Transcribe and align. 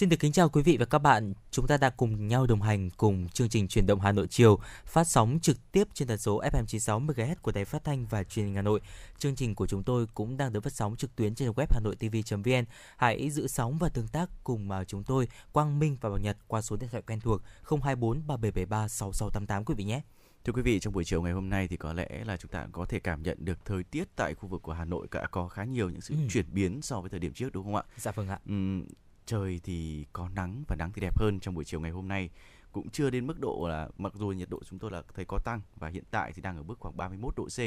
Xin 0.00 0.08
được 0.08 0.16
kính 0.20 0.32
chào 0.32 0.48
quý 0.48 0.62
vị 0.62 0.76
và 0.76 0.84
các 0.84 0.98
bạn. 0.98 1.32
Chúng 1.50 1.66
ta 1.66 1.76
đã 1.76 1.90
cùng 1.90 2.28
nhau 2.28 2.46
đồng 2.46 2.62
hành 2.62 2.90
cùng 2.90 3.28
chương 3.28 3.48
trình 3.48 3.68
Truyền 3.68 3.86
động 3.86 4.00
Hà 4.00 4.12
Nội 4.12 4.26
chiều 4.30 4.58
phát 4.84 5.04
sóng 5.04 5.38
trực 5.42 5.72
tiếp 5.72 5.88
trên 5.94 6.08
tần 6.08 6.18
số 6.18 6.40
FM 6.40 6.64
96 6.66 7.00
MHz 7.00 7.34
của 7.42 7.52
Đài 7.52 7.64
Phát 7.64 7.84
thanh 7.84 8.06
và 8.06 8.24
Truyền 8.24 8.46
hình 8.46 8.54
Hà 8.54 8.62
Nội. 8.62 8.80
Chương 9.18 9.34
trình 9.34 9.54
của 9.54 9.66
chúng 9.66 9.82
tôi 9.82 10.06
cũng 10.14 10.36
đang 10.36 10.52
được 10.52 10.60
phát 10.60 10.72
sóng 10.72 10.96
trực 10.96 11.16
tuyến 11.16 11.34
trên 11.34 11.50
web 11.50 11.66
Hà 11.70 11.80
Nội 11.80 11.96
TV.vn. 11.96 12.64
Hãy 12.96 13.30
giữ 13.30 13.46
sóng 13.46 13.78
và 13.78 13.88
tương 13.88 14.08
tác 14.08 14.30
cùng 14.44 14.68
mà 14.68 14.84
chúng 14.84 15.04
tôi 15.04 15.28
Quang 15.52 15.78
Minh 15.78 15.96
và 16.00 16.08
Bảo 16.08 16.18
Nhật 16.18 16.36
qua 16.46 16.62
số 16.62 16.76
điện 16.76 16.88
thoại 16.90 17.02
quen 17.06 17.20
thuộc 17.20 17.42
024 17.82 18.26
3773 18.26 18.88
6688 18.88 19.64
quý 19.64 19.74
vị 19.78 19.84
nhé. 19.84 20.00
Thưa 20.44 20.52
quý 20.52 20.62
vị, 20.62 20.80
trong 20.80 20.92
buổi 20.92 21.04
chiều 21.04 21.22
ngày 21.22 21.32
hôm 21.32 21.48
nay 21.48 21.68
thì 21.68 21.76
có 21.76 21.92
lẽ 21.92 22.24
là 22.24 22.36
chúng 22.36 22.50
ta 22.50 22.66
có 22.72 22.84
thể 22.84 23.00
cảm 23.00 23.22
nhận 23.22 23.44
được 23.44 23.58
thời 23.64 23.84
tiết 23.84 24.04
tại 24.16 24.34
khu 24.34 24.48
vực 24.48 24.62
của 24.62 24.72
Hà 24.72 24.84
Nội 24.84 25.06
đã 25.10 25.26
có 25.30 25.48
khá 25.48 25.64
nhiều 25.64 25.90
những 25.90 26.00
sự 26.00 26.14
ừ. 26.14 26.20
chuyển 26.30 26.46
biến 26.52 26.82
so 26.82 27.00
với 27.00 27.10
thời 27.10 27.20
điểm 27.20 27.32
trước 27.32 27.52
đúng 27.52 27.64
không 27.64 27.76
ạ? 27.76 27.82
Dạ 27.96 28.12
vâng 28.12 28.28
ạ. 28.28 28.38
Ừ, 28.48 28.54
trời 29.30 29.60
thì 29.64 30.04
có 30.12 30.28
nắng 30.28 30.64
và 30.68 30.76
nắng 30.76 30.92
thì 30.92 31.00
đẹp 31.00 31.18
hơn 31.18 31.40
trong 31.40 31.54
buổi 31.54 31.64
chiều 31.64 31.80
ngày 31.80 31.90
hôm 31.90 32.08
nay 32.08 32.30
cũng 32.72 32.90
chưa 32.90 33.10
đến 33.10 33.26
mức 33.26 33.40
độ 33.40 33.66
là 33.68 33.88
mặc 33.98 34.12
dù 34.14 34.28
nhiệt 34.28 34.50
độ 34.50 34.60
chúng 34.70 34.78
tôi 34.78 34.90
là 34.90 35.02
thấy 35.14 35.24
có 35.24 35.38
tăng 35.44 35.60
và 35.76 35.88
hiện 35.88 36.04
tại 36.10 36.32
thì 36.34 36.42
đang 36.42 36.56
ở 36.56 36.62
mức 36.62 36.78
khoảng 36.78 36.96
31 36.96 37.34
độ 37.36 37.44
C 37.44 37.58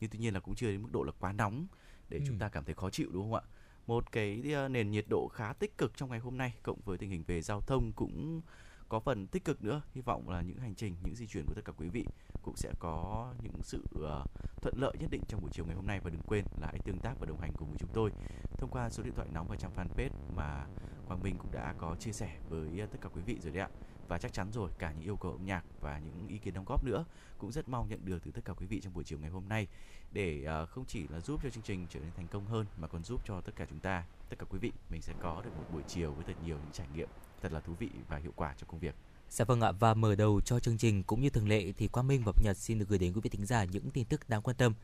nhưng 0.00 0.10
tuy 0.10 0.18
nhiên 0.18 0.34
là 0.34 0.40
cũng 0.40 0.54
chưa 0.54 0.70
đến 0.70 0.82
mức 0.82 0.88
độ 0.92 1.02
là 1.02 1.12
quá 1.20 1.32
nóng 1.32 1.66
để 2.08 2.18
ừ. 2.18 2.24
chúng 2.26 2.38
ta 2.38 2.48
cảm 2.48 2.64
thấy 2.64 2.74
khó 2.74 2.90
chịu 2.90 3.08
đúng 3.12 3.22
không 3.22 3.34
ạ? 3.34 3.42
Một 3.86 4.12
cái 4.12 4.42
ờ, 4.54 4.68
nền 4.68 4.90
nhiệt 4.90 5.04
độ 5.08 5.28
khá 5.32 5.52
tích 5.52 5.78
cực 5.78 5.96
trong 5.96 6.10
ngày 6.10 6.18
hôm 6.18 6.38
nay 6.38 6.54
cộng 6.62 6.80
với 6.84 6.98
tình 6.98 7.10
hình 7.10 7.24
về 7.26 7.42
giao 7.42 7.60
thông 7.60 7.92
cũng 7.92 8.40
có 8.88 9.00
phần 9.00 9.26
tích 9.26 9.44
cực 9.44 9.64
nữa 9.64 9.82
hy 9.94 10.00
vọng 10.00 10.28
là 10.28 10.40
những 10.40 10.58
hành 10.58 10.74
trình 10.74 10.96
những 11.04 11.14
di 11.14 11.26
chuyển 11.26 11.44
của 11.46 11.54
tất 11.54 11.62
cả 11.64 11.72
quý 11.76 11.88
vị 11.88 12.04
cũng 12.42 12.56
sẽ 12.56 12.72
có 12.78 13.32
những 13.42 13.62
sự 13.62 13.82
uh, 13.94 14.30
thuận 14.62 14.74
lợi 14.78 14.92
nhất 15.00 15.10
định 15.10 15.22
trong 15.28 15.40
buổi 15.40 15.50
chiều 15.52 15.64
ngày 15.66 15.74
hôm 15.74 15.86
nay 15.86 16.00
và 16.04 16.10
đừng 16.10 16.22
quên 16.26 16.44
là 16.60 16.66
hãy 16.66 16.78
tương 16.84 16.98
tác 16.98 17.14
và 17.20 17.26
đồng 17.26 17.40
hành 17.40 17.52
cùng 17.58 17.68
với 17.68 17.78
chúng 17.78 17.90
tôi 17.92 18.10
thông 18.58 18.70
qua 18.70 18.90
số 18.90 19.02
điện 19.02 19.14
thoại 19.16 19.28
nóng 19.32 19.48
và 19.48 19.56
trang 19.56 19.72
fanpage 19.76 20.34
mà 20.36 20.66
Quang 21.10 21.22
Minh 21.22 21.36
cũng 21.38 21.52
đã 21.52 21.74
có 21.78 21.96
chia 22.00 22.12
sẻ 22.12 22.30
với 22.48 22.80
ờ, 22.80 22.86
tất 22.86 22.98
cả 23.00 23.08
quý 23.14 23.22
vị 23.26 23.36
rồi 23.42 23.52
đấy 23.52 23.62
ạ 23.62 23.68
và 24.08 24.18
chắc 24.18 24.32
chắn 24.32 24.52
rồi 24.52 24.70
cả 24.78 24.92
những 24.92 25.04
yêu 25.04 25.16
cầu 25.16 25.32
âm 25.32 25.44
nhạc 25.44 25.64
và 25.80 25.98
những 25.98 26.28
ý 26.28 26.38
kiến 26.38 26.54
đóng 26.54 26.64
góp 26.68 26.84
nữa 26.84 27.04
cũng 27.38 27.52
rất 27.52 27.68
mong 27.68 27.88
nhận 27.88 28.04
được 28.04 28.18
từ 28.24 28.30
tất 28.30 28.40
cả 28.44 28.52
quý 28.52 28.66
vị 28.66 28.80
trong 28.80 28.94
buổi 28.94 29.04
chiều 29.04 29.18
ngày 29.18 29.30
hôm 29.30 29.48
nay 29.48 29.66
để 30.12 30.44
ờ, 30.44 30.66
không 30.66 30.84
chỉ 30.88 31.08
là 31.08 31.20
giúp 31.20 31.40
cho 31.42 31.50
chương 31.50 31.62
trình 31.62 31.86
trở 31.90 32.00
nên 32.00 32.10
thành 32.16 32.28
công 32.28 32.46
hơn 32.46 32.66
mà 32.76 32.88
còn 32.88 33.04
giúp 33.04 33.20
cho 33.26 33.40
tất 33.40 33.52
cả 33.56 33.66
chúng 33.70 33.78
ta 33.78 34.04
tất 34.28 34.36
cả 34.38 34.46
quý 34.50 34.58
vị 34.58 34.72
mình 34.90 35.02
sẽ 35.02 35.12
có 35.20 35.42
được 35.44 35.50
một 35.56 35.64
buổi 35.72 35.82
chiều 35.88 36.12
với 36.12 36.24
thật 36.24 36.42
nhiều 36.44 36.56
những 36.56 36.72
trải 36.72 36.86
nghiệm 36.94 37.08
thật 37.42 37.52
là 37.52 37.60
thú 37.60 37.72
vị 37.78 37.90
và 38.08 38.16
hiệu 38.16 38.32
quả 38.36 38.54
cho 38.58 38.66
công 38.66 38.80
việc. 38.80 38.94
Dạ 39.30 39.44
vâng 39.44 39.60
ạ 39.60 39.72
và 39.72 39.94
mở 39.94 40.14
đầu 40.14 40.40
cho 40.40 40.58
chương 40.60 40.78
trình 40.78 41.02
cũng 41.02 41.20
như 41.20 41.30
thường 41.30 41.48
lệ 41.48 41.72
thì 41.72 41.88
Quang 41.88 42.08
Minh 42.08 42.22
và 42.24 42.32
Nhật 42.44 42.56
xin 42.56 42.78
được 42.78 42.88
gửi 42.88 42.98
đến 42.98 43.12
quý 43.12 43.20
vị 43.20 43.30
thính 43.30 43.46
giả 43.46 43.64
những 43.64 43.90
tin 43.90 44.04
tức 44.04 44.28
đáng 44.28 44.42
quan 44.42 44.56
tâm. 44.56 44.74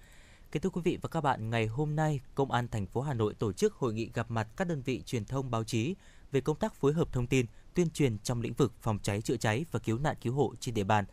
Kính 0.52 0.62
thưa 0.62 0.70
quý 0.70 0.80
vị 0.84 0.98
và 1.02 1.08
các 1.08 1.20
bạn, 1.20 1.50
ngày 1.50 1.66
hôm 1.66 1.96
nay, 1.96 2.20
Công 2.34 2.50
an 2.50 2.68
thành 2.68 2.86
phố 2.86 3.00
Hà 3.00 3.14
Nội 3.14 3.34
tổ 3.34 3.52
chức 3.52 3.74
hội 3.74 3.94
nghị 3.94 4.10
gặp 4.14 4.30
mặt 4.30 4.48
các 4.56 4.68
đơn 4.68 4.82
vị 4.82 5.02
truyền 5.06 5.24
thông 5.24 5.50
báo 5.50 5.64
chí 5.64 5.94
về 6.32 6.40
công 6.40 6.56
tác 6.56 6.74
phối 6.74 6.92
hợp 6.92 7.12
thông 7.12 7.26
tin, 7.26 7.46
tuyên 7.74 7.90
truyền 7.90 8.18
trong 8.18 8.40
lĩnh 8.40 8.54
vực 8.54 8.72
phòng 8.80 8.98
cháy 9.02 9.20
chữa 9.20 9.36
cháy 9.36 9.64
và 9.70 9.78
cứu 9.78 9.98
nạn 9.98 10.16
cứu 10.22 10.34
hộ 10.34 10.54
trên 10.60 10.74
địa 10.74 10.84
bàn. 10.84 11.04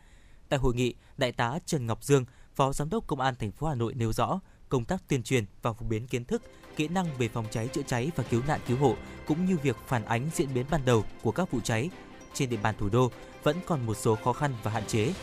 Tại 0.48 0.58
hội 0.58 0.74
nghị, 0.74 0.94
Đại 1.16 1.32
tá 1.32 1.58
Trần 1.66 1.86
Ngọc 1.86 2.04
Dương, 2.04 2.24
Phó 2.54 2.72
Giám 2.72 2.90
đốc 2.90 3.06
Công 3.06 3.20
an 3.20 3.34
thành 3.38 3.52
phố 3.52 3.66
Hà 3.66 3.74
Nội 3.74 3.94
nêu 3.94 4.12
rõ, 4.12 4.40
công 4.68 4.84
tác 4.84 5.08
tuyên 5.08 5.22
truyền 5.22 5.44
và 5.62 5.72
phổ 5.72 5.86
biến 5.86 6.06
kiến 6.06 6.24
thức, 6.24 6.42
kỹ 6.76 6.88
năng 6.88 7.06
về 7.18 7.28
phòng 7.28 7.46
cháy 7.50 7.68
chữa 7.68 7.82
cháy 7.86 8.10
và 8.16 8.24
cứu 8.30 8.42
nạn 8.48 8.60
cứu 8.66 8.78
hộ 8.78 8.96
cũng 9.26 9.44
như 9.44 9.56
việc 9.62 9.76
phản 9.86 10.04
ánh 10.04 10.30
diễn 10.34 10.54
biến 10.54 10.66
ban 10.70 10.84
đầu 10.84 11.04
của 11.22 11.32
các 11.32 11.50
vụ 11.50 11.60
cháy 11.60 11.90
trên 12.34 12.50
địa 12.50 12.56
bàn 12.56 12.74
thủ 12.78 12.88
đô 12.88 13.10
vẫn 13.42 13.56
còn 13.66 13.86
một 13.86 13.94
số 13.94 14.16
khó 14.24 14.32
khăn 14.32 14.54
và 14.62 14.70
hạn 14.70 14.86
chế. 14.86 15.14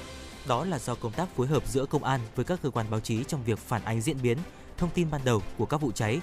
Đó 0.48 0.66
là 0.66 0.80
do 0.80 0.96
công 0.96 1.12
tác 1.12 1.36
phối 1.36 1.48
hợp 1.48 1.68
giữa 1.68 1.86
công 1.86 2.04
an 2.04 2.22
với 2.36 2.46
các 2.46 2.60
cơ 2.62 2.70
quan 2.70 2.90
báo 2.90 3.00
chí 3.00 3.24
trong 3.24 3.44
việc 3.44 3.60
phản 3.60 3.84
ánh 3.84 4.02
diễn 4.02 4.22
biến, 4.22 4.38
thông 4.78 4.90
tin 4.90 5.12
ban 5.12 5.22
đầu 5.26 5.42
của 5.58 5.66
các 5.66 5.82
vụ 5.82 5.92
cháy 5.92 6.22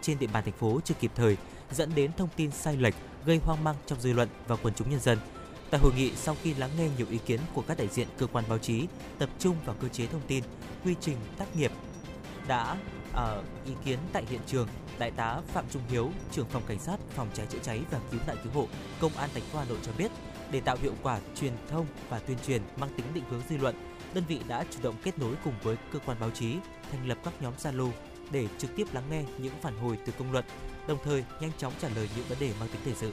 trên 0.00 0.18
địa 0.18 0.26
bàn 0.26 0.44
thành 0.44 0.54
phố 0.54 0.80
chưa 0.84 0.94
kịp 1.00 1.10
thời, 1.14 1.36
dẫn 1.72 1.90
đến 1.94 2.10
thông 2.16 2.28
tin 2.36 2.50
sai 2.50 2.76
lệch, 2.76 2.94
gây 3.26 3.40
hoang 3.44 3.64
mang 3.64 3.76
trong 3.86 4.00
dư 4.00 4.12
luận 4.12 4.28
và 4.46 4.56
quần 4.56 4.74
chúng 4.74 4.90
nhân 4.90 5.00
dân. 5.00 5.18
Tại 5.70 5.80
hội 5.80 5.92
nghị, 5.96 6.12
sau 6.16 6.36
khi 6.42 6.54
lắng 6.54 6.70
nghe 6.78 6.88
nhiều 6.96 7.06
ý 7.10 7.18
kiến 7.26 7.40
của 7.54 7.62
các 7.62 7.78
đại 7.78 7.88
diện 7.88 8.08
cơ 8.18 8.26
quan 8.26 8.44
báo 8.48 8.58
chí, 8.58 8.86
tập 9.18 9.28
trung 9.38 9.56
vào 9.64 9.76
cơ 9.80 9.88
chế 9.88 10.06
thông 10.06 10.22
tin, 10.26 10.44
quy 10.84 10.94
trình 11.00 11.16
tác 11.38 11.56
nghiệp, 11.56 11.72
đã 12.48 12.76
ở 13.12 13.42
ý 13.66 13.72
kiến 13.84 13.98
tại 14.12 14.24
hiện 14.30 14.40
trường, 14.46 14.68
Đại 14.98 15.10
tá 15.10 15.40
Phạm 15.52 15.64
Trung 15.70 15.82
Hiếu, 15.88 16.10
trưởng 16.32 16.46
phòng 16.46 16.62
cảnh 16.66 16.78
sát 16.78 16.96
phòng 17.14 17.28
cháy 17.34 17.46
chữa 17.50 17.58
cháy 17.62 17.80
và 17.90 18.00
cứu 18.10 18.20
nạn 18.26 18.36
cứu 18.44 18.52
hộ, 18.52 18.68
Công 19.00 19.12
an 19.12 19.30
thành 19.34 19.42
phố 19.42 19.58
Hà 19.58 19.64
Nội 19.64 19.78
cho 19.82 19.92
biết, 19.98 20.10
để 20.50 20.60
tạo 20.60 20.76
hiệu 20.82 20.92
quả 21.02 21.20
truyền 21.40 21.52
thông 21.70 21.86
và 22.08 22.18
tuyên 22.18 22.38
truyền 22.46 22.62
mang 22.76 22.90
tính 22.96 23.06
định 23.14 23.24
hướng 23.30 23.42
dư 23.50 23.56
luận, 23.56 23.74
đơn 24.14 24.24
vị 24.28 24.40
đã 24.48 24.64
chủ 24.70 24.78
động 24.82 24.94
kết 25.02 25.18
nối 25.18 25.34
cùng 25.44 25.54
với 25.62 25.76
cơ 25.92 25.98
quan 26.06 26.16
báo 26.20 26.30
chí, 26.30 26.56
thành 26.92 27.08
lập 27.08 27.18
các 27.24 27.42
nhóm 27.42 27.54
Zalo 27.58 27.90
để 28.30 28.46
trực 28.58 28.76
tiếp 28.76 28.86
lắng 28.92 29.04
nghe 29.10 29.24
những 29.38 29.54
phản 29.62 29.76
hồi 29.76 29.98
từ 30.06 30.12
công 30.18 30.32
luận, 30.32 30.44
đồng 30.88 30.98
thời 31.04 31.24
nhanh 31.40 31.50
chóng 31.58 31.72
trả 31.80 31.88
lời 31.88 32.08
những 32.16 32.24
vấn 32.28 32.38
đề 32.38 32.52
mang 32.60 32.68
tính 32.68 32.80
thời 32.84 32.94
sự. 32.94 33.12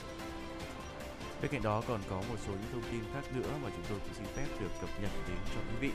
Bên 1.41 1.52
cạnh 1.52 1.63
đó 1.63 1.84
còn 1.88 2.02
có 2.09 2.16
một 2.16 2.36
số 2.47 2.52
những 2.52 2.72
thông 2.72 2.91
tin 2.91 3.02
khác 3.13 3.24
nữa 3.36 3.50
mà 3.63 3.69
chúng 3.69 3.86
tôi 3.90 4.00
cũng 4.00 4.13
xin 4.13 4.25
phép 4.36 4.46
được 4.62 4.69
cập 4.81 4.90
nhật 5.02 5.12
đến 5.28 5.38
cho 5.56 5.62
quý 5.62 5.88
vị. 5.88 5.91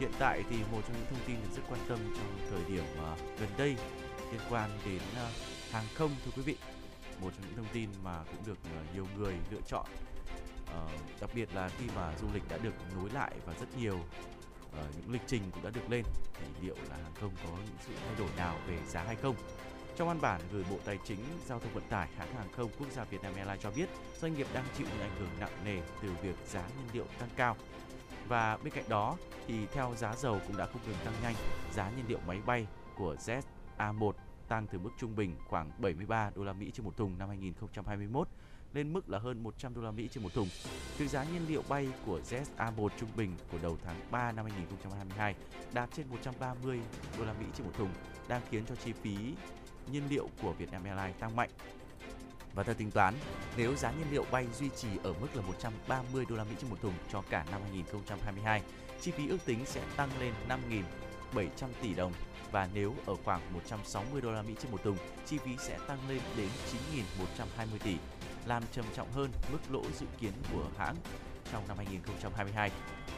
Hiện 0.00 0.10
tại 0.18 0.42
thì 0.50 0.56
một 0.72 0.80
trong 0.86 0.96
những 0.96 1.06
thông 1.10 1.26
tin 1.26 1.36
được 1.42 1.48
rất 1.56 1.62
quan 1.68 1.80
tâm 1.88 1.98
trong 2.16 2.48
thời 2.50 2.74
điểm 2.74 2.84
à, 2.98 3.16
gần 3.40 3.48
đây 3.58 3.76
liên 4.32 4.40
quan 4.50 4.70
đến 4.84 5.00
à, 5.16 5.30
hàng 5.70 5.84
không 5.94 6.10
thưa 6.24 6.30
quý 6.36 6.42
vị. 6.42 6.56
Một 7.20 7.30
trong 7.36 7.46
những 7.46 7.56
thông 7.56 7.72
tin 7.72 7.88
mà 8.04 8.18
cũng 8.24 8.46
được 8.46 8.58
à, 8.64 8.80
nhiều 8.94 9.06
người 9.16 9.34
lựa 9.50 9.60
chọn 9.66 9.86
uh, 10.70 11.20
đặc 11.20 11.30
biệt 11.34 11.54
là 11.54 11.68
khi 11.68 11.84
mà 11.96 12.12
du 12.20 12.26
lịch 12.34 12.48
đã 12.48 12.58
được 12.58 12.74
nối 12.96 13.10
lại 13.10 13.32
và 13.46 13.54
rất 13.60 13.78
nhiều 13.78 13.98
uh, 13.98 14.96
những 14.96 15.12
lịch 15.12 15.22
trình 15.26 15.42
cũng 15.50 15.62
đã 15.62 15.70
được 15.70 15.90
lên 15.90 16.04
thì 16.34 16.66
liệu 16.66 16.76
là 16.90 16.96
hàng 16.96 17.14
không 17.20 17.30
có 17.44 17.50
những 17.50 17.76
sự 17.86 17.92
thay 18.06 18.14
đổi 18.18 18.28
nào 18.36 18.56
về 18.68 18.78
giá 18.88 19.02
hay 19.02 19.16
không 19.16 19.36
trong 20.00 20.08
văn 20.08 20.20
bản 20.20 20.40
gửi 20.52 20.64
Bộ 20.70 20.76
Tài 20.84 20.98
chính, 21.04 21.18
Giao 21.46 21.58
thông 21.58 21.72
Vận 21.74 21.84
tải, 21.88 22.08
hãng 22.16 22.34
hàng 22.34 22.52
không 22.52 22.70
quốc 22.78 22.88
gia 22.90 23.04
Vietnam 23.04 23.34
Airlines 23.34 23.62
cho 23.62 23.70
biết, 23.70 23.88
doanh 24.20 24.34
nghiệp 24.34 24.46
đang 24.54 24.64
chịu 24.78 24.86
những 24.90 25.00
ảnh 25.00 25.16
hưởng 25.18 25.28
nặng 25.40 25.64
nề 25.64 25.80
từ 26.02 26.08
việc 26.22 26.36
giá 26.46 26.60
nhiên 26.60 26.86
liệu 26.92 27.04
tăng 27.18 27.28
cao. 27.36 27.56
Và 28.28 28.56
bên 28.56 28.72
cạnh 28.72 28.84
đó 28.88 29.16
thì 29.46 29.66
theo 29.72 29.94
giá 29.96 30.16
dầu 30.16 30.40
cũng 30.46 30.56
đã 30.56 30.66
không 30.66 30.80
ngừng 30.86 30.96
tăng 31.04 31.14
nhanh, 31.22 31.34
giá 31.74 31.90
nhiên 31.90 32.04
liệu 32.08 32.18
máy 32.26 32.40
bay 32.46 32.66
của 32.96 33.16
ZA1 33.78 34.12
tăng 34.48 34.66
từ 34.66 34.78
mức 34.78 34.90
trung 34.98 35.16
bình 35.16 35.36
khoảng 35.48 35.70
73 35.78 36.30
đô 36.34 36.44
la 36.44 36.52
Mỹ 36.52 36.70
trên 36.74 36.84
một 36.84 36.96
thùng 36.96 37.18
năm 37.18 37.28
2021 37.28 38.28
lên 38.72 38.92
mức 38.92 39.08
là 39.08 39.18
hơn 39.18 39.42
100 39.42 39.74
đô 39.74 39.82
la 39.82 39.90
Mỹ 39.90 40.08
trên 40.12 40.22
một 40.22 40.34
thùng. 40.34 40.48
từ 40.98 41.08
giá 41.08 41.24
nhiên 41.24 41.42
liệu 41.48 41.62
bay 41.68 41.88
của 42.06 42.20
ZA1 42.30 42.88
trung 43.00 43.10
bình 43.16 43.36
của 43.52 43.58
đầu 43.62 43.76
tháng 43.84 43.96
3 44.10 44.32
năm 44.32 44.44
2022 44.44 45.34
đạt 45.72 45.88
trên 45.96 46.06
130 46.08 46.80
đô 47.18 47.24
la 47.24 47.32
Mỹ 47.32 47.46
trên 47.54 47.66
một 47.66 47.72
thùng 47.78 47.90
đang 48.28 48.42
khiến 48.50 48.64
cho 48.68 48.74
chi 48.74 48.92
phí 48.92 49.16
nhiên 49.92 50.02
liệu 50.10 50.28
của 50.42 50.52
Vietnam 50.52 50.84
Airlines 50.84 51.20
tăng 51.20 51.36
mạnh. 51.36 51.50
Và 52.54 52.62
theo 52.62 52.74
tính 52.74 52.90
toán, 52.90 53.14
nếu 53.56 53.76
giá 53.76 53.90
nhiên 53.90 54.06
liệu 54.10 54.24
bay 54.30 54.46
duy 54.58 54.68
trì 54.76 54.88
ở 55.02 55.12
mức 55.20 55.28
là 55.34 55.42
130 55.42 56.24
đô 56.28 56.36
la 56.36 56.44
Mỹ 56.44 56.54
trên 56.60 56.70
một 56.70 56.76
thùng 56.82 56.94
cho 57.12 57.22
cả 57.30 57.44
năm 57.50 57.60
2022, 57.62 58.62
chi 59.00 59.10
phí 59.10 59.28
ước 59.28 59.38
tính 59.44 59.58
sẽ 59.66 59.82
tăng 59.96 60.10
lên 60.20 60.32
5.700 61.34 61.68
tỷ 61.82 61.94
đồng 61.94 62.12
và 62.52 62.68
nếu 62.74 62.94
ở 63.06 63.16
khoảng 63.24 63.52
160 63.52 64.20
đô 64.20 64.32
la 64.32 64.42
Mỹ 64.42 64.54
trên 64.62 64.72
một 64.72 64.82
thùng, 64.82 64.96
chi 65.26 65.38
phí 65.38 65.56
sẽ 65.58 65.78
tăng 65.86 65.98
lên 66.08 66.20
đến 66.36 66.48
9.120 67.38 67.78
tỷ, 67.84 67.96
làm 68.46 68.62
trầm 68.72 68.84
trọng 68.94 69.12
hơn 69.12 69.30
mức 69.52 69.58
lỗ 69.70 69.82
dự 70.00 70.06
kiến 70.20 70.32
của 70.52 70.68
hãng 70.78 70.96
trong 71.52 71.68
năm 71.68 71.76
2022. 71.76 72.70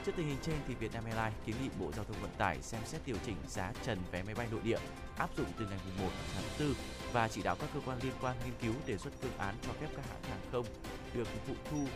Trước 0.07 0.13
tình 0.17 0.27
hình 0.27 0.39
trên 0.43 0.55
thì 0.69 0.75
Vietnam 0.75 1.05
Airlines 1.05 1.35
kiến 1.47 1.57
nghị 1.63 1.69
Bộ 1.81 1.93
Giao 1.93 2.05
thông 2.05 2.23
Vận 2.23 2.31
tải 2.39 2.63
xem 2.63 2.81
xét 2.85 3.01
điều 3.07 3.17
chỉnh 3.27 3.37
giá 3.49 3.73
trần 3.85 3.99
vé 4.13 4.23
máy 4.23 4.35
bay 4.35 4.47
nội 4.51 4.61
địa, 4.65 4.79
áp 5.17 5.31
dụng 5.37 5.47
từ 5.59 5.67
ngày 5.67 5.79
1 5.99 6.09
tháng 6.35 6.45
4 6.59 6.75
và 7.13 7.29
chỉ 7.29 7.43
đạo 7.43 7.57
các 7.61 7.69
cơ 7.75 7.81
quan 7.87 7.99
liên 8.03 8.13
quan 8.21 8.37
nghiên 8.45 8.55
cứu 8.63 8.75
đề 8.87 8.99
xuất 8.99 9.13
phương 9.21 9.39
án 9.39 9.55
cho 9.67 9.73
phép 9.73 9.89
các 9.97 10.07
hãng 10.11 10.23
hàng 10.23 10.41
không 10.53 10.67
được 11.15 11.29
phụ 11.47 11.55
thu 11.71 11.87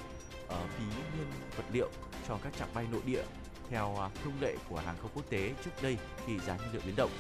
ở 0.49 0.67
phí 0.67 0.85
nguyên 0.85 1.29
vật 1.57 1.65
liệu 1.73 1.91
cho 2.29 2.39
các 2.43 2.53
chặng 2.59 2.75
bay 2.75 2.87
nội 2.93 3.03
địa 3.07 3.23
theo 3.71 3.97
à, 4.01 4.11
thông 4.25 4.41
lệ 4.41 4.57
của 4.69 4.79
hàng 4.79 4.97
không 5.03 5.11
quốc 5.15 5.31
tế 5.31 5.55
trước 5.65 5.71
đây 5.83 5.99
khi 6.27 6.39
giá 6.39 6.57
nhiên 6.57 6.73
liệu 6.73 6.83
biến 6.87 6.97
động. 6.97 7.11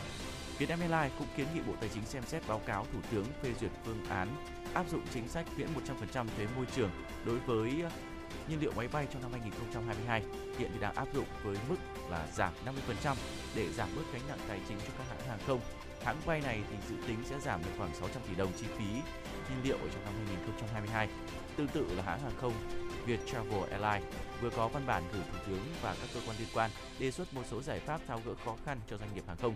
Vietnam 0.58 0.80
Airlines 0.80 1.18
cũng 1.18 1.28
kiến 1.36 1.46
nghị 1.54 1.60
Bộ 1.60 1.72
Tài 1.80 1.90
chính 1.94 2.04
xem 2.04 2.22
xét 2.26 2.48
báo 2.48 2.60
cáo 2.66 2.86
Thủ 2.92 2.98
tướng 3.10 3.24
phê 3.42 3.54
duyệt 3.60 3.70
phương 3.84 4.04
án 4.08 4.28
áp 4.74 4.84
dụng 4.90 5.02
chính 5.14 5.28
sách 5.28 5.46
miễn 5.56 5.68
100% 6.12 6.26
thuế 6.36 6.46
môi 6.56 6.66
trường 6.76 6.90
đối 7.24 7.38
với 7.38 7.82
nhiên 8.48 8.60
liệu 8.60 8.72
máy 8.76 8.88
bay 8.92 9.06
trong 9.12 9.22
năm 9.22 9.30
2022 9.32 10.22
hiện 10.58 10.70
thì 10.72 10.80
đang 10.80 10.94
áp 10.94 11.08
dụng 11.14 11.26
với 11.42 11.56
mức 11.68 11.76
là 12.10 12.26
giảm 12.34 12.52
50% 13.04 13.14
để 13.54 13.72
giảm 13.72 13.88
bớt 13.96 14.02
gánh 14.12 14.22
nặng 14.28 14.38
tài 14.48 14.60
chính 14.68 14.78
cho 14.78 14.92
các 14.98 15.04
hãng 15.08 15.28
hàng 15.28 15.40
không 15.46 15.60
Hãng 16.06 16.16
bay 16.26 16.40
này 16.40 16.60
thì 16.70 16.76
dự 16.88 16.94
tính 17.06 17.18
sẽ 17.24 17.40
giảm 17.40 17.60
được 17.64 17.70
khoảng 17.78 17.94
600 17.94 18.22
tỷ 18.28 18.34
đồng 18.34 18.52
chi 18.60 18.66
phí 18.78 18.84
nhiên 18.84 19.62
liệu 19.64 19.76
ở 19.76 19.88
trong 19.94 20.04
năm 20.04 20.14
2022. 20.26 21.08
Tương 21.56 21.68
tự 21.68 21.86
là 21.96 22.02
hãng 22.02 22.20
hàng 22.20 22.36
không 22.40 22.52
Viettravel 23.06 23.70
Airlines 23.70 24.14
vừa 24.40 24.50
có 24.50 24.68
văn 24.68 24.86
bản 24.86 25.02
gửi 25.12 25.22
Thủ 25.32 25.38
tướng 25.46 25.60
và 25.82 25.96
các 26.00 26.08
cơ 26.14 26.20
quan 26.26 26.36
liên 26.38 26.48
quan 26.54 26.70
đề 26.98 27.10
xuất 27.10 27.34
một 27.34 27.42
số 27.50 27.62
giải 27.62 27.80
pháp 27.80 28.00
tháo 28.06 28.20
gỡ 28.26 28.32
khó 28.44 28.56
khăn 28.64 28.80
cho 28.90 28.98
doanh 28.98 29.14
nghiệp 29.14 29.24
hàng 29.26 29.36
không. 29.36 29.54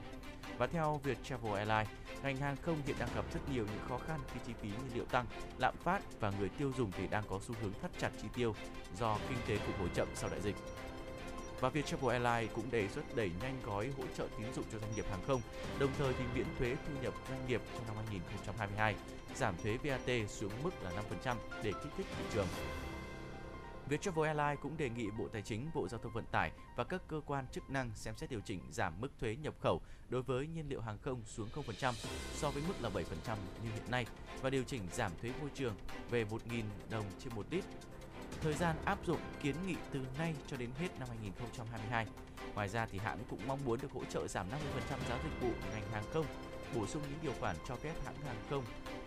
Và 0.59 0.67
theo 0.67 1.01
Viettravel 1.05 1.55
Airlines, 1.55 1.89
ngành 2.23 2.37
hàng 2.37 2.57
không 2.63 2.83
hiện 2.87 2.97
đang 2.99 3.09
gặp 3.15 3.25
rất 3.35 3.41
nhiều 3.53 3.65
những 3.65 3.89
khó 3.89 3.99
khăn 4.07 4.21
khi 4.33 4.41
chi 4.47 4.53
phí 4.63 4.69
nhiên 4.69 4.95
liệu 4.95 5.05
tăng, 5.05 5.27
lạm 5.59 5.75
phát 5.85 6.03
và 6.21 6.33
người 6.39 6.49
tiêu 6.49 6.73
dùng 6.79 6.91
thì 6.97 7.07
đang 7.07 7.25
có 7.29 7.41
xu 7.47 7.55
hướng 7.63 7.73
thắt 7.83 7.91
chặt 7.99 8.11
chi 8.23 8.29
tiêu 8.35 8.55
do 8.99 9.19
kinh 9.29 9.39
tế 9.47 9.57
phục 9.67 9.79
hồi 9.79 9.89
chậm 9.95 10.09
sau 10.15 10.31
đại 10.31 10.41
dịch. 10.41 10.57
Và 11.61 11.69
Viettravel 11.69 12.11
Airlines 12.11 12.57
cũng 12.57 12.71
đề 12.71 12.89
xuất 12.89 13.17
đẩy 13.17 13.31
nhanh 13.43 13.57
gói 13.65 13.91
hỗ 13.99 14.05
trợ 14.17 14.27
tín 14.39 14.47
dụng 14.55 14.65
cho 14.73 14.79
doanh 14.79 14.95
nghiệp 14.97 15.05
hàng 15.11 15.23
không, 15.27 15.41
đồng 15.79 15.91
thời 15.99 16.13
thì 16.13 16.25
miễn 16.35 16.47
thuế 16.59 16.77
thu 16.87 17.03
nhập 17.03 17.15
doanh 17.29 17.47
nghiệp 17.47 17.61
trong 17.75 17.87
năm 17.87 17.97
2022, 17.97 18.95
giảm 19.37 19.55
thuế 19.63 19.77
VAT 19.77 20.31
xuống 20.31 20.53
mức 20.63 20.71
là 20.83 20.91
5% 21.25 21.37
để 21.63 21.73
kích 21.83 21.93
thích 21.97 22.07
thị 22.19 22.25
trường. 22.35 22.47
Viettravel 23.91 24.27
Airlines 24.27 24.63
cũng 24.63 24.77
đề 24.77 24.91
nghị 24.91 25.11
Bộ 25.19 25.29
Tài 25.33 25.43
chính, 25.43 25.71
Bộ 25.75 25.89
Giao 25.89 26.01
thông 26.01 26.13
Vận 26.13 26.25
tải 26.25 26.51
và 26.77 26.85
các 26.85 27.03
cơ 27.09 27.21
quan 27.27 27.47
chức 27.53 27.71
năng 27.71 27.91
xem 27.95 28.15
xét 28.17 28.31
điều 28.31 28.41
chỉnh 28.41 28.61
giảm 28.71 29.01
mức 29.01 29.09
thuế 29.21 29.37
nhập 29.37 29.55
khẩu 29.61 29.81
đối 30.09 30.23
với 30.23 30.47
nhiên 30.47 30.69
liệu 30.69 30.81
hàng 30.81 30.99
không 31.03 31.23
xuống 31.27 31.49
0% 31.55 31.93
so 32.35 32.51
với 32.51 32.63
mức 32.69 32.75
là 32.81 32.91
7% 32.91 33.03
như 33.65 33.71
hiện 33.75 33.91
nay 33.91 34.07
và 34.43 34.51
điều 34.51 34.63
chỉnh 34.63 34.83
giảm 34.93 35.13
thuế 35.23 35.33
môi 35.41 35.51
trường 35.55 35.75
về 36.11 36.25
1.000 36.25 36.63
đồng 36.91 37.05
trên 37.19 37.35
một 37.35 37.47
lít. 37.51 37.65
Thời 38.41 38.55
gian 38.55 38.77
áp 38.85 38.99
dụng 39.07 39.21
kiến 39.43 39.57
nghị 39.67 39.75
từ 39.93 40.01
nay 40.19 40.35
cho 40.47 40.57
đến 40.57 40.71
hết 40.79 40.89
năm 40.99 41.09
2022. 41.09 42.07
Ngoài 42.55 42.69
ra 42.69 42.87
thì 42.87 42.99
hãng 42.99 43.19
cũng 43.31 43.41
mong 43.47 43.65
muốn 43.65 43.81
được 43.83 43.93
hỗ 43.93 44.05
trợ 44.05 44.29
giảm 44.29 44.47
50% 44.49 44.53
giá 45.09 45.19
dịch 45.25 45.41
vụ 45.41 45.51
ngành 45.73 45.91
hàng 45.93 46.05
không, 46.13 46.27
bổ 46.75 46.87
sung 46.87 47.03
những 47.03 47.19
điều 47.23 47.33
khoản 47.41 47.57
cho 47.69 47.77
phép 47.77 47.95
hãng 48.05 48.17
hàng 48.27 48.43
không 48.51 48.65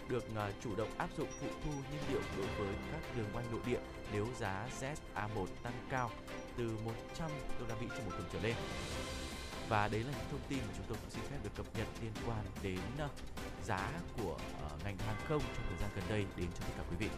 được 0.10 0.24
ờ, 0.36 0.52
chủ 0.64 0.76
động 0.76 0.90
áp 0.98 1.10
dụng 1.18 1.28
phụ 1.40 1.48
thu 1.64 1.72
nhiên 1.72 2.02
liệu 2.12 2.22
đối 2.38 2.48
với 2.48 2.76
các 2.92 3.02
đường 3.18 3.28
bay 3.34 3.44
nội 3.52 3.62
địa 3.66 3.80
nếu 4.14 4.28
giá 4.40 4.68
ZA1 4.80 5.46
tăng 5.64 5.74
cao 5.90 6.12
từ 6.58 6.78
100 6.86 7.32
đô 7.60 7.66
la 7.68 7.76
Mỹ 7.82 7.88
trên 7.98 8.06
một 8.06 8.12
thùng 8.18 8.28
trở 8.34 8.40
lên. 8.40 8.56
Và 9.70 9.88
đấy 9.88 10.00
là 10.00 10.12
những 10.12 10.30
thông 10.32 10.40
tin 10.50 10.60
mà 10.60 10.74
chúng 10.78 10.86
tôi 10.88 10.98
cũng 11.02 11.10
xin 11.10 11.24
phép 11.32 11.38
được 11.44 11.50
cập 11.56 11.66
nhật 11.78 11.88
liên 12.02 12.12
quan 12.28 12.46
đến 12.64 12.80
ờ, 12.98 13.10
giá 13.66 13.92
của 14.18 14.38
ờ, 14.62 14.70
ngành 14.84 14.98
hàng 14.98 15.18
không 15.28 15.42
trong 15.56 15.66
thời 15.70 15.78
gian 15.82 15.90
gần 15.96 16.04
đây 16.10 16.26
đến 16.38 16.48
cho 16.54 16.66
tất 16.68 16.74
cả 16.78 16.84
quý 16.90 16.96
vị. 17.00 17.10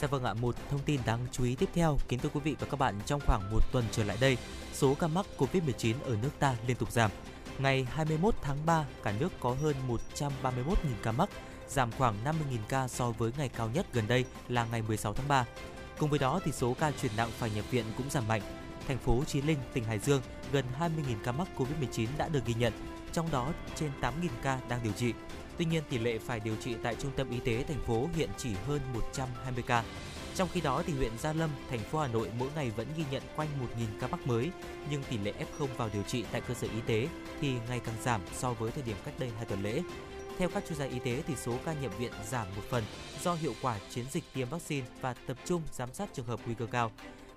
Dạ 0.00 0.08
vâng 0.08 0.24
ạ, 0.24 0.34
một 0.34 0.54
thông 0.70 0.80
tin 0.80 1.00
đáng 1.06 1.26
chú 1.32 1.44
ý 1.44 1.54
tiếp 1.54 1.68
theo, 1.74 1.98
kính 2.08 2.18
thưa 2.18 2.28
quý 2.28 2.40
vị 2.44 2.56
và 2.60 2.66
các 2.70 2.80
bạn, 2.80 3.00
trong 3.06 3.20
khoảng 3.26 3.50
một 3.50 3.60
tuần 3.72 3.84
trở 3.92 4.04
lại 4.04 4.16
đây, 4.20 4.36
số 4.72 4.94
ca 4.94 5.06
mắc 5.06 5.26
Covid-19 5.38 5.94
ở 6.04 6.16
nước 6.22 6.30
ta 6.38 6.54
liên 6.66 6.76
tục 6.76 6.92
giảm. 6.92 7.10
Ngày 7.58 7.86
21 7.90 8.34
tháng 8.42 8.66
3, 8.66 8.84
cả 9.02 9.12
nước 9.20 9.28
có 9.40 9.56
hơn 9.62 9.74
131.000 10.18 10.74
ca 11.02 11.12
mắc, 11.12 11.28
giảm 11.68 11.92
khoảng 11.92 12.14
50.000 12.24 12.32
ca 12.68 12.88
so 12.88 13.10
với 13.10 13.32
ngày 13.38 13.48
cao 13.48 13.70
nhất 13.74 13.86
gần 13.92 14.06
đây 14.08 14.24
là 14.48 14.66
ngày 14.70 14.82
16 14.82 15.14
tháng 15.14 15.28
3. 15.28 15.44
Cùng 15.98 16.10
với 16.10 16.18
đó 16.18 16.40
thì 16.44 16.52
số 16.52 16.74
ca 16.80 16.90
chuyển 16.90 17.12
nặng 17.16 17.30
phải 17.38 17.50
nhập 17.50 17.64
viện 17.70 17.84
cũng 17.96 18.10
giảm 18.10 18.28
mạnh. 18.28 18.42
Thành 18.88 18.98
phố 18.98 19.24
Chí 19.26 19.42
Linh, 19.42 19.58
tỉnh 19.72 19.84
Hải 19.84 19.98
Dương, 19.98 20.22
gần 20.52 20.64
20.000 20.80 20.88
ca 21.24 21.32
mắc 21.32 21.48
Covid-19 21.56 22.06
đã 22.18 22.28
được 22.28 22.44
ghi 22.46 22.54
nhận, 22.54 22.72
trong 23.12 23.30
đó 23.30 23.52
trên 23.74 23.90
8.000 24.00 24.10
ca 24.42 24.58
đang 24.68 24.82
điều 24.82 24.92
trị. 24.92 25.12
Tuy 25.58 25.64
nhiên, 25.64 25.82
tỷ 25.90 25.98
lệ 25.98 26.18
phải 26.18 26.40
điều 26.40 26.56
trị 26.56 26.76
tại 26.82 26.94
trung 26.94 27.10
tâm 27.16 27.30
y 27.30 27.40
tế 27.40 27.64
thành 27.68 27.84
phố 27.86 28.08
hiện 28.16 28.30
chỉ 28.36 28.50
hơn 28.66 28.80
120 28.94 29.64
ca. 29.66 29.84
Trong 30.34 30.48
khi 30.52 30.60
đó 30.60 30.82
thì 30.86 30.92
huyện 30.92 31.18
Gia 31.18 31.32
Lâm, 31.32 31.50
thành 31.70 31.78
phố 31.78 31.98
Hà 31.98 32.08
Nội 32.08 32.30
mỗi 32.38 32.48
ngày 32.54 32.70
vẫn 32.70 32.86
ghi 32.96 33.04
nhận 33.10 33.22
quanh 33.36 33.48
1.000 33.78 34.00
ca 34.00 34.06
mắc 34.06 34.26
mới, 34.26 34.50
nhưng 34.90 35.02
tỷ 35.02 35.18
lệ 35.18 35.32
F0 35.58 35.66
vào 35.76 35.90
điều 35.92 36.02
trị 36.02 36.24
tại 36.32 36.40
cơ 36.40 36.54
sở 36.54 36.68
y 36.74 36.80
tế 36.86 37.08
thì 37.40 37.54
ngày 37.68 37.80
càng 37.84 37.94
giảm 38.02 38.20
so 38.34 38.52
với 38.52 38.70
thời 38.70 38.82
điểm 38.82 38.96
cách 39.04 39.14
đây 39.18 39.30
2 39.36 39.44
tuần 39.44 39.62
lễ. 39.62 39.82
Theo 40.38 40.48
các 40.48 40.64
chuyên 40.68 40.78
gia 40.78 40.84
y 40.84 40.98
tế 40.98 41.22
thì 41.26 41.34
số 41.36 41.52
ca 41.64 41.72
nhập 41.72 41.98
viện 41.98 42.12
giảm 42.30 42.46
một 42.56 42.62
phần 42.68 42.84
do 43.22 43.34
hiệu 43.34 43.54
quả 43.62 43.78
chiến 43.90 44.04
dịch 44.10 44.24
tiêm 44.34 44.48
vaccine 44.48 44.86
và 45.00 45.14
tập 45.26 45.36
trung 45.44 45.62
giám 45.72 45.94
sát 45.94 46.08
trường 46.14 46.26
hợp 46.26 46.40
nguy 46.46 46.54
cơ 46.54 46.66
cao. 46.66 46.92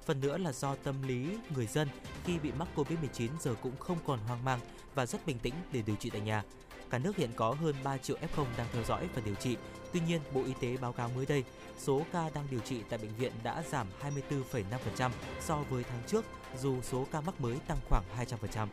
Phần 0.06 0.20
nữa 0.22 0.38
là 0.38 0.52
do 0.52 0.76
tâm 0.76 1.02
lý 1.02 1.28
người 1.56 1.68
dân 1.68 1.88
khi 2.26 2.40
bị 2.40 2.52
mắc 2.60 2.68
Covid-19 2.76 3.30
giờ 3.42 3.56
cũng 3.62 3.78
không 3.80 3.98
còn 4.06 4.20
hoang 4.20 4.46
mang 4.46 4.60
và 4.96 5.06
rất 5.06 5.26
bình 5.26 5.40
tĩnh 5.40 5.54
để 5.72 5.82
điều 5.86 5.96
trị 5.96 6.10
tại 6.10 6.22
nhà. 6.22 6.44
Cả 6.90 6.98
nước 6.98 7.16
hiện 7.16 7.30
có 7.36 7.56
hơn 7.62 7.76
3 7.84 7.98
triệu 7.98 8.18
F0 8.18 8.46
đang 8.58 8.68
theo 8.74 8.84
dõi 8.84 9.08
và 9.16 9.22
điều 9.26 9.36
trị. 9.36 9.58
Tuy 9.94 10.00
nhiên, 10.08 10.22
Bộ 10.34 10.44
Y 10.44 10.54
tế 10.62 10.78
báo 10.78 10.94
cáo 10.94 11.10
mới 11.16 11.26
đây, 11.26 11.44
số 11.78 12.02
ca 12.14 12.30
đang 12.34 12.48
điều 12.52 12.60
trị 12.60 12.82
tại 12.90 13.00
bệnh 13.00 13.16
viện 13.16 13.32
đã 13.44 13.64
giảm 13.72 13.88
24,5% 14.02 15.12
so 15.42 15.64
với 15.70 15.84
tháng 15.84 16.02
trước, 16.08 16.26
dù 16.60 16.82
số 16.82 17.08
ca 17.12 17.22
mắc 17.22 17.42
mới 17.42 17.58
tăng 17.68 17.78
khoảng 17.90 18.04
200%. 18.18 18.68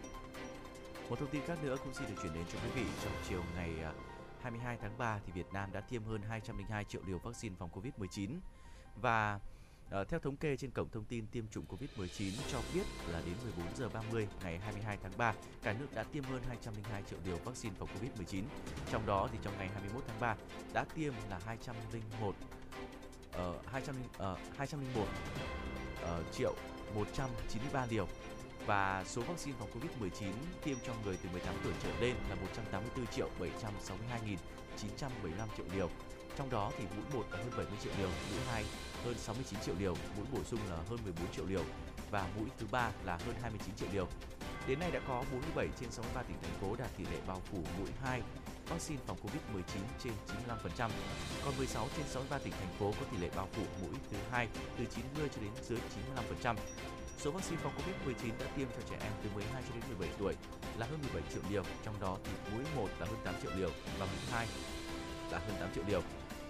Một 1.11 1.19
thông 1.19 1.29
tin 1.29 1.43
khác 1.47 1.59
nữa 1.65 1.77
cũng 1.85 1.95
xin 1.95 2.09
được 2.09 2.15
chuyển 2.23 2.35
đến 2.35 2.45
cho 2.53 2.59
quý 2.65 2.71
vị 2.75 2.87
trong 3.05 3.13
chiều 3.29 3.43
ngày 3.57 3.71
à, 3.83 3.93
22 4.47 4.77
tháng 4.83 4.99
3 4.99 5.21
thì 5.27 5.33
Việt 5.33 5.47
Nam 5.53 5.73
đã 5.73 5.81
tiêm 5.81 6.05
hơn 6.05 6.23
202 6.23 6.85
triệu 6.85 7.03
liều 7.07 7.19
vaccine 7.19 7.55
phòng 7.59 7.71
Covid-19 7.75 8.31
và 9.03 9.41
Uh, 10.01 10.09
theo 10.09 10.21
thống 10.21 10.37
kê 10.37 10.57
trên 10.57 10.71
cổng 10.71 10.89
thông 10.91 11.05
tin 11.05 11.27
tiêm 11.27 11.45
chủng 11.49 11.65
COVID-19 11.69 12.33
cho 12.53 12.59
biết 12.75 12.83
là 13.09 13.23
đến 13.27 13.35
14 13.45 13.77
giờ 13.77 13.89
30 13.89 14.29
ngày 14.43 14.59
22 14.59 14.99
tháng 15.03 15.13
3, 15.17 15.35
cả 15.63 15.73
nước 15.73 15.87
đã 15.95 16.05
tiêm 16.13 16.25
hơn 16.25 16.43
202 16.49 17.03
triệu 17.11 17.19
liều 17.25 17.37
vaccine 17.45 17.75
phòng 17.79 17.89
COVID-19. 17.89 18.43
Trong 18.91 19.07
đó 19.07 19.29
thì 19.33 19.39
trong 19.43 19.55
ngày 19.59 19.69
21 19.69 20.05
tháng 20.09 20.21
3 20.21 20.37
đã 20.75 20.85
tiêm 20.95 21.13
là 21.31 21.41
201 21.47 22.29
uh, 22.29 23.67
200 23.67 23.97
uh, 23.97 24.57
201 24.57 25.03
uh, 25.03 26.33
triệu 26.33 26.55
193 26.95 27.87
liều 27.91 28.09
và 28.67 29.05
số 29.07 29.23
vaccine 29.23 29.57
phòng 29.59 29.69
Covid-19 29.75 30.33
tiêm 30.65 30.77
cho 30.87 30.93
người 31.05 31.19
từ 31.23 31.29
18 31.33 31.55
tuổi 31.65 31.73
trở 31.83 32.01
lên 32.01 32.15
là 32.29 32.35
184 32.35 33.07
triệu 33.07 33.29
762.975 33.41 35.47
triệu 35.57 35.67
liều. 35.75 35.91
Trong 36.37 36.51
đó 36.51 36.71
thì 36.79 36.85
mũi 36.97 37.23
1 37.23 37.27
là 37.31 37.39
hơn 37.39 37.51
70 37.51 37.67
triệu 37.83 37.93
liều, 37.99 38.09
mũi 38.09 38.41
2 38.51 38.65
hơn 39.05 39.15
69 39.19 39.61
triệu 39.61 39.75
liều, 39.79 39.95
mũi 40.17 40.27
bổ 40.33 40.45
sung 40.45 40.61
là 40.71 40.77
hơn 40.77 40.99
14 41.05 41.33
triệu 41.33 41.47
liều 41.47 41.65
và 42.11 42.29
mũi 42.37 42.47
thứ 42.59 42.67
ba 42.71 42.91
là 43.05 43.19
hơn 43.27 43.35
29 43.43 43.75
triệu 43.77 43.89
liều. 43.93 44.09
Đến 44.69 44.79
nay 44.79 44.91
đã 44.91 45.01
có 45.09 45.25
47 45.33 45.69
trên 45.81 45.91
63 45.91 46.23
tỉnh 46.23 46.37
thành 46.43 46.61
phố 46.61 46.77
đạt 46.77 46.97
tỷ 46.97 47.05
lệ 47.05 47.19
bao 47.27 47.43
phủ 47.51 47.59
mũi 47.79 47.89
2 48.03 48.23
vaccine 48.69 49.01
phòng 49.07 49.17
Covid-19 49.23 49.81
trên 50.05 50.13
95%, 50.79 50.91
còn 51.45 51.57
16 51.57 51.89
trên 51.97 52.07
63 52.09 52.39
tỉnh 52.39 52.53
thành 52.53 52.75
phố 52.79 52.93
có 53.01 53.07
tỷ 53.13 53.19
lệ 53.19 53.31
bao 53.37 53.49
phủ 53.53 53.63
mũi 53.83 53.95
thứ 54.11 54.17
hai 54.31 54.49
từ 54.79 54.85
90 54.85 55.29
cho 55.35 55.41
đến 55.41 55.51
dưới 55.63 55.79
95%. 56.43 56.57
Số 57.19 57.31
vaccine 57.31 57.61
phòng 57.63 57.73
Covid-19 57.77 58.31
đã 58.41 58.47
tiêm 58.57 58.69
cho 58.77 58.83
trẻ 58.91 58.97
em 59.01 59.13
từ 59.23 59.31
12 59.35 59.63
cho 59.69 59.75
đến 59.75 59.85
17 59.89 60.09
tuổi 60.19 60.35
là 60.79 60.87
hơn 60.87 60.99
17 61.03 61.23
triệu 61.33 61.43
liều, 61.51 61.63
trong 61.85 61.95
đó 62.01 62.17
thì 62.25 62.33
mũi 62.53 62.65
1 62.77 62.89
là 62.99 63.07
hơn 63.07 63.17
8 63.25 63.35
triệu 63.43 63.51
liều 63.57 63.71
và 63.99 64.07
mũi 64.07 64.31
2 64.31 64.47
là 65.31 65.39
hơn 65.39 65.57
8 65.61 65.69
triệu 65.75 65.85
liều. 65.89 66.03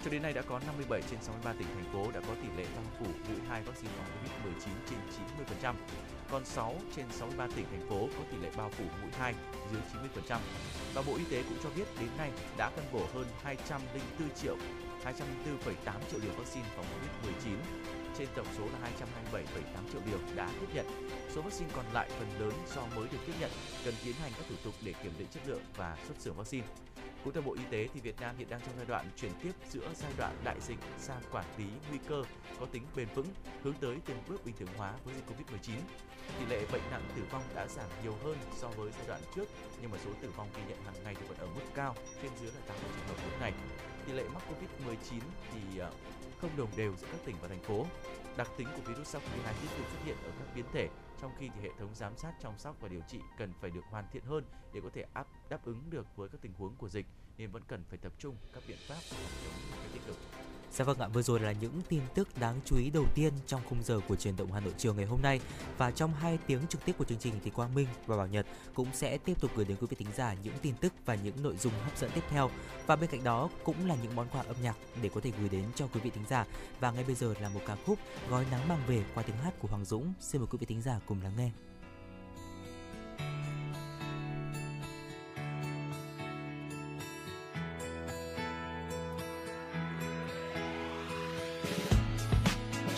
Cho 0.04 0.10
đến 0.10 0.22
nay 0.22 0.32
đã 0.32 0.42
có 0.42 0.60
57 0.66 1.02
trên 1.10 1.22
63 1.22 1.52
tỉnh 1.52 1.68
thành 1.74 1.92
phố 1.92 2.12
đã 2.12 2.20
có 2.20 2.34
tỷ 2.42 2.48
lệ 2.56 2.66
bao 2.76 2.84
phủ 2.98 3.06
mũi 3.28 3.40
2 3.48 3.62
vaccine 3.62 3.92
phòng 3.96 4.06
Covid-19 4.14 4.68
trên 4.90 4.98
90%, 5.62 5.74
còn 6.30 6.44
6 6.44 6.74
trên 6.96 7.06
63 7.10 7.46
tỉnh 7.56 7.66
thành 7.70 7.88
phố 7.88 8.08
có 8.18 8.24
tỷ 8.30 8.36
lệ 8.36 8.50
bao 8.56 8.70
phủ 8.70 8.84
mũi 9.02 9.10
2 9.18 9.34
dưới 9.72 9.82
90%. 10.28 10.38
Và 10.94 11.02
Bộ 11.06 11.14
Y 11.16 11.24
tế 11.30 11.42
cũng 11.42 11.58
cho 11.62 11.70
biết 11.76 11.84
đến 12.00 12.08
nay 12.18 12.30
đã 12.56 12.70
phân 12.70 12.84
bổ 12.92 13.06
hơn 13.14 13.26
204 13.42 14.28
triệu 14.42 14.56
204,8 15.04 15.14
triệu 16.10 16.20
liều 16.20 16.32
vaccine 16.38 16.66
phòng 16.76 16.84
Covid-19 16.84 17.56
trên 18.18 18.28
tổng 18.36 18.46
số 18.58 18.64
là 18.64 18.90
227,8 19.32 19.92
triệu 19.92 20.00
liều 20.06 20.18
đã 20.36 20.50
tiếp 20.60 20.66
nhận. 20.74 20.86
Số 21.34 21.42
vaccine 21.42 21.70
còn 21.76 21.84
lại 21.92 22.08
phần 22.18 22.28
lớn 22.40 22.52
do 22.74 22.82
mới 22.96 23.08
được 23.12 23.18
tiếp 23.26 23.32
nhận 23.40 23.50
cần 23.84 23.94
tiến 24.04 24.14
hành 24.14 24.32
các 24.36 24.44
thủ 24.48 24.54
tục 24.64 24.74
để 24.82 24.94
kiểm 25.02 25.12
định 25.18 25.28
chất 25.30 25.42
lượng 25.46 25.62
và 25.76 25.96
xuất 26.06 26.14
xưởng 26.20 26.36
vaccine. 26.36 26.66
Cũng 27.24 27.32
theo 27.32 27.42
Bộ 27.42 27.54
Y 27.54 27.62
tế 27.70 27.88
thì 27.94 28.00
Việt 28.00 28.20
Nam 28.20 28.34
hiện 28.38 28.48
đang 28.50 28.60
trong 28.60 28.74
giai 28.76 28.86
đoạn 28.86 29.10
chuyển 29.16 29.32
tiếp 29.42 29.52
giữa 29.70 29.88
giai 29.94 30.12
đoạn 30.18 30.36
đại 30.44 30.56
dịch 30.60 30.78
sang 30.98 31.22
quản 31.32 31.44
lý 31.58 31.64
nguy 31.90 31.98
cơ 32.08 32.22
có 32.60 32.66
tính 32.66 32.82
bền 32.96 33.08
vững, 33.14 33.26
hướng 33.62 33.74
tới 33.80 33.96
từng 34.06 34.18
bước 34.28 34.44
bình 34.44 34.54
thường 34.58 34.68
hóa 34.76 34.92
với 35.04 35.14
dịch 35.14 35.24
Covid-19. 35.26 35.76
Tỷ 36.38 36.46
lệ 36.46 36.66
bệnh 36.72 36.82
nặng 36.90 37.02
tử 37.16 37.22
vong 37.30 37.42
đã 37.54 37.66
giảm 37.66 37.86
nhiều 38.02 38.14
hơn 38.24 38.36
so 38.56 38.68
với 38.68 38.90
giai 38.98 39.06
đoạn 39.08 39.20
trước, 39.34 39.48
nhưng 39.80 39.90
mà 39.90 39.98
số 40.04 40.10
tử 40.22 40.30
vong 40.36 40.48
ghi 40.56 40.62
nhận 40.68 40.84
hàng 40.84 41.04
ngày 41.04 41.14
thì 41.20 41.26
vẫn 41.28 41.38
ở 41.38 41.46
mức 41.46 41.62
cao, 41.74 41.94
trên 42.22 42.30
dưới 42.40 42.50
là 42.52 42.60
80 42.66 42.90
trường 42.96 43.08
hợp 43.08 43.22
mỗi 43.30 43.40
ngày. 43.40 43.52
Tỷ 44.06 44.12
lệ 44.12 44.24
mắc 44.34 44.42
Covid-19 44.48 45.20
thì 45.52 45.78
ờ, 45.78 45.92
không 46.40 46.56
đồng 46.56 46.68
đều 46.76 46.96
giữa 46.96 47.06
các 47.12 47.20
tỉnh 47.24 47.36
và 47.42 47.48
thành 47.48 47.62
phố. 47.62 47.86
Đặc 48.36 48.48
tính 48.56 48.68
của 48.76 48.82
virus 48.82 49.16
SARS-CoV-2 49.16 49.52
tiếp 49.62 49.68
tục 49.78 49.86
xuất 49.92 50.04
hiện 50.04 50.16
ở 50.24 50.30
các 50.38 50.48
biến 50.54 50.64
thể, 50.72 50.88
trong 51.20 51.32
khi 51.38 51.50
thì 51.54 51.60
hệ 51.60 51.70
thống 51.78 51.94
giám 51.94 52.16
sát, 52.16 52.32
chăm 52.42 52.58
sóc 52.58 52.76
và 52.80 52.88
điều 52.88 53.00
trị 53.08 53.20
cần 53.38 53.52
phải 53.60 53.70
được 53.70 53.84
hoàn 53.90 54.04
thiện 54.12 54.24
hơn 54.24 54.44
để 54.72 54.80
có 54.80 54.90
thể 54.94 55.04
áp 55.12 55.26
đáp 55.48 55.64
ứng 55.64 55.90
được 55.90 56.06
với 56.16 56.28
các 56.28 56.40
tình 56.40 56.52
huống 56.58 56.76
của 56.76 56.88
dịch 56.88 57.06
nên 57.38 57.50
vẫn 57.50 57.62
cần 57.68 57.84
phải 57.88 57.98
tập 57.98 58.12
trung 58.18 58.36
các 58.52 58.62
biện 58.68 58.78
pháp 58.88 58.98
phòng 59.00 59.20
chống 59.44 59.70
một 59.70 59.76
cách 59.82 59.90
tích 59.92 60.02
cực. 60.06 60.16
Dạ 60.72 60.84
vâng 60.84 60.98
ạ, 60.98 61.08
vừa 61.08 61.22
rồi 61.22 61.40
là 61.40 61.52
những 61.52 61.80
tin 61.88 62.00
tức 62.14 62.28
đáng 62.40 62.60
chú 62.64 62.76
ý 62.76 62.90
đầu 62.90 63.04
tiên 63.14 63.32
trong 63.46 63.60
khung 63.68 63.82
giờ 63.82 64.00
của 64.08 64.16
truyền 64.16 64.36
động 64.36 64.52
Hà 64.52 64.60
Nội 64.60 64.74
chiều 64.78 64.94
ngày 64.94 65.04
hôm 65.04 65.22
nay 65.22 65.40
và 65.78 65.90
trong 65.90 66.14
2 66.14 66.38
tiếng 66.46 66.66
trực 66.66 66.84
tiếp 66.84 66.92
của 66.98 67.04
chương 67.04 67.18
trình 67.18 67.34
thì 67.44 67.50
Quang 67.50 67.74
Minh 67.74 67.86
và 68.06 68.16
Bảo 68.16 68.26
Nhật 68.26 68.46
cũng 68.74 68.88
sẽ 68.92 69.18
tiếp 69.18 69.40
tục 69.40 69.50
gửi 69.56 69.64
đến 69.64 69.76
quý 69.80 69.86
vị 69.90 69.96
thính 69.98 70.12
giả 70.16 70.34
những 70.42 70.54
tin 70.62 70.74
tức 70.80 70.92
và 71.04 71.14
những 71.14 71.42
nội 71.42 71.56
dung 71.56 71.72
hấp 71.72 71.98
dẫn 71.98 72.10
tiếp 72.14 72.20
theo 72.30 72.50
và 72.86 72.96
bên 72.96 73.10
cạnh 73.10 73.24
đó 73.24 73.48
cũng 73.64 73.88
là 73.88 73.96
những 74.02 74.16
món 74.16 74.28
quà 74.28 74.42
âm 74.42 74.56
nhạc 74.62 74.76
để 75.02 75.10
có 75.14 75.20
thể 75.20 75.32
gửi 75.40 75.48
đến 75.48 75.64
cho 75.74 75.86
quý 75.86 76.00
vị 76.00 76.10
thính 76.10 76.24
giả 76.28 76.46
và 76.80 76.90
ngay 76.90 77.04
bây 77.04 77.14
giờ 77.14 77.34
là 77.40 77.48
một 77.48 77.60
ca 77.66 77.76
khúc 77.86 77.98
gói 78.30 78.46
nắng 78.50 78.68
mang 78.68 78.82
về 78.86 79.04
qua 79.14 79.22
tiếng 79.22 79.36
hát 79.36 79.54
của 79.58 79.68
Hoàng 79.68 79.84
Dũng 79.84 80.12
xin 80.20 80.40
mời 80.40 80.48
quý 80.50 80.58
vị 80.60 80.66
thính 80.66 80.82
giả 80.82 81.00
cùng 81.06 81.22
lắng 81.22 81.32
nghe. 81.36 81.50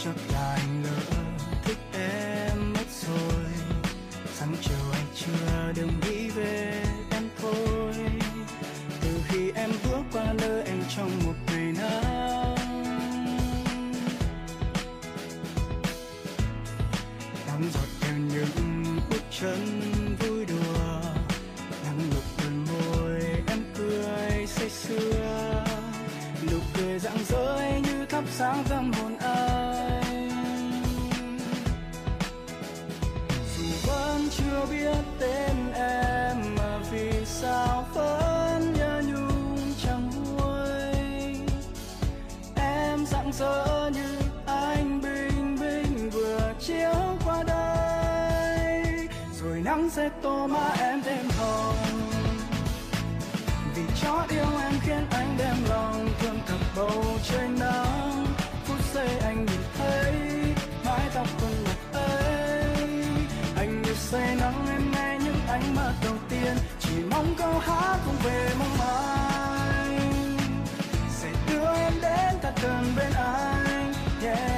Chắc 0.04 0.14
là 0.32 0.54
anh 0.54 0.82
lỡ 0.82 1.00
thích 1.64 1.78
em 1.92 2.72
mất 2.72 2.86
rồi, 3.06 3.44
sáng 4.34 4.54
chiều 4.62 4.92
anh 4.92 5.06
chưa 5.14 5.72
đừng 5.76 6.00
nghĩ 6.00 6.30
về 6.30 6.84
em 7.10 7.28
thôi. 7.42 7.94
Từ 9.00 9.08
khi 9.28 9.52
em 9.54 9.70
bước 9.84 10.02
qua 10.12 10.32
nơi 10.32 10.62
em 10.62 10.82
trong 10.96 11.10
một 11.26 11.34
ngày 11.46 11.72
nắng. 11.78 12.54
Nắng 17.46 17.70
giọt 17.74 17.88
theo 18.00 18.16
những 18.16 19.00
bước 19.10 19.22
chân 19.40 19.80
vui 20.20 20.46
đùa. 20.46 21.00
Nắng 21.84 21.98
ngực 22.10 22.24
đôi 22.38 22.50
môi 22.50 23.22
em 23.46 23.64
cười 23.76 24.46
say 24.46 24.70
sưa. 24.70 25.64
Nụ 26.50 26.58
cười 26.74 26.98
rạng 26.98 27.24
rỡ 27.28 27.60
như 27.84 28.06
thắp 28.06 28.24
sáng 28.30 28.64
tâm 28.68 28.92
hồn 28.92 29.16
anh. 29.18 29.77
Chưa 34.58 34.66
biết 34.66 35.04
tên 35.18 35.72
em 35.74 36.54
mà 36.56 36.78
vì 36.90 37.24
sao 37.24 37.84
vẫn 37.94 38.72
nhớ 38.72 39.02
nhung 39.06 39.58
chẳng 39.84 40.10
nguôi. 40.10 41.36
Em 42.56 43.06
rạng 43.06 43.32
rỡ 43.32 43.90
như 43.94 44.18
ánh 44.46 45.00
bình 45.02 45.56
minh 45.60 46.10
vừa 46.10 46.52
chiếu 46.60 46.94
qua 47.24 47.42
đây. 47.42 49.08
Rồi 49.40 49.60
nắng 49.64 49.90
sẽ 49.90 50.08
tô 50.22 50.46
má 50.46 50.70
em 50.80 51.02
thêm 51.02 51.26
hồng. 51.38 51.76
Vì 53.74 53.82
chót 54.02 54.30
yêu 54.30 54.58
em 54.62 54.72
khiến 54.80 55.06
anh 55.10 55.36
đem 55.38 55.56
lòng 55.68 56.08
thương 56.20 56.38
thật 56.46 56.58
bầu 56.76 57.04
trời 57.30 57.48
nắng. 57.48 58.26
Phút 58.64 58.78
giây 58.94 59.18
anh 59.22 59.46
say 64.10 64.36
nắng 64.40 64.66
em 64.68 64.90
nghe 64.92 65.18
những 65.24 65.40
ánh 65.48 65.74
mắt 65.74 65.92
đầu 66.04 66.14
tiên 66.28 66.56
chỉ 66.80 66.92
mong 67.10 67.34
câu 67.38 67.58
hát 67.58 67.98
không 68.04 68.16
về 68.24 68.50
mong 68.58 68.78
mãi 68.78 70.00
sẽ 71.10 71.28
đưa 71.48 71.74
em 71.74 71.92
đến 72.02 72.34
thật 72.42 72.52
gần 72.62 72.84
bên 72.96 73.12
anh, 73.12 73.92
yeah. 74.22 74.57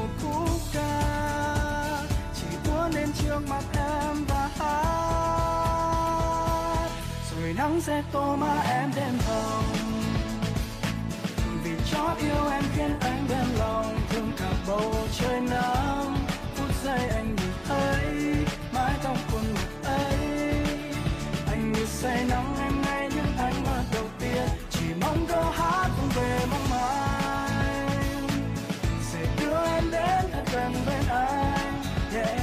nắng 7.71 7.81
sẽ 7.81 8.03
tô 8.11 8.35
má 8.35 8.61
em 8.69 8.91
đêm 8.95 9.13
hồng 9.27 9.63
vì 11.63 11.71
cho 11.91 12.15
yêu 12.21 12.51
em 12.51 12.63
khiến 12.75 12.91
anh 13.01 13.25
đem 13.29 13.45
lòng, 13.59 13.97
thương 14.09 14.31
cả 14.37 14.51
bầu 14.67 14.93
trời 15.19 15.39
nắng. 15.39 16.15
Phút 16.55 16.69
giây 16.83 17.09
anh 17.09 17.35
nhìn 17.35 17.51
thấy 17.67 18.35
mái 18.73 18.93
tóc 19.03 19.17
khuôn 19.31 19.43
ngực 19.53 19.89
ấy. 19.89 20.17
Anh 21.47 21.71
như 21.71 21.85
say 21.85 22.25
nắng 22.29 22.55
em 22.61 22.81
ngay 22.81 23.09
những 23.15 23.37
ánh 23.37 23.63
mắt 23.63 23.83
đầu 23.93 24.05
tiên. 24.19 24.47
Chỉ 24.69 24.85
mong 25.01 25.25
câu 25.27 25.43
hát 25.43 25.89
không 25.97 26.09
về 26.15 26.39
mong 26.51 26.69
mai 26.69 27.49
sẽ 29.01 29.19
đưa 29.39 29.65
em 29.65 29.91
đến 29.91 30.31
thật 30.31 30.43
gần 30.53 30.73
bên 30.85 31.07
anh. 31.09 31.83
Yeah. 32.13 32.40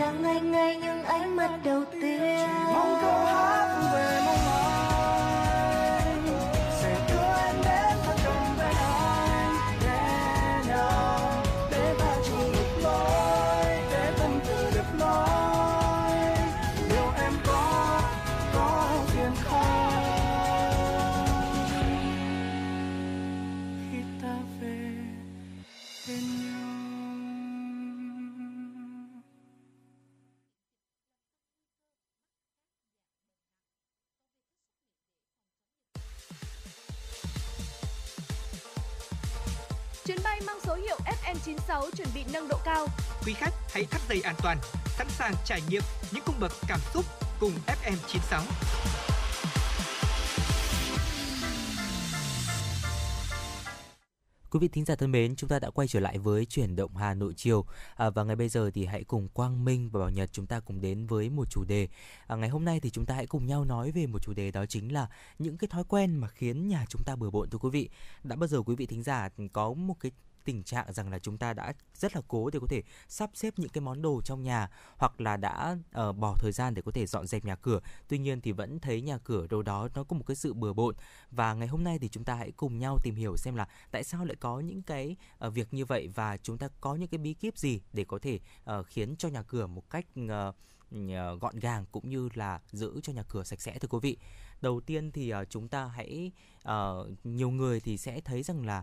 Như 0.00 0.12
say 0.22 0.40
sàng 45.30 45.44
trải 45.44 45.62
nghiệm 45.68 45.82
những 46.12 46.22
cung 46.26 46.34
bậc 46.40 46.52
cảm 46.68 46.80
xúc 46.94 47.04
cùng 47.40 47.52
FM96. 47.66 48.42
Quý 54.50 54.58
vị 54.60 54.68
thính 54.68 54.84
giả 54.84 54.94
thân 54.94 55.12
mến, 55.12 55.36
chúng 55.36 55.48
ta 55.48 55.58
đã 55.58 55.70
quay 55.70 55.88
trở 55.88 56.00
lại 56.00 56.18
với 56.18 56.46
chuyển 56.46 56.76
động 56.76 56.96
Hà 56.96 57.14
Nội 57.14 57.34
chiều 57.36 57.64
à, 57.96 58.10
và 58.10 58.24
ngày 58.24 58.36
bây 58.36 58.48
giờ 58.48 58.70
thì 58.74 58.86
hãy 58.86 59.04
cùng 59.04 59.28
Quang 59.28 59.64
Minh 59.64 59.90
và 59.92 60.00
Bảo 60.00 60.10
Nhật 60.10 60.30
chúng 60.32 60.46
ta 60.46 60.60
cùng 60.60 60.80
đến 60.80 61.06
với 61.06 61.30
một 61.30 61.50
chủ 61.50 61.64
đề. 61.64 61.88
À, 62.26 62.36
ngày 62.36 62.48
hôm 62.48 62.64
nay 62.64 62.80
thì 62.80 62.90
chúng 62.90 63.06
ta 63.06 63.14
hãy 63.14 63.26
cùng 63.26 63.46
nhau 63.46 63.64
nói 63.64 63.90
về 63.90 64.06
một 64.06 64.22
chủ 64.22 64.32
đề 64.32 64.50
đó 64.50 64.66
chính 64.66 64.92
là 64.92 65.08
những 65.38 65.58
cái 65.58 65.68
thói 65.68 65.84
quen 65.88 66.16
mà 66.16 66.28
khiến 66.28 66.68
nhà 66.68 66.84
chúng 66.88 67.02
ta 67.06 67.16
bừa 67.16 67.30
bộn 67.30 67.50
thưa 67.50 67.58
quý 67.58 67.70
vị. 67.70 67.88
Đã 68.22 68.36
bao 68.36 68.46
giờ 68.46 68.62
quý 68.62 68.74
vị 68.74 68.86
thính 68.86 69.02
giả 69.02 69.28
có 69.52 69.72
một 69.72 69.94
cái 70.00 70.12
tình 70.44 70.62
trạng 70.62 70.92
rằng 70.92 71.10
là 71.10 71.18
chúng 71.18 71.38
ta 71.38 71.54
đã 71.54 71.72
rất 71.94 72.16
là 72.16 72.22
cố 72.28 72.50
để 72.50 72.58
có 72.60 72.66
thể 72.66 72.82
sắp 73.08 73.30
xếp 73.34 73.54
những 73.56 73.68
cái 73.68 73.80
món 73.80 74.02
đồ 74.02 74.20
trong 74.24 74.42
nhà 74.42 74.70
hoặc 74.96 75.20
là 75.20 75.36
đã 75.36 75.76
uh, 76.08 76.16
bỏ 76.16 76.34
thời 76.38 76.52
gian 76.52 76.74
để 76.74 76.82
có 76.82 76.92
thể 76.92 77.06
dọn 77.06 77.26
dẹp 77.26 77.44
nhà 77.44 77.56
cửa 77.56 77.80
tuy 78.08 78.18
nhiên 78.18 78.40
thì 78.40 78.52
vẫn 78.52 78.78
thấy 78.78 79.00
nhà 79.00 79.18
cửa 79.18 79.46
đâu 79.50 79.62
đó 79.62 79.88
nó 79.94 80.04
có 80.04 80.16
một 80.16 80.24
cái 80.26 80.36
sự 80.36 80.54
bừa 80.54 80.72
bộn 80.72 80.94
và 81.30 81.54
ngày 81.54 81.68
hôm 81.68 81.84
nay 81.84 81.98
thì 81.98 82.08
chúng 82.08 82.24
ta 82.24 82.34
hãy 82.34 82.52
cùng 82.56 82.78
nhau 82.78 82.98
tìm 83.02 83.14
hiểu 83.14 83.36
xem 83.36 83.54
là 83.54 83.68
tại 83.90 84.04
sao 84.04 84.24
lại 84.24 84.36
có 84.40 84.60
những 84.60 84.82
cái 84.82 85.16
uh, 85.46 85.54
việc 85.54 85.74
như 85.74 85.84
vậy 85.84 86.08
và 86.14 86.36
chúng 86.36 86.58
ta 86.58 86.68
có 86.80 86.94
những 86.94 87.08
cái 87.08 87.18
bí 87.18 87.34
kíp 87.34 87.58
gì 87.58 87.80
để 87.92 88.04
có 88.04 88.18
thể 88.18 88.38
uh, 88.78 88.86
khiến 88.86 89.16
cho 89.16 89.28
nhà 89.28 89.42
cửa 89.42 89.66
một 89.66 89.90
cách 89.90 90.06
uh, 90.24 90.54
gọn 91.40 91.58
gàng 91.60 91.84
cũng 91.92 92.10
như 92.10 92.28
là 92.34 92.60
giữ 92.72 93.00
cho 93.02 93.12
nhà 93.12 93.22
cửa 93.28 93.44
sạch 93.44 93.60
sẽ 93.60 93.78
thưa 93.78 93.88
quý 93.88 93.98
vị. 94.02 94.16
Đầu 94.60 94.80
tiên 94.80 95.10
thì 95.12 95.34
uh, 95.34 95.50
chúng 95.50 95.68
ta 95.68 95.86
hãy 95.86 96.32
uh, 96.68 97.06
nhiều 97.24 97.50
người 97.50 97.80
thì 97.80 97.98
sẽ 97.98 98.20
thấy 98.20 98.42
rằng 98.42 98.66
là 98.66 98.82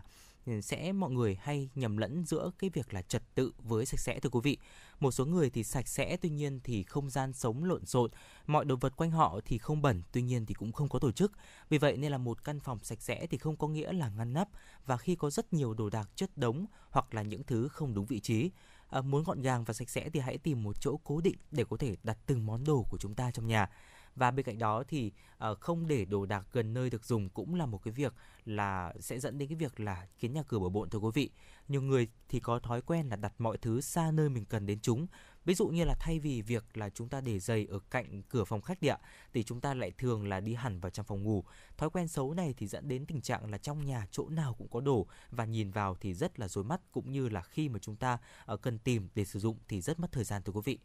sẽ 0.62 0.92
mọi 0.92 1.10
người 1.10 1.38
hay 1.40 1.68
nhầm 1.74 1.96
lẫn 1.96 2.24
giữa 2.24 2.50
cái 2.58 2.70
việc 2.70 2.94
là 2.94 3.02
trật 3.02 3.22
tự 3.34 3.52
với 3.58 3.86
sạch 3.86 4.00
sẽ 4.00 4.20
thưa 4.20 4.30
quý 4.30 4.40
vị. 4.42 4.58
Một 5.00 5.10
số 5.10 5.26
người 5.26 5.50
thì 5.50 5.64
sạch 5.64 5.88
sẽ 5.88 6.16
tuy 6.16 6.30
nhiên 6.30 6.60
thì 6.64 6.82
không 6.82 7.10
gian 7.10 7.32
sống 7.32 7.64
lộn 7.64 7.86
xộn, 7.86 8.10
mọi 8.46 8.64
đồ 8.64 8.76
vật 8.76 8.96
quanh 8.96 9.10
họ 9.10 9.40
thì 9.44 9.58
không 9.58 9.82
bẩn 9.82 10.02
tuy 10.12 10.22
nhiên 10.22 10.46
thì 10.46 10.54
cũng 10.54 10.72
không 10.72 10.88
có 10.88 10.98
tổ 10.98 11.12
chức. 11.12 11.32
Vì 11.68 11.78
vậy 11.78 11.96
nên 11.96 12.12
là 12.12 12.18
một 12.18 12.44
căn 12.44 12.60
phòng 12.60 12.78
sạch 12.82 13.02
sẽ 13.02 13.26
thì 13.26 13.38
không 13.38 13.56
có 13.56 13.68
nghĩa 13.68 13.92
là 13.92 14.08
ngăn 14.08 14.32
nắp 14.32 14.48
và 14.86 14.96
khi 14.96 15.16
có 15.16 15.30
rất 15.30 15.52
nhiều 15.52 15.74
đồ 15.74 15.90
đạc 15.90 16.10
chất 16.16 16.30
đống 16.36 16.66
hoặc 16.90 17.14
là 17.14 17.22
những 17.22 17.42
thứ 17.42 17.68
không 17.68 17.94
đúng 17.94 18.06
vị 18.06 18.20
trí. 18.20 18.50
À, 18.88 19.00
muốn 19.00 19.24
gọn 19.24 19.42
gàng 19.42 19.64
và 19.64 19.74
sạch 19.74 19.90
sẽ 19.90 20.10
thì 20.10 20.20
hãy 20.20 20.38
tìm 20.38 20.62
một 20.62 20.80
chỗ 20.80 20.96
cố 21.04 21.20
định 21.20 21.36
để 21.50 21.64
có 21.70 21.76
thể 21.76 21.96
đặt 22.02 22.18
từng 22.26 22.46
món 22.46 22.64
đồ 22.64 22.84
của 22.90 22.98
chúng 22.98 23.14
ta 23.14 23.30
trong 23.30 23.46
nhà 23.46 23.70
và 24.18 24.30
bên 24.30 24.46
cạnh 24.46 24.58
đó 24.58 24.84
thì 24.88 25.12
uh, 25.50 25.60
không 25.60 25.86
để 25.86 26.04
đồ 26.04 26.26
đạc 26.26 26.46
gần 26.52 26.74
nơi 26.74 26.90
được 26.90 27.04
dùng 27.04 27.28
cũng 27.28 27.54
là 27.54 27.66
một 27.66 27.82
cái 27.84 27.92
việc 27.92 28.14
là 28.44 28.92
sẽ 29.00 29.18
dẫn 29.18 29.38
đến 29.38 29.48
cái 29.48 29.56
việc 29.56 29.80
là 29.80 30.06
khiến 30.16 30.32
nhà 30.32 30.42
cửa 30.48 30.58
bừa 30.58 30.68
bộn 30.68 30.90
thưa 30.90 30.98
quý 30.98 31.10
vị. 31.14 31.30
Nhiều 31.68 31.82
người 31.82 32.08
thì 32.28 32.40
có 32.40 32.58
thói 32.58 32.82
quen 32.82 33.08
là 33.08 33.16
đặt 33.16 33.32
mọi 33.38 33.58
thứ 33.58 33.80
xa 33.80 34.10
nơi 34.10 34.28
mình 34.28 34.44
cần 34.44 34.66
đến 34.66 34.80
chúng. 34.80 35.06
Ví 35.44 35.54
dụ 35.54 35.68
như 35.68 35.84
là 35.84 35.94
thay 36.00 36.18
vì 36.18 36.42
việc 36.42 36.76
là 36.76 36.90
chúng 36.90 37.08
ta 37.08 37.20
để 37.20 37.38
giày 37.38 37.66
ở 37.70 37.78
cạnh 37.90 38.22
cửa 38.22 38.44
phòng 38.44 38.60
khách 38.60 38.80
địa 38.80 38.96
thì 39.32 39.42
chúng 39.42 39.60
ta 39.60 39.74
lại 39.74 39.90
thường 39.98 40.28
là 40.28 40.40
đi 40.40 40.54
hẳn 40.54 40.80
vào 40.80 40.90
trong 40.90 41.06
phòng 41.06 41.22
ngủ. 41.22 41.44
Thói 41.76 41.90
quen 41.90 42.08
xấu 42.08 42.34
này 42.34 42.54
thì 42.56 42.66
dẫn 42.66 42.88
đến 42.88 43.06
tình 43.06 43.20
trạng 43.20 43.50
là 43.50 43.58
trong 43.58 43.86
nhà 43.86 44.06
chỗ 44.10 44.28
nào 44.28 44.54
cũng 44.58 44.68
có 44.68 44.80
đồ 44.80 45.06
và 45.30 45.44
nhìn 45.44 45.70
vào 45.70 45.96
thì 46.00 46.14
rất 46.14 46.40
là 46.40 46.48
rối 46.48 46.64
mắt 46.64 46.80
cũng 46.92 47.12
như 47.12 47.28
là 47.28 47.42
khi 47.42 47.68
mà 47.68 47.78
chúng 47.78 47.96
ta 47.96 48.18
uh, 48.52 48.62
cần 48.62 48.78
tìm 48.78 49.08
để 49.14 49.24
sử 49.24 49.38
dụng 49.38 49.58
thì 49.68 49.80
rất 49.80 50.00
mất 50.00 50.12
thời 50.12 50.24
gian 50.24 50.42
thưa 50.42 50.52
quý 50.52 50.60
vị 50.64 50.78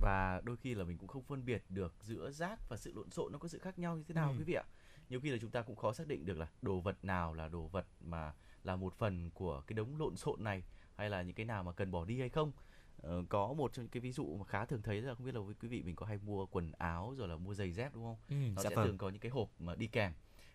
và 0.00 0.40
đôi 0.44 0.56
khi 0.56 0.74
là 0.74 0.84
mình 0.84 0.98
cũng 0.98 1.08
không 1.08 1.22
phân 1.22 1.44
biệt 1.44 1.64
được 1.68 1.94
giữa 2.02 2.30
rác 2.30 2.68
và 2.68 2.76
sự 2.76 2.92
lộn 2.94 3.10
xộn 3.10 3.32
nó 3.32 3.38
có 3.38 3.48
sự 3.48 3.58
khác 3.58 3.78
nhau 3.78 3.96
như 3.96 4.04
thế 4.08 4.14
nào 4.14 4.30
ừ. 4.30 4.34
quý 4.38 4.44
vị 4.44 4.54
ạ 4.54 4.64
nhiều 5.08 5.20
khi 5.20 5.30
là 5.30 5.38
chúng 5.40 5.50
ta 5.50 5.62
cũng 5.62 5.76
khó 5.76 5.92
xác 5.92 6.06
định 6.06 6.24
được 6.24 6.38
là 6.38 6.48
đồ 6.62 6.80
vật 6.80 7.04
nào 7.04 7.34
là 7.34 7.48
đồ 7.48 7.66
vật 7.66 7.86
mà 8.00 8.32
là 8.64 8.76
một 8.76 8.94
phần 8.94 9.30
của 9.30 9.62
cái 9.66 9.74
đống 9.74 9.98
lộn 9.98 10.16
xộn 10.16 10.44
này 10.44 10.62
hay 10.96 11.10
là 11.10 11.22
những 11.22 11.34
cái 11.34 11.46
nào 11.46 11.62
mà 11.62 11.72
cần 11.72 11.90
bỏ 11.90 12.04
đi 12.04 12.20
hay 12.20 12.28
không 12.28 12.52
ờ, 13.02 13.24
có 13.28 13.52
một 13.52 13.72
trong 13.72 13.84
những 13.84 13.90
cái 13.90 14.00
ví 14.00 14.12
dụ 14.12 14.36
mà 14.36 14.44
khá 14.44 14.64
thường 14.64 14.82
thấy 14.82 15.00
là 15.00 15.14
không 15.14 15.26
biết 15.26 15.34
là 15.34 15.40
với 15.40 15.54
quý 15.60 15.68
vị 15.68 15.82
mình 15.82 15.96
có 15.96 16.06
hay 16.06 16.18
mua 16.26 16.46
quần 16.46 16.72
áo 16.72 17.14
rồi 17.18 17.28
là 17.28 17.36
mua 17.36 17.54
giày 17.54 17.72
dép 17.72 17.94
đúng 17.94 18.04
không 18.04 18.16
ừ, 18.28 18.34
nó 18.54 18.62
dạ 18.62 18.70
sẽ 18.70 18.76
vâng. 18.76 18.86
thường 18.86 18.98
có 18.98 19.08
những 19.08 19.20
cái 19.20 19.30
hộp 19.30 19.50
mà 19.58 19.74
đi 19.74 19.86
kèm 19.86 20.12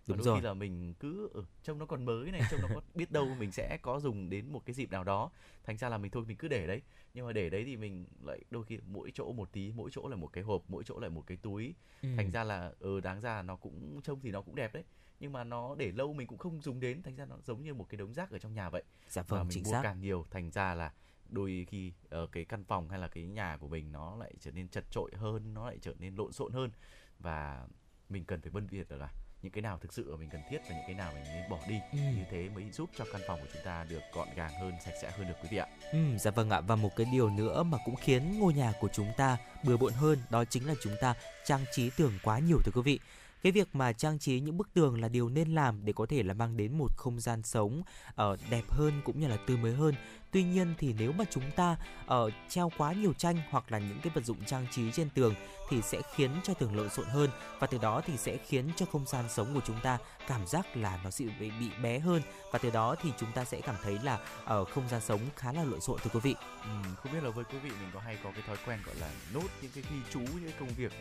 Đúng 0.07 0.17
đôi 0.17 0.25
rồi. 0.25 0.39
khi 0.39 0.45
là 0.45 0.53
mình 0.53 0.93
cứ 0.99 1.29
ừ, 1.33 1.43
trông 1.63 1.77
nó 1.79 1.85
còn 1.85 2.05
mới 2.05 2.31
này 2.31 2.41
trông 2.51 2.61
nó 2.61 2.67
có 2.75 2.81
biết 2.95 3.11
đâu 3.11 3.27
mình 3.39 3.51
sẽ 3.51 3.77
có 3.81 3.99
dùng 3.99 4.29
đến 4.29 4.51
một 4.51 4.65
cái 4.65 4.73
dịp 4.73 4.91
nào 4.91 5.03
đó 5.03 5.31
thành 5.63 5.77
ra 5.77 5.89
là 5.89 5.97
mình 5.97 6.11
thôi 6.11 6.23
mình 6.27 6.37
cứ 6.37 6.47
để 6.47 6.67
đấy 6.67 6.81
nhưng 7.13 7.25
mà 7.25 7.33
để 7.33 7.49
đấy 7.49 7.63
thì 7.65 7.77
mình 7.77 8.05
lại 8.23 8.39
đôi 8.51 8.63
khi 8.63 8.79
mỗi 8.87 9.11
chỗ 9.13 9.31
một 9.31 9.51
tí 9.51 9.71
mỗi 9.75 9.89
chỗ 9.93 10.07
là 10.07 10.15
một 10.15 10.27
cái 10.33 10.43
hộp 10.43 10.63
mỗi 10.67 10.83
chỗ 10.83 10.99
lại 10.99 11.09
một 11.09 11.23
cái 11.27 11.37
túi 11.37 11.73
ừ. 12.01 12.09
thành 12.17 12.31
ra 12.31 12.43
là 12.43 12.71
ừ 12.79 12.99
đáng 12.99 13.21
ra 13.21 13.41
nó 13.41 13.55
cũng 13.55 14.01
trông 14.03 14.19
thì 14.21 14.31
nó 14.31 14.41
cũng 14.41 14.55
đẹp 14.55 14.73
đấy 14.73 14.83
nhưng 15.19 15.31
mà 15.31 15.43
nó 15.43 15.75
để 15.75 15.91
lâu 15.91 16.13
mình 16.13 16.27
cũng 16.27 16.37
không 16.37 16.61
dùng 16.61 16.79
đến 16.79 17.03
thành 17.03 17.15
ra 17.15 17.25
nó 17.25 17.35
giống 17.43 17.63
như 17.63 17.73
một 17.73 17.85
cái 17.89 17.97
đống 17.97 18.13
rác 18.13 18.31
ở 18.31 18.39
trong 18.39 18.53
nhà 18.53 18.69
vậy 18.69 18.83
dạ 19.09 19.21
vâng, 19.21 19.37
và 19.39 19.43
mình 19.43 19.51
chính 19.51 19.63
mua 19.63 19.71
xác. 19.71 19.81
càng 19.83 19.99
nhiều 19.99 20.25
thành 20.31 20.51
ra 20.51 20.75
là 20.75 20.93
đôi 21.29 21.65
khi 21.69 21.93
ở 22.09 22.27
cái 22.27 22.45
căn 22.45 22.63
phòng 22.63 22.89
hay 22.89 22.99
là 22.99 23.07
cái 23.07 23.23
nhà 23.23 23.57
của 23.57 23.67
mình 23.67 23.91
nó 23.91 24.15
lại 24.15 24.33
trở 24.39 24.51
nên 24.51 24.67
chật 24.67 24.83
trội 24.91 25.11
hơn 25.15 25.53
nó 25.53 25.65
lại 25.67 25.77
trở 25.81 25.93
nên 25.99 26.15
lộn 26.15 26.31
xộn 26.31 26.51
hơn 26.51 26.71
và 27.19 27.67
mình 28.09 28.25
cần 28.25 28.41
phải 28.41 28.51
phân 28.51 28.67
biệt 28.71 28.91
là 28.91 29.09
những 29.41 29.51
cái 29.51 29.61
nào 29.61 29.77
thực 29.81 29.93
sự 29.93 30.15
mình 30.15 30.29
cần 30.29 30.41
thiết 30.49 30.57
và 30.69 30.75
những 30.75 30.83
cái 30.87 30.95
nào 30.95 31.11
mình 31.13 31.23
nên 31.23 31.49
bỏ 31.49 31.57
đi 31.67 31.79
ừ. 31.91 31.97
như 31.97 32.23
thế 32.31 32.49
mới 32.49 32.71
giúp 32.71 32.89
cho 32.97 33.05
căn 33.11 33.21
phòng 33.27 33.39
của 33.41 33.47
chúng 33.53 33.63
ta 33.65 33.85
được 33.89 34.01
gọn 34.13 34.27
gàng 34.35 34.51
hơn 34.61 34.73
sạch 34.85 34.93
sẽ 35.01 35.11
hơn 35.11 35.27
được 35.27 35.33
quý 35.43 35.47
vị 35.51 35.57
ạ. 35.57 35.67
Ừ, 35.91 36.17
dạ 36.19 36.31
vâng 36.31 36.49
ạ. 36.49 36.61
Và 36.61 36.75
một 36.75 36.95
cái 36.95 37.07
điều 37.11 37.29
nữa 37.29 37.63
mà 37.63 37.77
cũng 37.85 37.95
khiến 37.95 38.39
ngôi 38.39 38.53
nhà 38.53 38.73
của 38.79 38.89
chúng 38.93 39.11
ta 39.17 39.37
bừa 39.63 39.77
bộn 39.77 39.93
hơn 39.93 40.19
đó 40.29 40.45
chính 40.45 40.67
là 40.67 40.73
chúng 40.81 40.93
ta 41.01 41.13
trang 41.45 41.65
trí 41.71 41.89
tường 41.89 42.13
quá 42.23 42.39
nhiều 42.39 42.57
thưa 42.65 42.71
quý 42.75 42.81
vị. 42.81 42.99
Cái 43.43 43.51
việc 43.51 43.67
mà 43.73 43.93
trang 43.93 44.19
trí 44.19 44.39
những 44.39 44.57
bức 44.57 44.73
tường 44.73 45.01
là 45.01 45.07
điều 45.07 45.29
nên 45.29 45.55
làm 45.55 45.85
để 45.85 45.93
có 45.93 46.05
thể 46.05 46.23
là 46.23 46.33
mang 46.33 46.57
đến 46.57 46.77
một 46.77 46.97
không 46.97 47.19
gian 47.19 47.43
sống 47.43 47.83
uh, 48.09 48.39
đẹp 48.49 48.63
hơn 48.69 49.01
cũng 49.05 49.19
như 49.19 49.27
là 49.27 49.37
tươi 49.47 49.57
mới 49.57 49.73
hơn 49.73 49.95
Tuy 50.31 50.43
nhiên 50.43 50.73
thì 50.77 50.95
nếu 50.99 51.11
mà 51.11 51.25
chúng 51.31 51.51
ta 51.55 51.77
uh, 52.05 52.33
treo 52.49 52.71
quá 52.77 52.93
nhiều 52.93 53.13
tranh 53.13 53.37
hoặc 53.49 53.71
là 53.71 53.79
những 53.79 53.99
cái 54.03 54.11
vật 54.15 54.25
dụng 54.25 54.45
trang 54.45 54.65
trí 54.71 54.91
trên 54.91 55.09
tường 55.09 55.33
thì 55.69 55.81
sẽ 55.81 56.01
khiến 56.15 56.31
cho 56.43 56.53
tường 56.53 56.75
lộn 56.75 56.89
xộn 56.89 57.05
hơn 57.05 57.29
và 57.59 57.67
từ 57.67 57.77
đó 57.77 58.01
thì 58.05 58.17
sẽ 58.17 58.37
khiến 58.47 58.69
cho 58.75 58.85
không 58.91 59.05
gian 59.07 59.25
sống 59.29 59.53
của 59.53 59.61
chúng 59.65 59.79
ta 59.83 59.97
cảm 60.27 60.47
giác 60.47 60.77
là 60.77 60.99
nó 61.03 61.09
sẽ 61.09 61.25
bị, 61.39 61.51
bị 61.59 61.69
bé 61.83 61.99
hơn 61.99 62.21
và 62.51 62.59
từ 62.59 62.69
đó 62.69 62.95
thì 63.01 63.09
chúng 63.19 63.31
ta 63.31 63.45
sẽ 63.45 63.61
cảm 63.61 63.75
thấy 63.83 63.99
là 64.03 64.19
ở 64.45 64.61
uh, 64.61 64.69
không 64.69 64.89
gian 64.89 65.01
sống 65.01 65.19
khá 65.35 65.53
là 65.53 65.63
lộn 65.63 65.81
xộn 65.81 65.99
thưa 66.03 66.09
quý 66.13 66.19
vị. 66.19 66.35
Ừ, 66.63 66.69
không 66.95 67.13
biết 67.13 67.23
là 67.23 67.29
với 67.29 67.45
quý 67.45 67.59
vị 67.59 67.69
mình 67.69 67.89
có 67.93 67.99
hay 67.99 68.17
có 68.23 68.31
cái 68.31 68.41
thói 68.47 68.57
quen 68.65 68.79
gọi 68.85 68.95
là 68.95 69.09
nốt 69.33 69.47
những 69.61 69.71
cái 69.75 69.83
ghi 69.91 69.97
chú 70.13 70.19
những 70.19 70.43
cái 70.43 70.53
công 70.59 70.69
việc 70.69 70.91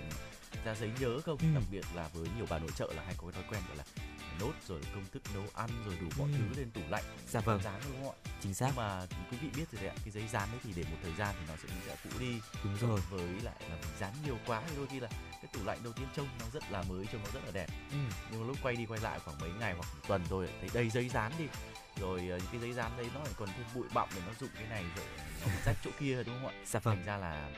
ra 0.64 0.74
giấy 0.74 0.90
nhớ 1.00 1.20
không? 1.20 1.38
Ừ. 1.38 1.46
Đặc 1.54 1.64
biệt 1.70 1.84
là 1.94 2.08
với 2.14 2.28
nhiều 2.36 2.46
bà 2.50 2.58
nội 2.58 2.70
trợ 2.76 2.92
là 2.96 3.02
hay 3.06 3.14
có 3.18 3.26
cái 3.30 3.42
thói 3.42 3.52
quen 3.52 3.62
gọi 3.68 3.76
là 3.76 3.84
nốt 4.40 4.52
rồi 4.68 4.80
công 4.94 5.04
thức 5.12 5.22
nấu 5.34 5.44
ăn 5.54 5.70
rồi 5.86 5.96
đủ 6.00 6.06
mọi 6.18 6.28
ừ. 6.32 6.34
thứ 6.38 6.60
lên 6.60 6.70
tủ 6.70 6.80
lạnh. 6.90 7.04
Dạ 7.28 7.40
vâng. 7.40 7.60
dán 7.62 7.80
đúng 7.84 8.04
không 8.04 8.14
ạ? 8.24 8.30
Chính 8.42 8.54
xác. 8.54 8.66
Nhưng 8.66 8.76
mà 8.76 9.06
quý 9.30 9.38
vị 9.42 9.48
biết 9.56 9.64
rồi 9.72 9.82
đấy 9.82 9.90
ạ 9.90 9.96
cái 10.04 10.10
giấy 10.10 10.28
dán 10.28 10.48
đấy 10.52 10.60
thì 10.64 10.72
để 10.76 10.84
một 10.90 10.96
thời 11.02 11.12
gian 11.18 11.34
thì 11.40 11.46
nó 11.48 11.54
sẽ 11.62 11.68
sẽ 11.86 11.96
cũ 12.04 12.10
đi. 12.20 12.40
Đúng 12.64 12.76
rồi. 12.76 13.00
Với 13.10 13.40
lại 13.42 13.54
là 13.60 13.76
mình 13.76 13.94
dán 14.00 14.12
nhiều 14.24 14.38
quá 14.46 14.62
thì 14.68 14.76
đôi 14.76 14.86
khi 14.86 15.00
là 15.00 15.08
cái 15.32 15.50
tủ 15.52 15.64
lạnh 15.64 15.78
đầu 15.84 15.92
tiên 15.92 16.06
trông 16.16 16.28
nó 16.40 16.46
rất 16.52 16.70
là 16.70 16.82
mới 16.82 17.06
trông 17.12 17.22
nó 17.24 17.30
rất 17.34 17.40
là 17.44 17.50
đẹp. 17.52 17.66
Ừ. 17.90 17.98
nhưng 18.30 18.40
mà 18.40 18.46
lúc 18.46 18.56
quay 18.62 18.76
đi 18.76 18.86
quay 18.86 19.00
lại 19.00 19.20
khoảng 19.24 19.38
mấy 19.40 19.50
ngày 19.60 19.72
hoặc 19.72 19.86
một 19.94 20.00
tuần 20.08 20.22
thôi 20.28 20.48
thấy 20.60 20.70
đầy 20.74 20.90
giấy 20.90 21.08
dán 21.08 21.32
đi. 21.38 21.44
Rồi 22.00 22.18
ờ, 22.18 22.38
những 22.38 22.46
cái 22.52 22.60
giấy 22.60 22.72
dán 22.72 22.92
đấy 22.96 23.10
nó 23.14 23.20
lại 23.20 23.32
còn 23.36 23.48
thêm 23.48 23.66
bụi 23.74 23.86
bặm 23.94 24.08
để 24.14 24.22
nó 24.26 24.32
dụng 24.40 24.50
cái 24.54 24.66
này 24.68 24.84
rồi 24.96 25.06
nó 25.40 25.46
rách 25.66 25.76
chỗ 25.84 25.90
kia 26.00 26.22
đúng 26.26 26.34
không 26.34 26.46
ạ? 26.46 26.54
Dạ 26.66 26.80
vâng. 26.80 26.96
thành 26.96 27.06
ra 27.06 27.16
là 27.16 27.50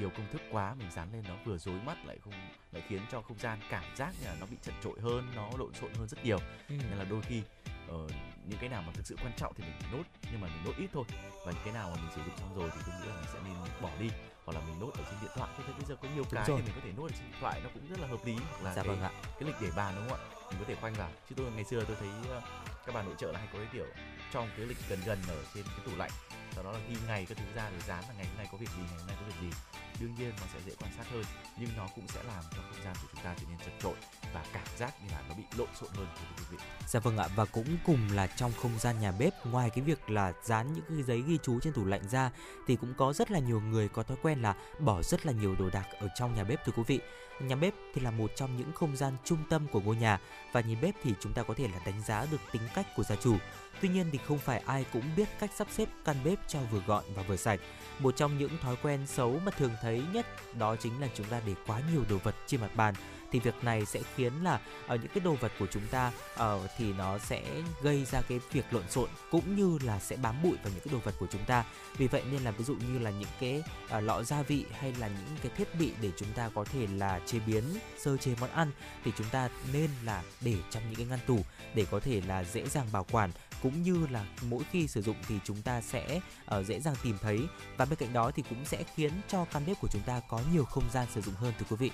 nhiều 0.00 0.10
công 0.10 0.26
thức 0.32 0.42
quá 0.50 0.74
mình 0.74 0.90
dán 0.90 1.12
lên 1.12 1.24
nó 1.28 1.34
vừa 1.44 1.58
rối 1.58 1.74
mắt 1.86 1.96
lại 2.04 2.18
không 2.24 2.32
lại 2.72 2.82
khiến 2.88 3.02
cho 3.10 3.22
không 3.22 3.38
gian 3.38 3.58
cảm 3.70 3.84
giác 3.96 4.14
là 4.24 4.36
nó 4.40 4.46
bị 4.46 4.56
chật 4.62 4.74
trội 4.84 5.00
hơn 5.00 5.26
nó 5.36 5.50
lộn 5.58 5.74
xộn 5.74 5.94
hơn 5.94 6.08
rất 6.08 6.24
nhiều. 6.24 6.38
Ừ. 6.68 6.74
nên 6.90 6.98
là 6.98 7.04
đôi 7.04 7.22
khi 7.22 7.42
uh, 7.90 8.10
những 8.44 8.58
cái 8.60 8.68
nào 8.68 8.82
mà 8.86 8.92
thực 8.92 9.06
sự 9.06 9.16
quan 9.22 9.32
trọng 9.36 9.54
thì 9.54 9.64
mình 9.64 9.92
nốt 9.92 10.02
nhưng 10.32 10.40
mà 10.40 10.48
mình 10.48 10.64
nốt 10.64 10.72
ít 10.78 10.90
thôi. 10.92 11.04
Và 11.46 11.52
những 11.52 11.62
cái 11.64 11.74
nào 11.74 11.90
mà 11.90 12.02
mình 12.02 12.10
sử 12.14 12.20
dụng 12.26 12.36
xong 12.38 12.58
rồi 12.58 12.70
thì 12.74 12.80
tôi 12.86 12.94
nghĩ 13.00 13.08
là 13.08 13.14
mình 13.14 13.30
sẽ 13.32 13.38
nên 13.44 13.54
bỏ 13.82 13.90
đi 14.00 14.10
hoặc 14.44 14.52
là 14.58 14.66
mình 14.66 14.80
nốt 14.80 14.90
ở 14.94 15.04
trên 15.10 15.20
điện 15.22 15.30
thoại. 15.34 15.50
Tôi 15.56 15.66
thấy 15.66 15.74
bây 15.74 15.84
giờ 15.84 15.96
có 16.02 16.08
nhiều 16.14 16.24
cái 16.30 16.44
thì 16.46 16.54
mình 16.54 16.72
có 16.74 16.80
thể 16.84 16.92
nốt 16.96 17.04
ở 17.04 17.10
trên 17.10 17.30
điện 17.30 17.40
thoại 17.40 17.60
nó 17.64 17.70
cũng 17.74 17.86
rất 17.88 18.00
là 18.00 18.06
hợp 18.06 18.24
lý. 18.24 18.36
Hoặc 18.50 18.62
là 18.62 18.74
dạ 18.74 18.82
cái, 18.82 18.88
vâng 18.88 19.02
ạ. 19.02 19.10
cái 19.22 19.48
lịch 19.48 19.56
để 19.60 19.70
bàn 19.76 19.94
đúng 19.96 20.08
không 20.08 20.18
ạ? 20.18 20.24
Mình 20.50 20.58
có 20.58 20.64
thể 20.68 20.74
khoanh 20.74 20.94
vào. 20.94 21.10
Chứ 21.28 21.34
tôi 21.38 21.50
ngày 21.50 21.64
xưa 21.64 21.84
tôi 21.84 21.96
thấy 22.00 22.08
uh, 22.08 22.42
các 22.86 22.94
bà 22.94 23.02
nội 23.02 23.14
trợ 23.18 23.32
là 23.32 23.38
hay 23.38 23.48
có 23.52 23.58
cái 23.58 23.68
kiểu 23.72 23.86
trong 24.32 24.48
cái 24.56 24.66
lịch 24.66 24.78
gần 24.88 24.98
gần 25.06 25.18
ở 25.28 25.44
trên 25.54 25.64
cái 25.64 25.86
tủ 25.86 25.96
lạnh 25.96 26.10
sau 26.58 26.64
đó 26.64 26.78
là 26.78 26.84
ghi 26.88 26.96
ngày 27.06 27.26
các 27.28 27.38
thứ 27.38 27.44
ra 27.54 27.70
rồi 27.70 27.80
dán 27.86 28.04
là 28.08 28.14
ngày 28.16 28.26
hôm 28.26 28.36
nay 28.36 28.46
có 28.52 28.58
việc 28.58 28.68
gì, 28.76 28.82
ngày 28.88 28.98
hôm 28.98 29.06
nay 29.06 29.16
có 29.20 29.26
việc 29.26 29.34
gì 29.40 29.56
đương 30.00 30.14
nhiên 30.14 30.32
nó 30.40 30.46
sẽ 30.54 30.58
dễ 30.66 30.72
quan 30.80 30.92
sát 30.96 31.04
hơn, 31.10 31.24
nhưng 31.58 31.70
nó 31.76 31.88
cũng 31.94 32.08
sẽ 32.08 32.22
làm 32.22 32.44
cho 32.50 32.62
không 32.62 32.84
gian 32.84 32.94
của 33.02 33.08
chúng 33.12 33.24
ta 33.24 33.34
trở 33.40 33.46
nên 33.48 33.58
chật 33.58 33.72
trội 33.82 33.94
và 34.34 34.44
cảm 34.52 34.66
giác 34.78 35.02
như 35.02 35.08
là 35.12 35.22
nó 35.28 35.34
bị 35.34 35.42
lộn 35.56 35.68
xộn 35.80 35.90
hơn, 35.94 36.06
thưa 36.18 36.26
quý 36.38 36.44
vị. 36.50 36.58
Dạ 36.86 37.00
vâng 37.00 37.18
ạ, 37.18 37.28
và 37.36 37.44
cũng 37.44 37.76
cùng 37.86 38.08
là 38.12 38.26
trong 38.26 38.52
không 38.62 38.78
gian 38.78 39.00
nhà 39.00 39.12
bếp, 39.12 39.46
ngoài 39.46 39.70
cái 39.70 39.84
việc 39.84 40.10
là 40.10 40.32
dán 40.44 40.72
những 40.72 40.84
cái 40.88 41.02
giấy 41.02 41.22
ghi 41.26 41.38
chú 41.42 41.60
trên 41.60 41.72
tủ 41.72 41.84
lạnh 41.84 42.08
ra, 42.08 42.30
thì 42.66 42.76
cũng 42.76 42.94
có 42.94 43.12
rất 43.12 43.30
là 43.30 43.38
nhiều 43.38 43.60
người 43.60 43.88
có 43.88 44.02
thói 44.02 44.16
quen 44.22 44.42
là 44.42 44.54
bỏ 44.78 45.02
rất 45.02 45.26
là 45.26 45.32
nhiều 45.32 45.56
đồ 45.58 45.70
đạc 45.70 45.86
ở 46.00 46.08
trong 46.14 46.34
nhà 46.34 46.44
bếp, 46.44 46.64
thưa 46.64 46.72
quý 46.76 46.82
vị. 46.86 47.00
Nhà 47.40 47.56
bếp 47.56 47.74
thì 47.94 48.00
là 48.00 48.10
một 48.10 48.30
trong 48.36 48.56
những 48.56 48.72
không 48.72 48.96
gian 48.96 49.16
trung 49.24 49.38
tâm 49.50 49.66
của 49.72 49.80
ngôi 49.80 49.96
nhà 49.96 50.20
và 50.52 50.60
nhìn 50.60 50.80
bếp 50.80 50.94
thì 51.02 51.14
chúng 51.20 51.32
ta 51.32 51.42
có 51.42 51.54
thể 51.54 51.68
là 51.68 51.78
đánh 51.86 52.02
giá 52.02 52.26
được 52.30 52.40
tính 52.52 52.62
cách 52.74 52.86
của 52.96 53.02
gia 53.02 53.16
chủ. 53.16 53.36
Tuy 53.80 53.88
nhiên 53.88 54.08
thì 54.12 54.18
không 54.28 54.38
phải 54.38 54.62
ai 54.66 54.86
cũng 54.92 55.02
biết 55.16 55.28
cách 55.38 55.50
sắp 55.56 55.68
xếp 55.70 55.88
căn 56.04 56.16
bếp 56.24 56.47
cho 56.48 56.58
vừa 56.70 56.82
gọn 56.86 57.04
và 57.14 57.22
vừa 57.22 57.36
sạch. 57.36 57.60
Một 57.98 58.16
trong 58.16 58.38
những 58.38 58.58
thói 58.62 58.76
quen 58.82 59.06
xấu 59.06 59.40
mà 59.44 59.50
thường 59.50 59.72
thấy 59.82 60.02
nhất 60.12 60.26
đó 60.58 60.76
chính 60.76 61.00
là 61.00 61.08
chúng 61.14 61.26
ta 61.26 61.40
để 61.46 61.54
quá 61.66 61.80
nhiều 61.92 62.04
đồ 62.10 62.16
vật 62.16 62.34
trên 62.46 62.60
mặt 62.60 62.70
bàn 62.76 62.94
thì 63.32 63.38
việc 63.38 63.64
này 63.64 63.86
sẽ 63.86 64.00
khiến 64.16 64.32
là 64.42 64.60
ở 64.86 64.96
những 64.96 65.08
cái 65.14 65.20
đồ 65.24 65.32
vật 65.32 65.52
của 65.58 65.66
chúng 65.70 65.86
ta 65.90 66.12
uh, 66.34 66.40
thì 66.78 66.92
nó 66.92 67.18
sẽ 67.18 67.42
gây 67.82 68.04
ra 68.04 68.20
cái 68.28 68.40
việc 68.52 68.64
lộn 68.70 68.88
xộn 68.90 69.08
cũng 69.30 69.56
như 69.56 69.78
là 69.84 69.98
sẽ 69.98 70.16
bám 70.16 70.42
bụi 70.42 70.56
vào 70.62 70.72
những 70.74 70.80
cái 70.84 70.92
đồ 70.92 70.98
vật 70.98 71.14
của 71.18 71.26
chúng 71.30 71.44
ta 71.44 71.64
vì 71.96 72.06
vậy 72.06 72.22
nên 72.32 72.42
là 72.42 72.50
ví 72.50 72.64
dụ 72.64 72.74
như 72.74 72.98
là 72.98 73.10
những 73.10 73.28
cái 73.40 73.62
uh, 73.96 74.02
lọ 74.02 74.22
gia 74.22 74.42
vị 74.42 74.64
hay 74.72 74.94
là 74.98 75.08
những 75.08 75.38
cái 75.42 75.52
thiết 75.56 75.78
bị 75.78 75.92
để 76.02 76.10
chúng 76.16 76.32
ta 76.32 76.50
có 76.54 76.64
thể 76.64 76.86
là 76.96 77.20
chế 77.26 77.38
biến 77.46 77.64
sơ 77.98 78.16
chế 78.16 78.34
món 78.40 78.50
ăn 78.50 78.70
thì 79.04 79.12
chúng 79.18 79.26
ta 79.32 79.48
nên 79.72 79.90
là 80.04 80.22
để 80.40 80.56
trong 80.70 80.82
những 80.86 80.96
cái 80.96 81.06
ngăn 81.06 81.18
tủ 81.26 81.38
để 81.74 81.86
có 81.90 82.00
thể 82.00 82.22
là 82.26 82.44
dễ 82.44 82.68
dàng 82.68 82.86
bảo 82.92 83.06
quản 83.10 83.30
cũng 83.62 83.82
như 83.82 84.06
là 84.10 84.24
mỗi 84.42 84.64
khi 84.70 84.88
sử 84.88 85.02
dụng 85.02 85.16
thì 85.28 85.38
chúng 85.44 85.62
ta 85.62 85.80
sẽ 85.80 86.20
uh, 86.58 86.66
dễ 86.66 86.80
dàng 86.80 86.94
tìm 87.02 87.18
thấy. 87.22 87.40
Và 87.76 87.84
bên 87.84 87.98
cạnh 87.98 88.12
đó 88.12 88.30
thì 88.34 88.42
cũng 88.48 88.64
sẽ 88.64 88.82
khiến 88.94 89.12
cho 89.28 89.44
căn 89.44 89.66
bếp 89.66 89.80
của 89.80 89.88
chúng 89.90 90.02
ta 90.02 90.20
có 90.28 90.40
nhiều 90.52 90.64
không 90.64 90.90
gian 90.92 91.06
sử 91.14 91.20
dụng 91.20 91.34
hơn 91.34 91.52
thưa 91.58 91.66
quý 91.70 91.76
vị. 91.76 91.90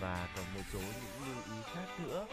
Và 0.00 0.28
còn 0.36 0.54
một 0.54 0.60
số 0.72 0.78
những 0.78 1.26
lưu 1.26 1.56
ý 1.56 1.62
khác 1.74 1.86
nữa 2.04 2.26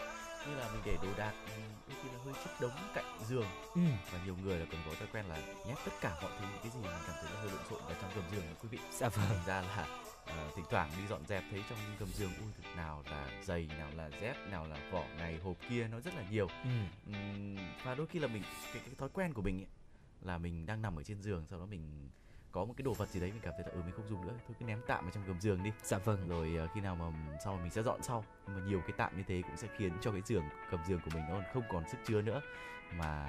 như 0.48 0.54
là 0.54 0.68
mình 0.72 0.82
để 0.84 0.96
đồ 1.02 1.08
đạc 1.16 1.32
ừ, 1.56 1.62
đôi 1.88 1.98
khi 2.02 2.08
là 2.08 2.18
hơi 2.24 2.34
chất 2.44 2.60
đống 2.60 2.92
cạnh 2.94 3.18
giường. 3.28 3.46
Ừ. 3.74 3.80
và 4.12 4.18
nhiều 4.24 4.36
người 4.42 4.58
là 4.58 4.66
còn 4.72 4.80
có 4.86 4.94
thói 4.98 5.08
quen 5.12 5.24
là 5.26 5.36
nhét 5.66 5.78
tất 5.84 5.92
cả 6.00 6.18
mọi 6.22 6.30
thứ 6.38 6.46
những 6.50 6.60
cái 6.62 6.70
gì 6.70 6.78
mình 6.82 6.90
cảm 7.06 7.16
thấy 7.22 7.32
là 7.34 7.40
hơi 7.40 7.50
lộn 7.50 7.60
xộn 7.70 7.80
vào 7.84 7.94
trong 8.02 8.10
gầm 8.14 8.24
giường 8.30 8.44
quý 8.62 8.68
vị. 8.68 8.78
Dạ 8.92 9.08
vâng. 9.08 9.26
Thành 9.28 9.46
ra 9.46 9.60
là 9.60 9.86
uh, 10.28 10.56
thỉnh 10.56 10.64
thoảng 10.70 10.90
đi 10.96 11.06
dọn 11.08 11.26
dẹp 11.26 11.44
thấy 11.50 11.64
trong 11.70 11.78
gầm 11.98 12.08
giường 12.08 12.30
ui 12.40 12.52
thực 12.56 12.76
nào 12.76 13.02
là 13.10 13.28
giày 13.42 13.68
nào 13.78 13.90
là 13.96 14.10
dép 14.20 14.36
nào 14.50 14.66
là 14.66 14.76
vỏ 14.92 15.04
này 15.18 15.38
hộp 15.44 15.56
kia 15.68 15.88
nó 15.88 16.00
rất 16.00 16.14
là 16.14 16.24
nhiều. 16.30 16.48
Ừ. 16.64 16.70
Và 17.84 17.94
đôi 17.94 18.06
khi 18.06 18.18
là 18.18 18.28
mình 18.28 18.42
cái, 18.72 18.82
cái 18.86 18.94
thói 18.98 19.08
quen 19.08 19.32
của 19.32 19.42
mình 19.42 19.60
ấy, 19.60 19.66
là 20.22 20.38
mình 20.38 20.66
đang 20.66 20.82
nằm 20.82 20.98
ở 20.98 21.02
trên 21.02 21.22
giường 21.22 21.46
sau 21.50 21.58
đó 21.58 21.66
mình 21.66 22.08
có 22.52 22.64
một 22.64 22.74
cái 22.76 22.82
đồ 22.82 22.94
vật 22.94 23.08
gì 23.08 23.20
đấy 23.20 23.30
mình 23.32 23.40
cảm 23.42 23.52
thấy 23.56 23.66
là 23.66 23.72
ừ 23.72 23.82
mình 23.82 23.94
không 23.94 24.08
dùng 24.08 24.26
nữa 24.26 24.34
thôi 24.46 24.56
cứ 24.60 24.64
ném 24.64 24.80
tạm 24.86 25.04
vào 25.04 25.10
trong 25.14 25.26
gầm 25.26 25.40
giường 25.40 25.62
đi. 25.62 25.70
Dạ 25.82 25.98
vâng. 25.98 26.28
Rồi 26.28 26.56
ờ, 26.58 26.68
khi 26.74 26.80
nào 26.80 26.96
mà 26.96 27.38
sau 27.44 27.56
mình 27.56 27.70
sẽ 27.70 27.82
dọn 27.82 28.02
sau. 28.02 28.24
Nhưng 28.46 28.56
mà 28.56 28.66
nhiều 28.66 28.80
cái 28.80 28.92
tạm 28.96 29.16
như 29.16 29.22
thế 29.26 29.42
cũng 29.42 29.56
sẽ 29.56 29.68
khiến 29.76 29.92
cho 30.00 30.12
cái 30.12 30.22
giường 30.24 30.44
gầm 30.70 30.80
giường 30.88 31.00
của 31.04 31.10
mình 31.14 31.24
nó 31.28 31.40
không 31.54 31.62
còn 31.68 31.88
sức 31.88 31.98
chứa 32.06 32.22
nữa. 32.22 32.40
Mà 32.92 33.26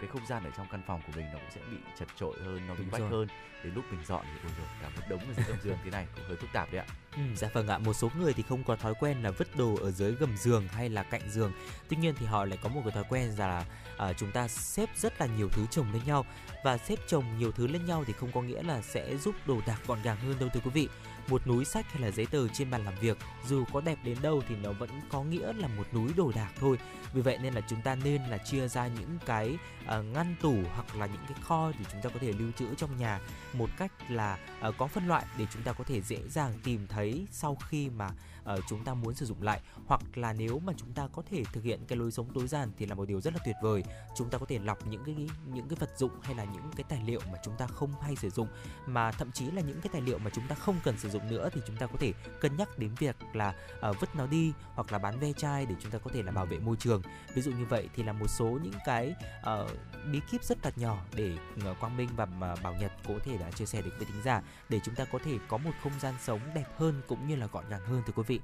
cái 0.00 0.10
không 0.12 0.26
gian 0.26 0.44
ở 0.44 0.50
trong 0.56 0.66
căn 0.70 0.82
phòng 0.86 1.00
của 1.06 1.12
mình 1.16 1.26
nó 1.32 1.38
cũng 1.38 1.50
sẽ 1.50 1.60
bị 1.70 1.76
chật 1.98 2.08
trội 2.16 2.36
hơn 2.44 2.66
nó 2.68 2.74
bị 2.74 2.84
vách 2.90 3.00
rồi. 3.00 3.10
hơn 3.10 3.28
đến 3.64 3.74
lúc 3.74 3.84
mình 3.90 4.04
dọn 4.06 4.24
thì 4.24 4.40
ôi 4.42 4.52
rồi 4.58 4.66
cả 4.82 4.88
một 4.96 5.02
đống 5.08 5.20
ở 5.20 5.34
dưới 5.36 5.44
gầm 5.48 5.58
giường 5.62 5.78
thế 5.84 5.90
này 5.90 6.06
cũng 6.14 6.24
hơi 6.28 6.36
phức 6.36 6.50
tạp 6.52 6.72
đấy 6.72 6.80
ạ 6.80 6.94
Ừ, 7.16 7.22
dạ 7.36 7.48
vâng 7.52 7.68
ạ, 7.68 7.78
một 7.78 7.92
số 7.92 8.10
người 8.18 8.32
thì 8.32 8.42
không 8.42 8.64
có 8.64 8.76
thói 8.76 8.94
quen 9.00 9.22
là 9.22 9.30
vứt 9.30 9.56
đồ 9.56 9.78
ở 9.82 9.90
dưới 9.90 10.12
gầm 10.12 10.36
giường 10.36 10.68
hay 10.68 10.88
là 10.88 11.02
cạnh 11.02 11.30
giường. 11.30 11.52
Tuy 11.88 11.96
nhiên 11.96 12.14
thì 12.18 12.26
họ 12.26 12.44
lại 12.44 12.58
có 12.62 12.68
một 12.68 12.80
cái 12.84 12.92
thói 12.92 13.04
quen 13.08 13.30
là 13.38 13.64
à, 13.98 14.12
chúng 14.12 14.32
ta 14.32 14.48
xếp 14.48 14.90
rất 14.96 15.20
là 15.20 15.26
nhiều 15.26 15.48
thứ 15.52 15.66
chồng 15.70 15.86
lên 15.92 16.02
nhau 16.06 16.24
và 16.64 16.78
xếp 16.78 16.98
chồng 17.06 17.24
nhiều 17.38 17.52
thứ 17.52 17.66
lên 17.66 17.86
nhau 17.86 18.04
thì 18.06 18.12
không 18.12 18.32
có 18.32 18.42
nghĩa 18.42 18.62
là 18.62 18.82
sẽ 18.82 19.16
giúp 19.16 19.34
đồ 19.46 19.60
đạc 19.66 19.78
gọn 19.86 20.02
gàng 20.02 20.16
hơn 20.16 20.36
đâu 20.40 20.48
thưa 20.48 20.60
quý 20.64 20.70
vị. 20.70 20.88
Một 21.28 21.46
núi 21.46 21.64
sách 21.64 21.92
hay 21.92 22.02
là 22.02 22.10
giấy 22.10 22.26
tờ 22.26 22.48
trên 22.48 22.70
bàn 22.70 22.84
làm 22.84 22.94
việc 23.00 23.18
dù 23.46 23.64
có 23.72 23.80
đẹp 23.80 23.98
đến 24.04 24.16
đâu 24.22 24.42
thì 24.48 24.56
nó 24.62 24.72
vẫn 24.72 24.90
có 25.10 25.22
nghĩa 25.22 25.52
là 25.52 25.68
một 25.68 25.94
núi 25.94 26.10
đồ 26.16 26.32
đạc 26.34 26.50
thôi. 26.60 26.78
Vì 27.12 27.22
vậy 27.22 27.38
nên 27.42 27.54
là 27.54 27.60
chúng 27.60 27.82
ta 27.82 27.94
nên 28.04 28.22
là 28.22 28.38
chia 28.38 28.68
ra 28.68 28.86
những 28.86 29.18
cái 29.26 29.58
uh, 29.84 30.04
ngăn 30.04 30.36
tủ 30.42 30.54
hoặc 30.74 30.96
là 30.96 31.06
những 31.06 31.24
cái 31.28 31.38
kho 31.42 31.72
để 31.78 31.84
chúng 31.92 32.02
ta 32.02 32.08
có 32.08 32.18
thể 32.20 32.32
lưu 32.32 32.48
trữ 32.58 32.66
trong 32.76 32.96
nhà 32.96 33.20
một 33.52 33.70
cách 33.76 33.92
là 34.08 34.38
uh, 34.68 34.74
có 34.78 34.86
phân 34.86 35.08
loại 35.08 35.24
để 35.38 35.46
chúng 35.52 35.62
ta 35.62 35.72
có 35.72 35.84
thể 35.84 36.00
dễ 36.00 36.18
dàng 36.28 36.52
tìm 36.64 36.86
thấy 36.86 37.26
sau 37.30 37.56
khi 37.68 37.90
mà 37.90 38.10
uh, 38.52 38.60
chúng 38.68 38.84
ta 38.84 38.94
muốn 38.94 39.14
sử 39.14 39.26
dụng 39.26 39.42
lại. 39.42 39.60
Hoặc 39.86 40.18
là 40.18 40.32
nếu 40.32 40.58
mà 40.58 40.72
chúng 40.76 40.92
ta 40.92 41.08
có 41.12 41.22
thể 41.30 41.44
thực 41.52 41.64
hiện 41.64 41.80
cái 41.88 41.98
lối 41.98 42.12
sống 42.12 42.28
tối 42.34 42.48
giản 42.48 42.70
thì 42.78 42.86
là 42.86 42.94
một 42.94 43.08
điều 43.08 43.20
rất 43.20 43.34
là 43.34 43.40
tuyệt 43.44 43.56
vời. 43.62 43.84
Chúng 44.16 44.30
ta 44.30 44.38
có 44.38 44.46
thể 44.46 44.58
lọc 44.58 44.86
những 44.86 45.04
cái 45.04 45.14
những 45.46 45.68
cái 45.68 45.76
vật 45.80 45.90
dụng 45.96 46.10
hay 46.22 46.34
là 46.34 46.44
những 46.44 46.70
cái 46.76 46.84
tài 46.88 47.02
liệu 47.06 47.20
mà 47.32 47.38
chúng 47.44 47.56
ta 47.58 47.66
không 47.66 47.92
hay 48.02 48.16
sử 48.16 48.30
dụng. 48.30 48.48
Mà 48.86 49.12
thậm 49.12 49.32
chí 49.32 49.50
là 49.50 49.62
những 49.62 49.80
cái 49.80 49.90
tài 49.92 50.02
liệu 50.02 50.18
mà 50.18 50.30
chúng 50.30 50.48
ta 50.48 50.54
không 50.54 50.76
cần 50.84 50.98
sử 50.98 51.10
dụng 51.10 51.28
nữa 51.28 51.48
thì 51.52 51.60
chúng 51.66 51.76
ta 51.76 51.86
có 51.86 51.96
thể 51.98 52.12
cân 52.40 52.56
nhắc 52.56 52.78
đến 52.78 52.94
việc 52.98 53.16
là 53.32 53.54
uh, 53.90 54.00
vứt 54.00 54.16
nó 54.16 54.26
đi 54.26 54.52
hoặc 54.74 54.92
là 54.92 54.98
bán 54.98 55.18
ve 55.18 55.32
chai 55.32 55.66
để 55.66 55.74
chúng 55.80 55.92
ta 55.92 55.98
có 55.98 56.10
thể 56.14 56.22
là 56.22 56.32
bảo 56.32 56.46
vệ 56.46 56.58
môi 56.58 56.76
trường. 56.76 57.02
Ví 57.34 57.42
dụ 57.42 57.50
như 57.50 57.64
vậy 57.64 57.88
thì 57.94 58.02
là 58.02 58.12
một 58.12 58.28
số 58.28 58.58
những 58.62 58.74
cái 58.84 59.14
uh, 59.40 59.70
bí 60.12 60.20
kíp 60.30 60.44
rất 60.44 60.58
là 60.64 60.70
nhỏ 60.76 61.04
để 61.14 61.38
uh, 61.70 61.80
Quang 61.80 61.96
Minh 61.96 62.08
và 62.16 62.26
Bảo 62.62 62.74
Nhật 62.80 62.92
có 63.08 63.14
thể 63.24 63.38
đã 63.38 63.50
chia 63.50 63.66
sẻ 63.66 63.82
được 63.82 63.92
với 63.98 64.06
thính 64.06 64.22
giả 64.24 64.42
để 64.68 64.80
chúng 64.84 64.94
ta 64.94 65.04
có 65.04 65.18
thể 65.24 65.38
có 65.48 65.56
một 65.56 65.70
không 65.82 66.00
gian 66.00 66.14
sống 66.22 66.40
đẹp 66.54 66.66
hơn 66.76 67.02
cũng 67.08 67.28
như 67.28 67.36
là 67.36 67.46
gọn 67.46 67.68
gàng 67.68 67.86
hơn 67.86 68.02
thưa 68.06 68.12
quý 68.16 68.22
vị. 68.26 68.35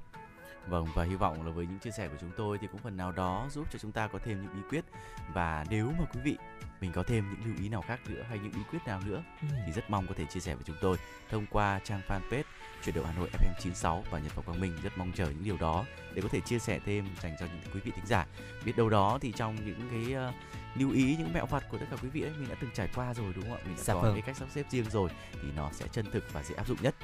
Vâng 0.67 0.85
và 0.95 1.03
hy 1.03 1.15
vọng 1.15 1.45
là 1.45 1.51
với 1.51 1.65
những 1.67 1.79
chia 1.79 1.91
sẻ 1.91 2.07
của 2.07 2.15
chúng 2.21 2.31
tôi 2.37 2.57
thì 2.57 2.67
cũng 2.71 2.81
phần 2.81 2.97
nào 2.97 3.11
đó 3.11 3.47
giúp 3.51 3.67
cho 3.71 3.79
chúng 3.79 3.91
ta 3.91 4.07
có 4.07 4.19
thêm 4.25 4.41
những 4.41 4.53
bí 4.55 4.61
quyết. 4.69 4.85
Và 5.33 5.65
nếu 5.69 5.91
mà 5.99 6.05
quý 6.13 6.19
vị 6.23 6.37
mình 6.81 6.91
có 6.91 7.03
thêm 7.03 7.29
những 7.29 7.39
lưu 7.45 7.63
ý 7.63 7.69
nào 7.69 7.81
khác 7.81 7.99
nữa 8.09 8.23
hay 8.29 8.39
những 8.39 8.51
bí 8.51 8.59
quyết 8.71 8.79
nào 8.85 9.01
nữa 9.05 9.23
Ừ. 9.41 9.47
thì 9.65 9.71
rất 9.71 9.89
mong 9.89 10.07
có 10.07 10.13
thể 10.17 10.25
chia 10.25 10.39
sẻ 10.39 10.55
với 10.55 10.63
chúng 10.63 10.75
tôi 10.81 10.97
thông 11.29 11.45
qua 11.49 11.79
trang 11.83 12.01
fanpage 12.07 12.43
chuyển 12.83 12.95
động 12.95 13.05
Hà 13.05 13.13
Nội 13.13 13.29
FM 13.33 13.53
96 13.59 14.03
và 14.11 14.19
Nhật 14.19 14.35
Vọng 14.35 14.45
Quang 14.45 14.59
Minh. 14.61 14.75
Rất 14.83 14.97
mong 14.97 15.11
chờ 15.11 15.25
những 15.25 15.43
điều 15.43 15.57
đó 15.57 15.85
để 16.13 16.21
có 16.21 16.27
thể 16.31 16.39
chia 16.39 16.59
sẻ 16.59 16.79
thêm 16.85 17.05
dành 17.21 17.35
cho 17.39 17.45
những 17.45 17.73
quý 17.73 17.79
vị 17.83 17.91
thính 17.95 18.05
giả. 18.05 18.25
Biết 18.65 18.73
đâu 18.77 18.89
đó 18.89 19.17
thì 19.21 19.31
trong 19.31 19.55
những 19.65 19.79
cái 19.91 20.27
uh, 20.29 20.33
lưu 20.75 20.91
ý 20.91 21.15
những 21.19 21.33
mẹo 21.33 21.45
vặt 21.45 21.63
của 21.69 21.77
tất 21.77 21.85
cả 21.91 21.97
quý 22.03 22.09
vị 22.09 22.21
ấy 22.21 22.31
mình 22.39 22.49
đã 22.49 22.55
từng 22.61 22.69
trải 22.73 22.89
qua 22.95 23.13
rồi 23.13 23.33
đúng 23.35 23.43
không 23.43 23.53
ạ? 23.57 23.61
Mình 23.65 23.75
đã 23.75 23.83
Dạ 23.83 23.93
có 23.93 24.01
vâng. 24.01 24.13
cái 24.13 24.21
cách 24.21 24.37
sắp 24.37 24.47
xếp 24.51 24.65
riêng 24.69 24.89
rồi 24.89 25.09
thì 25.33 25.47
nó 25.55 25.69
sẽ 25.73 25.87
chân 25.91 26.05
thực 26.11 26.33
và 26.33 26.43
dễ 26.43 26.55
áp 26.55 26.67
dụng 26.67 26.77
nhất 26.81 26.95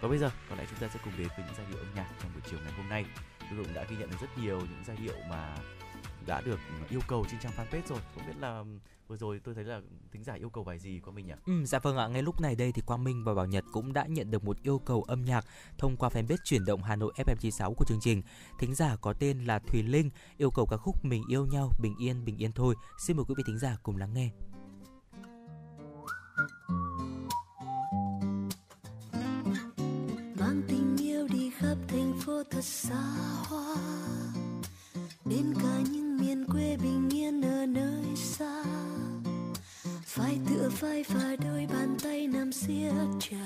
còn 0.00 0.10
bây 0.10 0.18
giờ 0.18 0.30
còn 0.48 0.58
lại 0.58 0.66
chúng 0.70 0.78
ta 0.78 0.88
sẽ 0.94 1.00
cùng 1.04 1.12
đến 1.18 1.28
với 1.28 1.46
những 1.46 1.54
giai 1.56 1.66
điệu 1.70 1.78
âm 1.78 1.94
nhạc 1.94 2.08
trong 2.22 2.30
buổi 2.34 2.42
chiều 2.50 2.58
ngày 2.64 2.72
hôm 2.76 2.88
nay 2.88 3.04
Tôi 3.50 3.64
cũng 3.64 3.74
đã 3.74 3.84
ghi 3.90 3.96
nhận 3.96 4.10
được 4.10 4.16
rất 4.20 4.38
nhiều 4.38 4.58
những 4.58 4.84
giai 4.86 4.96
điệu 4.96 5.14
mà 5.30 5.56
đã 6.26 6.40
được 6.40 6.58
yêu 6.90 7.00
cầu 7.08 7.26
trên 7.30 7.40
trang 7.40 7.52
fanpage 7.56 7.86
rồi 7.88 7.98
không 8.14 8.26
biết 8.26 8.36
là 8.40 8.64
vừa 9.08 9.16
rồi 9.16 9.40
tôi 9.44 9.54
thấy 9.54 9.64
là 9.64 9.80
thính 10.12 10.24
giả 10.24 10.32
yêu 10.32 10.50
cầu 10.50 10.64
bài 10.64 10.78
gì 10.78 11.00
của 11.00 11.10
mình 11.10 11.26
nhỉ 11.26 11.32
Ừ, 11.46 11.64
dạ 11.64 11.78
vâng 11.78 11.96
ạ, 11.96 12.08
ngay 12.08 12.22
lúc 12.22 12.40
này 12.40 12.54
đây 12.54 12.72
thì 12.72 12.82
Quang 12.86 13.04
Minh 13.04 13.24
và 13.24 13.34
Bảo 13.34 13.46
Nhật 13.46 13.64
cũng 13.72 13.92
đã 13.92 14.06
nhận 14.06 14.30
được 14.30 14.44
một 14.44 14.62
yêu 14.62 14.78
cầu 14.78 15.02
âm 15.02 15.24
nhạc 15.24 15.44
thông 15.78 15.96
qua 15.96 16.08
fanpage 16.08 16.36
chuyển 16.44 16.64
động 16.64 16.82
Hà 16.82 16.96
Nội 16.96 17.12
FM96 17.16 17.74
của 17.74 17.84
chương 17.88 18.00
trình. 18.00 18.22
Thính 18.58 18.74
giả 18.74 18.96
có 18.96 19.12
tên 19.12 19.44
là 19.44 19.58
Thùy 19.58 19.82
Linh 19.82 20.10
yêu 20.36 20.50
cầu 20.50 20.66
ca 20.66 20.76
khúc 20.76 21.04
Mình 21.04 21.22
yêu 21.28 21.46
nhau, 21.46 21.70
bình 21.80 21.94
yên, 21.98 22.24
bình 22.24 22.36
yên 22.36 22.52
thôi. 22.52 22.74
Xin 23.06 23.16
mời 23.16 23.24
quý 23.28 23.34
vị 23.38 23.44
thính 23.46 23.58
giả 23.58 23.76
cùng 23.82 23.96
lắng 23.96 24.14
nghe. 24.14 24.30
Mang 30.58 30.66
tình 30.68 31.06
yêu 31.06 31.28
đi 31.28 31.50
khắp 31.58 31.76
thành 31.88 32.12
phố 32.20 32.42
thật 32.50 32.64
xa 32.64 33.02
hoa. 33.48 33.76
Đến 35.24 35.54
cả 35.62 35.80
những 35.90 36.16
miền 36.16 36.46
quê 36.52 36.76
bình 36.82 37.08
yên 37.12 37.42
ở 37.42 37.66
nơi 37.66 38.16
xa. 38.16 38.64
Phải 40.06 40.38
tựa 40.48 40.70
vai 40.80 41.04
và 41.08 41.36
đôi 41.44 41.66
bàn 41.72 41.96
tay 42.02 42.26
nằm 42.26 42.52
siết 42.52 42.92
chặt. 43.20 43.37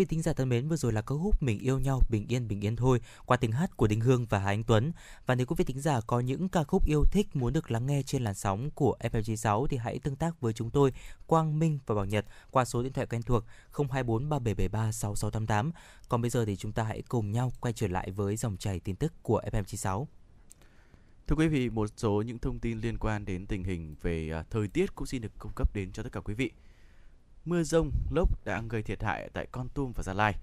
Vị 0.00 0.06
thính 0.06 0.22
giả 0.22 0.32
thân 0.32 0.48
mến, 0.48 0.68
vừa 0.68 0.76
rồi 0.76 0.92
là 0.92 1.00
ca 1.00 1.14
khúc 1.14 1.42
Mình 1.42 1.58
yêu 1.58 1.78
nhau 1.78 2.00
bình 2.10 2.26
yên 2.28 2.48
bình 2.48 2.64
yên 2.64 2.76
thôi 2.76 3.00
qua 3.26 3.36
tiếng 3.36 3.52
hát 3.52 3.76
của 3.76 3.86
Đình 3.86 4.00
Hương 4.00 4.26
và 4.26 4.38
Hà 4.38 4.46
Anh 4.46 4.64
Tuấn. 4.64 4.92
Và 5.26 5.34
nếu 5.34 5.46
quý 5.46 5.54
vị 5.58 5.64
thính 5.64 5.80
giả 5.80 6.00
có 6.06 6.20
những 6.20 6.48
ca 6.48 6.64
khúc 6.64 6.86
yêu 6.86 7.04
thích 7.10 7.36
muốn 7.36 7.52
được 7.52 7.70
lắng 7.70 7.86
nghe 7.86 8.02
trên 8.02 8.22
làn 8.22 8.34
sóng 8.34 8.70
của 8.70 8.96
FM96 9.00 9.66
thì 9.66 9.76
hãy 9.76 9.98
tương 9.98 10.16
tác 10.16 10.40
với 10.40 10.52
chúng 10.52 10.70
tôi 10.70 10.92
Quang 11.26 11.58
Minh 11.58 11.78
và 11.86 11.94
Bảo 11.94 12.04
Nhật 12.04 12.26
qua 12.50 12.64
số 12.64 12.82
điện 12.82 12.92
thoại 12.92 13.06
quen 13.06 13.22
thuộc 13.22 13.44
024 13.72 14.28
3773 14.28 14.92
6688. 14.92 15.72
Còn 16.08 16.22
bây 16.22 16.30
giờ 16.30 16.44
thì 16.44 16.56
chúng 16.56 16.72
ta 16.72 16.82
hãy 16.82 17.02
cùng 17.08 17.32
nhau 17.32 17.52
quay 17.60 17.72
trở 17.72 17.88
lại 17.88 18.10
với 18.10 18.36
dòng 18.36 18.56
chảy 18.56 18.80
tin 18.80 18.96
tức 18.96 19.12
của 19.22 19.42
FM96. 19.52 20.04
Thưa 21.26 21.36
quý 21.36 21.48
vị, 21.48 21.70
một 21.70 21.90
số 21.96 22.22
những 22.26 22.38
thông 22.38 22.58
tin 22.58 22.80
liên 22.80 22.98
quan 22.98 23.24
đến 23.24 23.46
tình 23.46 23.64
hình 23.64 23.94
về 24.02 24.30
à, 24.30 24.44
thời 24.50 24.68
tiết 24.68 24.94
cũng 24.94 25.06
xin 25.06 25.22
được 25.22 25.32
cung 25.38 25.52
cấp 25.52 25.74
đến 25.74 25.92
cho 25.92 26.02
tất 26.02 26.12
cả 26.12 26.20
quý 26.20 26.34
vị. 26.34 26.50
Mưa 27.44 27.62
rông, 27.62 27.90
lốc 28.10 28.44
đã 28.44 28.62
gây 28.68 28.82
thiệt 28.82 29.02
hại 29.02 29.30
tại 29.32 29.46
Con 29.52 29.68
Tum 29.68 29.92
và 29.92 30.02
Gia 30.02 30.14
Lai. 30.14 30.34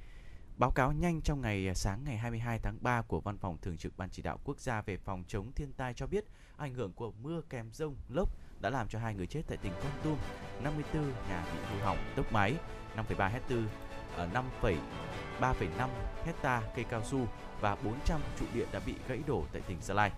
Báo 0.58 0.72
cáo 0.72 0.92
nhanh 0.92 1.22
trong 1.22 1.42
ngày 1.42 1.68
à, 1.68 1.74
sáng 1.74 2.04
ngày 2.04 2.18
22 2.18 2.60
tháng 2.60 2.78
3 2.82 3.02
của 3.02 3.22
Văn 3.22 3.38
phòng 3.38 3.58
Thường 3.62 3.78
trực 3.78 3.98
Ban 3.98 4.10
Chỉ 4.10 4.22
đạo 4.22 4.40
Quốc 4.44 4.60
gia 4.60 4.82
về 4.82 4.98
phòng 4.98 5.24
chống 5.28 5.52
thiên 5.56 5.74
tai 5.74 5.94
cho 5.94 6.08
biết 6.08 6.26
ảnh 6.58 6.74
hưởng 6.74 6.94
của 6.94 7.12
mưa 7.12 7.42
kèm 7.50 7.70
rông, 7.74 7.96
lốc 8.10 8.30
đã 8.62 8.70
làm 8.70 8.88
cho 8.88 9.00
hai 9.00 9.16
người 9.16 9.28
chết 9.28 9.42
tại 9.48 9.58
tỉnh 9.58 9.72
Con 9.84 9.92
Tum, 10.04 10.18
54 10.64 11.04
nhà 11.30 11.46
bị 11.54 11.60
hư 11.72 11.86
hỏng, 11.86 11.98
tốc 12.16 12.32
mái, 12.32 12.56
5,3 12.96 13.30
hectare, 13.30 13.64
5,3,5 14.34 15.90
hecta 16.26 16.62
cây 16.76 16.86
cao 16.90 17.04
su 17.04 17.28
và 17.62 17.76
400 17.76 18.22
trụ 18.40 18.46
điện 18.54 18.68
đã 18.72 18.80
bị 18.86 18.94
gãy 19.08 19.20
đổ 19.28 19.46
tại 19.54 19.62
tỉnh 19.68 19.78
Gia 19.82 19.94
Lai. 19.94 20.12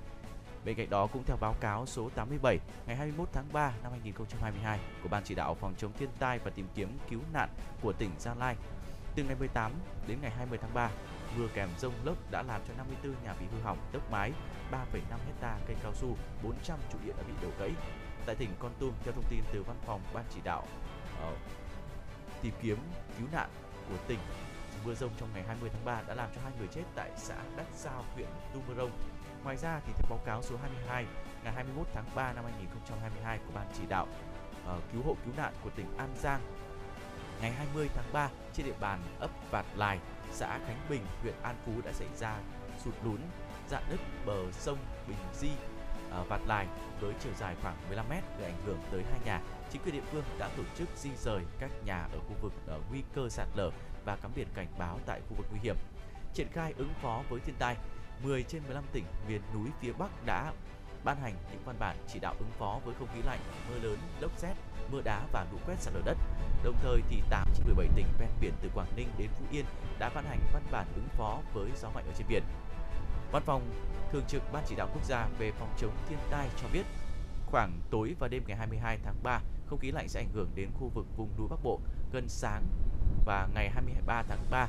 Bên 0.69 0.77
cạnh 0.77 0.89
đó 0.89 1.07
cũng 1.07 1.23
theo 1.23 1.37
báo 1.37 1.55
cáo 1.59 1.85
số 1.85 2.09
87 2.15 2.59
ngày 2.87 2.95
21 2.95 3.29
tháng 3.33 3.45
3 3.53 3.73
năm 3.83 3.91
2022 3.91 4.79
của 5.03 5.09
Ban 5.09 5.23
chỉ 5.23 5.35
đạo 5.35 5.55
phòng 5.55 5.73
chống 5.77 5.91
thiên 5.99 6.09
tai 6.19 6.39
và 6.39 6.51
tìm 6.51 6.67
kiếm 6.75 6.97
cứu 7.09 7.19
nạn 7.33 7.49
của 7.81 7.93
tỉnh 7.93 8.09
Gia 8.19 8.33
Lai, 8.33 8.55
từ 9.15 9.23
ngày 9.23 9.35
18 9.39 9.71
đến 10.07 10.17
ngày 10.21 10.31
20 10.31 10.59
tháng 10.61 10.73
3, 10.73 10.91
mưa 11.37 11.47
kèm 11.53 11.69
rông 11.79 11.93
lốc 12.03 12.31
đã 12.31 12.43
làm 12.43 12.61
cho 12.67 12.73
54 12.77 13.23
nhà 13.23 13.33
bị 13.39 13.45
hư 13.51 13.61
hỏng, 13.61 13.77
tốc 13.91 14.11
mái, 14.11 14.31
3,5 14.71 14.79
hecta 15.25 15.57
cây 15.67 15.75
cao 15.83 15.93
su, 15.93 16.17
400 16.43 16.79
trụ 16.91 16.97
điện 17.05 17.15
đã 17.17 17.23
bị 17.27 17.33
đổ 17.41 17.49
gãy. 17.59 17.71
Tại 18.25 18.35
tỉnh 18.35 18.49
Con 18.59 18.71
Tum, 18.79 18.93
theo 19.03 19.13
thông 19.13 19.25
tin 19.29 19.39
từ 19.53 19.63
văn 19.63 19.77
phòng 19.85 20.01
Ban 20.13 20.25
chỉ 20.33 20.39
đạo 20.43 20.67
uh, 21.27 21.37
tìm 22.41 22.53
kiếm 22.61 22.77
cứu 23.17 23.27
nạn 23.31 23.49
của 23.89 23.97
tỉnh, 24.07 24.19
mưa 24.85 24.95
rông 24.95 25.11
trong 25.19 25.29
ngày 25.33 25.43
20 25.47 25.69
tháng 25.73 25.85
3 25.85 26.01
đã 26.07 26.15
làm 26.15 26.29
cho 26.35 26.41
hai 26.43 26.53
người 26.59 26.67
chết 26.67 26.83
tại 26.95 27.11
xã 27.17 27.35
Đắc 27.57 27.67
Sao, 27.75 28.03
huyện 28.15 28.29
Tumorong 28.53 28.91
Ngoài 29.43 29.57
ra 29.57 29.81
thì 29.85 29.93
theo 29.97 30.05
báo 30.09 30.19
cáo 30.25 30.41
số 30.43 30.55
22 30.61 31.05
ngày 31.43 31.53
21 31.53 31.87
tháng 31.93 32.05
3 32.15 32.33
năm 32.33 32.43
2022 32.43 33.39
của 33.47 33.51
Ban 33.55 33.67
chỉ 33.73 33.83
đạo 33.89 34.07
uh, 34.77 34.83
cứu 34.93 35.01
hộ 35.05 35.15
cứu 35.25 35.33
nạn 35.37 35.53
của 35.63 35.69
tỉnh 35.69 35.97
An 35.97 36.09
Giang 36.15 36.41
ngày 37.41 37.51
20 37.51 37.89
tháng 37.95 38.13
3 38.13 38.29
trên 38.53 38.65
địa 38.65 38.75
bàn 38.79 38.99
ấp 39.19 39.29
Vạt 39.51 39.65
Lài, 39.75 39.99
xã 40.31 40.59
Khánh 40.67 40.79
Bình, 40.89 41.01
huyện 41.21 41.33
An 41.41 41.55
Phú 41.65 41.71
đã 41.85 41.91
xảy 41.91 42.07
ra 42.17 42.37
sụt 42.83 42.93
lún, 43.03 43.17
dạn 43.69 43.83
nứt 43.89 43.99
bờ 44.25 44.51
sông 44.51 44.77
Bình 45.07 45.17
Di, 45.39 45.49
uh, 46.21 46.27
Vạt 46.29 46.41
Lài 46.47 46.67
với 46.99 47.13
chiều 47.19 47.33
dài 47.39 47.55
khoảng 47.61 47.75
15m 47.89 48.21
gây 48.39 48.45
ảnh 48.45 48.61
hưởng 48.65 48.79
tới 48.91 49.03
hai 49.11 49.19
nhà. 49.25 49.41
Chính 49.71 49.81
quyền 49.81 49.95
địa 49.95 50.01
phương 50.11 50.23
đã 50.39 50.49
tổ 50.57 50.63
chức 50.77 50.89
di 50.95 51.09
rời 51.15 51.41
các 51.59 51.71
nhà 51.85 52.07
ở 52.13 52.19
khu 52.19 52.35
vực 52.41 52.53
uh, 52.77 52.83
nguy 52.89 53.03
cơ 53.13 53.29
sạt 53.29 53.47
lở 53.55 53.71
và 54.05 54.15
cắm 54.15 54.31
biển 54.35 54.47
cảnh 54.53 54.67
báo 54.77 54.99
tại 55.05 55.21
khu 55.29 55.35
vực 55.37 55.45
nguy 55.51 55.59
hiểm. 55.63 55.75
Triển 56.33 56.47
khai 56.53 56.73
ứng 56.77 56.93
phó 57.01 57.21
với 57.29 57.39
thiên 57.39 57.55
tai, 57.59 57.75
10 58.23 58.43
trên 58.43 58.63
15 58.63 58.83
tỉnh 58.91 59.05
miền 59.27 59.41
núi 59.53 59.69
phía 59.81 59.93
Bắc 59.93 60.25
đã 60.25 60.53
ban 61.03 61.21
hành 61.21 61.35
những 61.51 61.61
văn 61.65 61.75
bản 61.79 61.97
chỉ 62.07 62.19
đạo 62.19 62.35
ứng 62.39 62.51
phó 62.57 62.79
với 62.85 62.95
không 62.99 63.07
khí 63.13 63.21
lạnh, 63.25 63.39
mưa 63.69 63.79
lớn, 63.79 63.97
lốc 64.19 64.37
xét, 64.37 64.57
mưa 64.91 65.01
đá 65.01 65.25
và 65.31 65.45
lũ 65.51 65.57
quét 65.65 65.75
sạt 65.79 65.93
lở 65.93 66.01
đất. 66.05 66.17
Đồng 66.63 66.75
thời 66.81 67.01
thì 67.09 67.21
8 67.29 67.47
trên 67.55 67.65
17 67.65 67.87
tỉnh 67.95 68.05
ven 68.19 68.29
biển 68.41 68.53
từ 68.61 68.69
Quảng 68.73 68.95
Ninh 68.95 69.07
đến 69.17 69.29
Phú 69.39 69.45
Yên 69.51 69.65
đã 69.99 70.09
ban 70.15 70.25
hành 70.25 70.39
văn 70.53 70.63
bản 70.71 70.87
ứng 70.95 71.07
phó 71.17 71.39
với 71.53 71.69
gió 71.81 71.89
mạnh 71.89 72.05
ở 72.07 72.13
trên 72.17 72.27
biển. 72.29 72.43
Văn 73.31 73.43
phòng 73.45 73.61
Thường 74.11 74.23
trực 74.27 74.43
Ban 74.53 74.63
chỉ 74.67 74.75
đạo 74.75 74.89
quốc 74.93 75.05
gia 75.05 75.27
về 75.39 75.51
phòng 75.51 75.73
chống 75.77 75.91
thiên 76.09 76.17
tai 76.29 76.49
cho 76.61 76.67
biết 76.73 76.83
khoảng 77.45 77.79
tối 77.89 78.15
và 78.19 78.27
đêm 78.27 78.43
ngày 78.47 78.57
22 78.57 78.97
tháng 79.03 79.15
3, 79.23 79.41
không 79.65 79.79
khí 79.79 79.91
lạnh 79.91 80.07
sẽ 80.07 80.19
ảnh 80.19 80.29
hưởng 80.33 80.49
đến 80.55 80.69
khu 80.79 80.91
vực 80.93 81.05
vùng 81.17 81.29
núi 81.37 81.47
Bắc 81.49 81.63
Bộ 81.63 81.79
gần 82.13 82.29
sáng 82.29 82.63
và 83.25 83.47
ngày 83.55 83.69
23 83.69 84.23
tháng 84.23 84.45
3 84.51 84.67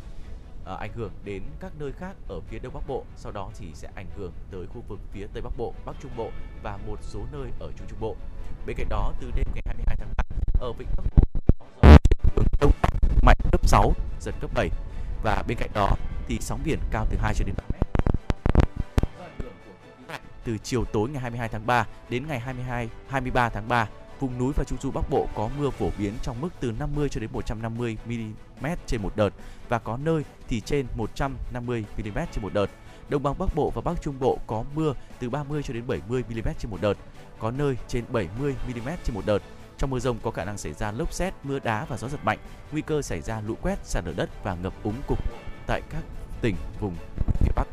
uh, 0.75 0.81
ảnh 0.81 0.93
hưởng 0.95 1.13
đến 1.25 1.43
các 1.61 1.73
nơi 1.79 1.93
khác 1.93 2.17
ở 2.29 2.41
phía 2.41 2.59
đông 2.59 2.75
bắc 2.75 2.89
bộ 2.89 3.05
sau 3.17 3.33
đó 3.33 3.51
thì 3.59 3.67
sẽ 3.75 3.89
ảnh 3.95 4.07
hưởng 4.17 4.33
tới 4.51 4.67
khu 4.67 4.83
vực 4.89 5.01
phía 5.13 5.27
tây 5.33 5.43
bắc 5.43 5.53
bộ 5.57 5.75
bắc 5.85 5.97
trung 6.03 6.13
bộ 6.17 6.31
và 6.63 6.79
một 6.87 6.99
số 7.03 7.21
nơi 7.33 7.51
ở 7.61 7.73
trung 7.79 7.87
trung 7.91 8.01
bộ. 8.01 8.17
Bên 8.67 8.77
cạnh 8.77 8.89
đó 8.89 9.13
từ 9.21 9.31
đêm 9.37 9.47
ngày 9.55 9.63
22 9.67 9.97
tháng 9.99 10.09
3 10.17 10.25
ở 10.61 10.73
vịnh 10.73 10.89
bắc 10.97 11.05
bộ 11.17 11.23
hướng 12.37 12.47
đông 12.61 12.73
mạnh 13.23 13.37
cấp 13.53 13.69
6 13.69 13.93
giật 14.21 14.35
cấp 14.41 14.51
7 14.55 14.71
và 15.23 15.43
bên 15.49 15.59
cạnh 15.59 15.71
đó 15.75 15.91
thì 16.29 16.39
sóng 16.41 16.61
biển 16.65 16.79
cao 16.91 17.07
từ 17.11 17.17
2 17.21 17.35
cho 17.35 17.45
đến 17.45 17.55
3 17.59 17.65
mét. 17.73 17.81
Từ 20.45 20.59
chiều 20.59 20.85
tối 20.85 21.09
ngày 21.09 21.21
22 21.21 21.49
tháng 21.49 21.67
3 21.67 21.87
đến 22.09 22.27
ngày 22.29 22.39
22 22.41 22.89
23 23.09 23.49
tháng 23.49 23.69
3 23.69 23.89
vùng 24.21 24.39
núi 24.39 24.53
và 24.57 24.65
trung 24.65 24.79
du 24.83 24.91
Bắc 24.91 25.11
Bộ 25.11 25.29
có 25.35 25.49
mưa 25.59 25.71
phổ 25.71 25.91
biến 25.99 26.15
trong 26.23 26.41
mức 26.41 26.49
từ 26.61 26.73
50 26.79 27.09
cho 27.09 27.21
đến 27.21 27.31
150 27.33 27.97
mm 28.07 28.67
trên 28.87 29.03
một 29.03 29.17
đợt 29.17 29.31
và 29.69 29.79
có 29.79 29.97
nơi 29.97 30.25
thì 30.49 30.61
trên 30.61 30.87
150 30.97 31.85
mm 31.97 32.19
trên 32.33 32.43
một 32.43 32.53
đợt. 32.55 32.67
Đồng 33.09 33.23
bằng 33.23 33.35
Bắc 33.39 33.55
Bộ 33.55 33.71
và 33.75 33.81
Bắc 33.81 34.03
Trung 34.03 34.15
Bộ 34.21 34.39
có 34.47 34.65
mưa 34.75 34.95
từ 35.19 35.31
30 35.31 35.63
cho 35.63 35.75
đến 35.75 35.87
70 35.87 36.25
mm 36.29 36.49
trên 36.59 36.71
một 36.71 36.81
đợt, 36.81 36.95
có 37.39 37.51
nơi 37.51 37.77
trên 37.89 38.05
70 38.13 38.55
mm 38.67 38.89
trên 39.05 39.15
một 39.15 39.23
đợt. 39.27 39.43
Trong 39.79 39.91
mưa 39.91 39.99
rông 39.99 40.19
có 40.23 40.31
khả 40.31 40.45
năng 40.45 40.59
xảy 40.59 40.73
ra 40.73 40.93
lốc 40.93 41.13
xét, 41.13 41.35
mưa 41.43 41.59
đá 41.59 41.85
và 41.85 41.97
gió 41.97 42.09
giật 42.09 42.25
mạnh, 42.25 42.39
nguy 42.73 42.83
cơ 42.83 43.03
xảy 43.03 43.21
ra 43.21 43.41
lũ 43.41 43.55
quét, 43.63 43.79
sạt 43.87 44.05
lở 44.07 44.13
đất 44.17 44.31
và 44.45 44.55
ngập 44.55 44.73
úng 44.83 45.03
cục 45.07 45.19
tại 45.67 45.83
các 45.91 46.03
tỉnh 46.41 46.57
vùng 46.81 46.95
phía 47.41 47.53
Bắc. 47.57 47.67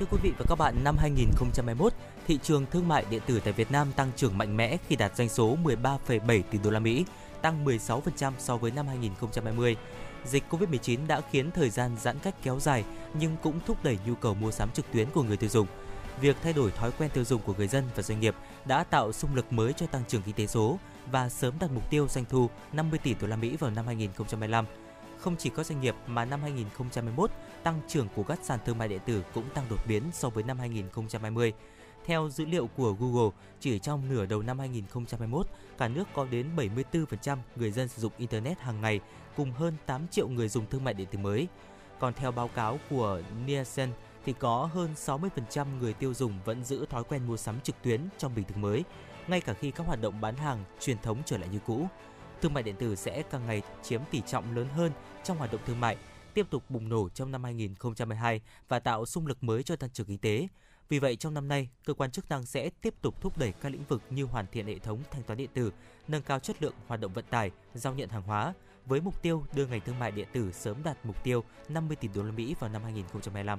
Thưa 0.00 0.06
quý 0.10 0.18
vị 0.22 0.32
và 0.38 0.44
các 0.48 0.58
bạn, 0.58 0.74
năm 0.84 0.96
2021, 0.98 1.92
thị 2.26 2.38
trường 2.42 2.66
thương 2.70 2.88
mại 2.88 3.04
điện 3.10 3.22
tử 3.26 3.40
tại 3.44 3.52
Việt 3.52 3.70
Nam 3.70 3.92
tăng 3.96 4.10
trưởng 4.16 4.38
mạnh 4.38 4.56
mẽ 4.56 4.76
khi 4.88 4.96
đạt 4.96 5.16
doanh 5.16 5.28
số 5.28 5.56
13,7 5.64 6.42
tỷ 6.50 6.58
đô 6.64 6.70
la 6.70 6.78
Mỹ, 6.78 7.04
tăng 7.42 7.64
16% 7.64 8.32
so 8.38 8.56
với 8.56 8.70
năm 8.70 8.86
2020. 8.86 9.76
Dịch 10.24 10.44
Covid-19 10.50 11.06
đã 11.06 11.20
khiến 11.30 11.50
thời 11.50 11.70
gian 11.70 11.96
giãn 12.00 12.18
cách 12.18 12.34
kéo 12.42 12.60
dài 12.60 12.84
nhưng 13.20 13.36
cũng 13.42 13.60
thúc 13.66 13.84
đẩy 13.84 13.98
nhu 14.06 14.14
cầu 14.14 14.34
mua 14.34 14.50
sắm 14.50 14.70
trực 14.70 14.92
tuyến 14.92 15.10
của 15.10 15.22
người 15.22 15.36
tiêu 15.36 15.50
dùng. 15.50 15.66
Việc 16.20 16.36
thay 16.42 16.52
đổi 16.52 16.70
thói 16.70 16.90
quen 16.98 17.10
tiêu 17.14 17.24
dùng 17.24 17.42
của 17.42 17.54
người 17.58 17.68
dân 17.68 17.84
và 17.96 18.02
doanh 18.02 18.20
nghiệp 18.20 18.34
đã 18.64 18.84
tạo 18.84 19.12
xung 19.12 19.34
lực 19.34 19.52
mới 19.52 19.72
cho 19.72 19.86
tăng 19.86 20.02
trưởng 20.08 20.22
kinh 20.22 20.34
tế 20.34 20.46
số 20.46 20.78
và 21.10 21.28
sớm 21.28 21.54
đặt 21.60 21.70
mục 21.74 21.90
tiêu 21.90 22.08
doanh 22.08 22.24
thu 22.24 22.50
50 22.72 22.98
tỷ 23.02 23.14
đô 23.20 23.26
la 23.26 23.36
Mỹ 23.36 23.56
vào 23.56 23.70
năm 23.70 23.86
2025 23.86 24.64
không 25.18 25.36
chỉ 25.38 25.50
có 25.50 25.62
doanh 25.62 25.80
nghiệp 25.80 25.94
mà 26.06 26.24
năm 26.24 26.42
2021, 26.42 27.30
tăng 27.62 27.80
trưởng 27.88 28.08
của 28.14 28.22
các 28.22 28.38
sàn 28.42 28.58
thương 28.66 28.78
mại 28.78 28.88
điện 28.88 29.00
tử 29.06 29.22
cũng 29.34 29.44
tăng 29.54 29.64
đột 29.70 29.80
biến 29.88 30.02
so 30.12 30.28
với 30.28 30.44
năm 30.44 30.58
2020. 30.58 31.52
Theo 32.06 32.28
dữ 32.28 32.44
liệu 32.44 32.66
của 32.66 32.92
Google, 32.92 33.30
chỉ 33.60 33.78
trong 33.78 34.08
nửa 34.08 34.26
đầu 34.26 34.42
năm 34.42 34.58
2021, 34.58 35.46
cả 35.78 35.88
nước 35.88 36.08
có 36.14 36.26
đến 36.30 36.46
74% 36.56 37.38
người 37.56 37.72
dân 37.72 37.88
sử 37.88 38.02
dụng 38.02 38.12
Internet 38.18 38.58
hàng 38.60 38.80
ngày, 38.80 39.00
cùng 39.36 39.52
hơn 39.52 39.74
8 39.86 40.08
triệu 40.08 40.28
người 40.28 40.48
dùng 40.48 40.66
thương 40.70 40.84
mại 40.84 40.94
điện 40.94 41.08
tử 41.10 41.18
mới. 41.18 41.48
Còn 41.98 42.14
theo 42.14 42.32
báo 42.32 42.48
cáo 42.48 42.78
của 42.90 43.20
Nielsen, 43.46 43.90
thì 44.24 44.32
có 44.32 44.70
hơn 44.74 44.90
60% 44.96 45.66
người 45.78 45.92
tiêu 45.92 46.14
dùng 46.14 46.32
vẫn 46.44 46.64
giữ 46.64 46.86
thói 46.86 47.04
quen 47.04 47.26
mua 47.26 47.36
sắm 47.36 47.60
trực 47.60 47.82
tuyến 47.82 48.00
trong 48.18 48.34
bình 48.34 48.44
thường 48.44 48.60
mới, 48.60 48.84
ngay 49.28 49.40
cả 49.40 49.52
khi 49.52 49.70
các 49.70 49.86
hoạt 49.86 50.00
động 50.00 50.20
bán 50.20 50.36
hàng 50.36 50.64
truyền 50.80 50.98
thống 50.98 51.22
trở 51.26 51.38
lại 51.38 51.48
như 51.52 51.58
cũ 51.66 51.86
thương 52.42 52.54
mại 52.54 52.62
điện 52.62 52.76
tử 52.76 52.94
sẽ 52.94 53.22
càng 53.22 53.46
ngày 53.46 53.62
chiếm 53.82 54.00
tỷ 54.10 54.20
trọng 54.20 54.56
lớn 54.56 54.68
hơn 54.68 54.92
trong 55.24 55.38
hoạt 55.38 55.52
động 55.52 55.60
thương 55.66 55.80
mại, 55.80 55.96
tiếp 56.34 56.46
tục 56.50 56.62
bùng 56.68 56.88
nổ 56.88 57.08
trong 57.08 57.30
năm 57.30 57.44
2022 57.44 58.40
và 58.68 58.78
tạo 58.78 59.06
xung 59.06 59.26
lực 59.26 59.44
mới 59.44 59.62
cho 59.62 59.76
tăng 59.76 59.90
trưởng 59.90 60.06
kinh 60.06 60.18
tế. 60.18 60.48
Vì 60.88 60.98
vậy, 60.98 61.16
trong 61.16 61.34
năm 61.34 61.48
nay, 61.48 61.68
cơ 61.84 61.94
quan 61.94 62.10
chức 62.10 62.28
năng 62.28 62.46
sẽ 62.46 62.70
tiếp 62.82 62.94
tục 63.02 63.20
thúc 63.20 63.38
đẩy 63.38 63.52
các 63.52 63.72
lĩnh 63.72 63.84
vực 63.84 64.02
như 64.10 64.24
hoàn 64.24 64.46
thiện 64.52 64.66
hệ 64.66 64.78
thống 64.78 65.02
thanh 65.10 65.22
toán 65.22 65.36
điện 65.36 65.50
tử, 65.54 65.72
nâng 66.08 66.22
cao 66.22 66.38
chất 66.38 66.62
lượng 66.62 66.74
hoạt 66.86 67.00
động 67.00 67.12
vận 67.12 67.24
tải, 67.30 67.50
giao 67.74 67.94
nhận 67.94 68.08
hàng 68.08 68.22
hóa, 68.22 68.54
với 68.86 69.00
mục 69.00 69.22
tiêu 69.22 69.44
đưa 69.54 69.66
ngành 69.66 69.80
thương 69.80 69.98
mại 69.98 70.10
điện 70.10 70.28
tử 70.32 70.52
sớm 70.52 70.82
đạt 70.82 70.96
mục 71.04 71.24
tiêu 71.24 71.44
50 71.68 71.96
tỷ 71.96 72.08
đô 72.14 72.22
la 72.22 72.32
Mỹ 72.32 72.54
vào 72.60 72.70
năm 72.70 72.82
2025. 72.82 73.58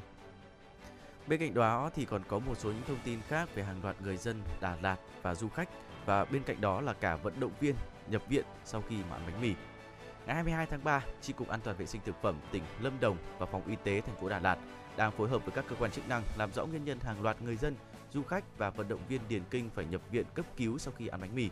Bên 1.27 1.39
cạnh 1.39 1.53
đó 1.53 1.89
thì 1.95 2.05
còn 2.05 2.23
có 2.27 2.39
một 2.39 2.57
số 2.57 2.69
những 2.69 2.83
thông 2.87 2.99
tin 3.03 3.19
khác 3.27 3.49
về 3.55 3.63
hàng 3.63 3.83
loạt 3.83 4.01
người 4.01 4.17
dân 4.17 4.41
Đà 4.61 4.77
Lạt 4.81 4.97
và 5.21 5.35
du 5.35 5.49
khách 5.49 5.69
và 6.05 6.25
bên 6.25 6.43
cạnh 6.43 6.61
đó 6.61 6.81
là 6.81 6.93
cả 6.93 7.15
vận 7.15 7.39
động 7.39 7.51
viên 7.59 7.75
nhập 8.09 8.21
viện 8.29 8.45
sau 8.65 8.83
khi 8.89 8.95
mà 9.09 9.15
ăn 9.15 9.21
bánh 9.25 9.41
mì. 9.41 9.53
Ngày 10.25 10.35
22 10.35 10.65
tháng 10.65 10.83
3, 10.83 11.03
Chi 11.21 11.33
cục 11.33 11.47
An 11.47 11.59
toàn 11.63 11.77
vệ 11.77 11.85
sinh 11.85 12.01
thực 12.05 12.21
phẩm 12.21 12.39
tỉnh 12.51 12.63
Lâm 12.81 12.99
Đồng 12.99 13.17
và 13.39 13.45
phòng 13.45 13.67
y 13.67 13.75
tế 13.83 14.01
thành 14.01 14.15
phố 14.15 14.29
Đà 14.29 14.39
Lạt 14.39 14.57
đang 14.97 15.11
phối 15.11 15.29
hợp 15.29 15.45
với 15.45 15.51
các 15.55 15.65
cơ 15.69 15.75
quan 15.79 15.91
chức 15.91 16.09
năng 16.09 16.23
làm 16.37 16.53
rõ 16.53 16.65
nguyên 16.65 16.85
nhân 16.85 16.99
hàng 16.99 17.21
loạt 17.21 17.41
người 17.41 17.55
dân, 17.55 17.75
du 18.13 18.23
khách 18.23 18.57
và 18.57 18.69
vận 18.69 18.87
động 18.87 18.99
viên 19.09 19.21
điền 19.29 19.41
kinh 19.49 19.69
phải 19.69 19.85
nhập 19.85 20.01
viện 20.11 20.25
cấp 20.33 20.45
cứu 20.57 20.77
sau 20.77 20.93
khi 20.97 21.07
ăn 21.07 21.21
bánh 21.21 21.35
mì. 21.35 21.49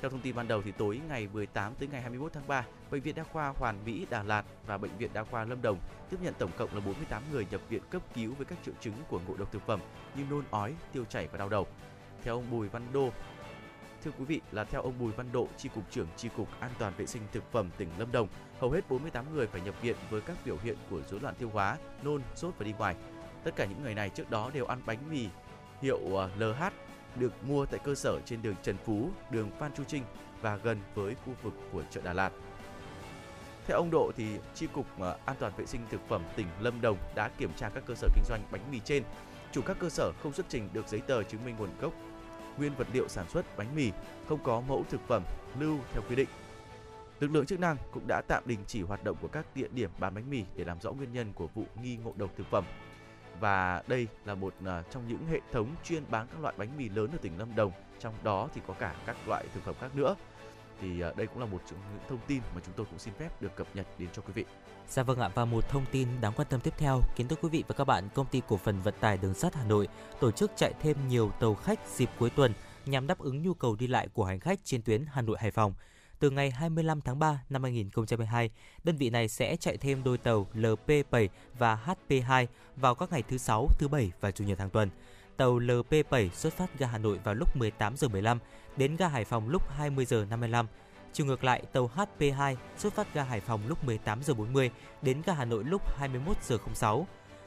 Theo 0.00 0.10
thông 0.10 0.20
tin 0.20 0.34
ban 0.34 0.48
đầu 0.48 0.62
thì 0.62 0.72
tối 0.72 1.00
ngày 1.08 1.28
18 1.32 1.74
tới 1.74 1.88
ngày 1.92 2.00
21 2.00 2.32
tháng 2.32 2.46
3, 2.48 2.64
bệnh 2.90 3.02
viện 3.02 3.14
đa 3.14 3.22
khoa 3.22 3.52
Hoàn 3.56 3.84
Mỹ 3.84 4.06
Đà 4.10 4.22
Lạt 4.22 4.44
và 4.66 4.78
bệnh 4.78 4.96
viện 4.98 5.10
đa 5.12 5.24
khoa 5.24 5.44
Lâm 5.44 5.62
Đồng 5.62 5.78
tiếp 6.10 6.16
nhận 6.22 6.34
tổng 6.38 6.50
cộng 6.58 6.74
là 6.74 6.80
48 6.80 7.22
người 7.32 7.46
nhập 7.50 7.60
viện 7.68 7.82
cấp 7.90 8.02
cứu 8.14 8.34
với 8.34 8.46
các 8.46 8.58
triệu 8.64 8.74
chứng 8.80 8.94
của 9.08 9.20
ngộ 9.28 9.36
độc 9.36 9.52
thực 9.52 9.66
phẩm 9.66 9.80
như 10.14 10.24
nôn 10.30 10.44
ói, 10.50 10.74
tiêu 10.92 11.04
chảy 11.04 11.28
và 11.32 11.38
đau 11.38 11.48
đầu. 11.48 11.66
Theo 12.22 12.34
ông 12.34 12.50
Bùi 12.50 12.68
Văn 12.68 12.82
Đô, 12.92 13.10
thưa 14.04 14.10
quý 14.18 14.24
vị 14.24 14.40
là 14.52 14.64
theo 14.64 14.82
ông 14.82 14.98
Bùi 14.98 15.12
Văn 15.12 15.26
Độ, 15.32 15.48
chi 15.56 15.68
cục 15.74 15.84
trưởng 15.90 16.06
chi 16.16 16.28
cục 16.36 16.48
An 16.60 16.70
toàn 16.78 16.92
vệ 16.96 17.06
sinh 17.06 17.22
thực 17.32 17.52
phẩm 17.52 17.70
tỉnh 17.76 17.88
Lâm 17.98 18.12
Đồng, 18.12 18.28
hầu 18.60 18.70
hết 18.70 18.88
48 18.88 19.34
người 19.34 19.46
phải 19.46 19.60
nhập 19.60 19.74
viện 19.82 19.96
với 20.10 20.20
các 20.20 20.36
biểu 20.44 20.56
hiện 20.62 20.76
của 20.90 21.00
rối 21.10 21.20
loạn 21.20 21.34
tiêu 21.38 21.50
hóa, 21.52 21.76
nôn, 22.02 22.22
sốt 22.34 22.54
và 22.58 22.64
đi 22.64 22.72
ngoài. 22.78 22.96
Tất 23.44 23.50
cả 23.56 23.64
những 23.64 23.82
người 23.82 23.94
này 23.94 24.08
trước 24.08 24.30
đó 24.30 24.50
đều 24.54 24.66
ăn 24.66 24.80
bánh 24.86 24.98
mì 25.10 25.28
hiệu 25.82 26.20
à, 26.20 26.28
LH 26.38 26.64
được 27.16 27.32
mua 27.44 27.66
tại 27.66 27.80
cơ 27.84 27.94
sở 27.94 28.18
trên 28.26 28.42
đường 28.42 28.54
Trần 28.62 28.76
Phú, 28.84 29.10
đường 29.30 29.50
Phan 29.58 29.72
Chu 29.74 29.84
Trinh 29.84 30.02
và 30.40 30.56
gần 30.56 30.80
với 30.94 31.14
khu 31.14 31.34
vực 31.42 31.54
của 31.72 31.82
chợ 31.90 32.00
Đà 32.04 32.12
Lạt. 32.12 32.30
Theo 33.66 33.76
ông 33.76 33.90
Độ 33.90 34.12
thì 34.16 34.26
chi 34.54 34.66
cục 34.72 35.00
à, 35.00 35.14
An 35.24 35.36
toàn 35.38 35.52
vệ 35.56 35.66
sinh 35.66 35.80
thực 35.90 36.00
phẩm 36.08 36.22
tỉnh 36.36 36.46
Lâm 36.60 36.80
Đồng 36.80 36.96
đã 37.14 37.28
kiểm 37.28 37.50
tra 37.56 37.68
các 37.68 37.82
cơ 37.86 37.94
sở 37.94 38.08
kinh 38.14 38.24
doanh 38.28 38.42
bánh 38.50 38.70
mì 38.70 38.80
trên. 38.84 39.02
Chủ 39.52 39.62
các 39.62 39.76
cơ 39.80 39.88
sở 39.88 40.12
không 40.22 40.32
xuất 40.32 40.46
trình 40.48 40.68
được 40.72 40.88
giấy 40.88 41.00
tờ 41.00 41.22
chứng 41.22 41.44
minh 41.44 41.54
nguồn 41.58 41.70
gốc 41.80 41.92
nguyên 42.58 42.74
vật 42.76 42.86
liệu 42.92 43.08
sản 43.08 43.28
xuất 43.28 43.56
bánh 43.56 43.74
mì, 43.76 43.90
không 44.28 44.38
có 44.42 44.60
mẫu 44.60 44.84
thực 44.90 45.00
phẩm 45.08 45.22
lưu 45.58 45.78
theo 45.92 46.02
quy 46.08 46.16
định. 46.16 46.28
Lực 47.20 47.30
lượng 47.30 47.46
chức 47.46 47.60
năng 47.60 47.76
cũng 47.92 48.06
đã 48.06 48.22
tạm 48.28 48.42
đình 48.46 48.58
chỉ 48.66 48.82
hoạt 48.82 49.04
động 49.04 49.16
của 49.20 49.28
các 49.28 49.46
địa 49.54 49.68
điểm 49.72 49.90
bán 49.98 50.14
bánh 50.14 50.30
mì 50.30 50.44
để 50.56 50.64
làm 50.64 50.80
rõ 50.80 50.92
nguyên 50.92 51.12
nhân 51.12 51.32
của 51.32 51.46
vụ 51.46 51.64
nghi 51.82 51.96
ngộ 51.96 52.12
độc 52.16 52.30
thực 52.36 52.46
phẩm. 52.50 52.64
Và 53.40 53.82
đây 53.86 54.06
là 54.24 54.34
một 54.34 54.54
à, 54.66 54.82
trong 54.90 55.08
những 55.08 55.26
hệ 55.30 55.40
thống 55.52 55.74
chuyên 55.84 56.02
bán 56.10 56.26
các 56.26 56.40
loại 56.40 56.54
bánh 56.56 56.76
mì 56.76 56.88
lớn 56.88 57.10
ở 57.12 57.18
tỉnh 57.22 57.38
Lâm 57.38 57.54
Đồng, 57.56 57.72
trong 57.98 58.14
đó 58.22 58.48
thì 58.54 58.60
có 58.66 58.74
cả 58.74 58.94
các 59.06 59.16
loại 59.28 59.44
thực 59.54 59.62
phẩm 59.62 59.74
khác 59.80 59.96
nữa. 59.96 60.14
Thì 60.80 61.00
à, 61.00 61.12
đây 61.16 61.26
cũng 61.26 61.38
là 61.38 61.46
một 61.46 61.62
trong 61.70 61.78
những 61.92 62.02
thông 62.08 62.18
tin 62.26 62.42
mà 62.54 62.60
chúng 62.66 62.74
tôi 62.76 62.86
cũng 62.90 62.98
xin 62.98 63.14
phép 63.14 63.42
được 63.42 63.56
cập 63.56 63.66
nhật 63.74 63.86
đến 63.98 64.08
cho 64.12 64.22
quý 64.22 64.32
vị. 64.32 64.44
Dạ 64.90 65.02
vâng 65.02 65.20
ạ 65.20 65.30
và 65.34 65.44
một 65.44 65.68
thông 65.68 65.84
tin 65.92 66.08
đáng 66.20 66.32
quan 66.36 66.48
tâm 66.50 66.60
tiếp 66.60 66.74
theo, 66.78 67.00
kính 67.16 67.28
thưa 67.28 67.36
quý 67.42 67.48
vị 67.48 67.64
và 67.68 67.74
các 67.74 67.84
bạn, 67.84 68.08
công 68.14 68.26
ty 68.26 68.42
cổ 68.48 68.56
phần 68.56 68.80
vận 68.80 68.94
tải 69.00 69.18
đường 69.18 69.34
sắt 69.34 69.54
Hà 69.54 69.64
Nội 69.64 69.88
tổ 70.20 70.30
chức 70.30 70.50
chạy 70.56 70.72
thêm 70.80 70.96
nhiều 71.08 71.30
tàu 71.40 71.54
khách 71.54 71.80
dịp 71.96 72.10
cuối 72.18 72.30
tuần 72.30 72.52
nhằm 72.86 73.06
đáp 73.06 73.18
ứng 73.18 73.42
nhu 73.42 73.54
cầu 73.54 73.76
đi 73.76 73.86
lại 73.86 74.08
của 74.12 74.24
hành 74.24 74.40
khách 74.40 74.60
trên 74.64 74.82
tuyến 74.82 75.04
Hà 75.12 75.22
Nội 75.22 75.36
Hải 75.40 75.50
Phòng. 75.50 75.74
Từ 76.18 76.30
ngày 76.30 76.50
25 76.50 77.00
tháng 77.00 77.18
3 77.18 77.42
năm 77.50 77.62
2022, 77.62 78.50
đơn 78.84 78.96
vị 78.96 79.10
này 79.10 79.28
sẽ 79.28 79.56
chạy 79.56 79.76
thêm 79.76 80.04
đôi 80.04 80.18
tàu 80.18 80.46
LP7 80.54 81.28
và 81.58 81.78
HP2 81.86 82.46
vào 82.76 82.94
các 82.94 83.12
ngày 83.12 83.22
thứ 83.22 83.38
sáu, 83.38 83.68
thứ 83.78 83.88
bảy 83.88 84.12
và 84.20 84.30
chủ 84.30 84.44
nhật 84.44 84.58
hàng 84.58 84.70
tuần. 84.70 84.90
Tàu 85.36 85.58
LP7 85.58 86.28
xuất 86.28 86.52
phát 86.52 86.78
ga 86.78 86.86
Hà 86.86 86.98
Nội 86.98 87.18
vào 87.24 87.34
lúc 87.34 87.56
18 87.56 87.96
giờ 87.96 88.08
15 88.08 88.38
đến 88.76 88.96
ga 88.96 89.08
Hải 89.08 89.24
Phòng 89.24 89.48
lúc 89.48 89.62
20 89.68 90.04
giờ 90.04 90.26
55 90.30 90.66
Chiều 91.12 91.26
ngược 91.26 91.44
lại, 91.44 91.62
tàu 91.72 91.90
HP2 91.96 92.56
xuất 92.76 92.92
phát 92.94 93.14
ga 93.14 93.22
Hải 93.22 93.40
Phòng 93.40 93.60
lúc 93.66 93.84
18 93.84 94.22
giờ 94.22 94.34
40 94.34 94.70
đến 95.02 95.22
ga 95.26 95.32
Hà 95.32 95.44
Nội 95.44 95.64
lúc 95.64 95.82
21 95.98 96.36
giờ 96.42 96.58
06. 96.74 97.06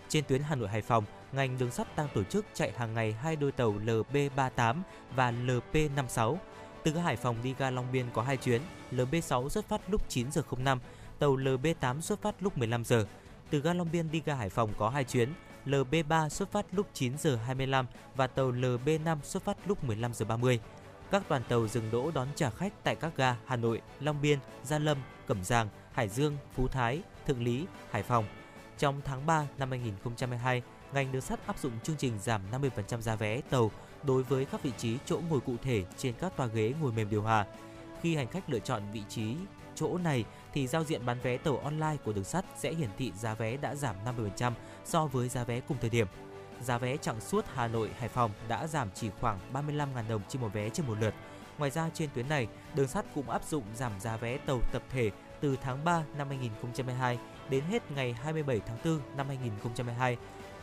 Trên 0.09 0.23
tuyến 0.23 0.41
Hà 0.41 0.55
Nội 0.55 0.69
Hải 0.69 0.81
Phòng, 0.81 1.03
ngành 1.31 1.57
đường 1.57 1.71
sắt 1.71 1.95
đang 1.95 2.07
tổ 2.13 2.23
chức 2.23 2.45
chạy 2.53 2.71
hàng 2.77 2.93
ngày 2.93 3.11
hai 3.11 3.35
đôi 3.35 3.51
tàu 3.51 3.73
LB38 3.73 4.75
và 5.15 5.31
LP56. 5.31 6.35
Từ 6.83 6.91
ga 6.91 7.01
Hải 7.01 7.15
Phòng 7.15 7.35
đi 7.43 7.55
ga 7.57 7.69
Long 7.69 7.91
Biên 7.91 8.05
có 8.13 8.21
hai 8.21 8.37
chuyến, 8.37 8.61
LB6 8.91 9.49
xuất 9.49 9.69
phát 9.69 9.81
lúc 9.87 10.09
9 10.09 10.31
giờ 10.31 10.41
05, 10.57 10.79
tàu 11.19 11.35
LB8 11.35 12.01
xuất 12.01 12.21
phát 12.21 12.35
lúc 12.39 12.57
15 12.57 12.85
giờ. 12.85 13.05
Từ 13.49 13.59
ga 13.59 13.73
Long 13.73 13.91
Biên 13.91 14.11
đi 14.11 14.21
ga 14.25 14.35
Hải 14.35 14.49
Phòng 14.49 14.73
có 14.77 14.89
hai 14.89 15.03
chuyến, 15.03 15.29
LB3 15.65 16.29
xuất 16.29 16.51
phát 16.51 16.65
lúc 16.71 16.87
9 16.93 17.17
giờ 17.17 17.35
25 17.35 17.85
và 18.15 18.27
tàu 18.27 18.51
LB5 18.51 19.17
xuất 19.23 19.43
phát 19.43 19.57
lúc 19.65 19.83
15 19.83 20.13
giờ 20.13 20.25
30 20.25 20.59
các 21.13 21.29
đoàn 21.29 21.41
tàu 21.49 21.67
dừng 21.67 21.91
đỗ 21.91 22.11
đón 22.11 22.27
trả 22.35 22.49
khách 22.49 22.73
tại 22.83 22.95
các 22.95 23.17
ga 23.17 23.35
Hà 23.45 23.55
Nội, 23.55 23.81
Long 23.99 24.21
Biên, 24.21 24.39
Gia 24.63 24.79
Lâm, 24.79 24.97
Cẩm 25.27 25.43
Giàng, 25.43 25.67
Hải 25.91 26.09
Dương, 26.09 26.37
Phú 26.55 26.67
Thái, 26.67 27.01
Thượng 27.27 27.43
Lý, 27.43 27.65
Hải 27.91 28.03
Phòng. 28.03 28.25
Trong 28.77 29.01
tháng 29.05 29.25
3 29.25 29.47
năm 29.57 29.69
2022, 29.69 30.61
ngành 30.93 31.11
đường 31.11 31.21
sắt 31.21 31.47
áp 31.47 31.59
dụng 31.59 31.71
chương 31.83 31.95
trình 31.95 32.19
giảm 32.19 32.41
50% 32.51 33.01
giá 33.01 33.15
vé 33.15 33.41
tàu 33.41 33.71
đối 34.03 34.23
với 34.23 34.45
các 34.45 34.63
vị 34.63 34.71
trí 34.77 34.97
chỗ 35.05 35.19
ngồi 35.29 35.39
cụ 35.39 35.55
thể 35.63 35.83
trên 35.97 36.13
các 36.19 36.37
toa 36.37 36.45
ghế 36.45 36.73
ngồi 36.81 36.91
mềm 36.91 37.09
điều 37.09 37.21
hòa. 37.21 37.45
Khi 38.01 38.15
hành 38.15 38.27
khách 38.27 38.49
lựa 38.49 38.59
chọn 38.59 38.83
vị 38.93 39.03
trí 39.09 39.35
chỗ 39.75 39.97
này 39.97 40.25
thì 40.53 40.67
giao 40.67 40.83
diện 40.83 41.05
bán 41.05 41.17
vé 41.23 41.37
tàu 41.37 41.57
online 41.57 41.97
của 42.05 42.13
đường 42.13 42.23
sắt 42.23 42.45
sẽ 42.57 42.73
hiển 42.73 42.89
thị 42.97 43.11
giá 43.19 43.33
vé 43.33 43.57
đã 43.57 43.75
giảm 43.75 43.95
50% 44.37 44.51
so 44.85 45.05
với 45.05 45.29
giá 45.29 45.43
vé 45.43 45.59
cùng 45.59 45.77
thời 45.81 45.89
điểm 45.89 46.07
giá 46.63 46.77
vé 46.77 46.97
chặng 46.97 47.21
suốt 47.21 47.45
Hà 47.53 47.67
Nội 47.67 47.89
Hải 47.99 48.09
Phòng 48.09 48.31
đã 48.47 48.67
giảm 48.67 48.89
chỉ 48.95 49.09
khoảng 49.21 49.39
35.000 49.53 50.07
đồng 50.09 50.21
trên 50.29 50.41
một 50.41 50.53
vé 50.53 50.69
trên 50.69 50.87
một 50.87 50.95
lượt. 50.99 51.13
Ngoài 51.57 51.71
ra 51.71 51.89
trên 51.93 52.09
tuyến 52.13 52.29
này, 52.29 52.47
đường 52.75 52.87
sắt 52.87 53.05
cũng 53.15 53.29
áp 53.29 53.43
dụng 53.43 53.63
giảm 53.75 53.91
giá 53.99 54.17
vé 54.17 54.37
tàu 54.37 54.59
tập 54.71 54.83
thể 54.89 55.11
từ 55.41 55.57
tháng 55.61 55.83
3 55.83 56.03
năm 56.17 56.27
2022 56.27 57.19
đến 57.49 57.63
hết 57.63 57.91
ngày 57.91 58.13
27 58.13 58.61
tháng 58.65 58.77
4 58.85 58.99
năm 59.17 59.27
2022. 59.27 60.17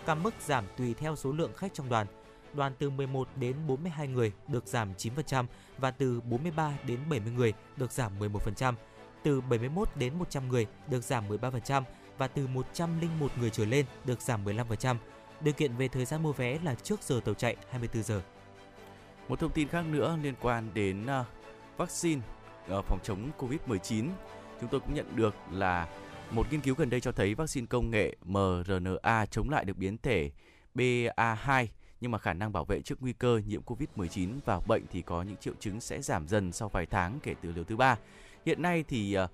Các 0.06 0.14
mức 0.14 0.34
giảm 0.46 0.64
tùy 0.76 0.94
theo 0.94 1.16
số 1.16 1.32
lượng 1.32 1.52
khách 1.56 1.74
trong 1.74 1.88
đoàn. 1.88 2.06
Đoàn 2.54 2.72
từ 2.78 2.90
11 2.90 3.28
đến 3.36 3.56
42 3.66 4.08
người 4.08 4.32
được 4.48 4.66
giảm 4.66 4.92
9% 4.94 5.44
và 5.78 5.90
từ 5.90 6.20
43 6.20 6.72
đến 6.86 7.00
70 7.10 7.32
người 7.32 7.52
được 7.76 7.92
giảm 7.92 8.18
11%. 8.18 8.74
Từ 9.22 9.40
71 9.40 9.88
đến 9.96 10.18
100 10.18 10.48
người 10.48 10.66
được 10.88 11.04
giảm 11.04 11.28
13% 11.28 11.82
và 12.18 12.28
từ 12.28 12.46
101 12.46 13.30
người 13.40 13.50
trở 13.50 13.64
lên 13.64 13.86
được 14.04 14.20
giảm 14.22 14.44
15%. 14.44 14.96
Điều 15.40 15.54
kiện 15.54 15.76
về 15.76 15.88
thời 15.88 16.04
gian 16.04 16.22
mua 16.22 16.32
vé 16.32 16.58
là 16.64 16.74
trước 16.74 17.02
giờ 17.02 17.20
tàu 17.24 17.34
chạy 17.34 17.56
24 17.70 18.02
giờ. 18.02 18.22
Một 19.28 19.40
thông 19.40 19.52
tin 19.52 19.68
khác 19.68 19.84
nữa 19.90 20.18
liên 20.22 20.34
quan 20.40 20.70
đến 20.74 21.04
uh, 21.04 21.26
vaccine 21.76 22.22
uh, 22.78 22.84
phòng 22.84 22.98
chống 23.02 23.30
Covid-19. 23.38 24.08
Chúng 24.60 24.70
tôi 24.70 24.80
cũng 24.80 24.94
nhận 24.94 25.16
được 25.16 25.34
là 25.50 25.88
một 26.30 26.46
nghiên 26.50 26.60
cứu 26.60 26.74
gần 26.74 26.90
đây 26.90 27.00
cho 27.00 27.12
thấy 27.12 27.34
vaccine 27.34 27.66
công 27.66 27.90
nghệ 27.90 28.16
mRNA 28.24 29.26
chống 29.30 29.50
lại 29.50 29.64
được 29.64 29.76
biến 29.76 29.98
thể 29.98 30.30
BA2 30.74 31.66
nhưng 32.00 32.10
mà 32.10 32.18
khả 32.18 32.32
năng 32.32 32.52
bảo 32.52 32.64
vệ 32.64 32.82
trước 32.82 33.02
nguy 33.02 33.12
cơ 33.12 33.40
nhiễm 33.46 33.62
Covid-19 33.62 34.38
và 34.44 34.60
bệnh 34.68 34.86
thì 34.90 35.02
có 35.02 35.22
những 35.22 35.36
triệu 35.36 35.54
chứng 35.60 35.80
sẽ 35.80 36.02
giảm 36.02 36.28
dần 36.28 36.52
sau 36.52 36.68
vài 36.68 36.86
tháng 36.86 37.18
kể 37.22 37.34
từ 37.42 37.52
liều 37.52 37.64
thứ 37.64 37.76
ba. 37.76 37.98
Hiện 38.46 38.62
nay 38.62 38.84
thì 38.88 39.14
à, 39.14 39.24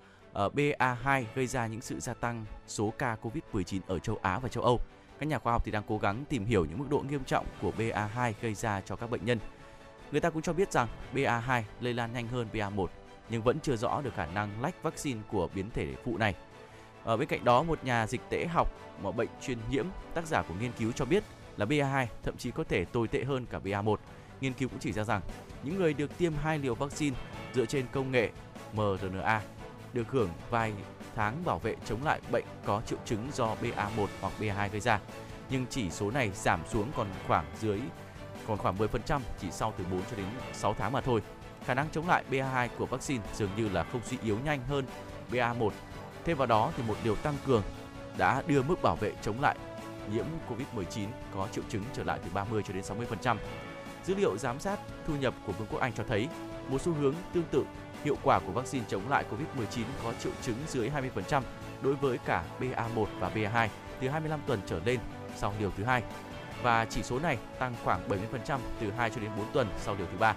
uh, 0.44 0.54
BA2 0.54 1.24
gây 1.34 1.46
ra 1.46 1.66
những 1.66 1.80
sự 1.80 2.00
gia 2.00 2.14
tăng 2.14 2.44
số 2.66 2.92
ca 2.98 3.16
Covid-19 3.22 3.80
ở 3.86 3.98
châu 3.98 4.18
Á 4.22 4.38
và 4.38 4.48
châu 4.48 4.64
Âu 4.64 4.80
các 5.18 5.26
nhà 5.26 5.38
khoa 5.38 5.52
học 5.52 5.62
thì 5.64 5.72
đang 5.72 5.82
cố 5.88 5.98
gắng 5.98 6.24
tìm 6.28 6.44
hiểu 6.44 6.64
những 6.64 6.78
mức 6.78 6.86
độ 6.90 6.98
nghiêm 6.98 7.24
trọng 7.24 7.46
của 7.62 7.72
BA2 7.78 8.32
gây 8.40 8.54
ra 8.54 8.80
cho 8.80 8.96
các 8.96 9.10
bệnh 9.10 9.24
nhân. 9.24 9.38
Người 10.12 10.20
ta 10.20 10.30
cũng 10.30 10.42
cho 10.42 10.52
biết 10.52 10.72
rằng 10.72 10.88
BA2 11.14 11.62
lây 11.80 11.94
lan 11.94 12.12
nhanh 12.12 12.28
hơn 12.28 12.48
BA1 12.52 12.86
nhưng 13.28 13.42
vẫn 13.42 13.60
chưa 13.60 13.76
rõ 13.76 14.00
được 14.00 14.14
khả 14.14 14.26
năng 14.26 14.62
lách 14.62 14.82
vaccine 14.82 15.20
của 15.30 15.48
biến 15.54 15.70
thể 15.70 15.94
phụ 16.04 16.18
này. 16.18 16.34
Ở 17.04 17.16
bên 17.16 17.28
cạnh 17.28 17.44
đó, 17.44 17.62
một 17.62 17.84
nhà 17.84 18.06
dịch 18.06 18.20
tễ 18.30 18.46
học 18.46 18.72
một 19.02 19.16
bệnh 19.16 19.28
truyền 19.42 19.58
nhiễm, 19.70 19.86
tác 20.14 20.26
giả 20.26 20.42
của 20.42 20.54
nghiên 20.60 20.72
cứu 20.78 20.92
cho 20.92 21.04
biết 21.04 21.24
là 21.56 21.66
BA2 21.66 22.06
thậm 22.22 22.36
chí 22.36 22.50
có 22.50 22.64
thể 22.64 22.84
tồi 22.84 23.08
tệ 23.08 23.24
hơn 23.24 23.46
cả 23.46 23.58
BA1. 23.64 23.96
Nghiên 24.40 24.52
cứu 24.52 24.68
cũng 24.68 24.78
chỉ 24.78 24.92
ra 24.92 25.04
rằng 25.04 25.20
những 25.62 25.78
người 25.78 25.94
được 25.94 26.18
tiêm 26.18 26.32
hai 26.42 26.58
liều 26.58 26.74
vaccine 26.74 27.16
dựa 27.54 27.66
trên 27.66 27.86
công 27.92 28.10
nghệ 28.10 28.30
mRNA 28.72 29.42
được 29.96 30.10
hưởng 30.10 30.30
vài 30.50 30.72
tháng 31.14 31.44
bảo 31.44 31.58
vệ 31.58 31.74
chống 31.84 32.04
lại 32.04 32.20
bệnh 32.32 32.44
có 32.64 32.82
triệu 32.86 32.98
chứng 33.04 33.28
do 33.32 33.56
BA1 33.62 34.06
hoặc 34.20 34.32
BA2 34.40 34.68
gây 34.68 34.80
ra. 34.80 35.00
Nhưng 35.50 35.66
chỉ 35.70 35.90
số 35.90 36.10
này 36.10 36.30
giảm 36.34 36.60
xuống 36.68 36.92
còn 36.96 37.06
khoảng 37.26 37.44
dưới, 37.60 37.80
còn 38.48 38.58
khoảng 38.58 38.76
10% 38.76 39.20
chỉ 39.38 39.50
sau 39.50 39.74
từ 39.78 39.84
4 39.90 40.00
cho 40.10 40.16
đến 40.16 40.26
6 40.52 40.74
tháng 40.74 40.92
mà 40.92 41.00
thôi. 41.00 41.22
Khả 41.64 41.74
năng 41.74 41.88
chống 41.92 42.08
lại 42.08 42.24
BA2 42.30 42.68
của 42.78 42.86
vaccine 42.86 43.24
dường 43.34 43.50
như 43.56 43.68
là 43.68 43.84
không 43.84 44.00
suy 44.04 44.18
yếu 44.22 44.38
nhanh 44.44 44.60
hơn 44.68 44.84
BA1. 45.30 45.70
Thêm 46.24 46.36
vào 46.36 46.46
đó 46.46 46.72
thì 46.76 46.82
một 46.86 46.96
điều 47.04 47.16
tăng 47.16 47.34
cường 47.46 47.62
đã 48.18 48.42
đưa 48.46 48.62
mức 48.62 48.82
bảo 48.82 48.96
vệ 48.96 49.12
chống 49.22 49.40
lại 49.40 49.56
nhiễm 50.12 50.24
COVID-19 50.48 51.06
có 51.34 51.48
triệu 51.52 51.64
chứng 51.68 51.82
trở 51.92 52.04
lại 52.04 52.18
từ 52.24 52.30
30 52.34 52.62
cho 52.66 52.74
đến 52.74 52.82
60%. 53.22 53.36
Dữ 54.04 54.14
liệu 54.14 54.38
giám 54.38 54.60
sát 54.60 54.78
thu 55.06 55.16
nhập 55.16 55.34
của 55.46 55.52
Vương 55.52 55.68
quốc 55.70 55.80
Anh 55.80 55.92
cho 55.92 56.04
thấy 56.08 56.28
một 56.68 56.80
xu 56.80 56.92
hướng 56.92 57.14
tương 57.32 57.44
tự 57.50 57.64
hiệu 58.06 58.16
quả 58.22 58.38
của 58.38 58.52
vaccine 58.52 58.84
chống 58.88 59.08
lại 59.08 59.24
COVID-19 59.30 59.84
có 60.04 60.12
triệu 60.20 60.32
chứng 60.42 60.56
dưới 60.68 60.90
20% 61.24 61.42
đối 61.82 61.94
với 61.94 62.18
cả 62.18 62.44
BA1 62.60 63.06
và 63.20 63.30
BA2 63.34 63.68
từ 64.00 64.08
25 64.08 64.40
tuần 64.46 64.60
trở 64.66 64.80
lên 64.84 65.00
sau 65.36 65.54
liều 65.60 65.70
thứ 65.76 65.84
hai 65.84 66.02
và 66.62 66.84
chỉ 66.84 67.02
số 67.02 67.18
này 67.18 67.38
tăng 67.58 67.74
khoảng 67.84 68.08
70% 68.08 68.58
từ 68.80 68.90
2 68.90 69.10
cho 69.10 69.20
đến 69.20 69.30
4 69.36 69.46
tuần 69.52 69.68
sau 69.78 69.94
liều 69.94 70.06
thứ 70.12 70.18
ba. 70.18 70.34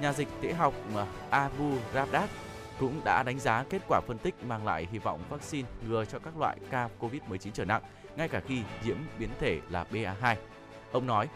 Nhà 0.00 0.12
dịch 0.12 0.28
tễ 0.42 0.52
học 0.52 0.74
ờ, 0.94 1.06
Abu 1.30 1.72
Rabdat 1.94 2.30
cũng 2.80 3.00
đã 3.04 3.22
đánh 3.22 3.38
giá 3.38 3.64
kết 3.70 3.82
quả 3.88 4.00
phân 4.06 4.18
tích 4.18 4.34
mang 4.44 4.66
lại 4.66 4.88
hy 4.92 4.98
vọng 4.98 5.20
vaccine 5.28 5.68
ngừa 5.88 6.04
cho 6.04 6.18
các 6.18 6.36
loại 6.38 6.56
ca 6.70 6.88
COVID-19 7.00 7.50
trở 7.52 7.64
nặng, 7.64 7.82
ngay 8.16 8.28
cả 8.28 8.40
khi 8.46 8.62
nhiễm 8.84 8.96
biến 9.18 9.30
thể 9.40 9.60
là 9.70 9.84
BA2. 9.92 10.36
Ông 10.92 11.06
nói, 11.06 11.28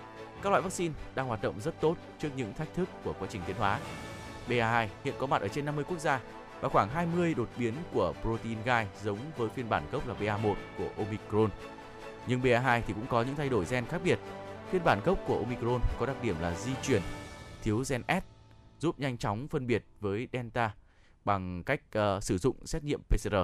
các 0.43 0.51
loại 0.51 0.63
vaccine 0.63 0.95
đang 1.15 1.27
hoạt 1.27 1.43
động 1.43 1.61
rất 1.61 1.81
tốt 1.81 1.97
trước 2.19 2.29
những 2.37 2.55
thách 2.55 2.75
thức 2.75 2.89
của 3.05 3.15
quá 3.19 3.29
trình 3.31 3.43
tiến 3.47 3.57
hóa 3.59 3.79
BA2 4.49 4.87
hiện 5.05 5.15
có 5.19 5.27
mặt 5.27 5.43
ở 5.43 5.49
trên 5.49 5.65
50 5.65 5.85
quốc 5.89 5.99
gia 5.99 6.21
và 6.61 6.69
khoảng 6.69 6.89
20 6.89 7.35
đột 7.35 7.49
biến 7.59 7.75
của 7.93 8.15
protein 8.23 8.59
gai 8.65 8.87
giống 9.03 9.19
với 9.37 9.49
phiên 9.49 9.69
bản 9.69 9.83
gốc 9.93 10.09
là 10.09 10.15
BA1 10.21 10.55
của 10.79 10.89
Omicron. 10.97 11.51
Nhưng 12.27 12.41
BA2 12.41 12.81
thì 12.87 12.93
cũng 12.93 13.07
có 13.07 13.23
những 13.23 13.37
thay 13.37 13.49
đổi 13.49 13.65
gen 13.71 13.87
khác 13.87 14.01
biệt. 14.05 14.19
Phiên 14.71 14.85
bản 14.85 15.01
gốc 15.05 15.19
của 15.27 15.39
Omicron 15.39 15.81
có 15.99 16.07
đặc 16.07 16.17
điểm 16.23 16.37
là 16.41 16.55
di 16.55 16.73
chuyển 16.83 17.03
thiếu 17.63 17.85
gen 17.89 18.03
S, 18.09 18.23
giúp 18.79 19.01
nhanh 19.01 19.19
chóng 19.19 19.49
phân 19.49 19.67
biệt 19.67 19.85
với 20.01 20.29
Delta 20.33 20.75
bằng 21.25 21.63
cách 21.65 21.81
uh, 21.99 22.23
sử 22.23 22.39
dụng 22.39 22.67
xét 22.67 22.85
nghiệm 22.85 23.01
PCR. 23.09 23.35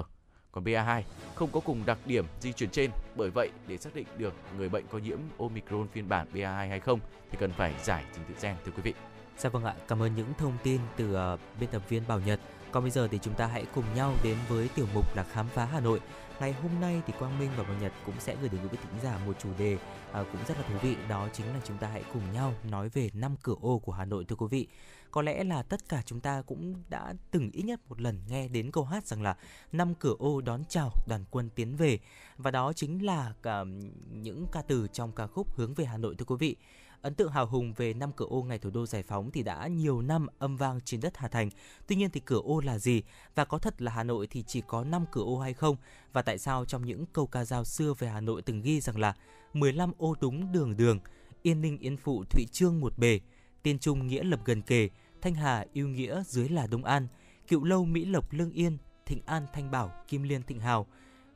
Còn 0.51 0.63
BA2 0.63 1.01
không 1.35 1.49
có 1.51 1.59
cùng 1.59 1.83
đặc 1.85 1.97
điểm 2.05 2.25
di 2.39 2.53
chuyển 2.53 2.69
trên, 2.69 2.91
bởi 3.15 3.29
vậy 3.29 3.49
để 3.67 3.77
xác 3.77 3.95
định 3.95 4.07
được 4.17 4.33
người 4.57 4.69
bệnh 4.69 4.85
có 4.91 4.97
nhiễm 4.97 5.19
Omicron 5.37 5.87
phiên 5.87 6.09
bản 6.09 6.27
BA2 6.33 6.69
hay 6.69 6.79
không 6.79 6.99
thì 7.31 7.37
cần 7.39 7.51
phải 7.51 7.73
giải 7.83 8.03
trình 8.13 8.23
tự 8.27 8.35
gen 8.41 8.55
thưa 8.65 8.71
quý 8.71 8.81
vị. 8.81 9.14
Dạ 9.37 9.49
vâng 9.49 9.63
ạ, 9.63 9.75
cảm 9.87 10.01
ơn 10.01 10.15
những 10.15 10.33
thông 10.37 10.57
tin 10.63 10.81
từ 10.97 11.33
uh, 11.33 11.39
biên 11.59 11.69
tập 11.69 11.81
viên 11.89 12.07
Bảo 12.07 12.19
Nhật. 12.19 12.39
Còn 12.71 12.83
bây 12.83 12.91
giờ 12.91 13.07
thì 13.07 13.19
chúng 13.21 13.33
ta 13.33 13.45
hãy 13.47 13.65
cùng 13.75 13.83
nhau 13.95 14.13
đến 14.23 14.37
với 14.49 14.69
tiểu 14.75 14.87
mục 14.93 15.15
là 15.15 15.23
khám 15.23 15.47
phá 15.47 15.65
Hà 15.65 15.79
Nội. 15.79 16.01
Ngày 16.39 16.53
hôm 16.53 16.71
nay 16.81 17.01
thì 17.07 17.13
Quang 17.19 17.39
Minh 17.39 17.49
và 17.57 17.63
Bảo 17.63 17.77
Nhật 17.81 17.93
cũng 18.05 18.15
sẽ 18.19 18.35
gửi 18.41 18.49
đến 18.49 18.61
quý 18.61 18.67
vị 18.71 18.77
thính 18.83 19.01
giả 19.03 19.19
một 19.25 19.33
chủ 19.39 19.49
đề 19.57 19.73
uh, 19.75 20.27
cũng 20.31 20.41
rất 20.47 20.57
là 20.57 20.67
thú 20.67 20.75
vị 20.81 20.95
đó 21.09 21.29
chính 21.33 21.45
là 21.47 21.59
chúng 21.63 21.77
ta 21.77 21.87
hãy 21.87 22.03
cùng 22.13 22.31
nhau 22.33 22.53
nói 22.69 22.89
về 22.89 23.09
năm 23.13 23.35
cửa 23.43 23.55
ô 23.61 23.79
của 23.79 23.91
Hà 23.91 24.05
Nội 24.05 24.25
thưa 24.25 24.35
quý 24.35 24.47
vị. 24.49 24.67
Có 25.11 25.21
lẽ 25.21 25.43
là 25.43 25.63
tất 25.63 25.89
cả 25.89 26.01
chúng 26.05 26.19
ta 26.19 26.41
cũng 26.41 26.75
đã 26.89 27.13
từng 27.31 27.49
ít 27.53 27.63
nhất 27.63 27.79
một 27.89 28.01
lần 28.01 28.19
nghe 28.27 28.47
đến 28.47 28.71
câu 28.71 28.83
hát 28.83 29.07
rằng 29.07 29.21
là 29.21 29.35
năm 29.71 29.93
cửa 29.95 30.15
ô 30.19 30.41
đón 30.41 30.63
chào 30.69 30.91
đoàn 31.07 31.25
quân 31.31 31.49
tiến 31.55 31.75
về 31.75 31.99
và 32.37 32.51
đó 32.51 32.73
chính 32.73 33.05
là 33.05 33.33
cả 33.41 33.63
những 34.11 34.45
ca 34.51 34.61
từ 34.61 34.87
trong 34.93 35.11
ca 35.11 35.27
khúc 35.27 35.55
hướng 35.55 35.73
về 35.73 35.85
Hà 35.85 35.97
Nội 35.97 36.15
thưa 36.15 36.25
quý 36.25 36.35
vị. 36.39 36.55
Ấn 37.01 37.15
tượng 37.15 37.31
hào 37.31 37.47
hùng 37.47 37.73
về 37.73 37.93
năm 37.93 38.11
cửa 38.15 38.25
ô 38.29 38.43
ngày 38.43 38.59
thủ 38.59 38.69
đô 38.69 38.85
giải 38.85 39.03
phóng 39.03 39.31
thì 39.31 39.43
đã 39.43 39.67
nhiều 39.67 40.01
năm 40.01 40.27
âm 40.39 40.57
vang 40.57 40.79
trên 40.85 41.01
đất 41.01 41.17
Hà 41.17 41.27
Thành. 41.27 41.49
Tuy 41.87 41.95
nhiên 41.95 42.09
thì 42.09 42.19
cửa 42.25 42.41
ô 42.43 42.59
là 42.59 42.77
gì 42.77 43.03
và 43.35 43.45
có 43.45 43.57
thật 43.57 43.81
là 43.81 43.91
Hà 43.91 44.03
Nội 44.03 44.27
thì 44.27 44.43
chỉ 44.47 44.61
có 44.67 44.83
5 44.83 45.05
cửa 45.11 45.21
ô 45.21 45.39
hay 45.39 45.53
không? 45.53 45.75
Và 46.13 46.21
tại 46.21 46.37
sao 46.37 46.65
trong 46.65 46.85
những 46.85 47.05
câu 47.13 47.27
ca 47.27 47.45
dao 47.45 47.63
xưa 47.63 47.93
về 47.99 48.07
Hà 48.07 48.21
Nội 48.21 48.41
từng 48.41 48.61
ghi 48.61 48.81
rằng 48.81 48.99
là 48.99 49.13
15 49.53 49.91
ô 49.97 50.15
đúng 50.21 50.51
đường 50.51 50.77
đường, 50.77 50.99
Yên 51.41 51.61
Ninh 51.61 51.77
Yên 51.77 51.97
Phụ 51.97 52.23
Thụy 52.29 52.45
Trương 52.51 52.79
một 52.79 52.97
bề, 52.97 53.19
Tiên 53.63 53.79
Trung 53.79 54.07
nghĩa 54.07 54.23
lập 54.23 54.39
gần 54.45 54.61
kề, 54.61 54.89
Thanh 55.21 55.35
Hà 55.35 55.65
yêu 55.73 55.87
nghĩa 55.87 56.23
dưới 56.25 56.49
là 56.49 56.67
Đông 56.67 56.83
An, 56.83 57.07
Cựu 57.47 57.63
Lâu 57.63 57.85
Mỹ 57.85 58.05
Lộc 58.05 58.33
Lương 58.33 58.51
Yên, 58.51 58.77
Thịnh 59.05 59.21
An 59.25 59.45
Thanh 59.53 59.71
Bảo 59.71 59.91
Kim 60.07 60.23
Liên 60.23 60.43
Thịnh 60.43 60.59
Hào. 60.59 60.87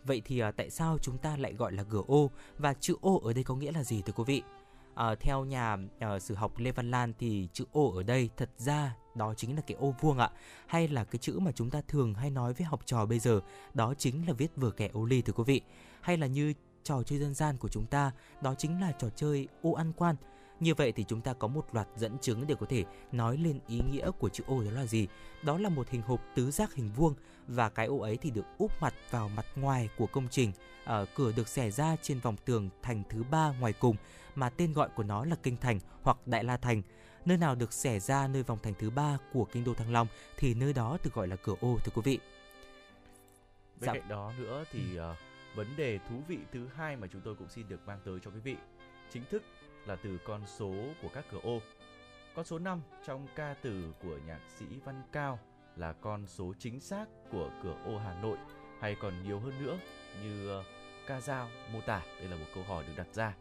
Vậy 0.05 0.22
thì 0.26 0.39
à, 0.39 0.51
tại 0.51 0.70
sao 0.70 0.97
chúng 1.01 1.18
ta 1.18 1.38
lại 1.38 1.53
gọi 1.53 1.72
là 1.72 1.84
cửa 1.84 2.03
ô 2.07 2.30
và 2.57 2.74
chữ 2.74 2.95
ô 3.01 3.22
ở 3.24 3.34
đây 3.34 3.43
có 3.43 3.55
nghĩa 3.55 3.72
là 3.72 3.84
gì 3.84 4.01
thưa 4.01 4.14
quý 4.14 4.24
vị? 4.28 4.41
À, 5.00 5.16
theo 5.16 5.45
nhà 5.45 5.78
à, 6.00 6.20
sử 6.20 6.36
học 6.36 6.52
Lê 6.58 6.72
Văn 6.72 6.91
Lan 6.91 7.14
thì 7.20 7.47
chữ 7.54 7.66
ô 7.72 7.91
ở 7.95 8.04
đây 8.04 8.30
thật 8.38 8.50
ra 8.58 8.95
đó 9.16 9.34
chính 9.38 9.56
là 9.56 9.62
cái 9.62 9.78
ô 9.80 9.95
vuông 10.00 10.18
ạ. 10.18 10.30
Hay 10.68 10.88
là 10.88 11.04
cái 11.04 11.20
chữ 11.20 11.39
mà 11.39 11.52
chúng 11.52 11.70
ta 11.70 11.82
thường 11.88 12.14
hay 12.14 12.30
nói 12.30 12.54
với 12.54 12.66
học 12.66 12.82
trò 12.86 13.06
bây 13.06 13.20
giờ 13.20 13.39
đó 13.74 13.93
chính 13.97 14.28
là 14.28 14.34
viết 14.34 14.52
vừa 14.56 14.72
kẻ 14.72 14.89
ô 14.93 15.06
ly 15.06 15.22
thưa 15.22 15.34
quý 15.34 15.43
vị. 15.47 15.62
Hay 16.02 16.18
là 16.18 16.28
như 16.28 16.54
trò 16.84 17.04
chơi 17.04 17.20
dân 17.20 17.34
gian 17.34 17.58
của 17.58 17.68
chúng 17.68 17.86
ta 17.86 18.12
đó 18.41 18.56
chính 18.58 18.82
là 18.82 18.91
trò 18.91 19.10
chơi 19.16 19.47
ô 19.62 19.72
ăn 19.72 19.91
quan 19.97 20.16
như 20.60 20.74
vậy 20.74 20.91
thì 20.91 21.03
chúng 21.07 21.22
ta 21.22 21.34
có 21.34 21.47
một 21.47 21.66
loạt 21.72 21.88
dẫn 21.95 22.18
chứng 22.22 22.47
để 22.47 22.55
có 22.60 22.66
thể 22.70 22.86
nói 23.12 23.38
lên 23.38 23.60
ý 23.68 23.82
nghĩa 23.91 24.12
của 24.12 24.30
chữ 24.30 24.43
ô 24.47 24.64
đó 24.64 24.72
là 24.72 24.86
gì. 24.86 25.07
Đó 25.43 25.57
là 25.57 25.70
một 25.70 25.89
hình 25.89 26.01
hộp 26.01 26.22
tứ 26.36 26.51
giác 26.51 26.74
hình 26.74 26.89
vuông 26.95 27.14
và 27.47 27.70
cái 27.70 27.86
ô 27.86 27.99
ấy 27.99 28.18
thì 28.18 28.32
được 28.32 28.45
úp 28.57 28.72
mặt 28.82 28.93
vào 29.12 29.30
mặt 29.30 29.45
ngoài 29.55 29.89
của 29.97 30.07
công 30.07 30.28
trình. 30.30 30.51
Ở 30.86 31.05
cửa 31.16 31.32
được 31.36 31.47
xẻ 31.47 31.72
ra 31.72 31.95
trên 32.01 32.20
vòng 32.20 32.36
tường 32.45 32.70
thành 32.82 33.03
thứ 33.10 33.24
ba 33.32 33.53
ngoài 33.60 33.74
cùng 33.74 33.95
mà 34.36 34.49
tên 34.49 34.74
gọi 34.74 34.89
của 34.95 35.03
nó 35.03 35.26
là 35.26 35.36
kinh 35.43 35.57
thành 35.57 35.80
hoặc 36.01 36.18
đại 36.26 36.43
la 36.43 36.57
thành. 36.57 36.82
Nơi 37.26 37.38
nào 37.38 37.55
được 37.55 37.74
xẻ 37.74 37.99
ra 37.99 38.28
nơi 38.28 38.43
vòng 38.43 38.60
thành 38.64 38.74
thứ 38.80 38.89
ba 38.89 39.18
của 39.34 39.45
kinh 39.51 39.64
đô 39.64 39.74
Thăng 39.74 39.91
Long 39.91 40.07
thì 40.38 40.53
nơi 40.53 40.74
đó 40.74 40.97
được 41.03 41.14
gọi 41.14 41.28
là 41.28 41.36
cửa 41.36 41.55
ô 41.62 41.78
thưa 41.84 41.91
quý 41.95 42.01
vị. 42.05 42.20
Bên 43.80 43.88
dạ. 43.88 43.93
cạnh 43.93 44.10
đó 44.10 44.34
nữa 44.38 44.64
thì 44.72 44.99
uh, 44.99 45.03
vấn 45.55 45.76
đề 45.76 45.99
thú 46.10 46.16
vị 46.28 46.38
thứ 46.53 46.68
hai 46.76 46.95
mà 46.95 47.07
chúng 47.07 47.22
tôi 47.22 47.36
cũng 47.36 47.49
xin 47.49 47.68
được 47.70 47.88
mang 47.88 47.99
tới 48.05 48.20
cho 48.26 48.32
quý 48.32 48.39
vị 48.39 48.55
chính 49.12 49.24
thức 49.32 49.43
là 49.86 49.96
từ 49.96 50.18
con 50.26 50.46
số 50.46 50.74
của 51.02 51.10
các 51.14 51.26
cửa 51.32 51.40
ô. 51.44 51.62
Con 52.36 52.46
số 52.46 52.60
5 52.60 52.82
trong 53.06 53.28
ca 53.36 53.56
từ 53.62 53.94
của 54.04 54.18
nhạc 54.28 54.40
sĩ 54.48 54.66
Văn 54.86 55.02
Cao 55.12 55.40
là 55.76 55.94
con 55.94 56.28
số 56.28 56.54
chính 56.60 56.80
xác 56.80 57.06
của 57.32 57.52
cửa 57.64 57.76
ô 57.86 57.98
Hà 57.98 58.22
Nội 58.22 58.38
hay 58.80 58.96
còn 59.02 59.24
nhiều 59.24 59.40
hơn 59.40 59.64
nữa 59.64 59.80
như 60.24 60.60
uh, 60.60 60.66
ca 61.08 61.22
dao 61.22 61.50
mô 61.74 61.82
tả 61.82 62.02
đây 62.20 62.28
là 62.28 62.36
một 62.36 62.46
câu 62.56 62.64
hỏi 62.64 62.84
được 62.88 62.94
đặt 62.98 63.08
ra 63.14 63.36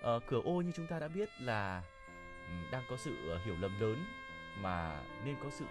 uh, 0.00 0.22
cửa 0.26 0.40
ô 0.44 0.60
như 0.60 0.72
chúng 0.76 0.86
ta 0.86 0.98
đã 0.98 1.08
biết 1.08 1.28
là 1.40 1.82
um, 2.48 2.70
đang 2.72 2.82
có 2.90 2.96
sự 2.96 3.10
uh, 3.34 3.40
hiểu 3.44 3.54
lầm 3.60 3.80
lớn 3.80 4.04
mà 4.60 5.02
nên 5.24 5.36
có 5.42 5.50
sự 5.50 5.64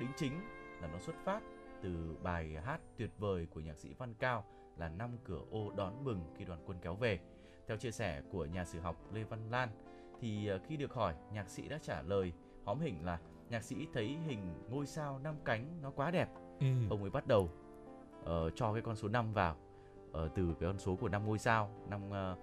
đính 0.00 0.12
chính 0.16 0.32
là 0.80 0.88
nó 0.92 0.98
xuất 0.98 1.16
phát 1.24 1.40
từ 1.82 2.16
bài 2.22 2.56
hát 2.64 2.80
tuyệt 2.96 3.10
vời 3.18 3.46
của 3.50 3.60
nhạc 3.60 3.78
sĩ 3.78 3.94
Văn 3.98 4.14
Cao 4.14 4.44
là 4.76 4.88
năm 4.88 5.10
cửa 5.24 5.40
ô 5.50 5.72
đón 5.76 6.04
mừng 6.04 6.34
khi 6.38 6.44
đoàn 6.44 6.62
quân 6.66 6.78
kéo 6.82 6.94
về. 6.94 7.18
Theo 7.66 7.76
chia 7.76 7.90
sẻ 7.90 8.22
của 8.30 8.44
nhà 8.44 8.64
sử 8.64 8.80
học 8.80 8.96
Lê 9.12 9.24
Văn 9.24 9.50
Lan 9.50 9.68
thì 10.20 10.50
uh, 10.54 10.60
khi 10.68 10.76
được 10.76 10.94
hỏi, 10.94 11.14
nhạc 11.32 11.48
sĩ 11.48 11.68
đã 11.68 11.78
trả 11.82 12.02
lời 12.02 12.32
hóm 12.64 12.80
hình 12.80 13.04
là 13.04 13.18
nhạc 13.50 13.64
sĩ 13.64 13.86
thấy 13.94 14.16
hình 14.26 14.54
ngôi 14.70 14.86
sao 14.86 15.18
năm 15.18 15.34
cánh 15.44 15.82
nó 15.82 15.90
quá 15.90 16.10
đẹp. 16.10 16.28
Ừ. 16.60 16.66
Ông 16.90 17.00
ấy 17.00 17.10
bắt 17.10 17.26
đầu 17.26 17.50
uh, 18.22 18.28
cho 18.54 18.72
cái 18.72 18.82
con 18.82 18.96
số 18.96 19.08
5 19.08 19.32
vào 19.32 19.56
uh, 20.10 20.14
từ 20.34 20.54
cái 20.60 20.68
con 20.68 20.78
số 20.78 20.96
của 20.96 21.08
năm 21.08 21.26
ngôi 21.26 21.38
sao, 21.38 21.70
năm 21.88 22.08
uh, 22.08 22.38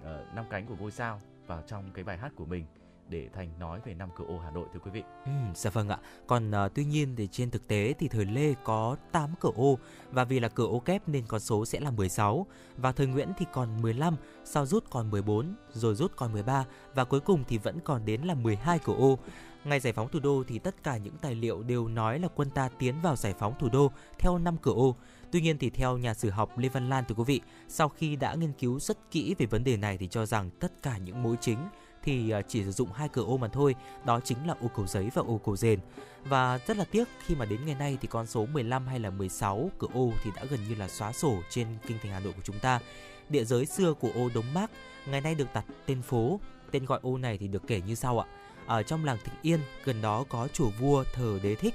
uh, 0.00 0.34
năm 0.34 0.44
cánh 0.50 0.66
của 0.66 0.76
ngôi 0.80 0.90
sao 0.90 1.20
vào 1.46 1.62
trong 1.66 1.90
cái 1.94 2.04
bài 2.04 2.18
hát 2.18 2.32
của 2.36 2.46
mình 2.46 2.66
để 3.08 3.28
thành 3.34 3.48
nói 3.58 3.80
về 3.84 3.94
năm 3.94 4.08
cửa 4.16 4.24
ô 4.28 4.38
Hà 4.38 4.50
Nội 4.50 4.66
thưa 4.72 4.80
quý 4.84 4.90
vị. 4.90 5.02
Ừ, 5.24 5.32
dạ 5.54 5.70
vâng 5.70 5.88
ạ. 5.88 5.98
Còn 6.26 6.50
uh, 6.50 6.74
tuy 6.74 6.84
nhiên 6.84 7.16
thì 7.16 7.28
trên 7.32 7.50
thực 7.50 7.68
tế 7.68 7.94
thì 7.98 8.08
thời 8.08 8.24
Lê 8.24 8.54
có 8.64 8.96
8 9.12 9.30
cửa 9.40 9.50
ô 9.54 9.78
và 10.10 10.24
vì 10.24 10.40
là 10.40 10.48
cửa 10.48 10.66
ô 10.66 10.78
kép 10.78 11.08
nên 11.08 11.24
con 11.28 11.40
số 11.40 11.66
sẽ 11.66 11.80
là 11.80 11.90
16 11.90 12.46
và 12.76 12.92
thời 12.92 13.06
Nguyễn 13.06 13.28
thì 13.38 13.46
còn 13.52 13.82
15, 13.82 14.16
sau 14.44 14.66
rút 14.66 14.84
còn 14.90 15.10
14, 15.10 15.54
rồi 15.72 15.94
rút 15.94 16.12
còn 16.16 16.32
13 16.32 16.64
và 16.94 17.04
cuối 17.04 17.20
cùng 17.20 17.44
thì 17.48 17.58
vẫn 17.58 17.80
còn 17.80 18.04
đến 18.04 18.20
là 18.22 18.34
12 18.34 18.78
cửa 18.78 18.94
ô. 18.94 19.18
Ngày 19.64 19.80
giải 19.80 19.92
phóng 19.92 20.08
thủ 20.08 20.20
đô 20.20 20.44
thì 20.48 20.58
tất 20.58 20.74
cả 20.82 20.96
những 20.96 21.16
tài 21.20 21.34
liệu 21.34 21.62
đều 21.62 21.88
nói 21.88 22.18
là 22.18 22.28
quân 22.34 22.50
ta 22.50 22.68
tiến 22.78 22.94
vào 23.02 23.16
giải 23.16 23.34
phóng 23.38 23.54
thủ 23.58 23.68
đô 23.68 23.92
theo 24.18 24.38
năm 24.38 24.56
cửa 24.62 24.72
ô. 24.72 24.96
Tuy 25.32 25.40
nhiên 25.40 25.58
thì 25.58 25.70
theo 25.70 25.98
nhà 25.98 26.14
sử 26.14 26.30
học 26.30 26.58
Lê 26.58 26.68
Văn 26.68 26.88
Lan 26.88 27.04
thưa 27.08 27.14
quý 27.14 27.24
vị, 27.26 27.40
sau 27.68 27.88
khi 27.88 28.16
đã 28.16 28.34
nghiên 28.34 28.52
cứu 28.52 28.80
rất 28.80 29.10
kỹ 29.10 29.34
về 29.38 29.46
vấn 29.46 29.64
đề 29.64 29.76
này 29.76 29.98
thì 29.98 30.08
cho 30.08 30.26
rằng 30.26 30.50
tất 30.50 30.82
cả 30.82 30.98
những 30.98 31.22
mối 31.22 31.36
chính 31.40 31.58
thì 32.04 32.30
à, 32.30 32.42
chỉ 32.42 32.64
sử 32.64 32.70
dụng 32.70 32.92
hai 32.92 33.08
cửa 33.08 33.24
ô 33.24 33.36
mà 33.36 33.48
thôi, 33.48 33.74
đó 34.04 34.20
chính 34.24 34.46
là 34.46 34.54
ô 34.60 34.68
cầu 34.76 34.86
giấy 34.86 35.10
và 35.14 35.22
ô 35.22 35.40
cầu 35.44 35.56
rền. 35.56 35.78
Và 36.24 36.58
rất 36.66 36.76
là 36.76 36.84
tiếc 36.90 37.08
khi 37.26 37.34
mà 37.34 37.44
đến 37.44 37.66
ngày 37.66 37.74
nay 37.74 37.98
thì 38.00 38.08
con 38.08 38.26
số 38.26 38.46
15 38.46 38.86
hay 38.86 39.00
là 39.00 39.10
16 39.10 39.70
cửa 39.78 39.88
ô 39.94 40.12
thì 40.24 40.30
đã 40.36 40.44
gần 40.44 40.60
như 40.68 40.74
là 40.74 40.88
xóa 40.88 41.12
sổ 41.12 41.36
trên 41.50 41.66
kinh 41.86 41.98
thành 42.02 42.12
Hà 42.12 42.20
Nội 42.20 42.32
của 42.32 42.42
chúng 42.44 42.58
ta. 42.58 42.80
Địa 43.28 43.44
giới 43.44 43.66
xưa 43.66 43.94
của 43.94 44.10
ô 44.14 44.30
Đống 44.34 44.54
Mác 44.54 44.70
ngày 45.06 45.20
nay 45.20 45.34
được 45.34 45.48
đặt 45.54 45.64
tên 45.86 46.02
phố, 46.02 46.40
tên 46.70 46.84
gọi 46.84 47.00
ô 47.02 47.18
này 47.18 47.38
thì 47.38 47.48
được 47.48 47.62
kể 47.66 47.80
như 47.86 47.94
sau 47.94 48.18
ạ. 48.18 48.26
Ở 48.66 48.82
trong 48.82 49.04
làng 49.04 49.18
Thịnh 49.24 49.34
Yên, 49.42 49.60
gần 49.84 50.02
đó 50.02 50.24
có 50.28 50.48
chùa 50.52 50.70
vua 50.70 51.04
thờ 51.14 51.38
đế 51.42 51.54
thích 51.54 51.74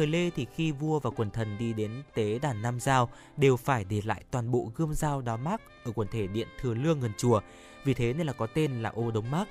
Thời 0.00 0.06
Lê 0.06 0.30
thì 0.30 0.46
khi 0.54 0.72
vua 0.72 0.98
và 0.98 1.10
quần 1.10 1.30
thần 1.30 1.58
đi 1.58 1.72
đến 1.72 1.90
tế 2.14 2.38
đàn 2.38 2.62
Nam 2.62 2.80
Giao 2.80 3.08
đều 3.36 3.56
phải 3.56 3.84
để 3.84 4.02
lại 4.04 4.24
toàn 4.30 4.50
bộ 4.50 4.72
gươm 4.76 4.94
dao 4.94 5.20
đá 5.20 5.36
mác 5.36 5.60
ở 5.84 5.92
quần 5.94 6.08
thể 6.08 6.26
điện 6.26 6.48
Thừa 6.60 6.74
Lương 6.74 7.00
gần 7.00 7.12
chùa. 7.18 7.40
Vì 7.84 7.94
thế 7.94 8.12
nên 8.12 8.26
là 8.26 8.32
có 8.32 8.46
tên 8.46 8.82
là 8.82 8.90
ô 8.90 9.10
Đống 9.10 9.30
Mác. 9.30 9.48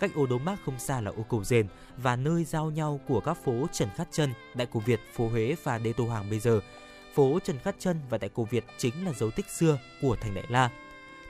Cách 0.00 0.10
ô 0.14 0.26
Đống 0.26 0.44
Mác 0.44 0.56
không 0.64 0.78
xa 0.78 1.00
là 1.00 1.10
ô 1.10 1.24
Cầu 1.30 1.44
Dền 1.44 1.66
và 1.96 2.16
nơi 2.16 2.44
giao 2.44 2.70
nhau 2.70 3.00
của 3.08 3.20
các 3.20 3.44
phố 3.44 3.66
Trần 3.72 3.88
Khát 3.96 4.08
chân, 4.10 4.32
Đại 4.54 4.66
Cổ 4.72 4.80
Việt, 4.80 5.00
phố 5.12 5.28
Huế 5.28 5.56
và 5.62 5.78
Đê 5.78 5.92
Tô 5.92 6.04
Hoàng 6.04 6.30
bây 6.30 6.38
giờ. 6.38 6.60
Phố 7.14 7.38
Trần 7.44 7.58
Khát 7.58 7.76
chân 7.78 7.96
và 8.10 8.18
Đại 8.18 8.30
Cổ 8.34 8.44
Việt 8.44 8.64
chính 8.78 9.04
là 9.04 9.12
dấu 9.12 9.30
tích 9.30 9.50
xưa 9.50 9.78
của 10.02 10.16
thành 10.20 10.34
Đại 10.34 10.44
La. 10.48 10.70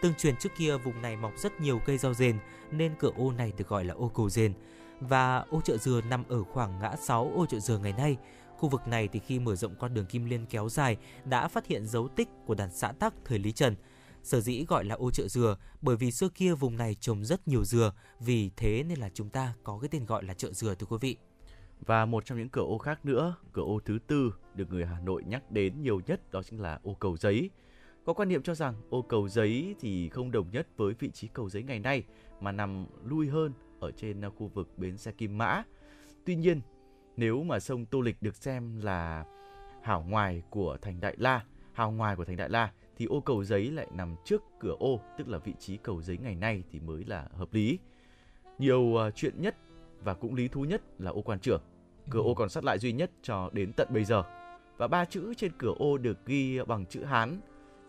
Tương 0.03 0.15
truyền 0.15 0.37
trước 0.37 0.53
kia 0.59 0.77
vùng 0.77 1.03
này 1.03 1.17
mọc 1.17 1.33
rất 1.39 1.61
nhiều 1.61 1.81
cây 1.87 1.99
rau 1.99 2.15
dền 2.15 2.39
nên 2.71 2.95
cửa 2.99 3.11
ô 3.17 3.33
này 3.33 3.53
được 3.59 3.69
gọi 3.69 3.85
là 3.85 3.95
ô 3.95 4.09
cầu 4.09 4.31
dền 4.31 4.53
Và 5.01 5.45
ô 5.51 5.61
chợ 5.65 5.77
dừa 5.77 6.01
nằm 6.11 6.25
ở 6.29 6.45
khoảng 6.45 6.79
ngã 6.79 6.97
6 7.03 7.33
ô 7.35 7.47
chợ 7.47 7.59
dừa 7.59 7.79
ngày 7.79 7.93
nay. 7.93 8.17
Khu 8.57 8.69
vực 8.69 8.89
này 8.89 9.09
thì 9.09 9.21
khi 9.27 9.39
mở 9.39 9.57
rộng 9.57 9.75
con 9.79 9.95
đường 9.95 10.07
Kim 10.07 10.25
Liên 10.25 10.47
kéo 10.47 10.69
dài 10.69 10.97
đã 11.25 11.49
phát 11.49 11.67
hiện 11.67 11.87
dấu 11.87 12.09
tích 12.09 12.29
của 12.47 12.55
đàn 12.55 12.71
xã 12.73 12.93
Tắc 12.93 13.15
thời 13.25 13.39
Lý 13.39 13.53
Trần. 13.53 13.75
Sở 14.23 14.41
dĩ 14.41 14.65
gọi 14.69 14.85
là 14.85 14.95
ô 14.95 15.11
chợ 15.11 15.29
dừa 15.29 15.57
bởi 15.81 15.97
vì 15.97 16.11
xưa 16.11 16.29
kia 16.29 16.55
vùng 16.55 16.77
này 16.77 16.95
trồng 16.95 17.25
rất 17.25 17.49
nhiều 17.49 17.65
dừa, 17.65 17.93
vì 18.21 18.51
thế 18.57 18.85
nên 18.89 18.99
là 18.99 19.11
chúng 19.15 19.31
ta 19.31 19.55
có 19.65 19.79
cái 19.79 19.89
tên 19.89 20.07
gọi 20.07 20.25
là 20.25 20.35
chợ 20.35 20.53
dừa 20.53 20.75
thưa 20.75 20.87
quý 20.87 20.97
vị. 21.01 21.17
Và 21.87 22.05
một 22.07 22.25
trong 22.25 22.39
những 22.39 22.49
cửa 22.49 22.63
ô 22.63 22.79
khác 22.79 23.05
nữa, 23.05 23.37
cửa 23.53 23.63
ô 23.63 23.81
thứ 23.85 23.99
tư 24.07 24.35
được 24.55 24.71
người 24.71 24.87
Hà 24.87 25.01
Nội 25.01 25.23
nhắc 25.27 25.51
đến 25.51 25.83
nhiều 25.83 26.01
nhất 26.07 26.33
đó 26.33 26.43
chính 26.43 26.61
là 26.61 26.81
ô 26.83 26.95
cầu 26.95 27.17
giấy. 27.17 27.51
Có 28.05 28.13
quan 28.13 28.29
niệm 28.29 28.43
cho 28.43 28.55
rằng 28.55 28.75
ô 28.91 29.03
cầu 29.03 29.29
giấy 29.29 29.75
thì 29.81 30.09
không 30.09 30.31
đồng 30.31 30.51
nhất 30.51 30.69
với 30.77 30.95
vị 30.99 31.11
trí 31.11 31.29
cầu 31.29 31.49
giấy 31.49 31.63
ngày 31.63 31.79
nay 31.79 32.05
mà 32.41 32.53
nằm 32.53 32.87
lui 33.05 33.29
hơn 33.29 33.53
ở 33.81 33.91
trên 33.91 34.23
khu 34.39 34.51
vực 34.55 34.69
bến 34.77 34.99
xe 34.99 35.13
Kim 35.13 35.39
Mã. 35.39 35.63
Tuy 36.25 36.37
nhiên, 36.37 36.61
nếu 37.17 37.43
mà 37.43 37.61
sông 37.61 37.87
Tô 37.87 38.01
Lịch 38.01 38.23
được 38.23 38.37
xem 38.37 38.81
là 38.81 39.25
hảo 39.83 40.05
ngoài 40.09 40.43
của 40.51 40.79
thành 40.83 41.01
Đại 41.01 41.15
La, 41.19 41.45
hào 41.73 41.91
ngoài 41.91 42.17
của 42.17 42.25
thành 42.25 42.37
Đại 42.37 42.49
La 42.49 42.73
thì 43.03 43.07
ô 43.07 43.21
cầu 43.21 43.45
giấy 43.45 43.71
lại 43.71 43.87
nằm 43.95 44.17
trước 44.25 44.43
cửa 44.61 44.77
ô, 44.79 45.01
tức 45.19 45.29
là 45.29 45.39
vị 45.39 45.55
trí 45.59 45.77
cầu 45.77 46.03
giấy 46.03 46.19
ngày 46.23 46.35
nay 46.35 46.63
thì 46.73 46.81
mới 46.81 47.05
là 47.05 47.29
hợp 47.33 47.55
lý. 47.55 47.79
Nhiều 48.59 48.81
uh, 48.81 49.15
chuyện 49.15 49.35
nhất 49.39 49.57
và 50.05 50.15
cũng 50.15 50.35
lý 50.35 50.49
thú 50.49 50.65
nhất 50.65 50.83
là 50.99 51.11
ô 51.11 51.23
quan 51.23 51.39
trưởng. 51.41 51.63
Cửa 52.11 52.21
ô 52.21 52.35
còn 52.35 52.49
sót 52.49 52.65
lại 52.65 52.79
duy 52.79 52.93
nhất 52.93 53.11
cho 53.23 53.51
đến 53.53 53.73
tận 53.73 53.89
bây 53.91 54.05
giờ. 54.05 54.23
Và 54.77 54.89
ba 54.89 55.05
chữ 55.05 55.35
trên 55.35 55.53
cửa 55.59 55.75
ô 55.79 55.99
được 55.99 56.27
ghi 56.27 56.59
bằng 56.67 56.87
chữ 56.87 57.05
Hán 57.05 57.41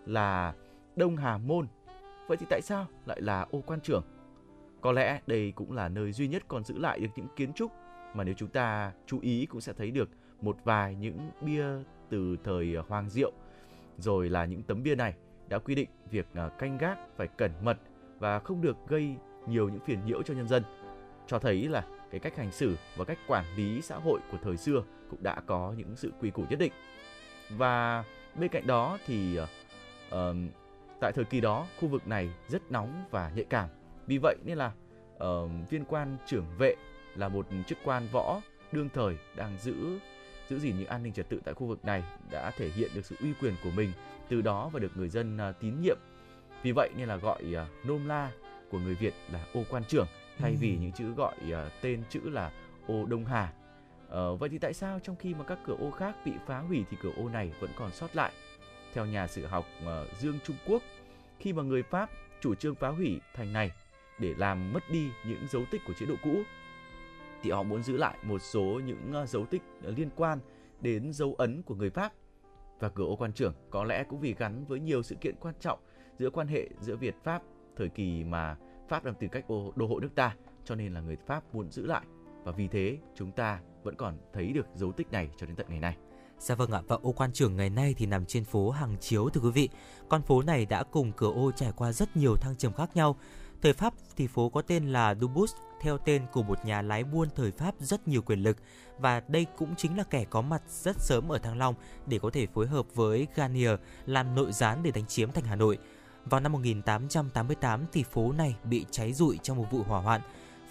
là 0.05 0.53
Đông 0.95 1.17
Hà 1.17 1.37
Môn. 1.37 1.67
Vậy 2.27 2.37
thì 2.37 2.45
tại 2.49 2.61
sao 2.61 2.87
lại 3.05 3.21
là 3.21 3.47
ô 3.51 3.61
quan 3.65 3.81
trưởng? 3.81 4.03
Có 4.81 4.91
lẽ 4.91 5.21
đây 5.27 5.53
cũng 5.55 5.71
là 5.71 5.89
nơi 5.89 6.11
duy 6.11 6.27
nhất 6.27 6.43
còn 6.47 6.63
giữ 6.63 6.77
lại 6.77 6.99
được 6.99 7.09
những 7.15 7.27
kiến 7.35 7.53
trúc 7.53 7.71
mà 8.13 8.23
nếu 8.23 8.35
chúng 8.37 8.49
ta 8.49 8.91
chú 9.07 9.19
ý 9.19 9.45
cũng 9.45 9.61
sẽ 9.61 9.73
thấy 9.73 9.91
được 9.91 10.09
một 10.41 10.57
vài 10.63 10.95
những 10.95 11.17
bia 11.41 11.65
từ 12.09 12.37
thời 12.43 12.75
Hoàng 12.75 13.09
Diệu 13.09 13.31
rồi 13.97 14.29
là 14.29 14.45
những 14.45 14.63
tấm 14.63 14.83
bia 14.83 14.95
này 14.95 15.13
đã 15.47 15.59
quy 15.59 15.75
định 15.75 15.89
việc 16.11 16.25
à, 16.33 16.49
canh 16.49 16.77
gác 16.77 16.97
phải 17.17 17.27
cẩn 17.27 17.51
mật 17.63 17.77
và 18.19 18.39
không 18.39 18.61
được 18.61 18.77
gây 18.87 19.15
nhiều 19.47 19.69
những 19.69 19.79
phiền 19.85 20.05
nhiễu 20.05 20.23
cho 20.23 20.33
nhân 20.33 20.47
dân. 20.47 20.63
Cho 21.27 21.39
thấy 21.39 21.67
là 21.67 21.85
cái 22.11 22.19
cách 22.19 22.37
hành 22.37 22.51
xử 22.51 22.75
và 22.97 23.05
cách 23.05 23.17
quản 23.27 23.45
lý 23.55 23.81
xã 23.81 23.95
hội 23.95 24.19
của 24.31 24.37
thời 24.43 24.57
xưa 24.57 24.83
cũng 25.09 25.23
đã 25.23 25.41
có 25.45 25.73
những 25.77 25.95
sự 25.95 26.11
quy 26.21 26.29
củ 26.29 26.43
nhất 26.49 26.59
định. 26.59 26.71
Và 27.49 28.03
bên 28.35 28.49
cạnh 28.49 28.67
đó 28.67 28.97
thì 29.05 29.39
uh, 29.39 30.17
tại 31.01 31.11
thời 31.15 31.25
kỳ 31.25 31.41
đó 31.41 31.67
khu 31.79 31.87
vực 31.87 32.07
này 32.07 32.33
rất 32.47 32.71
nóng 32.71 33.03
và 33.11 33.31
nhạy 33.35 33.45
cảm. 33.45 33.69
Vì 34.07 34.17
vậy 34.17 34.35
nên 34.45 34.57
là 34.57 34.71
uh, 35.15 35.69
viên 35.69 35.85
quan 35.85 36.17
trưởng 36.25 36.45
vệ 36.57 36.75
là 37.15 37.27
một 37.27 37.47
chức 37.67 37.77
quan 37.83 38.07
võ 38.11 38.41
đương 38.71 38.89
thời 38.93 39.17
đang 39.35 39.57
giữ 39.59 39.99
giữ 40.53 40.59
gìn 40.59 40.77
những 40.77 40.87
an 40.87 41.03
ninh 41.03 41.13
trật 41.13 41.29
tự 41.29 41.41
tại 41.45 41.53
khu 41.53 41.67
vực 41.67 41.85
này 41.85 42.03
đã 42.31 42.51
thể 42.51 42.69
hiện 42.69 42.91
được 42.95 43.05
sự 43.05 43.15
uy 43.21 43.33
quyền 43.41 43.53
của 43.63 43.71
mình 43.75 43.91
từ 44.29 44.41
đó 44.41 44.69
và 44.73 44.79
được 44.79 44.91
người 44.97 45.09
dân 45.09 45.37
uh, 45.49 45.55
tín 45.59 45.81
nhiệm 45.81 45.97
vì 46.63 46.71
vậy 46.71 46.89
nên 46.97 47.07
là 47.07 47.15
gọi 47.15 47.43
uh, 47.43 47.85
nôm 47.85 48.07
la 48.07 48.31
của 48.71 48.79
người 48.79 48.95
Việt 48.95 49.13
là 49.31 49.45
ô 49.53 49.63
quan 49.69 49.83
trưởng 49.83 50.07
thay 50.37 50.51
ừ. 50.51 50.57
vì 50.59 50.77
những 50.77 50.91
chữ 50.91 51.13
gọi 51.13 51.35
uh, 51.49 51.71
tên 51.81 52.03
chữ 52.09 52.19
là 52.23 52.51
ô 52.87 53.05
Đông 53.05 53.25
Hà. 53.25 53.53
Uh, 54.07 54.39
vậy 54.39 54.49
thì 54.49 54.57
tại 54.57 54.73
sao 54.73 54.99
trong 54.99 55.15
khi 55.15 55.33
mà 55.33 55.43
các 55.43 55.59
cửa 55.65 55.75
ô 55.79 55.91
khác 55.91 56.15
bị 56.25 56.31
phá 56.47 56.59
hủy 56.59 56.85
thì 56.91 56.97
cửa 57.01 57.11
ô 57.17 57.29
này 57.29 57.51
vẫn 57.59 57.69
còn 57.75 57.91
sót 57.91 58.15
lại? 58.15 58.31
Theo 58.93 59.05
nhà 59.05 59.27
sử 59.27 59.45
học 59.45 59.65
uh, 59.83 60.19
Dương 60.19 60.39
Trung 60.45 60.55
Quốc, 60.67 60.81
khi 61.39 61.53
mà 61.53 61.63
người 61.63 61.83
Pháp 61.83 62.09
chủ 62.41 62.55
trương 62.55 62.75
phá 62.75 62.89
hủy 62.89 63.19
thành 63.35 63.53
này 63.53 63.71
để 64.19 64.33
làm 64.37 64.73
mất 64.73 64.83
đi 64.91 65.09
những 65.27 65.47
dấu 65.51 65.63
tích 65.71 65.81
của 65.87 65.93
chế 65.99 66.05
độ 66.05 66.15
cũ 66.23 66.43
thì 67.43 67.51
họ 67.51 67.63
muốn 67.63 67.83
giữ 67.83 67.97
lại 67.97 68.17
một 68.23 68.41
số 68.41 68.81
những 68.85 69.11
ờ, 69.13 69.25
dấu 69.25 69.45
tích 69.45 69.61
liên 69.81 70.09
quan 70.15 70.39
đến 70.81 71.13
dấu 71.13 71.35
ấn 71.37 71.63
của 71.63 71.75
người 71.75 71.89
Pháp 71.89 72.13
và 72.79 72.89
cửa 72.89 73.05
ô 73.05 73.15
quan 73.15 73.33
trưởng 73.33 73.53
có 73.69 73.83
lẽ 73.83 74.03
cũng 74.03 74.19
vì 74.19 74.35
gắn 74.37 74.65
với 74.65 74.79
nhiều 74.79 75.03
sự 75.03 75.15
kiện 75.15 75.35
quan 75.39 75.55
trọng 75.59 75.79
giữa 76.19 76.29
quan 76.29 76.47
hệ 76.47 76.69
giữa 76.79 76.95
Việt 76.95 77.15
Pháp 77.23 77.41
thời 77.77 77.89
kỳ 77.89 78.23
mà 78.23 78.57
Pháp 78.89 79.03
đang 79.03 79.15
tìm 79.15 79.29
cách 79.29 79.45
đô 79.75 79.87
hộ 79.87 79.99
nước 79.99 80.15
ta 80.15 80.35
cho 80.65 80.75
nên 80.75 80.93
là 80.93 81.01
người 81.01 81.17
Pháp 81.27 81.55
muốn 81.55 81.71
giữ 81.71 81.85
lại 81.85 82.03
và 82.43 82.51
vì 82.51 82.67
thế 82.67 82.97
chúng 83.15 83.31
ta 83.31 83.59
vẫn 83.83 83.95
còn 83.95 84.17
thấy 84.33 84.53
được 84.53 84.65
dấu 84.75 84.91
tích 84.91 85.11
này 85.11 85.29
cho 85.37 85.45
đến 85.45 85.55
tận 85.55 85.65
ngày 85.69 85.79
nay. 85.79 85.97
Dạ 86.39 86.55
vâng 86.55 86.71
ạ, 86.71 86.81
và 86.87 86.97
ô 87.01 87.11
quan 87.11 87.31
trưởng 87.33 87.55
ngày 87.55 87.69
nay 87.69 87.95
thì 87.97 88.05
nằm 88.05 88.25
trên 88.25 88.43
phố 88.43 88.69
Hàng 88.69 88.95
Chiếu 88.99 89.29
thưa 89.29 89.41
quý 89.41 89.51
vị. 89.51 89.69
Con 90.09 90.21
phố 90.21 90.41
này 90.41 90.65
đã 90.65 90.83
cùng 90.83 91.11
cửa 91.17 91.31
ô 91.31 91.51
trải 91.51 91.71
qua 91.75 91.91
rất 91.91 92.17
nhiều 92.17 92.35
thăng 92.35 92.55
trầm 92.55 92.73
khác 92.73 92.95
nhau. 92.95 93.15
Thời 93.63 93.73
Pháp 93.73 93.93
thì 94.15 94.27
phố 94.27 94.49
có 94.49 94.61
tên 94.61 94.85
là 94.85 95.15
Dubus 95.21 95.53
theo 95.81 95.97
tên 95.97 96.25
của 96.31 96.43
một 96.43 96.65
nhà 96.65 96.81
lái 96.81 97.03
buôn 97.03 97.29
thời 97.35 97.51
Pháp 97.51 97.75
rất 97.79 98.07
nhiều 98.07 98.21
quyền 98.21 98.39
lực 98.39 98.57
và 98.99 99.21
đây 99.27 99.45
cũng 99.57 99.75
chính 99.77 99.97
là 99.97 100.03
kẻ 100.03 100.25
có 100.29 100.41
mặt 100.41 100.61
rất 100.67 100.95
sớm 100.99 101.31
ở 101.31 101.37
Thăng 101.37 101.57
Long 101.57 101.75
để 102.07 102.19
có 102.19 102.29
thể 102.29 102.47
phối 102.47 102.67
hợp 102.67 102.85
với 102.95 103.27
Garnier 103.35 103.79
làm 104.05 104.35
nội 104.35 104.51
gián 104.51 104.83
để 104.83 104.91
đánh 104.91 105.05
chiếm 105.05 105.31
thành 105.31 105.43
Hà 105.43 105.55
Nội. 105.55 105.77
Vào 106.25 106.39
năm 106.41 106.51
1888 106.51 107.85
thì 107.93 108.03
phố 108.03 108.31
này 108.31 108.55
bị 108.63 108.85
cháy 108.91 109.13
rụi 109.13 109.39
trong 109.43 109.57
một 109.57 109.65
vụ 109.71 109.83
hỏa 109.83 110.01
hoạn. 110.01 110.21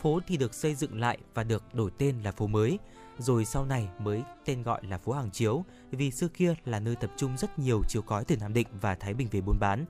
Phố 0.02 0.20
thì 0.26 0.36
được 0.36 0.54
xây 0.54 0.74
dựng 0.74 1.00
lại 1.00 1.18
và 1.34 1.44
được 1.44 1.74
đổi 1.74 1.90
tên 1.98 2.16
là 2.24 2.32
phố 2.32 2.46
mới, 2.46 2.78
rồi 3.18 3.44
sau 3.44 3.64
này 3.64 3.88
mới 3.98 4.22
tên 4.44 4.62
gọi 4.62 4.80
là 4.86 4.98
phố 4.98 5.12
Hàng 5.12 5.30
Chiếu 5.30 5.64
vì 5.90 6.10
xưa 6.10 6.28
kia 6.28 6.54
là 6.64 6.80
nơi 6.80 6.96
tập 6.96 7.10
trung 7.16 7.36
rất 7.38 7.58
nhiều 7.58 7.82
chiếu 7.88 8.02
cói 8.02 8.24
từ 8.24 8.36
Nam 8.36 8.52
Định 8.54 8.68
và 8.80 8.94
Thái 8.94 9.14
Bình 9.14 9.28
về 9.30 9.40
buôn 9.40 9.58
bán. 9.60 9.84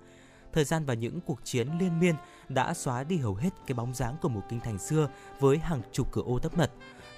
Thời 0.53 0.65
gian 0.65 0.85
và 0.85 0.95
những 0.95 1.21
cuộc 1.21 1.45
chiến 1.45 1.69
liên 1.81 2.01
miên 2.01 2.15
đã 2.49 2.75
xóa 2.75 3.05
đi 3.05 3.17
hầu 3.17 3.35
hết 3.35 3.51
cái 3.67 3.75
bóng 3.75 3.95
dáng 3.95 4.17
của 4.23 4.29
một 4.29 4.43
kinh 4.49 4.61
thành 4.61 4.79
xưa 4.79 5.09
với 5.41 5.59
hàng 5.59 5.83
chục 5.93 6.13
cửa 6.13 6.23
ô 6.23 6.39
tấp 6.39 6.59
nập. 6.59 6.71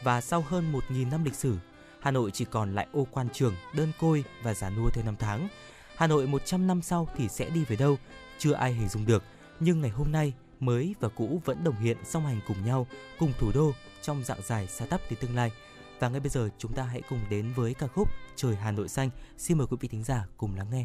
Và 0.02 0.20
sau 0.20 0.44
hơn 0.48 0.72
1.000 0.72 1.10
năm 1.10 1.24
lịch 1.24 1.34
sử, 1.34 1.56
Hà 2.00 2.10
Nội 2.10 2.30
chỉ 2.30 2.44
còn 2.44 2.74
lại 2.74 2.86
ô 2.92 3.06
quan 3.10 3.28
trường, 3.32 3.54
đơn 3.74 3.92
côi 4.00 4.24
và 4.42 4.54
già 4.54 4.70
nua 4.70 4.90
theo 4.90 5.04
năm 5.04 5.16
tháng. 5.18 5.48
Hà 5.96 6.06
Nội 6.06 6.26
100 6.26 6.66
năm 6.66 6.82
sau 6.82 7.08
thì 7.16 7.28
sẽ 7.28 7.50
đi 7.50 7.64
về 7.64 7.76
đâu 7.76 7.96
chưa 8.38 8.52
ai 8.52 8.72
hình 8.72 8.88
dung 8.88 9.06
được, 9.06 9.22
nhưng 9.60 9.80
ngày 9.80 9.90
hôm 9.90 10.12
nay 10.12 10.32
mới 10.60 10.94
và 11.00 11.08
cũ 11.08 11.40
vẫn 11.44 11.64
đồng 11.64 11.76
hiện 11.76 11.96
song 12.04 12.26
hành 12.26 12.40
cùng 12.48 12.64
nhau, 12.64 12.86
cùng 13.18 13.32
thủ 13.38 13.50
đô 13.54 13.72
trong 14.02 14.24
dạng 14.24 14.42
dài 14.42 14.66
xa 14.66 14.86
tắp 14.86 15.00
tới 15.08 15.16
tương 15.16 15.36
lai. 15.36 15.52
Và 15.98 16.08
ngay 16.08 16.20
bây 16.20 16.30
giờ 16.30 16.48
chúng 16.58 16.72
ta 16.72 16.82
hãy 16.82 17.02
cùng 17.08 17.20
đến 17.30 17.52
với 17.56 17.74
ca 17.74 17.86
khúc 17.86 18.08
Trời 18.36 18.56
Hà 18.56 18.70
Nội 18.70 18.88
xanh. 18.88 19.10
Xin 19.38 19.58
mời 19.58 19.66
quý 19.66 19.76
vị 19.80 19.88
thính 19.88 20.04
giả 20.04 20.26
cùng 20.36 20.56
lắng 20.56 20.70
nghe. 20.70 20.84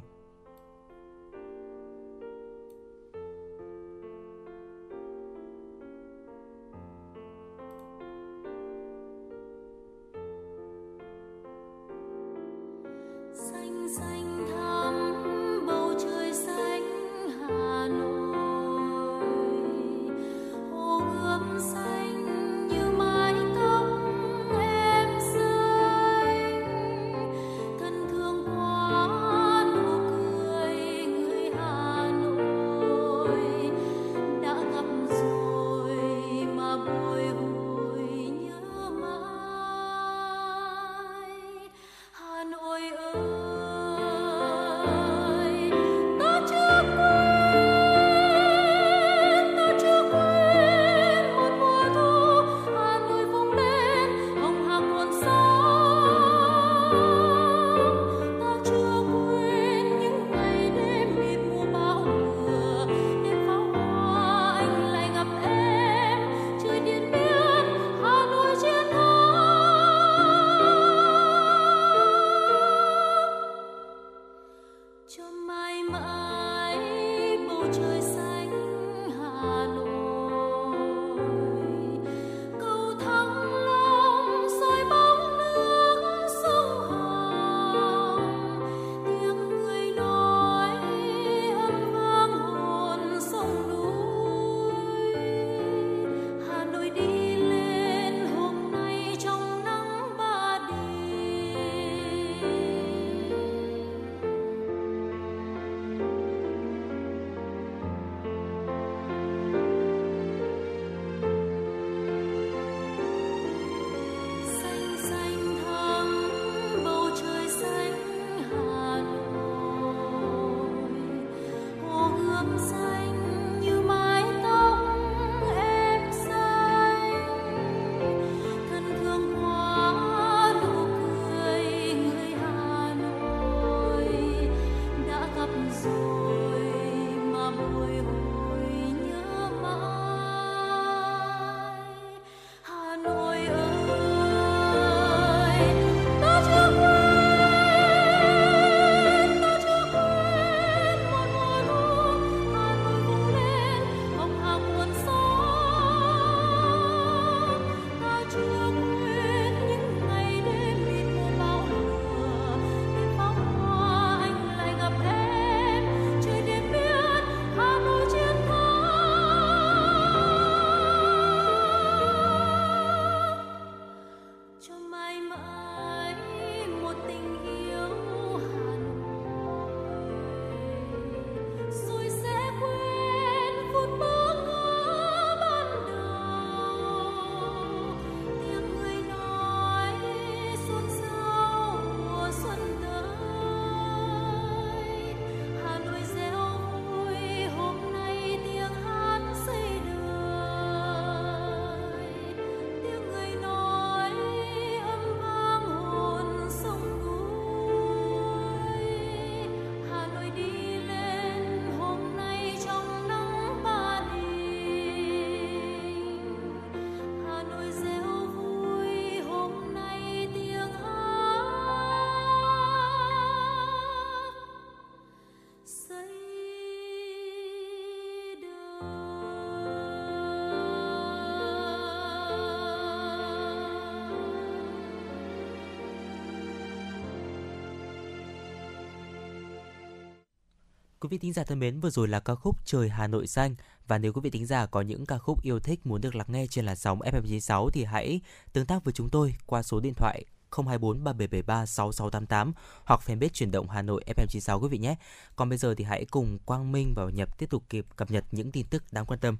Quý 241.09 241.17
vị 241.17 241.21
thính 241.21 241.33
giả 241.33 241.43
thân 241.43 241.59
mến, 241.59 241.79
vừa 241.79 241.89
rồi 241.89 242.07
là 242.07 242.19
ca 242.19 242.35
khúc 242.35 242.65
Trời 242.65 242.89
Hà 242.89 243.07
Nội 243.07 243.27
xanh 243.27 243.55
và 243.87 243.97
nếu 243.97 244.13
quý 244.13 244.21
vị 244.23 244.29
thính 244.29 244.45
giả 244.45 244.65
có 244.65 244.81
những 244.81 245.05
ca 245.05 245.17
khúc 245.17 245.43
yêu 245.43 245.59
thích 245.59 245.79
muốn 245.83 246.01
được 246.01 246.15
lắng 246.15 246.27
nghe 246.29 246.47
trên 246.49 246.65
làn 246.65 246.75
sóng 246.75 246.99
FM96 246.99 247.69
thì 247.69 247.83
hãy 247.83 248.21
tương 248.53 248.65
tác 248.65 248.83
với 248.83 248.93
chúng 248.93 249.09
tôi 249.09 249.35
qua 249.45 249.63
số 249.63 249.79
điện 249.79 249.93
thoại 249.93 250.25
024 250.51 251.03
3773 251.03 251.65
6688 251.65 252.53
hoặc 252.85 253.01
fanpage 253.05 253.29
chuyển 253.33 253.51
động 253.51 253.69
Hà 253.69 253.81
Nội 253.81 254.03
FM96 254.07 254.59
quý 254.59 254.67
vị 254.67 254.77
nhé. 254.77 254.95
Còn 255.35 255.49
bây 255.49 255.57
giờ 255.57 255.75
thì 255.75 255.83
hãy 255.83 256.05
cùng 256.05 256.39
Quang 256.45 256.71
Minh 256.71 256.93
và 256.95 257.09
Nhập 257.13 257.37
tiếp 257.37 257.49
tục 257.49 257.63
kịp 257.69 257.85
cập 257.95 258.11
nhật 258.11 258.25
những 258.31 258.51
tin 258.51 258.65
tức 258.65 258.83
đáng 258.91 259.05
quan 259.05 259.19
tâm. 259.19 259.37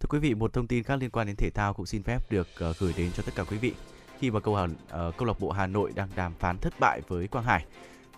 Thưa 0.00 0.06
quý 0.08 0.18
vị, 0.18 0.34
một 0.34 0.52
thông 0.52 0.66
tin 0.66 0.82
khác 0.82 0.96
liên 0.96 1.10
quan 1.10 1.26
đến 1.26 1.36
thể 1.36 1.50
thao 1.50 1.74
cũng 1.74 1.86
xin 1.86 2.02
phép 2.02 2.30
được 2.30 2.48
uh, 2.70 2.76
gửi 2.78 2.94
đến 2.96 3.10
cho 3.16 3.22
tất 3.22 3.32
cả 3.34 3.44
quý 3.44 3.58
vị. 3.58 3.72
Khi 4.18 4.30
mà 4.30 4.40
câu, 4.40 4.54
uh, 4.54 5.16
câu 5.16 5.28
lạc 5.28 5.40
bộ 5.40 5.50
Hà 5.50 5.66
Nội 5.66 5.92
đang 5.94 6.08
đàm 6.16 6.34
phán 6.34 6.58
thất 6.58 6.80
bại 6.80 7.00
với 7.08 7.28
Quang 7.28 7.44
Hải, 7.44 7.64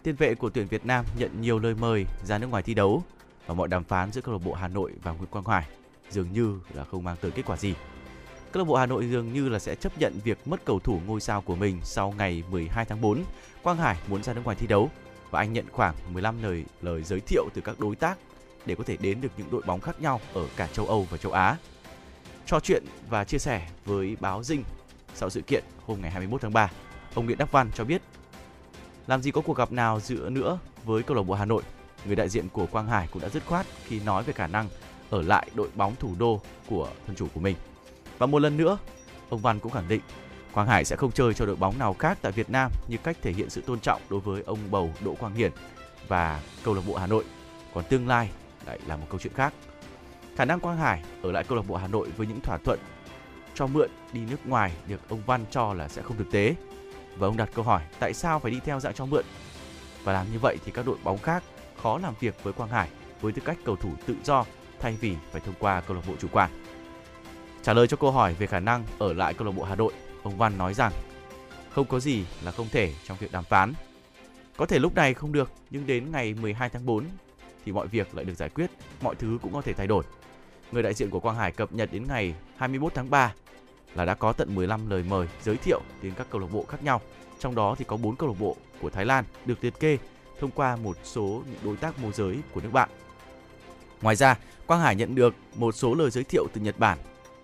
tiền 0.02 0.16
vệ 0.16 0.34
của 0.34 0.50
tuyển 0.50 0.66
Việt 0.66 0.86
Nam 0.86 1.04
nhận 1.18 1.40
nhiều 1.40 1.58
lời 1.58 1.74
mời 1.74 2.04
ra 2.24 2.38
nước 2.38 2.46
ngoài 2.46 2.62
thi 2.62 2.74
đấu 2.74 3.02
và 3.46 3.54
mọi 3.54 3.68
đàm 3.68 3.84
phán 3.84 4.12
giữa 4.12 4.20
câu 4.20 4.34
lạc 4.34 4.40
bộ 4.44 4.52
Hà 4.52 4.68
Nội 4.68 4.92
và 5.02 5.12
Nguyễn 5.12 5.30
Quang 5.30 5.44
Hải 5.44 5.66
dường 6.10 6.32
như 6.32 6.60
là 6.74 6.84
không 6.84 7.04
mang 7.04 7.16
tới 7.20 7.30
kết 7.30 7.42
quả 7.46 7.56
gì. 7.56 7.74
Câu 8.52 8.62
lạc 8.62 8.68
bộ 8.68 8.76
Hà 8.76 8.86
Nội 8.86 9.06
dường 9.10 9.32
như 9.32 9.48
là 9.48 9.58
sẽ 9.58 9.74
chấp 9.74 9.98
nhận 9.98 10.20
việc 10.24 10.48
mất 10.48 10.64
cầu 10.64 10.78
thủ 10.78 11.00
ngôi 11.06 11.20
sao 11.20 11.42
của 11.42 11.56
mình 11.56 11.80
sau 11.82 12.14
ngày 12.18 12.42
12 12.50 12.84
tháng 12.84 13.00
4. 13.00 13.24
Quang 13.62 13.76
Hải 13.76 13.96
muốn 14.08 14.22
ra 14.22 14.32
nước 14.32 14.40
ngoài 14.44 14.56
thi 14.60 14.66
đấu 14.66 14.90
và 15.30 15.40
anh 15.40 15.52
nhận 15.52 15.64
khoảng 15.72 15.94
15 16.12 16.42
lời 16.42 16.64
lời 16.82 17.02
giới 17.02 17.20
thiệu 17.20 17.44
từ 17.54 17.60
các 17.60 17.80
đối 17.80 17.96
tác 17.96 18.18
để 18.66 18.74
có 18.74 18.84
thể 18.84 18.96
đến 18.96 19.20
được 19.20 19.28
những 19.36 19.50
đội 19.50 19.62
bóng 19.66 19.80
khác 19.80 20.00
nhau 20.00 20.20
ở 20.34 20.46
cả 20.56 20.66
châu 20.66 20.86
Âu 20.86 21.06
và 21.10 21.16
châu 21.16 21.32
Á. 21.32 21.56
Trò 22.46 22.60
chuyện 22.60 22.84
và 23.08 23.24
chia 23.24 23.38
sẻ 23.38 23.68
với 23.84 24.16
báo 24.20 24.42
Dinh 24.42 24.64
sau 25.14 25.30
sự 25.30 25.40
kiện 25.40 25.64
hôm 25.86 26.00
ngày 26.00 26.10
21 26.10 26.40
tháng 26.42 26.52
3, 26.52 26.70
ông 27.14 27.26
Nguyễn 27.26 27.38
Đắc 27.38 27.52
Văn 27.52 27.70
cho 27.74 27.84
biết 27.84 28.02
làm 29.08 29.22
gì 29.22 29.30
có 29.30 29.40
cuộc 29.40 29.56
gặp 29.56 29.72
nào 29.72 30.00
giữa 30.00 30.30
nữa 30.30 30.58
với 30.84 31.02
câu 31.02 31.16
lạc 31.16 31.22
bộ 31.22 31.34
Hà 31.34 31.44
Nội. 31.44 31.62
Người 32.04 32.16
đại 32.16 32.28
diện 32.28 32.48
của 32.48 32.66
Quang 32.66 32.88
Hải 32.88 33.08
cũng 33.12 33.22
đã 33.22 33.28
dứt 33.28 33.46
khoát 33.46 33.66
khi 33.84 34.00
nói 34.00 34.22
về 34.22 34.32
khả 34.32 34.46
năng 34.46 34.68
ở 35.10 35.22
lại 35.22 35.48
đội 35.54 35.68
bóng 35.74 35.94
thủ 35.96 36.14
đô 36.18 36.40
của 36.66 36.88
thân 37.06 37.16
chủ 37.16 37.26
của 37.34 37.40
mình. 37.40 37.56
Và 38.18 38.26
một 38.26 38.38
lần 38.38 38.56
nữa, 38.56 38.78
ông 39.30 39.40
Văn 39.40 39.60
cũng 39.60 39.72
khẳng 39.72 39.88
định 39.88 40.00
Quang 40.52 40.66
Hải 40.66 40.84
sẽ 40.84 40.96
không 40.96 41.12
chơi 41.12 41.34
cho 41.34 41.46
đội 41.46 41.56
bóng 41.56 41.78
nào 41.78 41.94
khác 41.98 42.18
tại 42.22 42.32
Việt 42.32 42.50
Nam 42.50 42.70
như 42.88 42.96
cách 42.96 43.16
thể 43.22 43.32
hiện 43.32 43.50
sự 43.50 43.60
tôn 43.60 43.80
trọng 43.80 44.02
đối 44.10 44.20
với 44.20 44.42
ông 44.46 44.58
bầu 44.70 44.90
Đỗ 45.04 45.14
Quang 45.14 45.34
Hiển 45.34 45.52
và 46.08 46.42
câu 46.64 46.74
lạc 46.74 46.82
bộ 46.86 46.96
Hà 46.96 47.06
Nội. 47.06 47.24
Còn 47.74 47.84
tương 47.84 48.08
lai 48.08 48.30
lại 48.66 48.78
là 48.86 48.96
một 48.96 49.06
câu 49.10 49.20
chuyện 49.20 49.32
khác. 49.32 49.52
Khả 50.36 50.44
năng 50.44 50.60
Quang 50.60 50.78
Hải 50.78 51.02
ở 51.22 51.32
lại 51.32 51.44
câu 51.44 51.56
lạc 51.56 51.64
bộ 51.68 51.76
Hà 51.76 51.88
Nội 51.88 52.08
với 52.16 52.26
những 52.26 52.40
thỏa 52.40 52.58
thuận 52.64 52.78
cho 53.54 53.66
mượn 53.66 53.90
đi 54.12 54.20
nước 54.30 54.46
ngoài 54.46 54.72
được 54.88 55.00
ông 55.08 55.22
Văn 55.26 55.44
cho 55.50 55.74
là 55.74 55.88
sẽ 55.88 56.02
không 56.02 56.16
thực 56.16 56.30
tế. 56.30 56.54
Và 57.18 57.26
ông 57.26 57.36
đặt 57.36 57.50
câu 57.54 57.64
hỏi 57.64 57.82
tại 57.98 58.14
sao 58.14 58.38
phải 58.38 58.50
đi 58.50 58.60
theo 58.64 58.80
dạng 58.80 58.94
cho 58.94 59.06
mượn? 59.06 59.24
Và 60.04 60.12
làm 60.12 60.26
như 60.32 60.38
vậy 60.38 60.56
thì 60.64 60.72
các 60.72 60.86
đội 60.86 60.96
bóng 61.04 61.18
khác 61.18 61.42
khó 61.82 61.98
làm 61.98 62.14
việc 62.20 62.42
với 62.42 62.52
Quang 62.52 62.70
Hải 62.70 62.88
với 63.20 63.32
tư 63.32 63.42
cách 63.44 63.58
cầu 63.64 63.76
thủ 63.76 63.90
tự 64.06 64.16
do 64.24 64.44
thay 64.80 64.96
vì 65.00 65.14
phải 65.32 65.40
thông 65.40 65.54
qua 65.58 65.80
câu 65.80 65.96
lạc 65.96 66.02
bộ 66.08 66.14
chủ 66.18 66.28
quản. 66.32 66.50
Trả 67.62 67.72
lời 67.72 67.86
cho 67.86 67.96
câu 67.96 68.10
hỏi 68.10 68.34
về 68.34 68.46
khả 68.46 68.60
năng 68.60 68.84
ở 68.98 69.12
lại 69.12 69.34
câu 69.34 69.46
lạc 69.46 69.52
bộ 69.56 69.62
Hà 69.62 69.74
Nội, 69.74 69.92
ông 70.22 70.38
Văn 70.38 70.58
nói 70.58 70.74
rằng 70.74 70.92
không 71.70 71.86
có 71.86 72.00
gì 72.00 72.24
là 72.42 72.50
không 72.50 72.68
thể 72.72 72.94
trong 73.04 73.16
việc 73.20 73.32
đàm 73.32 73.44
phán. 73.44 73.72
Có 74.56 74.66
thể 74.66 74.78
lúc 74.78 74.94
này 74.94 75.14
không 75.14 75.32
được, 75.32 75.50
nhưng 75.70 75.86
đến 75.86 76.12
ngày 76.12 76.34
12 76.34 76.68
tháng 76.68 76.86
4 76.86 77.04
thì 77.64 77.72
mọi 77.72 77.86
việc 77.86 78.14
lại 78.14 78.24
được 78.24 78.34
giải 78.34 78.48
quyết, 78.48 78.70
mọi 79.00 79.14
thứ 79.14 79.38
cũng 79.42 79.52
có 79.52 79.62
thể 79.62 79.72
thay 79.72 79.86
đổi. 79.86 80.04
Người 80.72 80.82
đại 80.82 80.94
diện 80.94 81.10
của 81.10 81.20
Quang 81.20 81.36
Hải 81.36 81.52
cập 81.52 81.72
nhật 81.72 81.92
đến 81.92 82.04
ngày 82.08 82.34
21 82.56 82.94
tháng 82.94 83.10
3 83.10 83.34
là 83.94 84.04
đã 84.04 84.14
có 84.14 84.32
tận 84.32 84.54
15 84.54 84.90
lời 84.90 85.04
mời 85.08 85.26
giới 85.42 85.56
thiệu 85.56 85.80
đến 86.02 86.12
các 86.16 86.26
câu 86.30 86.40
lạc 86.40 86.48
bộ 86.52 86.64
khác 86.68 86.82
nhau. 86.82 87.00
Trong 87.38 87.54
đó 87.54 87.74
thì 87.78 87.84
có 87.88 87.96
4 87.96 88.16
câu 88.16 88.28
lạc 88.28 88.36
bộ 88.40 88.56
của 88.80 88.90
Thái 88.90 89.04
Lan 89.04 89.24
được 89.46 89.64
liệt 89.64 89.80
kê 89.80 89.98
thông 90.40 90.50
qua 90.50 90.76
một 90.76 90.96
số 91.04 91.42
những 91.46 91.60
đối 91.62 91.76
tác 91.76 91.98
môi 91.98 92.12
giới 92.12 92.38
của 92.52 92.60
nước 92.60 92.70
bạn. 92.72 92.88
Ngoài 94.02 94.16
ra, 94.16 94.38
Quang 94.66 94.80
Hải 94.80 94.96
nhận 94.96 95.14
được 95.14 95.34
một 95.54 95.72
số 95.72 95.94
lời 95.94 96.10
giới 96.10 96.24
thiệu 96.24 96.46
từ 96.52 96.60
Nhật 96.60 96.78
Bản, 96.78 96.98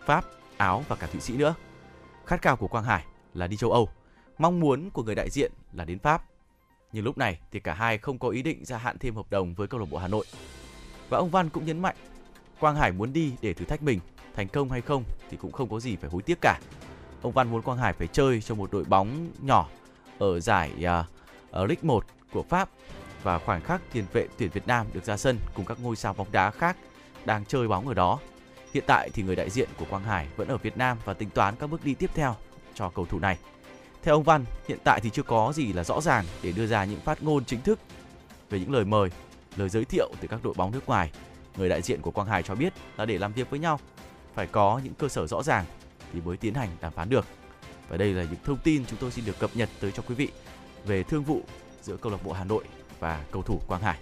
Pháp, 0.07 0.25
Áo 0.57 0.85
và 0.89 0.97
cả 0.97 1.07
Thụy 1.07 1.21
Sĩ 1.21 1.37
nữa. 1.37 1.55
Khát 2.27 2.43
khao 2.43 2.57
của 2.57 2.69
Quang 2.69 2.85
Hải 2.85 3.05
là 3.35 3.47
đi 3.47 3.57
châu 3.57 3.73
Âu, 3.73 3.89
mong 4.39 4.61
muốn 4.61 4.91
của 4.91 5.03
người 5.03 5.15
đại 5.15 5.31
diện 5.31 5.53
là 5.73 5.85
đến 5.85 5.99
Pháp. 5.99 6.25
Nhưng 6.93 7.05
lúc 7.05 7.19
này 7.19 7.39
thì 7.53 7.61
cả 7.61 7.75
hai 7.75 7.99
không 7.99 8.19
có 8.19 8.29
ý 8.29 8.43
định 8.43 8.65
gia 8.65 8.79
hạn 8.79 8.99
thêm 8.99 9.15
hợp 9.15 9.31
đồng 9.31 9.55
với 9.55 9.67
câu 9.69 9.81
lạc 9.81 9.87
bộ 9.91 9.99
Hà 9.99 10.09
Nội. 10.09 10.27
Và 11.09 11.19
ông 11.19 11.31
Văn 11.31 11.49
cũng 11.49 11.67
nhấn 11.67 11.83
mạnh, 11.83 11.97
Quang 12.61 12.77
Hải 12.77 12.93
muốn 12.93 13.13
đi 13.13 13.33
để 13.41 13.55
thử 13.55 13.65
thách 13.65 13.83
mình, 13.83 14.01
thành 14.37 14.49
công 14.49 14.71
hay 14.71 14.81
không 14.81 15.05
thì 15.31 15.37
cũng 15.37 15.53
không 15.53 15.69
có 15.69 15.81
gì 15.81 15.97
phải 15.97 16.11
hối 16.11 16.23
tiếc 16.23 16.39
cả. 16.41 16.59
Ông 17.23 17.33
Văn 17.33 17.51
muốn 17.51 17.63
Quang 17.63 17.79
Hải 17.79 17.93
phải 17.93 18.07
chơi 18.07 18.41
cho 18.41 18.55
một 18.55 18.73
đội 18.73 18.85
bóng 18.85 19.31
nhỏ 19.43 19.69
ở 20.19 20.41
giải 20.41 20.73
uh, 20.79 21.07
ở 21.51 21.67
League 21.67 21.83
1 21.83 22.05
của 22.33 22.43
Pháp 22.43 22.69
và 23.23 23.39
khoảnh 23.39 23.61
khắc 23.61 23.83
tiền 23.93 24.05
vệ 24.13 24.27
tuyển 24.39 24.51
Việt 24.51 24.67
Nam 24.67 24.87
được 24.93 25.05
ra 25.05 25.17
sân 25.17 25.39
cùng 25.55 25.65
các 25.65 25.79
ngôi 25.83 25.97
sao 25.97 26.15
bóng 26.15 26.33
đá 26.33 26.51
khác 26.51 26.77
đang 27.25 27.45
chơi 27.45 27.69
bóng 27.69 27.89
ở 27.89 27.95
đó. 27.95 28.19
Hiện 28.75 28.85
tại 28.87 29.11
thì 29.13 29.23
người 29.23 29.37
đại 29.37 29.51
diện 29.51 29.69
của 29.79 29.85
Quang 29.91 30.05
Hải 30.05 30.29
vẫn 30.37 30.49
ở 30.49 30.57
Việt 30.57 30.77
Nam 30.77 30.99
và 31.05 31.15
tính 31.15 31.31
toán 31.31 31.57
các 31.57 31.67
bước 31.67 31.85
đi 31.85 31.95
tiếp 31.95 32.11
theo 32.15 32.37
cho 32.75 32.91
cầu 32.95 33.07
thủ 33.07 33.19
này. 33.19 33.39
Theo 34.03 34.15
ông 34.15 34.23
Văn, 34.23 34.45
hiện 34.69 34.79
tại 34.85 35.01
thì 35.01 35.11
chưa 35.11 35.23
có 35.23 35.53
gì 35.55 35.73
là 35.73 35.85
rõ 35.85 36.01
ràng 36.01 36.25
để 36.43 36.53
đưa 36.53 36.67
ra 36.67 36.85
những 36.85 37.01
phát 37.01 37.23
ngôn 37.23 37.45
chính 37.45 37.61
thức 37.61 37.79
về 38.51 38.61
những 38.61 38.73
lời 38.73 38.85
mời, 38.85 39.11
lời 39.57 39.69
giới 39.69 39.85
thiệu 39.85 40.11
từ 40.21 40.29
các 40.29 40.41
đội 40.43 40.55
bóng 40.57 40.73
nước 40.73 40.87
ngoài. 40.87 41.11
Người 41.57 41.69
đại 41.69 41.83
diện 41.83 42.03
của 42.03 42.11
Quang 42.11 42.29
Hải 42.29 42.43
cho 42.43 42.55
biết 42.55 42.73
là 42.97 43.05
để 43.05 43.19
làm 43.19 43.33
việc 43.33 43.51
với 43.51 43.59
nhau 43.59 43.81
phải 44.35 44.47
có 44.47 44.81
những 44.85 44.95
cơ 44.95 45.09
sở 45.09 45.27
rõ 45.27 45.43
ràng 45.43 45.65
thì 46.13 46.21
mới 46.21 46.37
tiến 46.37 46.55
hành 46.55 46.69
đàm 46.81 46.93
phán 46.93 47.09
được. 47.09 47.27
Và 47.89 47.97
đây 47.97 48.13
là 48.13 48.23
những 48.23 48.41
thông 48.45 48.59
tin 48.59 48.85
chúng 48.87 48.99
tôi 48.99 49.11
xin 49.11 49.25
được 49.25 49.39
cập 49.39 49.51
nhật 49.55 49.69
tới 49.81 49.93
cho 49.93 50.03
quý 50.09 50.15
vị 50.15 50.29
về 50.87 51.03
thương 51.03 51.25
vụ 51.25 51.41
giữa 51.83 51.97
câu 51.97 52.13
lạc 52.13 52.25
bộ 52.25 52.33
Hà 52.33 52.45
Nội 52.45 52.65
và 53.01 53.25
cầu 53.31 53.43
thủ 53.43 53.61
Quang 53.69 53.83
Hải. 53.83 53.99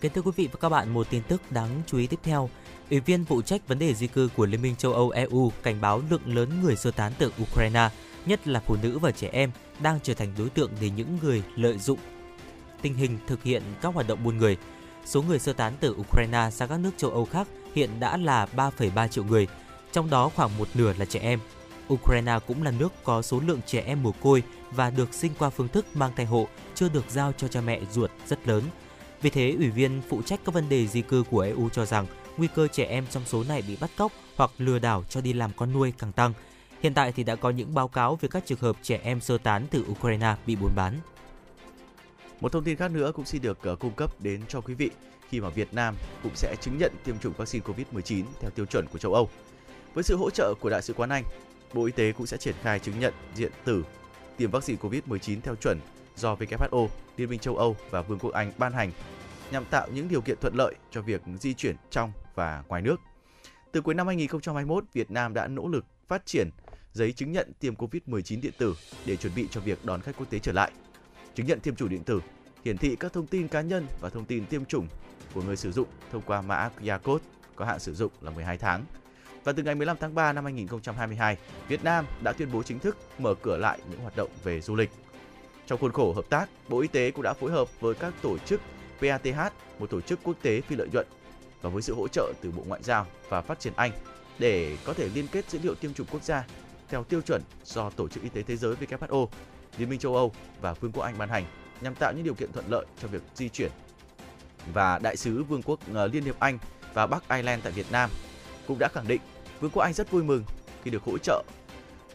Kính 0.00 0.12
thưa 0.12 0.22
quý 0.22 0.30
vị 0.36 0.48
và 0.52 0.58
các 0.60 0.68
bạn, 0.68 0.94
một 0.94 1.10
tin 1.10 1.22
tức 1.28 1.52
đáng 1.52 1.82
chú 1.86 1.98
ý 1.98 2.06
tiếp 2.06 2.20
theo. 2.22 2.50
Ủy 2.90 3.00
viên 3.00 3.24
phụ 3.24 3.42
trách 3.42 3.68
vấn 3.68 3.78
đề 3.78 3.94
di 3.94 4.06
cư 4.06 4.28
của 4.36 4.46
Liên 4.46 4.62
minh 4.62 4.76
châu 4.76 4.92
Âu 4.92 5.10
EU 5.10 5.52
cảnh 5.62 5.80
báo 5.80 6.02
lượng 6.10 6.34
lớn 6.34 6.62
người 6.62 6.76
sơ 6.76 6.90
tán 6.90 7.12
từ 7.18 7.32
Ukraine, 7.42 7.88
nhất 8.26 8.48
là 8.48 8.60
phụ 8.60 8.76
nữ 8.82 8.98
và 8.98 9.10
trẻ 9.10 9.28
em, 9.32 9.50
đang 9.82 9.98
trở 10.02 10.14
thành 10.14 10.32
đối 10.38 10.50
tượng 10.50 10.70
để 10.80 10.90
những 10.90 11.18
người 11.22 11.42
lợi 11.56 11.78
dụng 11.78 11.98
tình 12.82 12.94
hình 12.94 13.18
thực 13.26 13.42
hiện 13.42 13.62
các 13.82 13.94
hoạt 13.94 14.08
động 14.08 14.24
buôn 14.24 14.38
người. 14.38 14.56
Số 15.04 15.22
người 15.22 15.38
sơ 15.38 15.52
tán 15.52 15.72
từ 15.80 15.96
Ukraine 16.00 16.48
sang 16.52 16.68
các 16.68 16.80
nước 16.80 16.90
châu 16.96 17.10
Âu 17.10 17.24
khác 17.24 17.48
hiện 17.74 17.90
đã 18.00 18.16
là 18.16 18.46
3,3 18.56 19.08
triệu 19.08 19.24
người, 19.24 19.46
trong 19.92 20.10
đó 20.10 20.30
khoảng 20.36 20.58
một 20.58 20.68
nửa 20.74 20.92
là 20.98 21.04
trẻ 21.04 21.20
em. 21.20 21.40
Ukraine 21.92 22.38
cũng 22.46 22.62
là 22.62 22.70
nước 22.70 22.92
có 23.04 23.22
số 23.22 23.40
lượng 23.46 23.60
trẻ 23.66 23.80
em 23.80 24.02
mồ 24.02 24.12
côi 24.12 24.42
và 24.70 24.90
được 24.90 25.14
sinh 25.14 25.32
qua 25.38 25.50
phương 25.50 25.68
thức 25.68 25.86
mang 25.94 26.12
thai 26.16 26.26
hộ 26.26 26.48
chưa 26.74 26.88
được 26.88 27.04
giao 27.08 27.32
cho 27.32 27.48
cha 27.48 27.60
mẹ 27.60 27.80
ruột 27.92 28.10
rất 28.26 28.48
lớn. 28.48 28.62
Vì 29.22 29.30
thế, 29.30 29.54
Ủy 29.58 29.70
viên 29.70 30.02
phụ 30.08 30.22
trách 30.22 30.40
các 30.44 30.54
vấn 30.54 30.68
đề 30.68 30.86
di 30.86 31.02
cư 31.02 31.24
của 31.30 31.40
EU 31.40 31.68
cho 31.68 31.86
rằng 31.86 32.06
nguy 32.36 32.48
cơ 32.54 32.68
trẻ 32.68 32.84
em 32.84 33.04
trong 33.10 33.22
số 33.26 33.44
này 33.44 33.62
bị 33.68 33.76
bắt 33.80 33.90
cóc 33.96 34.12
hoặc 34.36 34.50
lừa 34.58 34.78
đảo 34.78 35.04
cho 35.08 35.20
đi 35.20 35.32
làm 35.32 35.50
con 35.56 35.72
nuôi 35.72 35.92
càng 35.98 36.12
tăng. 36.12 36.32
Hiện 36.82 36.94
tại 36.94 37.12
thì 37.12 37.22
đã 37.22 37.36
có 37.36 37.50
những 37.50 37.74
báo 37.74 37.88
cáo 37.88 38.18
về 38.20 38.28
các 38.28 38.46
trường 38.46 38.58
hợp 38.58 38.76
trẻ 38.82 39.00
em 39.02 39.20
sơ 39.20 39.38
tán 39.38 39.66
từ 39.70 39.84
Ukraine 39.90 40.34
bị 40.46 40.56
buôn 40.56 40.70
bán. 40.74 41.00
Một 42.44 42.52
thông 42.52 42.64
tin 42.64 42.76
khác 42.76 42.90
nữa 42.90 43.12
cũng 43.14 43.24
xin 43.24 43.42
được 43.42 43.58
ờ, 43.62 43.76
cung 43.76 43.92
cấp 43.92 44.20
đến 44.20 44.40
cho 44.48 44.60
quý 44.60 44.74
vị 44.74 44.90
khi 45.28 45.40
mà 45.40 45.48
Việt 45.48 45.74
Nam 45.74 45.94
cũng 46.22 46.32
sẽ 46.34 46.56
chứng 46.60 46.78
nhận 46.78 46.92
tiêm 47.04 47.18
chủng 47.18 47.32
vaccine 47.32 47.64
COVID-19 47.64 48.24
theo 48.40 48.50
tiêu 48.50 48.66
chuẩn 48.66 48.86
của 48.86 48.98
châu 48.98 49.14
Âu. 49.14 49.28
Với 49.94 50.04
sự 50.04 50.16
hỗ 50.16 50.30
trợ 50.30 50.54
của 50.60 50.70
Đại 50.70 50.82
sứ 50.82 50.94
quán 50.94 51.10
Anh, 51.10 51.24
Bộ 51.74 51.84
Y 51.84 51.92
tế 51.92 52.12
cũng 52.12 52.26
sẽ 52.26 52.36
triển 52.36 52.54
khai 52.62 52.78
chứng 52.78 53.00
nhận 53.00 53.14
diện 53.34 53.52
tử 53.64 53.84
tiêm 54.36 54.50
vaccine 54.50 54.78
COVID-19 54.82 55.40
theo 55.42 55.54
chuẩn 55.54 55.78
do 56.16 56.34
WHO, 56.34 56.88
Liên 57.16 57.30
minh 57.30 57.38
châu 57.38 57.56
Âu 57.56 57.76
và 57.90 58.02
Vương 58.02 58.18
quốc 58.18 58.32
Anh 58.32 58.52
ban 58.58 58.72
hành 58.72 58.90
nhằm 59.50 59.64
tạo 59.64 59.88
những 59.94 60.08
điều 60.08 60.20
kiện 60.20 60.36
thuận 60.40 60.54
lợi 60.54 60.74
cho 60.90 61.02
việc 61.02 61.22
di 61.40 61.54
chuyển 61.54 61.76
trong 61.90 62.12
và 62.34 62.62
ngoài 62.68 62.82
nước. 62.82 63.00
Từ 63.72 63.80
cuối 63.80 63.94
năm 63.94 64.06
2021, 64.06 64.84
Việt 64.92 65.10
Nam 65.10 65.34
đã 65.34 65.46
nỗ 65.46 65.68
lực 65.68 65.84
phát 66.08 66.26
triển 66.26 66.50
giấy 66.92 67.12
chứng 67.12 67.32
nhận 67.32 67.52
tiêm 67.60 67.74
COVID-19 67.74 68.40
điện 68.40 68.52
tử 68.58 68.74
để 69.06 69.16
chuẩn 69.16 69.34
bị 69.34 69.48
cho 69.50 69.60
việc 69.60 69.84
đón 69.84 70.00
khách 70.00 70.16
quốc 70.18 70.30
tế 70.30 70.38
trở 70.38 70.52
lại. 70.52 70.72
Chứng 71.34 71.46
nhận 71.46 71.60
tiêm 71.60 71.76
chủng 71.76 71.88
điện 71.88 72.04
tử 72.04 72.20
hiển 72.64 72.78
thị 72.78 72.96
các 73.00 73.12
thông 73.12 73.26
tin 73.26 73.48
cá 73.48 73.60
nhân 73.60 73.86
và 74.00 74.08
thông 74.08 74.24
tin 74.24 74.46
tiêm 74.46 74.64
chủng 74.64 74.88
của 75.34 75.42
người 75.42 75.56
sử 75.56 75.72
dụng 75.72 75.88
thông 76.12 76.22
qua 76.26 76.42
mã 76.42 76.70
QR 76.80 76.98
code 76.98 77.24
có 77.56 77.64
hạn 77.64 77.78
sử 77.78 77.94
dụng 77.94 78.12
là 78.20 78.30
12 78.30 78.58
tháng. 78.58 78.84
Và 79.44 79.52
từ 79.52 79.62
ngày 79.62 79.74
15 79.74 79.96
tháng 80.00 80.14
3 80.14 80.32
năm 80.32 80.44
2022, 80.44 81.36
Việt 81.68 81.84
Nam 81.84 82.06
đã 82.22 82.32
tuyên 82.32 82.48
bố 82.52 82.62
chính 82.62 82.78
thức 82.78 82.96
mở 83.18 83.34
cửa 83.42 83.56
lại 83.56 83.78
những 83.90 84.00
hoạt 84.00 84.16
động 84.16 84.30
về 84.44 84.60
du 84.60 84.74
lịch. 84.74 84.90
Trong 85.66 85.80
khuôn 85.80 85.92
khổ 85.92 86.12
hợp 86.12 86.24
tác, 86.30 86.48
Bộ 86.68 86.80
Y 86.80 86.88
tế 86.88 87.10
cũng 87.10 87.22
đã 87.22 87.32
phối 87.32 87.50
hợp 87.50 87.80
với 87.80 87.94
các 87.94 88.14
tổ 88.22 88.38
chức 88.38 88.60
PATH, 89.00 89.52
một 89.78 89.90
tổ 89.90 90.00
chức 90.00 90.18
quốc 90.22 90.36
tế 90.42 90.60
phi 90.60 90.76
lợi 90.76 90.88
nhuận, 90.92 91.06
và 91.62 91.70
với 91.70 91.82
sự 91.82 91.94
hỗ 91.94 92.08
trợ 92.08 92.32
từ 92.40 92.50
Bộ 92.50 92.62
Ngoại 92.66 92.82
giao 92.82 93.06
và 93.28 93.40
Phát 93.40 93.60
triển 93.60 93.72
Anh 93.76 93.92
để 94.38 94.76
có 94.84 94.94
thể 94.94 95.08
liên 95.14 95.26
kết 95.32 95.50
dữ 95.50 95.58
liệu 95.62 95.74
tiêm 95.74 95.94
chủng 95.94 96.06
quốc 96.10 96.22
gia 96.22 96.46
theo 96.88 97.04
tiêu 97.04 97.20
chuẩn 97.20 97.42
do 97.64 97.90
Tổ 97.90 98.08
chức 98.08 98.22
Y 98.22 98.28
tế 98.28 98.42
Thế 98.42 98.56
giới 98.56 98.76
WHO, 98.76 99.26
Liên 99.78 99.88
minh 99.88 99.98
châu 99.98 100.16
Âu 100.16 100.32
và 100.60 100.72
Vương 100.72 100.92
quốc 100.92 101.02
Anh 101.02 101.18
ban 101.18 101.28
hành 101.28 101.44
nhằm 101.80 101.94
tạo 101.94 102.12
những 102.12 102.24
điều 102.24 102.34
kiện 102.34 102.52
thuận 102.52 102.64
lợi 102.68 102.86
cho 103.02 103.08
việc 103.08 103.22
di 103.34 103.48
chuyển. 103.48 103.70
Và 104.72 104.98
Đại 104.98 105.16
sứ 105.16 105.42
Vương 105.42 105.62
quốc 105.62 105.80
ờ, 105.94 106.06
Liên 106.06 106.24
hiệp 106.24 106.40
Anh 106.40 106.58
và 106.94 107.06
Bắc 107.06 107.28
Ireland 107.28 107.62
tại 107.64 107.72
Việt 107.72 107.92
Nam 107.92 108.10
cũng 108.66 108.78
đã 108.78 108.88
khẳng 108.92 109.08
định 109.08 109.20
Vương 109.60 109.70
quốc 109.70 109.82
Anh 109.82 109.92
rất 109.92 110.10
vui 110.10 110.22
mừng 110.22 110.44
khi 110.82 110.90
được 110.90 111.02
hỗ 111.02 111.18
trợ 111.18 111.42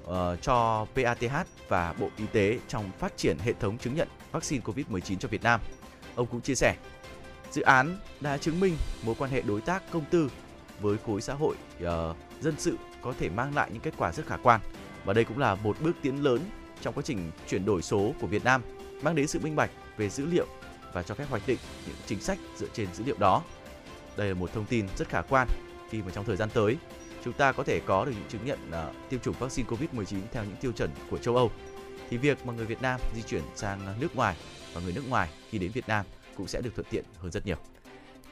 uh, 0.04 0.16
cho 0.42 0.86
PATH 0.96 1.48
và 1.68 1.94
Bộ 2.00 2.10
Y 2.18 2.26
tế 2.32 2.60
trong 2.68 2.92
phát 3.00 3.18
triển 3.18 3.38
hệ 3.40 3.54
thống 3.54 3.78
chứng 3.78 3.96
nhận 3.96 4.08
vaccine 4.32 4.64
COVID-19 4.66 5.18
cho 5.18 5.30
Việt 5.30 5.44
Nam. 5.44 5.62
Ông 6.16 6.28
cũng 6.28 6.42
chia 6.42 6.56
sẻ, 6.56 6.76
Dự 7.52 7.62
án 7.62 7.98
đã 8.22 8.38
chứng 8.38 8.60
minh 8.60 8.76
mối 9.04 9.16
quan 9.20 9.32
hệ 9.32 9.42
đối 9.42 9.62
tác 9.62 9.84
công 9.92 10.06
tư 10.12 10.32
với 10.82 10.98
khối 11.06 11.22
xã 11.22 11.34
hội 11.34 11.56
uh, 11.84 12.16
dân 12.42 12.56
sự 12.58 12.78
có 13.02 13.14
thể 13.20 13.30
mang 13.30 13.56
lại 13.56 13.70
những 13.74 13.82
kết 13.82 13.94
quả 13.98 14.12
rất 14.12 14.26
khả 14.28 14.38
quan. 14.38 14.62
Và 15.06 15.14
đây 15.14 15.24
cũng 15.24 15.38
là 15.38 15.56
một 15.56 15.78
bước 15.82 15.96
tiến 16.02 16.24
lớn 16.24 16.40
trong 16.82 16.94
quá 16.94 17.04
trình 17.06 17.32
chuyển 17.50 17.66
đổi 17.66 17.82
số 17.82 18.14
của 18.22 18.28
Việt 18.28 18.44
Nam, 18.44 18.62
mang 19.02 19.16
đến 19.16 19.28
sự 19.28 19.40
minh 19.40 19.56
bạch 19.56 19.72
về 19.98 20.10
dữ 20.10 20.26
liệu 20.26 20.48
và 20.94 21.04
cho 21.04 21.16
phép 21.16 21.26
hoạch 21.30 21.48
định 21.48 21.60
những 21.88 21.96
chính 22.06 22.20
sách 22.20 22.38
dựa 22.58 22.68
trên 22.74 22.88
dữ 22.94 23.04
liệu 23.04 23.16
đó. 23.20 23.44
Đây 24.18 24.28
là 24.28 24.34
một 24.34 24.54
thông 24.54 24.66
tin 24.66 24.86
rất 24.98 25.10
khả 25.10 25.22
quan 25.22 25.48
khi 25.90 26.02
mà 26.02 26.12
trong 26.12 26.26
thời 26.26 26.36
gian 26.36 26.50
tới 26.54 26.78
chúng 27.26 27.34
ta 27.34 27.52
có 27.52 27.64
thể 27.64 27.80
có 27.80 28.06
được 28.06 28.12
những 28.16 28.30
chứng 28.30 28.46
nhận 28.46 28.60
uh, 28.70 29.10
tiêm 29.10 29.20
chủng 29.20 29.36
vaccine 29.40 29.70
COVID-19 29.70 30.20
theo 30.32 30.44
những 30.44 30.56
tiêu 30.62 30.72
chuẩn 30.72 30.90
của 31.10 31.18
châu 31.18 31.36
Âu 31.36 31.52
thì 32.10 32.18
việc 32.18 32.46
mà 32.46 32.54
người 32.54 32.66
Việt 32.66 32.82
Nam 32.82 33.00
di 33.16 33.22
chuyển 33.22 33.44
sang 33.56 34.00
nước 34.00 34.16
ngoài 34.16 34.36
và 34.74 34.82
người 34.82 34.94
nước 34.94 35.10
ngoài 35.10 35.30
khi 35.50 35.58
đến 35.58 35.72
Việt 35.72 35.88
Nam 35.88 36.06
cũng 36.38 36.48
sẽ 36.48 36.62
được 36.62 36.76
thuận 36.76 36.88
tiện 36.90 37.06
hơn 37.22 37.32
rất 37.32 37.46
nhiều. 37.46 37.58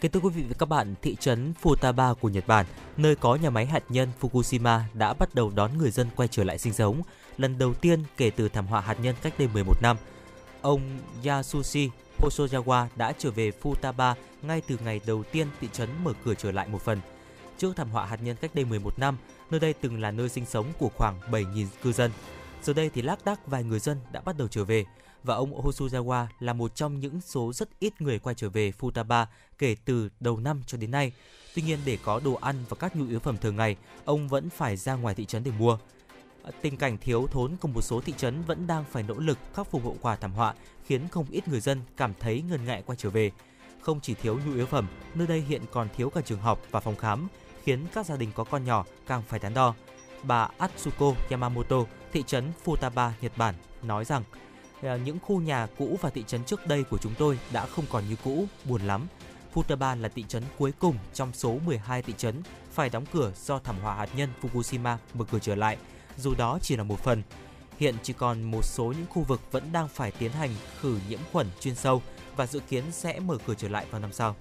Kính 0.01 0.11
thưa 0.11 0.19
quý 0.19 0.29
vị 0.29 0.43
và 0.49 0.55
các 0.59 0.69
bạn, 0.69 0.95
thị 1.01 1.15
trấn 1.19 1.53
Futaba 1.61 2.13
của 2.13 2.29
Nhật 2.29 2.47
Bản, 2.47 2.65
nơi 2.97 3.15
có 3.15 3.35
nhà 3.35 3.49
máy 3.49 3.65
hạt 3.65 3.83
nhân 3.89 4.09
Fukushima 4.21 4.79
đã 4.93 5.13
bắt 5.13 5.35
đầu 5.35 5.51
đón 5.55 5.77
người 5.77 5.91
dân 5.91 6.07
quay 6.15 6.27
trở 6.27 6.43
lại 6.43 6.57
sinh 6.57 6.73
sống, 6.73 7.01
lần 7.37 7.57
đầu 7.57 7.73
tiên 7.73 8.03
kể 8.17 8.29
từ 8.29 8.49
thảm 8.49 8.67
họa 8.67 8.81
hạt 8.81 8.97
nhân 9.01 9.15
cách 9.21 9.33
đây 9.39 9.47
11 9.53 9.81
năm. 9.81 9.97
Ông 10.61 10.81
Yasushi 11.25 11.89
Hosojawa 12.17 12.87
đã 12.95 13.13
trở 13.17 13.31
về 13.31 13.51
Futaba 13.61 14.13
ngay 14.41 14.61
từ 14.67 14.77
ngày 14.83 15.01
đầu 15.05 15.23
tiên 15.23 15.47
thị 15.61 15.67
trấn 15.73 15.89
mở 16.03 16.13
cửa 16.25 16.33
trở 16.33 16.51
lại 16.51 16.67
một 16.67 16.81
phần. 16.81 16.99
Trước 17.57 17.75
thảm 17.75 17.89
họa 17.89 18.05
hạt 18.05 18.19
nhân 18.23 18.35
cách 18.41 18.55
đây 18.55 18.65
11 18.65 18.99
năm, 18.99 19.17
nơi 19.51 19.59
đây 19.59 19.73
từng 19.73 20.01
là 20.01 20.11
nơi 20.11 20.29
sinh 20.29 20.45
sống 20.45 20.65
của 20.79 20.89
khoảng 20.95 21.19
7.000 21.31 21.65
cư 21.83 21.91
dân. 21.91 22.11
Giờ 22.63 22.73
đây 22.73 22.89
thì 22.93 23.01
lác 23.01 23.25
đác 23.25 23.47
vài 23.47 23.63
người 23.63 23.79
dân 23.79 23.97
đã 24.11 24.21
bắt 24.21 24.37
đầu 24.37 24.47
trở 24.47 24.63
về 24.63 24.85
và 25.23 25.35
ông 25.35 25.65
Hosojawa 25.65 26.25
là 26.39 26.53
một 26.53 26.75
trong 26.75 26.99
những 26.99 27.21
số 27.21 27.53
rất 27.53 27.69
ít 27.79 28.01
người 28.01 28.19
quay 28.19 28.35
trở 28.35 28.49
về 28.49 28.71
Futaba 28.79 29.25
kể 29.57 29.75
từ 29.85 30.09
đầu 30.19 30.39
năm 30.39 30.61
cho 30.65 30.77
đến 30.77 30.91
nay. 30.91 31.11
Tuy 31.55 31.61
nhiên 31.61 31.79
để 31.85 31.97
có 32.03 32.19
đồ 32.19 32.33
ăn 32.33 32.55
và 32.69 32.77
các 32.79 32.95
nhu 32.95 33.07
yếu 33.07 33.19
phẩm 33.19 33.37
thường 33.37 33.55
ngày, 33.55 33.75
ông 34.05 34.27
vẫn 34.27 34.49
phải 34.49 34.77
ra 34.77 34.93
ngoài 34.93 35.15
thị 35.15 35.25
trấn 35.25 35.43
để 35.43 35.51
mua. 35.59 35.77
Ờ, 36.47 36.53
tình 36.61 36.77
cảnh 36.77 36.97
thiếu 36.97 37.27
thốn 37.31 37.55
của 37.61 37.67
một 37.67 37.81
số 37.81 38.01
thị 38.01 38.13
trấn 38.17 38.41
vẫn 38.41 38.67
đang 38.67 38.83
phải 38.91 39.03
nỗ 39.03 39.13
lực 39.13 39.37
khắc 39.53 39.67
phục 39.71 39.83
hậu 39.83 39.97
quả 40.01 40.15
thảm 40.15 40.33
họa 40.33 40.53
khiến 40.85 41.07
không 41.07 41.25
ít 41.31 41.47
người 41.47 41.59
dân 41.59 41.81
cảm 41.97 42.13
thấy 42.19 42.43
ngần 42.49 42.65
ngại 42.65 42.83
quay 42.85 42.95
trở 42.95 43.09
về. 43.09 43.31
Không 43.81 43.99
chỉ 44.01 44.13
thiếu 44.13 44.39
nhu 44.45 44.53
yếu 44.55 44.65
phẩm, 44.65 44.87
nơi 45.15 45.27
đây 45.27 45.41
hiện 45.41 45.61
còn 45.71 45.87
thiếu 45.95 46.09
cả 46.09 46.21
trường 46.21 46.39
học 46.39 46.61
và 46.71 46.79
phòng 46.79 46.95
khám, 46.95 47.27
khiến 47.63 47.85
các 47.93 48.05
gia 48.05 48.17
đình 48.17 48.29
có 48.35 48.43
con 48.43 48.65
nhỏ 48.65 48.85
càng 49.07 49.21
phải 49.27 49.39
đắn 49.39 49.53
đo. 49.53 49.73
Bà 50.23 50.49
Atsuko 50.57 51.13
Yamamoto, 51.29 51.77
thị 52.13 52.23
trấn 52.27 52.51
Futaba, 52.65 53.11
Nhật 53.21 53.31
Bản, 53.37 53.55
nói 53.83 54.05
rằng 54.05 54.23
ờ, 54.81 54.97
những 54.97 55.19
khu 55.19 55.41
nhà 55.41 55.67
cũ 55.77 55.97
và 56.01 56.09
thị 56.09 56.23
trấn 56.27 56.43
trước 56.43 56.67
đây 56.67 56.83
của 56.83 56.97
chúng 56.97 57.13
tôi 57.17 57.39
đã 57.51 57.65
không 57.65 57.85
còn 57.91 58.03
như 58.09 58.15
cũ, 58.23 58.45
buồn 58.65 58.81
lắm. 58.81 59.07
Futaba 59.53 60.01
là 60.01 60.09
thị 60.09 60.25
trấn 60.27 60.43
cuối 60.57 60.73
cùng 60.79 60.97
trong 61.13 61.33
số 61.33 61.57
12 61.65 62.01
thị 62.01 62.13
trấn 62.17 62.41
phải 62.71 62.89
đóng 62.89 63.05
cửa 63.13 63.31
do 63.35 63.59
thảm 63.59 63.75
họa 63.81 63.95
hạt 63.95 64.09
nhân 64.15 64.29
Fukushima 64.41 64.97
mở 65.13 65.25
cửa 65.31 65.39
trở 65.41 65.55
lại, 65.55 65.77
dù 66.17 66.35
đó 66.35 66.59
chỉ 66.61 66.75
là 66.75 66.83
một 66.83 66.99
phần. 66.99 67.23
Hiện 67.77 67.95
chỉ 68.03 68.13
còn 68.13 68.43
một 68.43 68.65
số 68.65 68.85
những 68.85 69.05
khu 69.09 69.21
vực 69.21 69.41
vẫn 69.51 69.63
đang 69.71 69.87
phải 69.87 70.11
tiến 70.11 70.31
hành 70.31 70.49
khử 70.81 70.99
nhiễm 71.09 71.19
khuẩn 71.31 71.47
chuyên 71.59 71.75
sâu 71.75 72.01
và 72.35 72.47
dự 72.47 72.59
kiến 72.59 72.83
sẽ 72.91 73.19
mở 73.19 73.37
cửa 73.47 73.53
trở 73.57 73.69
lại 73.69 73.85
vào 73.91 74.01
năm 74.01 74.13
sau. 74.13 74.35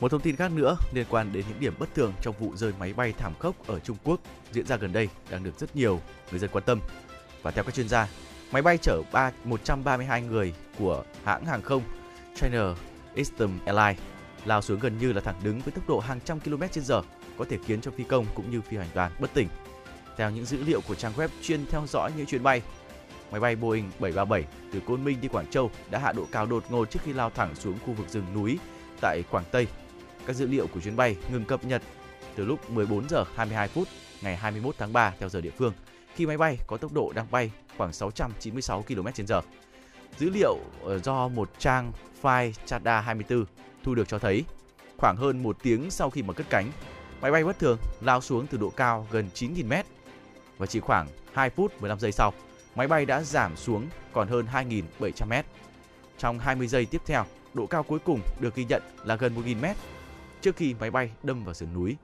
Một 0.00 0.10
thông 0.10 0.20
tin 0.20 0.36
khác 0.36 0.52
nữa 0.52 0.76
liên 0.92 1.06
quan 1.10 1.32
đến 1.32 1.44
những 1.48 1.60
điểm 1.60 1.74
bất 1.78 1.94
thường 1.94 2.12
trong 2.22 2.34
vụ 2.38 2.56
rơi 2.56 2.72
máy 2.78 2.92
bay 2.92 3.12
thảm 3.18 3.32
khốc 3.38 3.66
ở 3.66 3.78
Trung 3.78 3.96
Quốc 4.04 4.20
diễn 4.52 4.66
ra 4.66 4.76
gần 4.76 4.92
đây 4.92 5.08
đang 5.30 5.44
được 5.44 5.58
rất 5.58 5.76
nhiều 5.76 6.00
người 6.30 6.40
dân 6.40 6.50
quan 6.52 6.64
tâm. 6.64 6.80
Và 7.42 7.50
theo 7.50 7.64
các 7.64 7.74
chuyên 7.74 7.88
gia, 7.88 8.08
Máy 8.54 8.62
bay 8.62 8.78
chở 8.78 9.02
3, 9.12 9.32
132 9.44 10.22
người 10.22 10.54
của 10.78 11.04
hãng 11.24 11.46
hàng 11.46 11.62
không 11.62 11.82
China 12.34 12.74
Eastern 13.14 13.58
Airlines 13.66 14.02
lao 14.44 14.62
xuống 14.62 14.80
gần 14.80 14.98
như 14.98 15.12
là 15.12 15.20
thẳng 15.20 15.40
đứng 15.44 15.60
với 15.60 15.72
tốc 15.72 15.88
độ 15.88 15.98
hàng 15.98 16.20
trăm 16.24 16.40
km/h, 16.40 17.02
có 17.38 17.44
thể 17.50 17.58
khiến 17.66 17.80
cho 17.80 17.90
phi 17.90 18.04
công 18.04 18.26
cũng 18.34 18.50
như 18.50 18.60
phi 18.60 18.76
hành 18.76 18.88
đoàn 18.94 19.12
bất 19.20 19.34
tỉnh. 19.34 19.48
Theo 20.16 20.30
những 20.30 20.44
dữ 20.44 20.64
liệu 20.64 20.80
của 20.80 20.94
trang 20.94 21.12
web 21.16 21.28
chuyên 21.42 21.66
theo 21.66 21.86
dõi 21.86 22.12
những 22.16 22.26
chuyến 22.26 22.42
bay, 22.42 22.62
máy 23.30 23.40
bay 23.40 23.56
Boeing 23.56 23.90
737 23.98 24.44
từ 24.72 24.80
Côn 24.80 25.04
Minh 25.04 25.20
đi 25.20 25.28
Quảng 25.28 25.46
Châu 25.46 25.70
đã 25.90 25.98
hạ 25.98 26.12
độ 26.12 26.26
cao 26.32 26.46
đột 26.46 26.64
ngột 26.70 26.90
trước 26.90 27.00
khi 27.04 27.12
lao 27.12 27.30
thẳng 27.30 27.54
xuống 27.54 27.78
khu 27.86 27.92
vực 27.92 28.08
rừng 28.08 28.26
núi 28.34 28.58
tại 29.00 29.22
Quảng 29.30 29.44
Tây. 29.50 29.66
Các 30.26 30.36
dữ 30.36 30.46
liệu 30.46 30.66
của 30.66 30.80
chuyến 30.80 30.96
bay 30.96 31.16
ngừng 31.32 31.44
cập 31.44 31.64
nhật 31.64 31.82
từ 32.34 32.44
lúc 32.44 32.70
14 32.70 33.08
giờ 33.08 33.24
22 33.34 33.68
phút 33.68 33.88
ngày 34.22 34.36
21 34.36 34.74
tháng 34.78 34.92
3 34.92 35.14
theo 35.18 35.28
giờ 35.28 35.40
địa 35.40 35.50
phương 35.50 35.72
khi 36.14 36.26
máy 36.26 36.38
bay 36.38 36.58
có 36.66 36.76
tốc 36.76 36.92
độ 36.92 37.12
đang 37.14 37.26
bay 37.30 37.50
khoảng 37.76 37.92
696 37.92 38.84
km/h. 38.88 39.42
Dữ 40.18 40.30
liệu 40.30 40.56
ờ, 40.84 40.98
do 40.98 41.28
một 41.28 41.50
trang 41.58 41.92
file 42.22 42.52
Chada 42.66 43.00
24 43.00 43.44
thu 43.82 43.94
được 43.94 44.08
cho 44.08 44.18
thấy 44.18 44.44
khoảng 44.96 45.16
hơn 45.16 45.42
một 45.42 45.56
tiếng 45.62 45.90
sau 45.90 46.10
khi 46.10 46.22
mà 46.22 46.32
cất 46.32 46.46
cánh, 46.50 46.72
máy 47.20 47.30
bay 47.30 47.44
bất 47.44 47.58
thường 47.58 47.78
lao 48.00 48.20
xuống 48.20 48.46
từ 48.46 48.58
độ 48.58 48.70
cao 48.70 49.06
gần 49.10 49.28
9.000 49.34 49.66
m 49.66 49.86
và 50.58 50.66
chỉ 50.66 50.80
khoảng 50.80 51.08
2 51.32 51.50
phút 51.50 51.80
15 51.80 52.00
giây 52.00 52.12
sau, 52.12 52.32
máy 52.74 52.88
bay 52.88 53.06
đã 53.06 53.22
giảm 53.22 53.56
xuống 53.56 53.88
còn 54.12 54.28
hơn 54.28 54.46
2.700 54.52 55.26
mét. 55.28 55.46
Trong 56.18 56.38
20 56.38 56.66
giây 56.66 56.86
tiếp 56.86 57.02
theo, 57.06 57.24
độ 57.54 57.66
cao 57.66 57.82
cuối 57.82 57.98
cùng 57.98 58.20
được 58.40 58.54
ghi 58.54 58.64
nhận 58.64 58.82
là 59.04 59.16
gần 59.16 59.34
1.000 59.34 59.60
mét 59.60 59.76
trước 60.40 60.56
khi 60.56 60.74
máy 60.74 60.90
bay 60.90 61.10
đâm 61.22 61.44
vào 61.44 61.54
sườn 61.54 61.74
núi. 61.74 61.96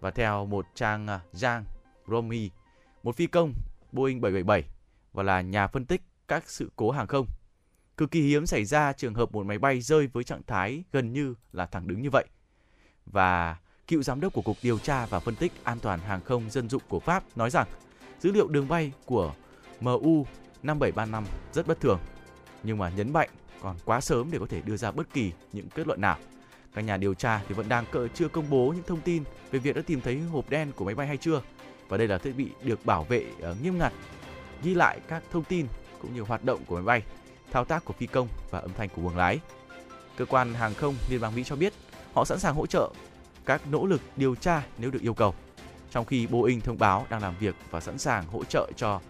Và 0.00 0.10
theo 0.10 0.46
một 0.46 0.66
trang 0.74 1.06
à, 1.06 1.20
Giang 1.32 1.64
Romy, 2.06 2.50
một 3.02 3.16
phi 3.16 3.26
công 3.26 3.52
Boeing 3.92 4.20
777 4.20 4.64
và 5.12 5.22
là 5.22 5.40
nhà 5.40 5.66
phân 5.66 5.84
tích 5.84 6.02
các 6.28 6.50
sự 6.50 6.70
cố 6.76 6.90
hàng 6.90 7.06
không. 7.06 7.26
Cực 7.96 8.10
kỳ 8.10 8.20
hiếm 8.20 8.46
xảy 8.46 8.64
ra 8.64 8.92
trường 8.92 9.14
hợp 9.14 9.32
một 9.32 9.46
máy 9.46 9.58
bay 9.58 9.80
rơi 9.80 10.06
với 10.06 10.24
trạng 10.24 10.42
thái 10.46 10.84
gần 10.92 11.12
như 11.12 11.34
là 11.52 11.66
thẳng 11.66 11.88
đứng 11.88 12.02
như 12.02 12.10
vậy. 12.10 12.24
Và 13.06 13.56
cựu 13.88 14.02
giám 14.02 14.20
đốc 14.20 14.32
của 14.32 14.42
Cục 14.42 14.56
Điều 14.62 14.78
tra 14.78 15.06
và 15.06 15.20
Phân 15.20 15.36
tích 15.36 15.52
An 15.64 15.78
toàn 15.80 16.00
Hàng 16.00 16.20
không 16.24 16.50
Dân 16.50 16.68
dụng 16.68 16.82
của 16.88 17.00
Pháp 17.00 17.24
nói 17.36 17.50
rằng 17.50 17.66
dữ 18.20 18.32
liệu 18.32 18.48
đường 18.48 18.68
bay 18.68 18.92
của 19.04 19.34
MU 19.80 20.26
5735 20.62 21.24
rất 21.52 21.66
bất 21.66 21.80
thường, 21.80 21.98
nhưng 22.62 22.78
mà 22.78 22.90
nhấn 22.96 23.12
mạnh 23.12 23.28
còn 23.62 23.76
quá 23.84 24.00
sớm 24.00 24.30
để 24.30 24.38
có 24.38 24.46
thể 24.50 24.60
đưa 24.60 24.76
ra 24.76 24.90
bất 24.90 25.12
kỳ 25.12 25.32
những 25.52 25.68
kết 25.74 25.86
luận 25.86 26.00
nào. 26.00 26.18
Các 26.74 26.80
nhà 26.82 26.96
điều 26.96 27.14
tra 27.14 27.42
thì 27.48 27.54
vẫn 27.54 27.68
đang 27.68 27.84
cỡ 27.92 28.08
chưa 28.08 28.28
công 28.28 28.50
bố 28.50 28.72
những 28.76 28.84
thông 28.86 29.00
tin 29.00 29.24
về 29.50 29.58
việc 29.58 29.76
đã 29.76 29.82
tìm 29.86 30.00
thấy 30.00 30.18
hộp 30.18 30.50
đen 30.50 30.72
của 30.76 30.84
máy 30.84 30.94
bay 30.94 31.06
hay 31.06 31.16
chưa. 31.16 31.42
Và 31.88 31.96
đây 31.96 32.08
là 32.08 32.18
thiết 32.18 32.32
bị 32.36 32.48
được 32.62 32.86
bảo 32.86 33.04
vệ 33.04 33.26
ờ, 33.40 33.56
nghiêm 33.62 33.78
ngặt 33.78 33.92
ghi 34.62 34.74
lại 34.74 35.00
các 35.08 35.22
thông 35.32 35.44
tin 35.44 35.66
cũng 36.02 36.14
như 36.14 36.20
hoạt 36.20 36.44
động 36.44 36.60
của 36.66 36.74
máy 36.74 36.84
bay, 36.84 37.02
thao 37.50 37.64
tác 37.64 37.84
của 37.84 37.94
phi 37.98 38.06
công 38.06 38.28
và 38.50 38.58
âm 38.58 38.70
thanh 38.76 38.88
của 38.88 39.02
buồng 39.02 39.16
lái. 39.16 39.40
Cơ 40.16 40.24
quan 40.24 40.54
hàng 40.54 40.74
không 40.74 40.94
Liên 41.10 41.20
bang 41.20 41.34
Mỹ 41.34 41.44
cho 41.44 41.56
biết 41.56 41.72
họ 42.12 42.24
sẵn 42.24 42.38
sàng 42.38 42.54
hỗ 42.54 42.66
trợ 42.66 42.90
các 43.46 43.62
nỗ 43.70 43.86
lực 43.86 44.00
điều 44.16 44.34
tra 44.34 44.62
nếu 44.78 44.90
được 44.90 45.02
yêu 45.02 45.14
cầu. 45.14 45.34
Trong 45.90 46.04
khi 46.04 46.26
Boeing 46.26 46.60
thông 46.60 46.78
báo 46.78 47.06
đang 47.10 47.22
làm 47.22 47.34
việc 47.40 47.54
và 47.70 47.80
sẵn 47.80 47.98
sàng 47.98 48.24
hỗ 48.26 48.44
trợ 48.44 48.70
cho 48.76 49.00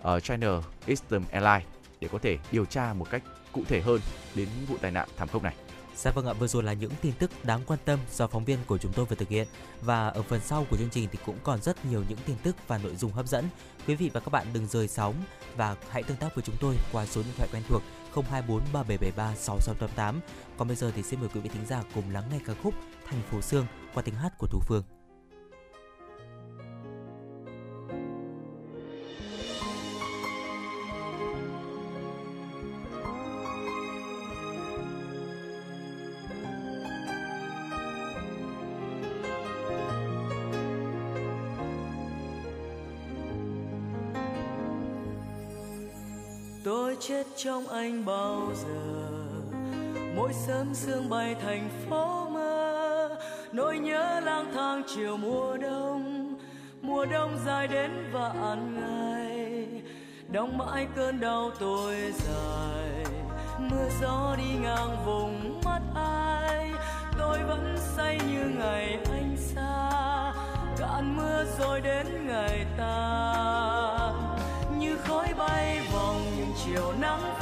uh, 0.00 0.22
China 0.22 0.60
Eastern 0.86 1.24
Airlines 1.30 1.68
để 2.00 2.08
có 2.12 2.18
thể 2.18 2.38
điều 2.52 2.64
tra 2.64 2.92
một 2.92 3.10
cách 3.10 3.22
cụ 3.52 3.62
thể 3.68 3.80
hơn 3.80 4.00
đến 4.34 4.48
vụ 4.68 4.76
tai 4.80 4.90
nạn 4.90 5.08
thảm 5.16 5.28
khốc 5.28 5.42
này. 5.42 5.54
Dạ 5.96 6.10
vâng 6.10 6.26
ạ, 6.26 6.32
vừa 6.32 6.46
rồi 6.46 6.62
là 6.62 6.72
những 6.72 6.92
tin 7.02 7.12
tức 7.18 7.30
đáng 7.44 7.60
quan 7.66 7.78
tâm 7.84 7.98
do 8.12 8.26
phóng 8.26 8.44
viên 8.44 8.58
của 8.66 8.78
chúng 8.78 8.92
tôi 8.92 9.04
vừa 9.04 9.16
thực 9.16 9.28
hiện 9.28 9.46
và 9.82 10.08
ở 10.08 10.22
phần 10.22 10.40
sau 10.40 10.66
của 10.70 10.76
chương 10.76 10.90
trình 10.90 11.08
thì 11.12 11.18
cũng 11.26 11.36
còn 11.42 11.62
rất 11.62 11.84
nhiều 11.84 12.04
những 12.08 12.18
tin 12.26 12.36
tức 12.42 12.56
và 12.68 12.78
nội 12.78 12.96
dung 12.96 13.12
hấp 13.12 13.26
dẫn. 13.26 13.48
Quý 13.86 13.94
vị 13.94 14.10
và 14.12 14.20
các 14.20 14.30
bạn 14.32 14.46
đừng 14.52 14.66
rời 14.66 14.88
sóng 14.88 15.14
và 15.56 15.76
hãy 15.90 16.02
tương 16.02 16.16
tác 16.16 16.34
với 16.34 16.42
chúng 16.42 16.56
tôi 16.60 16.76
qua 16.92 17.06
số 17.06 17.22
điện 17.22 17.32
thoại 17.36 17.48
quen 17.52 17.62
thuộc 17.68 17.82
024 18.14 18.58
3773 18.72 19.34
6688. 19.36 20.20
Còn 20.58 20.68
bây 20.68 20.76
giờ 20.76 20.92
thì 20.96 21.02
xin 21.02 21.20
mời 21.20 21.28
quý 21.34 21.40
vị 21.40 21.50
thính 21.52 21.66
giả 21.66 21.82
cùng 21.94 22.10
lắng 22.12 22.24
nghe 22.30 22.38
ca 22.46 22.54
khúc 22.62 22.74
Thành 23.06 23.22
phố 23.30 23.40
Sương 23.40 23.66
qua 23.94 24.02
tiếng 24.02 24.14
hát 24.14 24.32
của 24.38 24.46
Thú 24.46 24.60
Phương. 24.68 25.01
Sương 50.74 51.10
bay 51.10 51.36
thành 51.42 51.68
phố 51.90 52.28
mơ. 52.28 53.18
Nỗi 53.52 53.78
nhớ 53.78 54.20
lang 54.20 54.52
thang 54.54 54.82
chiều 54.94 55.16
mùa 55.16 55.56
đông 55.56 56.34
mùa 56.82 57.04
đông 57.04 57.38
dài 57.46 57.68
đến 57.68 57.90
vạn 58.12 58.74
ngày 58.80 59.82
đong 60.32 60.58
mãi 60.58 60.86
cơn 60.96 61.20
đau 61.20 61.50
tôi 61.58 62.12
dài, 62.12 63.04
mưa 63.58 63.88
gió 64.00 64.36
đi 64.38 64.58
ngang 64.62 64.96
vùng 65.06 65.60
mắt 65.64 65.80
ai. 65.94 66.70
Tôi 67.18 67.38
vẫn 67.38 67.76
say 67.96 68.18
như 68.28 68.44
ngày 68.58 68.98
anh 69.10 69.36
xa, 69.36 69.90
cạn 70.78 71.16
mưa 71.16 71.44
rồi 71.58 71.80
đến 71.80 72.26
ngày 72.26 72.66
ta. 72.78 74.12
Như 74.78 74.96
khói 74.96 75.34
bay 75.38 75.80
vòng 75.92 76.22
những 76.36 76.52
chiều 76.64 76.92
nắng 77.00 77.34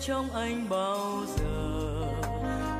trong 0.00 0.30
anh 0.34 0.66
bao 0.68 0.98
giờ. 1.36 2.02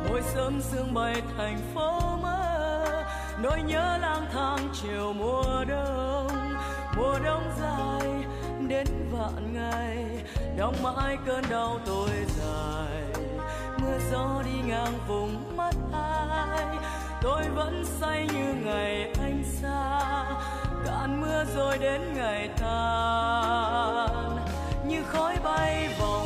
Mỗi 0.08 0.22
sớm 0.34 0.60
sương 0.62 0.94
bay 0.94 1.22
thành 1.36 1.58
phố 1.74 2.16
mơ, 2.22 3.04
nỗi 3.42 3.62
nhớ 3.62 3.98
lang 4.00 4.26
thang 4.32 4.68
chiều 4.82 5.12
mùa 5.12 5.64
đông. 5.68 6.28
Mùa 6.96 7.18
đông 7.24 7.42
dài 7.60 8.10
đến 8.68 8.86
vạn 9.12 9.54
ngày 9.54 10.06
đong 10.56 10.74
mãi 10.82 11.18
cơn 11.26 11.44
đau 11.50 11.80
tôi 11.86 12.10
dài. 12.38 13.24
Mưa 13.78 13.98
gió 14.12 14.42
đi 14.44 14.68
ngang 14.68 14.98
vùng 15.08 15.56
mắt 15.56 15.74
ai, 15.92 16.76
tôi 17.22 17.42
vẫn 17.54 17.84
say 18.00 18.28
như 18.32 18.54
ngày 18.64 19.12
anh 19.20 19.44
xa. 19.62 20.00
Cạn 20.86 21.20
mưa 21.20 21.44
rồi 21.56 21.78
đến 21.78 22.00
ngày 22.14 22.48
tàn 22.60 24.36
như 24.88 25.02
khói 25.02 25.36
bay 25.44 25.88
vòng 26.00 26.19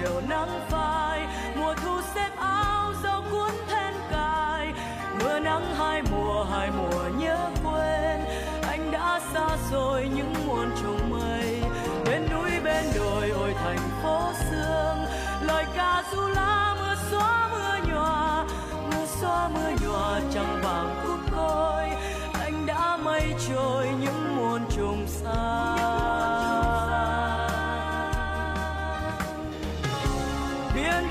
chiều 0.00 0.20
nắng 0.28 0.60
phai, 0.70 1.26
mùa 1.56 1.74
thu 1.74 2.00
xếp 2.14 2.30
áo 2.36 2.92
gió 3.02 3.22
cuốn 3.30 3.50
then 3.68 3.94
cài. 4.10 4.72
Mưa 5.20 5.38
nắng 5.38 5.74
hai 5.78 6.02
mùa 6.02 6.44
hai 6.44 6.70
mùa 6.70 7.08
nhớ 7.18 7.50
quên. 7.64 8.20
Anh 8.62 8.90
đã 8.92 9.20
xa 9.34 9.48
rồi 9.72 10.08
những 10.16 10.34
muôn 10.46 10.70
trùng 10.82 11.10
mây. 11.10 11.62
Bên 12.06 12.28
núi 12.30 12.50
bên 12.64 12.84
đồi 12.94 13.30
ôi 13.30 13.54
thành 13.64 13.90
phố 14.02 14.32
sương. 14.50 14.98
Lời 15.46 15.64
ca 15.76 16.02
du 16.12 16.28
la 16.28 16.76
mưa 16.80 16.94
xóa 17.10 17.48
mưa 17.52 17.92
nhòa. 17.92 18.44
Mưa 18.90 19.06
xóa 19.20 19.48
mưa 19.48 19.70
nhòa 19.86 20.20
chẳng 20.34 20.60
vàng 20.62 21.00
khúc 21.04 21.36
côi. 21.36 21.88
Anh 22.40 22.66
đã 22.66 22.96
mây 22.96 23.34
trôi 23.48 23.88
những 24.00 24.36
muôn 24.36 24.60
trùng 24.76 25.06
xa. 25.06 25.99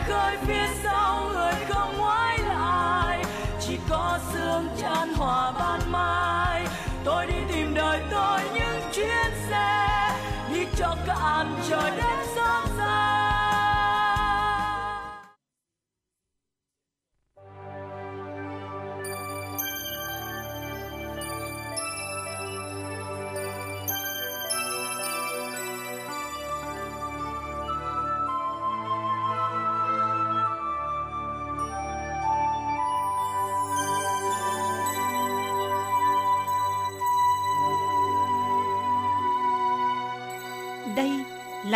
Khơi 0.10 0.38
phía 0.48 0.68
sau 0.84 1.30
người 1.34 1.54
không 1.70 1.98
ngoái 1.98 2.38
lại. 2.38 3.24
Chỉ 3.62 3.78
có 3.90 4.20
sương 4.34 4.68
chan 4.82 5.14
hòa 5.14 5.52
ban 5.52 5.92
mai. 5.92 6.68
Tôi 7.04 7.28
đi 7.28 7.38
tìm 7.54 7.74
đời 7.74 8.00
tôi 8.12 8.40
những 8.54 8.82
chuyến 8.94 9.34
xe. 9.50 9.88
Đi 10.54 10.66
cho 10.78 10.96
cả 11.08 11.46
trời 11.70 11.92
đất 11.98 12.09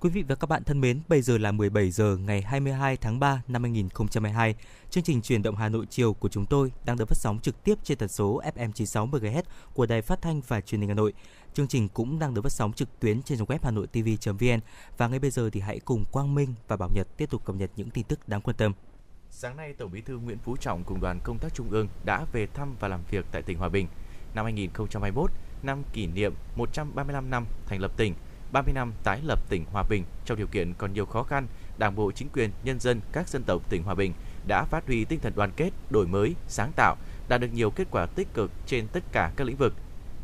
Quý 0.00 0.10
vị 0.10 0.22
và 0.22 0.34
các 0.34 0.46
bạn 0.46 0.64
thân 0.64 0.80
mến, 0.80 1.00
bây 1.08 1.22
giờ 1.22 1.38
là 1.38 1.52
17 1.52 1.90
giờ 1.90 2.16
ngày 2.16 2.42
22 2.42 2.96
tháng 2.96 3.20
3 3.20 3.42
năm 3.48 3.62
2022. 3.62 4.54
Chương 4.90 5.04
trình 5.04 5.22
truyền 5.22 5.42
động 5.42 5.56
Hà 5.56 5.68
Nội 5.68 5.86
chiều 5.90 6.12
của 6.14 6.28
chúng 6.28 6.46
tôi 6.46 6.72
đang 6.84 6.96
được 6.96 7.08
phát 7.08 7.16
sóng 7.16 7.38
trực 7.38 7.64
tiếp 7.64 7.74
trên 7.84 7.98
tần 7.98 8.08
số 8.08 8.40
FM 8.54 8.72
96 8.72 9.06
MHz 9.06 9.42
của 9.74 9.86
Đài 9.86 10.02
Phát 10.02 10.22
thanh 10.22 10.40
và 10.48 10.60
Truyền 10.60 10.80
hình 10.80 10.88
Hà 10.88 10.94
Nội. 10.94 11.12
Chương 11.54 11.68
trình 11.68 11.88
cũng 11.88 12.18
đang 12.18 12.34
được 12.34 12.42
phát 12.42 12.52
sóng 12.52 12.72
trực 12.72 13.00
tuyến 13.00 13.22
trên 13.22 13.38
trang 13.38 13.46
web 13.46 13.58
hanoitv.vn 13.62 14.60
và 14.98 15.08
ngay 15.08 15.18
bây 15.18 15.30
giờ 15.30 15.50
thì 15.50 15.60
hãy 15.60 15.80
cùng 15.80 16.04
Quang 16.12 16.34
Minh 16.34 16.54
và 16.68 16.76
Bảo 16.76 16.90
Nhật 16.94 17.06
tiếp 17.16 17.30
tục 17.30 17.44
cập 17.44 17.56
nhật 17.56 17.70
những 17.76 17.90
tin 17.90 18.04
tức 18.04 18.28
đáng 18.28 18.40
quan 18.40 18.56
tâm. 18.56 18.72
Sáng 19.30 19.56
nay, 19.56 19.74
Tổng 19.78 19.90
Bí 19.92 20.00
thư 20.00 20.18
Nguyễn 20.18 20.38
Phú 20.38 20.56
Trọng 20.56 20.84
cùng 20.84 21.00
đoàn 21.00 21.20
công 21.24 21.38
tác 21.38 21.54
Trung 21.54 21.70
ương 21.70 21.88
đã 22.04 22.24
về 22.32 22.46
thăm 22.46 22.76
và 22.80 22.88
làm 22.88 23.00
việc 23.10 23.26
tại 23.32 23.42
tỉnh 23.42 23.58
Hòa 23.58 23.68
Bình. 23.68 23.86
Năm 24.34 24.44
2021, 24.44 25.30
năm 25.62 25.82
kỷ 25.92 26.06
niệm 26.06 26.34
135 26.56 27.30
năm 27.30 27.46
thành 27.66 27.80
lập 27.80 27.96
tỉnh, 27.96 28.14
30 28.52 28.74
năm 28.74 28.92
tái 29.04 29.20
lập 29.24 29.38
tỉnh 29.48 29.64
Hòa 29.72 29.82
Bình 29.88 30.04
trong 30.24 30.38
điều 30.38 30.46
kiện 30.46 30.74
còn 30.74 30.92
nhiều 30.92 31.06
khó 31.06 31.22
khăn, 31.22 31.46
Đảng 31.78 31.94
bộ, 31.96 32.12
chính 32.12 32.28
quyền, 32.28 32.50
nhân 32.64 32.80
dân 32.80 33.00
các 33.12 33.28
dân 33.28 33.42
tộc 33.42 33.70
tỉnh 33.70 33.82
Hòa 33.82 33.94
Bình 33.94 34.12
đã 34.46 34.64
phát 34.64 34.86
huy 34.86 35.04
tinh 35.04 35.20
thần 35.20 35.32
đoàn 35.36 35.50
kết, 35.56 35.70
đổi 35.90 36.06
mới, 36.06 36.34
sáng 36.48 36.72
tạo, 36.76 36.96
đạt 37.28 37.40
được 37.40 37.52
nhiều 37.52 37.70
kết 37.70 37.88
quả 37.90 38.06
tích 38.06 38.34
cực 38.34 38.50
trên 38.66 38.86
tất 38.88 39.04
cả 39.12 39.32
các 39.36 39.46
lĩnh 39.46 39.56
vực. 39.56 39.74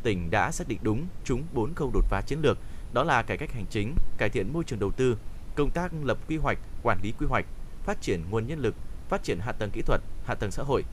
Tỉnh 0.03 0.31
đã 0.31 0.51
xác 0.51 0.67
định 0.67 0.79
đúng 0.81 1.07
chúng 1.23 1.43
bốn 1.53 1.73
khâu 1.73 1.91
đột 1.93 2.05
phá 2.09 2.21
chiến 2.21 2.39
lược, 2.41 2.57
đó 2.93 3.03
là 3.03 3.21
cải 3.21 3.37
cách 3.37 3.51
hành 3.51 3.65
chính, 3.69 3.95
cải 4.17 4.29
thiện 4.29 4.53
môi 4.53 4.63
trường 4.63 4.79
đầu 4.79 4.91
tư, 4.91 5.17
công 5.55 5.71
tác 5.71 5.91
lập 6.03 6.17
quy 6.27 6.37
hoạch, 6.37 6.57
quản 6.83 6.99
lý 7.03 7.13
quy 7.19 7.25
hoạch, 7.27 7.45
phát 7.83 8.01
triển 8.01 8.23
nguồn 8.29 8.47
nhân 8.47 8.59
lực, 8.59 8.75
phát 9.09 9.23
triển 9.23 9.39
hạ 9.39 9.51
tầng 9.51 9.69
kỹ 9.73 9.81
thuật, 9.81 10.01
hạ 10.25 10.35
tầng 10.35 10.51
xã 10.51 10.63
hội. 10.63 10.83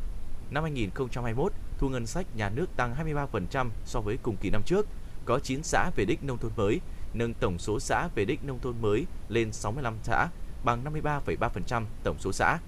Năm 0.51 0.63
2021, 0.63 1.53
thu 1.79 1.89
ngân 1.89 2.07
sách 2.07 2.27
nhà 2.37 2.49
nước 2.49 2.77
tăng 2.77 2.95
23% 3.33 3.69
so 3.85 4.01
với 4.01 4.19
cùng 4.23 4.37
kỳ 4.37 4.51
năm 4.51 4.63
trước, 4.63 4.87
có 5.25 5.39
9 5.39 5.63
xã 5.63 5.91
về 5.97 6.05
đích 6.05 6.25
nông 6.25 6.39
thôn 6.39 6.53
mới, 6.57 6.81
nâng 7.15 7.35
tổng 7.35 7.59
số 7.59 7.81
xã 7.81 8.09
về 8.15 8.25
đích 8.25 8.45
nông 8.45 8.59
thôn 8.59 8.75
mới 8.81 9.07
lên 9.29 9.53
65 9.53 9.95
xã, 10.03 10.29
bằng 10.65 10.85
53,3% 10.85 11.85
tổng 12.05 12.19
số 12.19 12.33
xã. 12.33 12.59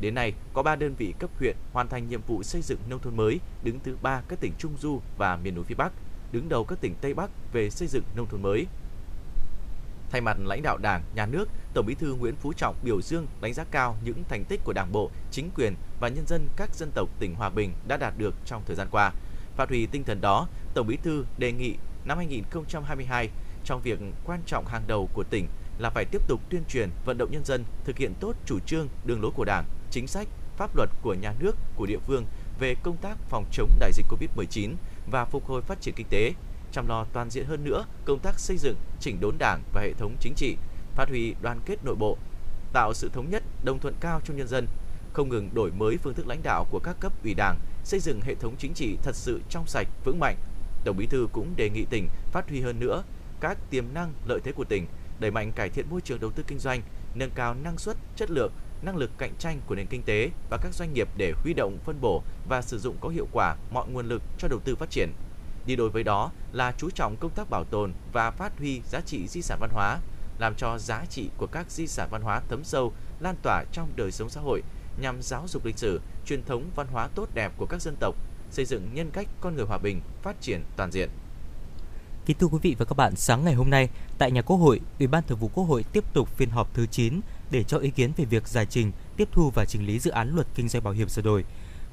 Đến 0.00 0.14
nay, 0.14 0.32
có 0.52 0.62
3 0.62 0.76
đơn 0.76 0.94
vị 0.94 1.14
cấp 1.18 1.30
huyện 1.38 1.56
hoàn 1.72 1.88
thành 1.88 2.08
nhiệm 2.08 2.20
vụ 2.26 2.42
xây 2.42 2.62
dựng 2.62 2.78
nông 2.88 3.00
thôn 3.00 3.16
mới, 3.16 3.40
đứng 3.62 3.78
thứ 3.84 3.96
3 4.02 4.22
các 4.28 4.40
tỉnh 4.40 4.52
Trung 4.58 4.72
Du 4.78 5.00
và 5.16 5.36
miền 5.36 5.54
núi 5.54 5.64
phía 5.64 5.74
Bắc, 5.74 5.92
đứng 6.32 6.48
đầu 6.48 6.64
các 6.64 6.80
tỉnh 6.80 6.94
Tây 7.00 7.14
Bắc 7.14 7.30
về 7.52 7.70
xây 7.70 7.88
dựng 7.88 8.02
nông 8.16 8.26
thôn 8.26 8.42
mới. 8.42 8.66
Thay 10.10 10.20
mặt 10.20 10.36
lãnh 10.44 10.62
đạo 10.62 10.78
Đảng, 10.78 11.02
Nhà 11.14 11.26
nước, 11.26 11.48
Tổng 11.74 11.86
Bí 11.86 11.94
thư 11.94 12.14
Nguyễn 12.14 12.36
Phú 12.36 12.52
Trọng 12.52 12.76
biểu 12.82 13.02
dương 13.02 13.26
đánh 13.40 13.54
giá 13.54 13.64
cao 13.70 13.96
những 14.04 14.24
thành 14.28 14.44
tích 14.44 14.60
của 14.64 14.72
Đảng 14.72 14.92
bộ, 14.92 15.10
chính 15.30 15.50
quyền 15.56 15.74
và 16.00 16.08
nhân 16.08 16.26
dân 16.26 16.48
các 16.56 16.74
dân 16.74 16.90
tộc 16.94 17.08
tỉnh 17.18 17.34
Hòa 17.34 17.50
Bình 17.50 17.72
đã 17.88 17.96
đạt 17.96 18.14
được 18.18 18.34
trong 18.44 18.62
thời 18.66 18.76
gian 18.76 18.88
qua. 18.90 19.12
Phát 19.56 19.68
huy 19.68 19.86
tinh 19.86 20.04
thần 20.04 20.20
đó, 20.20 20.48
Tổng 20.74 20.86
Bí 20.86 20.96
thư 20.96 21.24
đề 21.38 21.52
nghị 21.52 21.74
năm 22.04 22.18
2022 22.18 23.30
trong 23.64 23.82
việc 23.82 23.98
quan 24.24 24.40
trọng 24.46 24.66
hàng 24.66 24.82
đầu 24.86 25.08
của 25.12 25.24
tỉnh 25.24 25.46
là 25.78 25.90
phải 25.90 26.04
tiếp 26.04 26.28
tục 26.28 26.40
tuyên 26.50 26.62
truyền, 26.68 26.90
vận 27.04 27.18
động 27.18 27.30
nhân 27.32 27.44
dân 27.44 27.64
thực 27.84 27.98
hiện 27.98 28.12
tốt 28.20 28.36
chủ 28.46 28.58
trương, 28.66 28.88
đường 29.04 29.22
lối 29.22 29.30
của 29.30 29.44
Đảng, 29.44 29.64
chính 29.90 30.06
sách, 30.06 30.28
pháp 30.56 30.76
luật 30.76 30.90
của 31.02 31.14
nhà 31.14 31.34
nước, 31.38 31.56
của 31.76 31.86
địa 31.86 31.98
phương 32.06 32.26
về 32.60 32.74
công 32.82 32.96
tác 32.96 33.16
phòng 33.28 33.44
chống 33.52 33.70
đại 33.80 33.92
dịch 33.92 34.06
Covid-19 34.08 34.74
và 35.10 35.24
phục 35.24 35.46
hồi 35.46 35.62
phát 35.62 35.80
triển 35.80 35.94
kinh 35.94 36.06
tế, 36.10 36.32
chăm 36.72 36.88
lo 36.88 37.06
toàn 37.12 37.30
diện 37.30 37.44
hơn 37.44 37.64
nữa 37.64 37.84
công 38.04 38.18
tác 38.18 38.38
xây 38.38 38.56
dựng, 38.56 38.76
chỉnh 39.00 39.20
đốn 39.20 39.34
Đảng 39.38 39.62
và 39.72 39.80
hệ 39.80 39.92
thống 39.92 40.16
chính 40.20 40.34
trị, 40.36 40.56
phát 40.94 41.08
huy 41.08 41.34
đoàn 41.42 41.60
kết 41.66 41.84
nội 41.84 41.94
bộ, 41.94 42.16
tạo 42.72 42.94
sự 42.94 43.10
thống 43.12 43.30
nhất, 43.30 43.42
đồng 43.64 43.78
thuận 43.78 43.94
cao 44.00 44.20
trong 44.24 44.36
nhân 44.36 44.48
dân, 44.48 44.66
không 45.12 45.28
ngừng 45.28 45.50
đổi 45.54 45.70
mới 45.70 45.96
phương 45.96 46.14
thức 46.14 46.26
lãnh 46.26 46.42
đạo 46.42 46.66
của 46.70 46.78
các 46.78 46.96
cấp 47.00 47.12
ủy 47.24 47.34
Đảng, 47.34 47.58
xây 47.84 48.00
dựng 48.00 48.20
hệ 48.20 48.34
thống 48.34 48.54
chính 48.58 48.74
trị 48.74 48.96
thật 49.02 49.16
sự 49.16 49.40
trong 49.48 49.66
sạch, 49.66 49.88
vững 50.04 50.18
mạnh. 50.18 50.36
Tổng 50.84 50.96
Bí 50.96 51.06
thư 51.06 51.28
cũng 51.32 51.56
đề 51.56 51.70
nghị 51.70 51.84
tỉnh 51.90 52.08
phát 52.32 52.48
huy 52.48 52.60
hơn 52.60 52.80
nữa 52.80 53.02
các 53.40 53.58
tiềm 53.70 53.84
năng 53.94 54.12
lợi 54.26 54.40
thế 54.44 54.52
của 54.52 54.64
tỉnh, 54.64 54.86
đẩy 55.18 55.30
mạnh 55.30 55.52
cải 55.52 55.68
thiện 55.68 55.86
môi 55.90 56.00
trường 56.00 56.20
đầu 56.20 56.30
tư 56.30 56.44
kinh 56.46 56.58
doanh, 56.58 56.82
nâng 57.14 57.30
cao 57.34 57.54
năng 57.54 57.78
suất, 57.78 57.96
chất 58.16 58.30
lượng, 58.30 58.52
năng 58.82 58.96
lực 58.96 59.10
cạnh 59.18 59.32
tranh 59.38 59.60
của 59.66 59.74
nền 59.74 59.86
kinh 59.86 60.02
tế 60.02 60.30
và 60.50 60.58
các 60.62 60.74
doanh 60.74 60.92
nghiệp 60.92 61.08
để 61.16 61.32
huy 61.42 61.54
động 61.54 61.78
phân 61.84 62.00
bổ 62.00 62.22
và 62.48 62.62
sử 62.62 62.78
dụng 62.78 62.96
có 63.00 63.08
hiệu 63.08 63.28
quả 63.32 63.56
mọi 63.70 63.88
nguồn 63.88 64.08
lực 64.08 64.22
cho 64.38 64.48
đầu 64.48 64.58
tư 64.64 64.76
phát 64.76 64.90
triển. 64.90 65.12
Đi 65.66 65.76
đôi 65.76 65.90
với 65.90 66.04
đó 66.04 66.30
là 66.52 66.72
chú 66.78 66.90
trọng 66.90 67.16
công 67.16 67.30
tác 67.30 67.50
bảo 67.50 67.64
tồn 67.64 67.92
và 68.12 68.30
phát 68.30 68.58
huy 68.58 68.80
giá 68.90 69.00
trị 69.00 69.28
di 69.28 69.42
sản 69.42 69.58
văn 69.60 69.70
hóa, 69.72 69.98
làm 70.38 70.54
cho 70.54 70.78
giá 70.78 71.04
trị 71.10 71.30
của 71.36 71.46
các 71.46 71.70
di 71.70 71.86
sản 71.86 72.08
văn 72.10 72.22
hóa 72.22 72.40
thấm 72.48 72.64
sâu, 72.64 72.92
lan 73.20 73.36
tỏa 73.42 73.64
trong 73.72 73.88
đời 73.96 74.12
sống 74.12 74.30
xã 74.30 74.40
hội 74.40 74.62
nhằm 75.00 75.22
giáo 75.22 75.44
dục 75.48 75.64
lịch 75.64 75.78
sử, 75.78 76.00
truyền 76.26 76.44
thống 76.44 76.70
văn 76.74 76.86
hóa 76.92 77.08
tốt 77.14 77.28
đẹp 77.34 77.52
của 77.56 77.66
các 77.66 77.82
dân 77.82 77.96
tộc, 78.00 78.14
xây 78.50 78.64
dựng 78.64 78.88
nhân 78.94 79.10
cách 79.12 79.26
con 79.40 79.54
người 79.54 79.64
hòa 79.64 79.78
bình, 79.78 80.00
phát 80.22 80.36
triển 80.40 80.62
toàn 80.76 80.92
diện. 80.92 81.10
Kính 82.26 82.36
thưa 82.38 82.46
quý 82.46 82.58
vị 82.62 82.76
và 82.78 82.84
các 82.84 82.96
bạn, 82.96 83.16
sáng 83.16 83.44
ngày 83.44 83.54
hôm 83.54 83.70
nay 83.70 83.88
tại 84.18 84.30
nhà 84.30 84.42
Quốc 84.42 84.56
hội, 84.56 84.80
Ủy 84.98 85.06
ban 85.06 85.22
Thường 85.22 85.38
vụ 85.38 85.50
Quốc 85.54 85.64
hội 85.64 85.84
tiếp 85.92 86.04
tục 86.12 86.28
phiên 86.36 86.50
họp 86.50 86.74
thứ 86.74 86.86
9 86.86 87.20
để 87.50 87.62
cho 87.62 87.78
ý 87.78 87.90
kiến 87.90 88.12
về 88.16 88.24
việc 88.24 88.48
giải 88.48 88.66
trình, 88.66 88.92
tiếp 89.16 89.28
thu 89.32 89.50
và 89.54 89.64
chỉnh 89.64 89.86
lý 89.86 89.98
dự 89.98 90.10
án 90.10 90.34
luật 90.34 90.46
kinh 90.54 90.68
doanh 90.68 90.84
bảo 90.84 90.92
hiểm 90.92 91.08
sửa 91.08 91.22
đổi. 91.22 91.44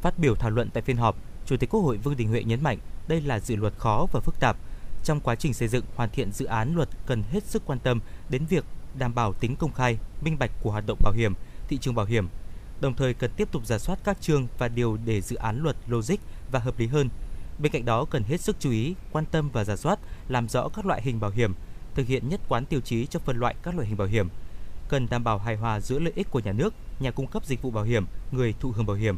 Phát 0.02 0.20
biểu 0.20 0.36
thảo 0.36 0.50
luận 0.50 0.70
tại 0.74 0.84
phiên 0.84 0.98
họp, 0.98 1.16
Chủ 1.46 1.58
tịch 1.58 1.70
Quốc 1.70 1.82
hội 1.82 1.98
Vương 1.98 2.18
Đình 2.18 2.30
Huệ 2.30 2.44
nhấn 2.44 2.64
mạnh 2.64 2.78
đây 3.08 3.22
là 3.22 3.40
dự 3.40 3.56
luật 3.56 3.74
khó 3.78 4.06
và 4.12 4.20
phức 4.20 4.40
tạp. 4.40 4.58
Trong 5.04 5.20
quá 5.20 5.36
trình 5.36 5.54
xây 5.54 5.68
dựng 5.68 5.86
hoàn 5.96 6.10
thiện 6.10 6.32
dự 6.32 6.46
án 6.46 6.76
luật 6.76 6.90
cần 7.06 7.24
hết 7.32 7.44
sức 7.44 7.64
quan 7.66 7.80
tâm 7.80 8.00
đến 8.30 8.46
việc 8.46 8.66
đảm 8.98 9.16
bảo 9.16 9.34
tính 9.34 9.56
công 9.56 9.74
khai, 9.74 9.98
minh 10.22 10.38
bạch 10.40 10.52
của 10.62 10.72
hoạt 10.72 10.84
động 10.88 11.00
bảo 11.04 11.14
hiểm, 11.14 11.34
thị 11.68 11.78
trường 11.78 11.96
bảo 11.96 12.06
hiểm. 12.06 12.28
Đồng 12.82 12.94
thời 12.94 13.14
cần 13.14 13.32
tiếp 13.38 13.52
tục 13.52 13.66
giả 13.66 13.78
soát 13.78 14.00
các 14.04 14.22
chương 14.22 14.48
và 14.58 14.68
điều 14.68 14.98
để 15.06 15.22
dự 15.22 15.36
án 15.36 15.64
luật 15.64 15.76
logic 15.88 16.16
và 16.52 16.60
hợp 16.60 16.80
lý 16.80 16.88
hơn. 16.88 17.10
Bên 17.60 17.72
cạnh 17.72 17.86
đó 17.86 18.06
cần 18.06 18.24
hết 18.24 18.42
sức 18.42 18.56
chú 18.60 18.72
ý, 18.72 18.96
quan 19.12 19.26
tâm 19.26 19.50
và 19.54 19.64
giả 19.64 19.76
soát, 19.76 20.00
làm 20.28 20.50
rõ 20.50 20.70
các 20.70 20.86
loại 20.86 21.02
hình 21.02 21.20
bảo 21.20 21.32
hiểm, 21.32 21.54
thực 21.96 22.08
hiện 22.08 22.30
nhất 22.30 22.42
quán 22.48 22.66
tiêu 22.66 22.82
chí 22.82 23.06
cho 23.06 23.20
phân 23.20 23.38
loại 23.38 23.56
các 23.64 23.76
loại 23.76 23.88
hình 23.88 23.98
bảo 23.98 24.08
hiểm, 24.08 24.30
cần 24.90 25.08
đảm 25.10 25.24
bảo 25.24 25.38
hài 25.38 25.56
hòa 25.56 25.80
giữa 25.80 26.00
lợi 26.00 26.14
ích 26.16 26.32
của 26.32 26.40
nhà 26.40 26.52
nước, 26.52 26.74
nhà 27.00 27.12
cung 27.12 27.28
cấp 27.28 27.46
dịch 27.46 27.62
vụ 27.62 27.72
bảo 27.72 27.84
hiểm, 27.84 28.06
người 28.32 28.54
thụ 28.60 28.72
hưởng 28.72 28.86
bảo 28.86 28.96
hiểm. 28.96 29.18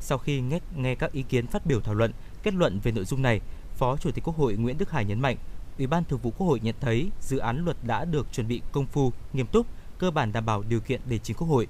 Sau 0.00 0.18
khi 0.18 0.40
nghe, 0.40 0.60
nghe 0.76 0.94
các 0.94 1.12
ý 1.12 1.22
kiến 1.22 1.46
phát 1.46 1.66
biểu 1.66 1.80
thảo 1.80 1.94
luận, 1.94 2.12
kết 2.42 2.54
luận 2.54 2.80
về 2.82 2.92
nội 2.92 3.04
dung 3.04 3.22
này, 3.22 3.40
Phó 3.76 3.96
Chủ 3.96 4.10
tịch 4.10 4.24
Quốc 4.24 4.36
hội 4.36 4.54
Nguyễn 4.54 4.78
Đức 4.78 4.90
Hải 4.90 5.04
nhấn 5.04 5.20
mạnh, 5.20 5.36
Ủy 5.78 5.86
ban 5.86 6.04
Thường 6.04 6.18
vụ 6.22 6.30
Quốc 6.30 6.46
hội 6.46 6.60
nhận 6.62 6.74
thấy 6.80 7.10
dự 7.20 7.38
án 7.38 7.64
luật 7.64 7.76
đã 7.82 8.04
được 8.04 8.26
chuẩn 8.32 8.48
bị 8.48 8.62
công 8.72 8.86
phu, 8.86 9.12
nghiêm 9.32 9.46
túc, 9.46 9.66
cơ 9.98 10.10
bản 10.10 10.32
đảm 10.32 10.46
bảo 10.46 10.62
điều 10.68 10.80
kiện 10.80 11.00
để 11.08 11.18
chính 11.18 11.36
Quốc 11.36 11.48
hội. 11.48 11.66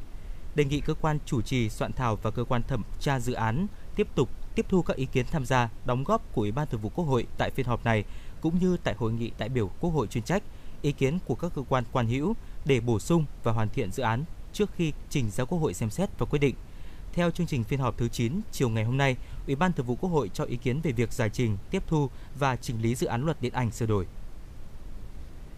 Đề 0.55 0.65
nghị 0.65 0.81
cơ 0.81 0.95
quan 0.95 1.19
chủ 1.27 1.43
trì 1.43 1.69
soạn 1.69 1.93
thảo 1.93 2.19
và 2.23 2.31
cơ 2.31 2.45
quan 2.45 2.63
thẩm 2.63 2.83
tra 3.01 3.21
dự 3.21 3.33
án 3.33 3.67
tiếp 3.97 4.09
tục 4.15 4.29
tiếp 4.55 4.67
thu 4.69 4.83
các 4.83 4.97
ý 4.97 5.07
kiến 5.13 5.27
tham 5.31 5.45
gia, 5.45 5.69
đóng 5.85 6.05
góp 6.05 6.33
của 6.33 6.43
Ủy 6.43 6.53
ban 6.53 6.67
Thường 6.67 6.81
vụ 6.81 6.89
Quốc 6.89 7.05
hội 7.05 7.27
tại 7.39 7.51
phiên 7.51 7.67
họp 7.67 7.85
này 7.85 8.05
cũng 8.41 8.59
như 8.59 8.77
tại 8.85 8.95
hội 8.95 9.13
nghị 9.13 9.31
đại 9.39 9.49
biểu 9.49 9.71
Quốc 9.81 9.91
hội 9.91 10.07
chuyên 10.07 10.25
trách, 10.25 10.43
ý 10.83 10.93
kiến 10.93 11.19
của 11.25 11.35
các 11.35 11.53
cơ 11.55 11.63
quan 11.69 11.85
quan 11.93 12.07
hữu 12.07 12.35
để 12.65 12.81
bổ 12.81 12.99
sung 12.99 13.25
và 13.43 13.53
hoàn 13.53 13.69
thiện 13.69 13.93
dự 13.93 14.03
án 14.03 14.25
trước 14.53 14.71
khi 14.77 14.93
trình 15.11 15.31
ra 15.31 15.45
Quốc 15.45 15.59
hội 15.59 15.75
xem 15.75 15.91
xét 15.91 16.19
và 16.19 16.27
quyết 16.27 16.39
định. 16.39 16.55
Theo 17.13 17.31
chương 17.31 17.47
trình 17.47 17.65
phiên 17.65 17.81
họp 17.81 17.99
thứ 17.99 18.09
9 18.09 18.41
chiều 18.53 18.69
ngày 18.69 18.85
hôm 18.85 18.97
nay, 18.97 19.17
Ủy 19.47 19.57
ban 19.57 19.73
Thường 19.73 19.87
vụ 19.87 19.97
Quốc 20.01 20.11
hội 20.11 20.31
cho 20.35 20.45
ý 20.45 20.57
kiến 20.57 20.81
về 20.81 20.93
việc 20.93 21.13
giải 21.13 21.31
trình, 21.31 21.57
tiếp 21.71 21.83
thu 21.87 22.11
và 22.39 22.57
chỉnh 22.57 22.83
lý 22.83 22.95
dự 22.95 23.07
án 23.07 23.25
luật 23.25 23.41
điện 23.41 23.53
ảnh 23.53 23.71
sửa 23.71 23.87
đổi. 23.87 24.07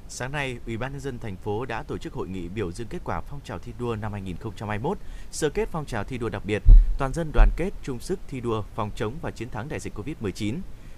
Sáng 0.08 0.32
nay, 0.32 0.58
Ủy 0.66 0.76
ban 0.76 0.92
nhân 0.92 1.00
dân 1.00 1.18
thành 1.18 1.36
phố 1.36 1.64
đã 1.64 1.82
tổ 1.82 1.98
chức 1.98 2.12
hội 2.12 2.28
nghị 2.28 2.48
biểu 2.48 2.72
dương 2.72 2.86
kết 2.90 2.98
quả 3.04 3.20
phong 3.20 3.40
trào 3.44 3.58
thi 3.58 3.72
đua 3.78 3.96
năm 3.96 4.12
2021, 4.12 4.98
sơ 5.30 5.50
kết 5.50 5.68
phong 5.72 5.86
trào 5.86 6.04
thi 6.04 6.18
đua 6.18 6.28
đặc 6.28 6.42
biệt, 6.46 6.62
toàn 6.98 7.12
dân 7.14 7.30
đoàn 7.34 7.50
kết 7.56 7.70
chung 7.82 8.00
sức 8.00 8.18
thi 8.28 8.40
đua 8.40 8.62
phòng 8.74 8.90
chống 8.96 9.14
và 9.22 9.30
chiến 9.30 9.50
thắng 9.50 9.68
đại 9.68 9.80
dịch 9.80 9.92
Covid-19. 9.94 10.54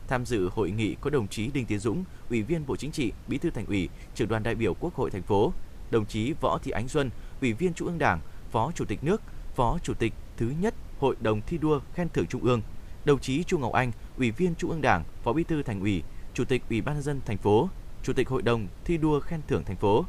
Tham 0.09 0.27
dự 0.27 0.49
hội 0.55 0.71
nghị 0.71 0.95
có 1.01 1.11
đồng 1.11 1.29
chí 1.29 1.51
Đinh 1.55 1.67
Tiến 1.67 1.79
Dũng, 1.79 2.05
Ủy 2.31 2.43
viên 2.43 2.67
Bộ 2.67 2.77
Chính 2.77 2.91
trị, 2.91 3.13
Bí 3.29 3.39
thư 3.39 3.51
Thành 3.51 3.67
ủy, 3.67 3.89
Trưởng 4.15 4.29
đoàn 4.29 4.43
đại 4.43 4.55
biểu 4.55 4.75
Quốc 4.75 4.95
hội 4.95 5.11
thành 5.11 5.23
phố, 5.23 5.53
đồng 5.91 6.07
chí 6.07 6.35
Võ 6.41 6.59
Thị 6.59 6.71
Ánh 6.71 6.89
Xuân, 6.89 7.11
Ủy 7.41 7.53
viên 7.53 7.75
Trung 7.75 7.89
ương 7.89 7.99
Đảng, 7.99 8.21
Phó 8.51 8.73
Chủ 8.75 8.85
tịch 8.85 9.05
nước, 9.05 9.23
Phó 9.55 9.79
Chủ 9.83 9.95
tịch 9.95 10.13
thứ 10.37 10.53
nhất 10.61 10.75
Hội 10.99 11.17
đồng 11.21 11.41
thi 11.41 11.59
đua 11.59 11.81
khen 11.95 12.09
thưởng 12.09 12.27
Trung 12.27 12.45
ương, 12.45 12.63
đồng 13.05 13.21
chí 13.21 13.45
Chu 13.45 13.59
Ngọc 13.59 13.73
Anh, 13.73 13.93
Ủy 14.19 14.31
viên 14.31 14.55
Trung 14.55 14.71
ương 14.71 14.81
Đảng, 14.81 15.05
Phó 15.23 15.33
Bí 15.33 15.45
thư 15.45 15.63
Thành 15.63 15.81
ủy, 15.81 16.03
Chủ 16.35 16.45
tịch 16.45 16.63
Ủy 16.71 16.81
ban 16.81 16.95
nhân 16.95 17.03
dân 17.03 17.21
thành 17.27 17.37
phố, 17.37 17.69
Chủ 18.09 18.15
tịch 18.15 18.29
Hội 18.29 18.43
đồng 18.43 18.67
thi 18.85 18.97
đua 18.97 19.21
khen 19.21 19.41
thưởng 19.49 19.65
thành 19.65 19.77
phố, 19.77 20.05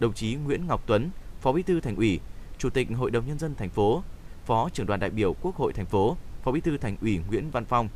đồng 0.00 0.12
chí 0.12 0.34
Nguyễn 0.34 0.66
Ngọc 0.66 0.82
Tuấn, 0.86 1.10
Phó 1.40 1.52
Bí 1.52 1.62
thư 1.62 1.80
Thành 1.80 1.96
ủy, 1.96 2.20
Chủ 2.58 2.70
tịch 2.70 2.88
Hội 2.96 3.10
đồng 3.10 3.26
nhân 3.26 3.38
dân 3.38 3.54
thành 3.54 3.70
phố, 3.70 4.02
Phó 4.46 4.68
trưởng 4.72 4.86
đoàn 4.86 5.00
đại 5.00 5.10
biểu 5.10 5.34
Quốc 5.42 5.56
hội 5.56 5.72
thành 5.72 5.86
phố, 5.86 6.16
Phó 6.42 6.52
Bí 6.52 6.60
thư 6.60 6.78
Thành 6.78 6.96
ủy 7.00 7.20
Nguyễn 7.28 7.50
Văn 7.50 7.64
Phong, 7.64 7.88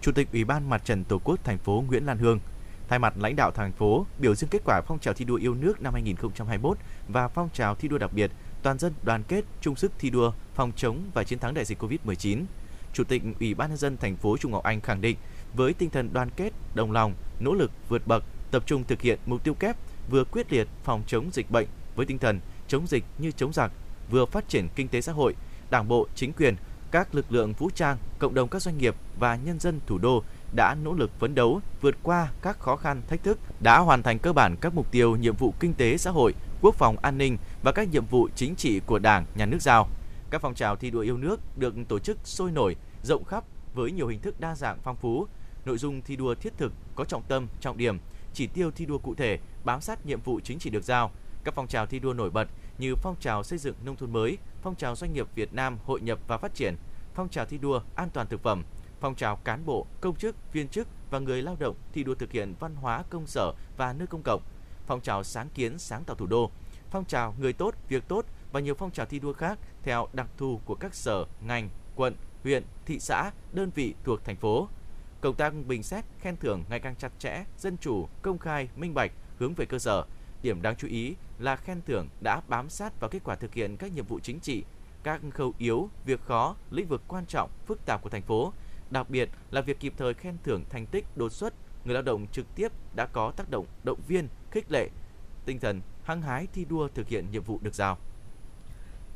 Chủ 0.00 0.12
tịch 0.12 0.28
Ủy 0.32 0.44
ban 0.44 0.70
Mặt 0.70 0.84
trận 0.84 1.04
Tổ 1.04 1.18
quốc 1.24 1.44
thành 1.44 1.58
phố 1.58 1.84
Nguyễn 1.88 2.06
Lan 2.06 2.18
Hương. 2.18 2.40
Thay 2.88 2.98
mặt 2.98 3.14
lãnh 3.16 3.36
đạo 3.36 3.50
thành 3.50 3.72
phố, 3.72 4.06
biểu 4.18 4.34
dương 4.34 4.50
kết 4.50 4.62
quả 4.64 4.80
phong 4.86 4.98
trào 4.98 5.14
thi 5.14 5.24
đua 5.24 5.36
yêu 5.36 5.54
nước 5.54 5.82
năm 5.82 5.92
2021 5.92 6.78
và 7.08 7.28
phong 7.28 7.48
trào 7.52 7.74
thi 7.74 7.88
đua 7.88 7.98
đặc 7.98 8.12
biệt 8.12 8.30
toàn 8.62 8.78
dân 8.78 8.92
đoàn 9.02 9.22
kết 9.28 9.44
chung 9.60 9.76
sức 9.76 9.92
thi 9.98 10.10
đua 10.10 10.32
phòng 10.54 10.72
chống 10.76 11.02
và 11.14 11.24
chiến 11.24 11.38
thắng 11.38 11.54
đại 11.54 11.64
dịch 11.64 11.82
Covid-19. 11.82 12.44
Chủ 12.92 13.04
tịch 13.04 13.22
Ủy 13.40 13.54
ban 13.54 13.68
nhân 13.68 13.78
dân 13.78 13.96
thành 13.96 14.16
phố 14.16 14.36
Trung 14.36 14.52
Ngọc 14.52 14.62
Anh 14.62 14.80
khẳng 14.80 15.00
định 15.00 15.16
với 15.54 15.72
tinh 15.72 15.90
thần 15.90 16.12
đoàn 16.12 16.30
kết, 16.36 16.52
đồng 16.74 16.92
lòng, 16.92 17.14
nỗ 17.40 17.54
lực 17.54 17.70
vượt 17.88 18.06
bậc, 18.06 18.24
tập 18.50 18.62
trung 18.66 18.84
thực 18.84 19.00
hiện 19.00 19.18
mục 19.26 19.44
tiêu 19.44 19.54
kép 19.54 19.76
vừa 20.10 20.24
quyết 20.24 20.52
liệt 20.52 20.68
phòng 20.84 21.02
chống 21.06 21.30
dịch 21.32 21.50
bệnh 21.50 21.68
với 21.96 22.06
tinh 22.06 22.18
thần 22.18 22.40
chống 22.68 22.86
dịch 22.86 23.04
như 23.18 23.30
chống 23.30 23.52
giặc, 23.52 23.72
vừa 24.10 24.26
phát 24.26 24.48
triển 24.48 24.68
kinh 24.74 24.88
tế 24.88 25.00
xã 25.00 25.12
hội, 25.12 25.34
Đảng 25.70 25.88
bộ, 25.88 26.06
chính 26.14 26.32
quyền, 26.32 26.56
các 26.90 27.14
lực 27.14 27.32
lượng 27.32 27.52
vũ 27.52 27.70
trang, 27.74 27.96
cộng 28.18 28.34
đồng 28.34 28.48
các 28.48 28.62
doanh 28.62 28.78
nghiệp 28.78 28.94
và 29.18 29.36
nhân 29.36 29.58
dân 29.58 29.80
thủ 29.86 29.98
đô 29.98 30.22
đã 30.56 30.76
nỗ 30.84 30.92
lực 30.92 31.10
phấn 31.18 31.34
đấu 31.34 31.60
vượt 31.80 31.96
qua 32.02 32.28
các 32.42 32.58
khó 32.58 32.76
khăn, 32.76 33.02
thách 33.08 33.22
thức, 33.22 33.38
đã 33.60 33.78
hoàn 33.78 34.02
thành 34.02 34.18
cơ 34.18 34.32
bản 34.32 34.56
các 34.60 34.74
mục 34.74 34.90
tiêu, 34.90 35.16
nhiệm 35.16 35.36
vụ 35.36 35.54
kinh 35.60 35.74
tế 35.74 35.96
xã 35.96 36.10
hội, 36.10 36.34
quốc 36.60 36.74
phòng 36.74 36.96
an 37.02 37.18
ninh 37.18 37.36
và 37.62 37.72
các 37.72 37.88
nhiệm 37.88 38.06
vụ 38.06 38.28
chính 38.36 38.54
trị 38.56 38.80
của 38.86 38.98
Đảng, 38.98 39.24
Nhà 39.34 39.46
nước 39.46 39.62
giao. 39.62 39.88
Các 40.30 40.40
phong 40.40 40.54
trào 40.54 40.76
thi 40.76 40.90
đua 40.90 41.00
yêu 41.00 41.16
nước 41.16 41.40
được 41.56 41.74
tổ 41.88 41.98
chức 41.98 42.18
sôi 42.24 42.50
nổi, 42.50 42.76
rộng 43.02 43.24
khắp 43.24 43.44
với 43.74 43.92
nhiều 43.92 44.06
hình 44.06 44.20
thức 44.20 44.40
đa 44.40 44.54
dạng 44.54 44.78
phong 44.82 44.96
phú. 44.96 45.26
Nội 45.64 45.78
dung 45.78 46.02
thi 46.02 46.16
đua 46.16 46.34
thiết 46.34 46.52
thực, 46.56 46.72
có 46.94 47.04
trọng 47.04 47.22
tâm, 47.22 47.46
trọng 47.60 47.76
điểm, 47.76 47.98
chỉ 48.38 48.46
tiêu 48.46 48.70
thi 48.70 48.86
đua 48.86 48.98
cụ 48.98 49.14
thể, 49.14 49.38
bám 49.64 49.80
sát 49.80 50.06
nhiệm 50.06 50.20
vụ 50.20 50.40
chính 50.40 50.58
trị 50.58 50.70
được 50.70 50.84
giao. 50.84 51.10
Các 51.44 51.54
phong 51.54 51.66
trào 51.66 51.86
thi 51.86 51.98
đua 51.98 52.12
nổi 52.12 52.30
bật 52.30 52.48
như 52.78 52.94
phong 52.96 53.16
trào 53.20 53.42
xây 53.42 53.58
dựng 53.58 53.74
nông 53.84 53.96
thôn 53.96 54.12
mới, 54.12 54.38
phong 54.62 54.74
trào 54.74 54.96
doanh 54.96 55.12
nghiệp 55.12 55.26
Việt 55.34 55.52
Nam 55.52 55.78
hội 55.84 56.00
nhập 56.00 56.18
và 56.28 56.38
phát 56.38 56.54
triển, 56.54 56.76
phong 57.14 57.28
trào 57.28 57.44
thi 57.44 57.58
đua 57.58 57.80
an 57.94 58.08
toàn 58.12 58.26
thực 58.26 58.42
phẩm, 58.42 58.64
phong 59.00 59.14
trào 59.14 59.36
cán 59.36 59.66
bộ, 59.66 59.86
công 60.00 60.16
chức, 60.16 60.36
viên 60.52 60.68
chức 60.68 60.88
và 61.10 61.18
người 61.18 61.42
lao 61.42 61.56
động 61.58 61.76
thi 61.92 62.04
đua 62.04 62.14
thực 62.14 62.32
hiện 62.32 62.54
văn 62.60 62.76
hóa 62.76 63.02
công 63.10 63.26
sở 63.26 63.52
và 63.76 63.92
nơi 63.92 64.06
công 64.06 64.22
cộng, 64.24 64.42
phong 64.86 65.00
trào 65.00 65.24
sáng 65.24 65.48
kiến 65.54 65.78
sáng 65.78 66.04
tạo 66.04 66.16
thủ 66.16 66.26
đô, 66.26 66.50
phong 66.90 67.04
trào 67.04 67.34
người 67.40 67.52
tốt, 67.52 67.74
việc 67.88 68.08
tốt 68.08 68.24
và 68.52 68.60
nhiều 68.60 68.74
phong 68.74 68.90
trào 68.90 69.06
thi 69.06 69.18
đua 69.18 69.32
khác 69.32 69.58
theo 69.82 70.08
đặc 70.12 70.26
thù 70.36 70.60
của 70.64 70.74
các 70.74 70.94
sở, 70.94 71.24
ngành, 71.46 71.70
quận, 71.96 72.14
huyện, 72.42 72.64
thị 72.86 72.98
xã, 73.00 73.30
đơn 73.52 73.70
vị 73.74 73.94
thuộc 74.04 74.24
thành 74.24 74.36
phố. 74.36 74.68
Công 75.20 75.34
tác 75.34 75.52
bình 75.66 75.82
xét, 75.82 76.04
khen 76.20 76.36
thưởng 76.36 76.64
ngày 76.70 76.80
càng 76.80 76.94
chặt 76.96 77.12
chẽ, 77.18 77.44
dân 77.58 77.76
chủ, 77.80 78.08
công 78.22 78.38
khai, 78.38 78.68
minh 78.76 78.94
bạch, 78.94 79.12
hướng 79.38 79.54
về 79.54 79.66
cơ 79.66 79.78
sở. 79.78 80.04
Điểm 80.42 80.62
đáng 80.62 80.76
chú 80.76 80.88
ý 80.88 81.14
là 81.38 81.56
khen 81.56 81.80
thưởng 81.86 82.08
đã 82.20 82.40
bám 82.48 82.68
sát 82.68 83.00
vào 83.00 83.10
kết 83.10 83.24
quả 83.24 83.34
thực 83.34 83.54
hiện 83.54 83.76
các 83.76 83.92
nhiệm 83.92 84.06
vụ 84.06 84.20
chính 84.20 84.40
trị, 84.40 84.64
các 85.02 85.20
khâu 85.34 85.54
yếu, 85.58 85.88
việc 86.04 86.20
khó, 86.20 86.56
lĩnh 86.70 86.88
vực 86.88 87.02
quan 87.08 87.26
trọng, 87.26 87.50
phức 87.66 87.86
tạp 87.86 88.02
của 88.02 88.10
thành 88.10 88.22
phố, 88.22 88.52
đặc 88.90 89.10
biệt 89.10 89.28
là 89.50 89.60
việc 89.60 89.80
kịp 89.80 89.92
thời 89.96 90.14
khen 90.14 90.36
thưởng 90.44 90.64
thành 90.70 90.86
tích 90.86 91.04
đột 91.16 91.32
xuất 91.32 91.54
người 91.84 91.94
lao 91.94 92.02
động 92.02 92.26
trực 92.32 92.54
tiếp 92.54 92.72
đã 92.94 93.06
có 93.06 93.32
tác 93.36 93.50
động 93.50 93.66
động 93.84 94.00
viên, 94.08 94.28
khích 94.50 94.70
lệ 94.70 94.88
tinh 95.46 95.58
thần 95.60 95.80
hăng 96.04 96.22
hái 96.22 96.46
thi 96.52 96.64
đua 96.64 96.88
thực 96.94 97.08
hiện 97.08 97.30
nhiệm 97.30 97.42
vụ 97.42 97.58
được 97.62 97.74
giao. 97.74 97.98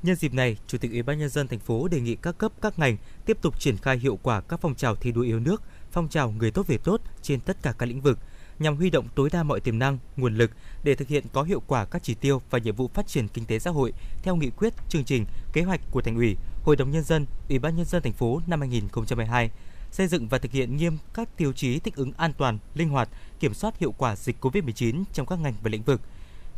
Nhân 0.03 0.17
dịp 0.17 0.35
này, 0.35 0.57
Chủ 0.67 0.79
tịch 0.79 0.91
Ủy 0.91 1.03
ban 1.03 1.19
nhân 1.19 1.29
dân 1.29 1.49
thành 1.49 1.59
phố 1.59 1.89
đề 1.89 2.01
nghị 2.01 2.17
các 2.17 2.39
cấp 2.39 2.53
các 2.61 2.79
ngành 2.79 2.97
tiếp 3.27 3.39
tục 3.43 3.61
triển 3.61 3.77
khai 3.77 3.99
hiệu 3.99 4.19
quả 4.23 4.41
các 4.41 4.61
phong 4.61 4.75
trào 4.75 4.95
thi 4.95 5.13
đua 5.13 5.23
yêu 5.23 5.41
nước, 5.41 5.63
phong 5.93 6.09
trào 6.09 6.31
người 6.31 6.51
tốt 6.51 6.67
việc 6.67 6.85
tốt 6.85 7.01
trên 7.23 7.41
tất 7.41 7.57
cả 7.63 7.73
các 7.79 7.87
lĩnh 7.87 8.01
vực 8.01 8.19
nhằm 8.59 8.77
huy 8.77 8.91
động 8.91 9.09
tối 9.15 9.29
đa 9.33 9.43
mọi 9.43 9.61
tiềm 9.61 9.79
năng, 9.79 9.99
nguồn 10.17 10.35
lực 10.35 10.51
để 10.85 10.95
thực 10.95 11.09
hiện 11.09 11.25
có 11.33 11.43
hiệu 11.43 11.63
quả 11.67 11.85
các 11.85 12.03
chỉ 12.03 12.15
tiêu 12.15 12.43
và 12.51 12.59
nhiệm 12.59 12.77
vụ 12.77 12.91
phát 12.95 13.07
triển 13.07 13.29
kinh 13.29 13.45
tế 13.45 13.59
xã 13.59 13.71
hội 13.71 13.93
theo 14.23 14.37
nghị 14.37 14.51
quyết, 14.51 14.73
chương 14.89 15.05
trình, 15.05 15.25
kế 15.53 15.63
hoạch 15.63 15.81
của 15.91 16.03
Thành 16.03 16.17
ủy, 16.17 16.37
Hội 16.63 16.77
đồng 16.77 16.91
nhân 16.91 17.05
dân, 17.05 17.27
Ủy 17.49 17.59
ban 17.59 17.77
nhân 17.77 17.87
dân 17.87 18.03
thành 18.03 18.13
phố 18.13 18.41
năm 18.47 18.61
2022 18.61 19.51
xây 19.91 20.07
dựng 20.07 20.29
và 20.29 20.39
thực 20.39 20.53
hiện 20.53 20.77
nghiêm 20.77 20.99
các 21.15 21.29
tiêu 21.37 21.53
chí 21.53 21.79
thích 21.79 21.97
ứng 21.97 22.13
an 22.17 22.33
toàn, 22.39 22.59
linh 22.75 22.89
hoạt, 22.89 23.09
kiểm 23.41 23.55
soát 23.55 23.79
hiệu 23.79 23.93
quả 23.93 24.17
dịch 24.17 24.37
COVID-19 24.41 25.05
trong 25.13 25.27
các 25.27 25.39
ngành 25.39 25.55
và 25.63 25.71
lĩnh 25.71 25.83
vực. 25.83 26.01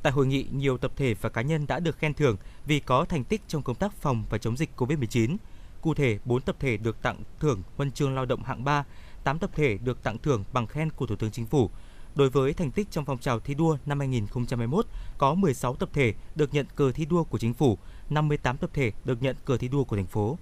Tại 0.02 0.12
hội 0.12 0.26
nghị, 0.26 0.46
nhiều 0.52 0.78
tập 0.78 0.92
thể 0.96 1.14
và 1.20 1.28
cá 1.28 1.42
nhân 1.42 1.66
đã 1.66 1.80
được 1.80 1.98
khen 1.98 2.14
thưởng 2.14 2.36
vì 2.66 2.80
có 2.80 3.04
thành 3.04 3.24
tích 3.24 3.40
trong 3.48 3.62
công 3.62 3.76
tác 3.76 3.92
phòng 3.92 4.24
và 4.30 4.38
chống 4.38 4.56
dịch 4.56 4.70
COVID-19. 4.76 5.36
Cụ 5.80 5.94
thể, 5.94 6.18
4 6.24 6.42
tập 6.42 6.56
thể 6.58 6.76
được 6.76 7.02
tặng 7.02 7.16
thưởng 7.40 7.62
huân 7.76 7.90
chương 7.90 8.14
lao 8.14 8.26
động 8.26 8.42
hạng 8.42 8.64
3, 8.64 8.84
8 9.24 9.38
tập 9.38 9.50
thể 9.54 9.78
được 9.78 10.02
tặng 10.02 10.18
thưởng 10.18 10.44
bằng 10.52 10.66
khen 10.66 10.90
của 10.90 11.06
Thủ 11.06 11.16
tướng 11.16 11.30
Chính 11.30 11.46
phủ. 11.46 11.70
Đối 12.14 12.30
với 12.30 12.52
thành 12.52 12.70
tích 12.70 12.90
trong 12.90 13.04
phong 13.04 13.18
trào 13.18 13.40
thi 13.40 13.54
đua 13.54 13.76
năm 13.86 13.98
2021, 13.98 14.86
có 15.18 15.34
16 15.34 15.76
tập 15.76 15.88
thể 15.92 16.14
được 16.34 16.54
nhận 16.54 16.66
cờ 16.76 16.92
thi 16.92 17.04
đua 17.04 17.24
của 17.24 17.38
chính 17.38 17.54
phủ, 17.54 17.78
58 18.10 18.56
tập 18.56 18.70
thể 18.72 18.92
được 19.04 19.22
nhận 19.22 19.36
cờ 19.44 19.56
thi 19.56 19.68
đua 19.68 19.84
của 19.84 19.96
thành 19.96 20.06
phố. 20.06 20.38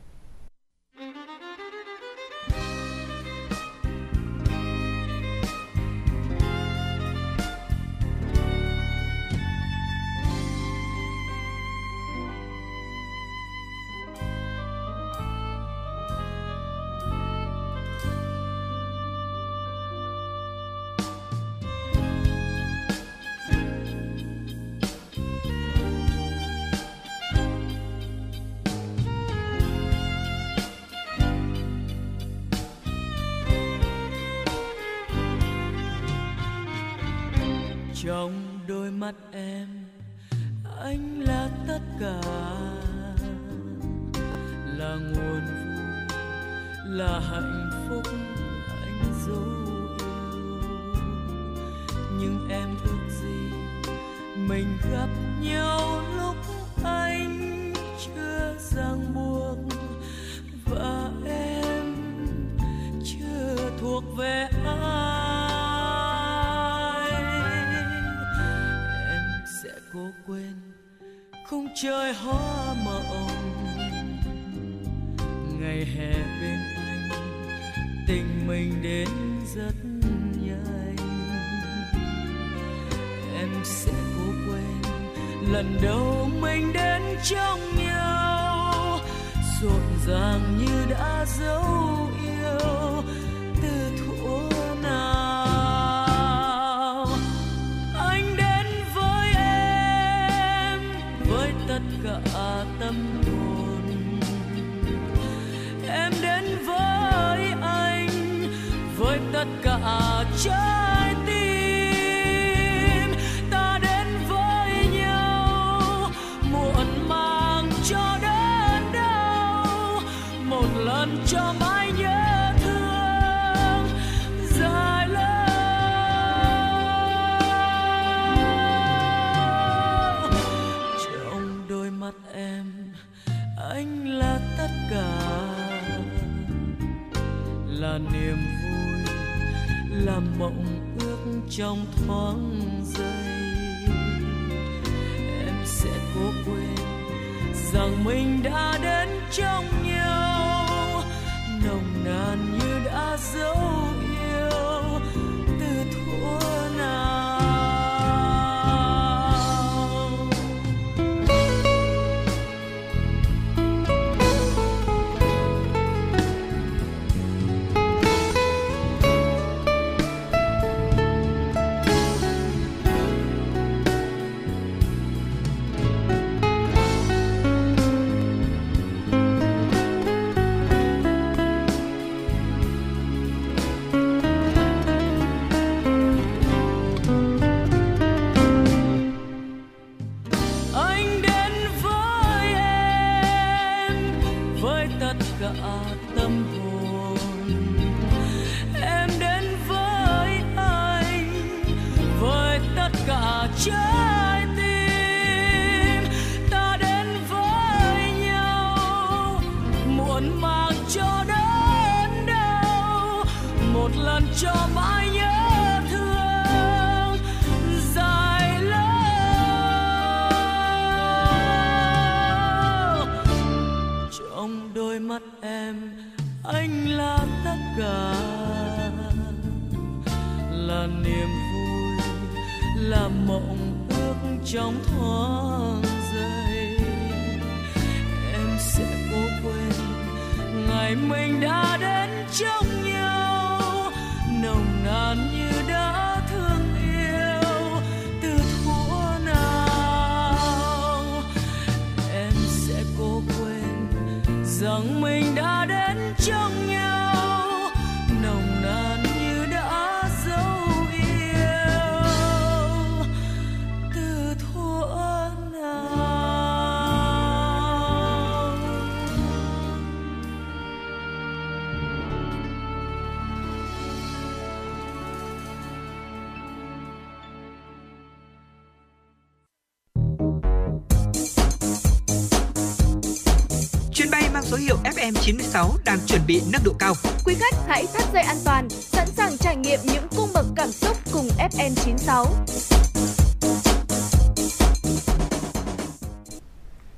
FM96 285.13 285.71
đang 285.84 285.99
chuẩn 286.07 286.21
bị 286.26 286.43
nâng 286.53 286.63
độ 286.64 286.72
cao. 286.79 286.95
Quý 287.25 287.34
khách 287.34 287.55
hãy 287.67 287.87
thắt 287.95 288.13
dây 288.13 288.22
an 288.22 288.37
toàn, 288.45 288.68
sẵn 288.71 289.09
sàng 289.09 289.39
trải 289.39 289.57
nghiệm 289.57 289.80
những 289.84 290.07
cung 290.17 290.29
bậc 290.34 290.47
cảm 290.57 290.72
xúc 290.72 290.97
cùng 291.13 291.29
FM96. 291.29 292.26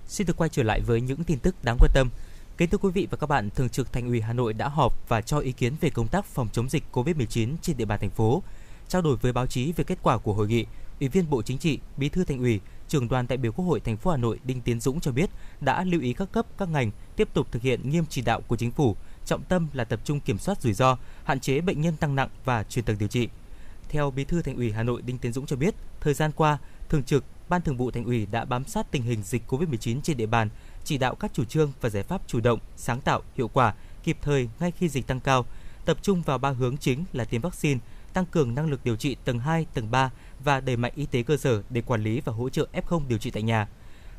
Xin 0.09 0.27
được 0.27 0.37
quay 0.37 0.51
trở 0.51 0.63
lại 0.63 0.81
với 0.81 1.01
những 1.01 1.25
tin 1.25 1.39
tức 1.39 1.65
đáng 1.65 1.77
quan 1.81 1.91
tâm. 1.95 2.11
Kính 2.57 2.71
thưa 2.71 2.79
quý 2.79 2.91
vị 2.91 3.09
và 3.11 3.17
các 3.17 3.27
bạn, 3.27 3.51
Thường 3.51 3.69
trực 3.69 3.93
Thành 3.93 4.07
ủy 4.07 4.21
Hà 4.21 4.33
Nội 4.33 4.53
đã 4.53 4.69
họp 4.69 5.09
và 5.09 5.21
cho 5.21 5.39
ý 5.39 5.53
kiến 5.53 5.73
về 5.81 5.91
công 5.91 6.09
tác 6.09 6.25
phòng 6.25 6.49
chống 6.53 6.69
dịch 6.69 6.85
COVID-19 6.93 7.49
trên 7.63 7.77
địa 7.77 7.85
bàn 7.85 8.01
thành 8.01 8.11
phố. 8.11 8.43
Trao 8.89 9.03
đổi 9.03 9.17
với 9.17 9.33
báo 9.33 9.47
chí 9.47 9.73
về 9.73 9.85
kết 9.85 9.99
quả 10.03 10.19
của 10.19 10.33
hội 10.33 10.49
nghị, 10.49 10.67
Ủy 11.01 11.09
viên 11.09 11.31
Bộ 11.31 11.43
Chính 11.43 11.59
trị, 11.59 11.79
Bí 11.97 12.09
thư 12.09 12.25
Thành 12.25 12.39
ủy, 12.39 12.61
Trưởng 12.89 13.09
đoàn 13.09 13.27
đại 13.29 13.37
biểu 13.37 13.53
Quốc 13.53 13.65
hội 13.65 13.81
thành 13.81 13.97
phố 13.97 14.11
Hà 14.11 14.17
Nội 14.17 14.39
Đinh 14.45 14.61
Tiến 14.61 14.81
Dũng 14.81 15.01
cho 15.01 15.13
biết 15.13 15.31
đã 15.61 15.85
lưu 15.85 16.01
ý 16.01 16.13
các 16.13 16.33
cấp, 16.33 16.47
các 16.59 16.69
ngành 16.69 16.91
tiếp 17.17 17.29
tục 17.35 17.53
thực 17.53 17.63
hiện 17.63 17.91
nghiêm 17.91 18.05
chỉ 18.11 18.23
đạo 18.23 18.41
của 18.41 18.57
chính 18.57 18.71
phủ, 18.71 18.97
trọng 19.25 19.43
tâm 19.43 19.69
là 19.73 19.85
tập 19.85 20.01
trung 20.05 20.21
kiểm 20.21 20.39
soát 20.39 20.63
rủi 20.63 20.73
ro, 20.73 20.97
hạn 21.25 21.41
chế 21.41 21.61
bệnh 21.61 21.81
nhân 21.81 21.97
tăng 21.97 22.15
nặng 22.15 22.29
và 22.45 22.63
chuyển 22.63 22.85
tầng 22.85 22.99
điều 22.99 23.09
trị. 23.09 23.29
Theo 23.89 24.11
Bí 24.11 24.25
thư 24.25 24.43
Thành 24.43 24.57
ủy 24.57 24.73
Hà 24.73 24.83
Nội 24.83 25.03
Đinh 25.03 25.19
Tiến 25.19 25.33
Dũng 25.33 25.47
cho 25.47 25.57
biết, 25.57 25.75
thời 26.01 26.15
gian 26.15 26.31
qua, 26.37 26.59
Thường 26.89 27.05
trực 27.05 27.25
Ban 27.49 27.63
Thường 27.63 27.77
vụ 27.77 27.91
Thành 27.91 28.05
ủy 28.05 28.27
đã 28.27 28.45
bám 28.45 28.65
sát 28.65 28.91
tình 28.91 29.03
hình 29.03 29.23
dịch 29.23 29.43
COVID-19 29.49 30.01
trên 30.01 30.17
địa 30.17 30.27
bàn, 30.27 30.49
chỉ 30.85 30.99
đạo 30.99 31.15
các 31.15 31.31
chủ 31.35 31.45
trương 31.45 31.73
và 31.81 31.89
giải 31.89 32.03
pháp 32.03 32.23
chủ 32.27 32.41
động, 32.41 32.59
sáng 32.77 33.01
tạo, 33.01 33.23
hiệu 33.37 33.49
quả, 33.49 33.75
kịp 34.03 34.17
thời 34.23 34.49
ngay 34.61 34.71
khi 34.71 34.89
dịch 34.89 35.07
tăng 35.07 35.21
cao, 35.21 35.47
tập 35.85 35.99
trung 36.03 36.23
vào 36.23 36.39
ba 36.39 36.51
hướng 36.51 36.77
chính 36.77 37.05
là 37.13 37.25
tiêm 37.25 37.41
vaccine, 37.41 37.81
tăng 38.13 38.27
cường 38.27 38.55
năng 38.55 38.71
lực 38.71 38.81
điều 38.85 38.97
trị 38.97 39.17
tầng 39.25 39.39
2, 39.39 39.67
tầng 39.75 39.91
3 39.91 40.11
và 40.45 40.61
đẩy 40.61 40.77
mạnh 40.77 40.93
y 40.97 41.07
tế 41.07 41.23
cơ 41.23 41.37
sở 41.37 41.63
để 41.71 41.81
quản 41.81 42.03
lý 42.03 42.21
và 42.21 42.33
hỗ 42.33 42.49
trợ 42.49 42.67
F0 42.73 43.03
điều 43.09 43.19
trị 43.19 43.31
tại 43.31 43.43
nhà. 43.43 43.69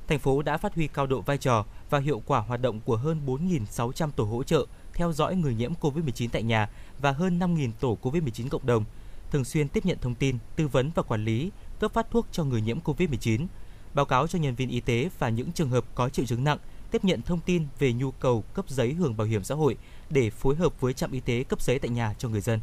Thành 0.07 0.19
phố 0.19 0.41
đã 0.41 0.57
phát 0.57 0.75
huy 0.75 0.87
cao 0.87 1.07
độ 1.07 1.21
vai 1.21 1.37
trò 1.37 1.65
và 1.89 1.99
hiệu 1.99 2.21
quả 2.25 2.39
hoạt 2.39 2.61
động 2.61 2.79
của 2.79 2.97
hơn 2.97 3.21
4.600 3.25 4.11
tổ 4.11 4.23
hỗ 4.23 4.43
trợ 4.43 4.65
theo 4.93 5.13
dõi 5.13 5.35
người 5.35 5.55
nhiễm 5.55 5.73
COVID-19 5.81 6.29
tại 6.31 6.43
nhà 6.43 6.69
và 6.99 7.11
hơn 7.11 7.39
5.000 7.39 7.71
tổ 7.79 7.97
COVID-19 8.01 8.49
cộng 8.49 8.65
đồng, 8.65 8.83
thường 9.31 9.45
xuyên 9.45 9.69
tiếp 9.69 9.85
nhận 9.85 9.97
thông 10.01 10.15
tin, 10.15 10.37
tư 10.55 10.67
vấn 10.67 10.91
và 10.95 11.03
quản 11.03 11.25
lý, 11.25 11.51
cấp 11.79 11.93
phát 11.93 12.11
thuốc 12.11 12.27
cho 12.31 12.43
người 12.43 12.61
nhiễm 12.61 12.79
COVID-19, 12.79 13.45
báo 13.93 14.05
cáo 14.05 14.27
cho 14.27 14.39
nhân 14.39 14.55
viên 14.55 14.69
y 14.69 14.79
tế 14.79 15.09
và 15.19 15.29
những 15.29 15.51
trường 15.51 15.69
hợp 15.69 15.85
có 15.95 16.09
triệu 16.09 16.25
chứng 16.25 16.43
nặng, 16.43 16.57
tiếp 16.91 17.03
nhận 17.05 17.21
thông 17.21 17.39
tin 17.39 17.67
về 17.79 17.93
nhu 17.93 18.11
cầu 18.11 18.43
cấp 18.53 18.69
giấy 18.69 18.93
hưởng 18.93 19.17
bảo 19.17 19.27
hiểm 19.27 19.43
xã 19.43 19.55
hội 19.55 19.77
để 20.09 20.29
phối 20.29 20.55
hợp 20.55 20.81
với 20.81 20.93
trạm 20.93 21.11
y 21.11 21.19
tế 21.19 21.43
cấp 21.43 21.61
giấy 21.61 21.79
tại 21.79 21.89
nhà 21.89 22.13
cho 22.17 22.29
người 22.29 22.41
dân. 22.41 22.59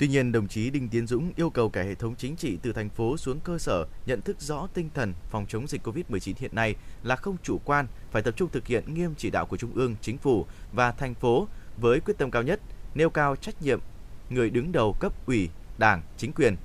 Tuy 0.00 0.08
nhiên, 0.08 0.32
đồng 0.32 0.48
chí 0.48 0.70
Đinh 0.70 0.88
Tiến 0.88 1.06
Dũng 1.06 1.32
yêu 1.36 1.50
cầu 1.50 1.68
cả 1.68 1.82
hệ 1.82 1.94
thống 1.94 2.14
chính 2.18 2.36
trị 2.36 2.58
từ 2.62 2.72
thành 2.72 2.88
phố 2.88 3.16
xuống 3.16 3.40
cơ 3.40 3.58
sở 3.58 3.86
nhận 4.06 4.20
thức 4.20 4.40
rõ 4.40 4.68
tinh 4.74 4.88
thần 4.94 5.14
phòng 5.30 5.46
chống 5.48 5.66
dịch 5.66 5.86
COVID-19 5.86 6.34
hiện 6.38 6.54
nay 6.54 6.74
là 7.02 7.16
không 7.16 7.36
chủ 7.42 7.60
quan, 7.64 7.86
phải 8.10 8.22
tập 8.22 8.34
trung 8.36 8.50
thực 8.52 8.66
hiện 8.66 8.94
nghiêm 8.94 9.14
chỉ 9.16 9.30
đạo 9.30 9.46
của 9.46 9.56
Trung 9.56 9.74
ương, 9.74 9.96
Chính 10.00 10.18
phủ 10.18 10.46
và 10.72 10.92
thành 10.92 11.14
phố 11.14 11.48
với 11.76 12.00
quyết 12.00 12.14
tâm 12.18 12.30
cao 12.30 12.42
nhất, 12.42 12.60
nêu 12.94 13.10
cao 13.10 13.36
trách 13.36 13.62
nhiệm 13.62 13.80
người 14.30 14.50
đứng 14.50 14.72
đầu 14.72 14.96
cấp 15.00 15.26
ủy, 15.26 15.48
đảng, 15.78 16.02
chính 16.16 16.32
quyền. 16.32 16.56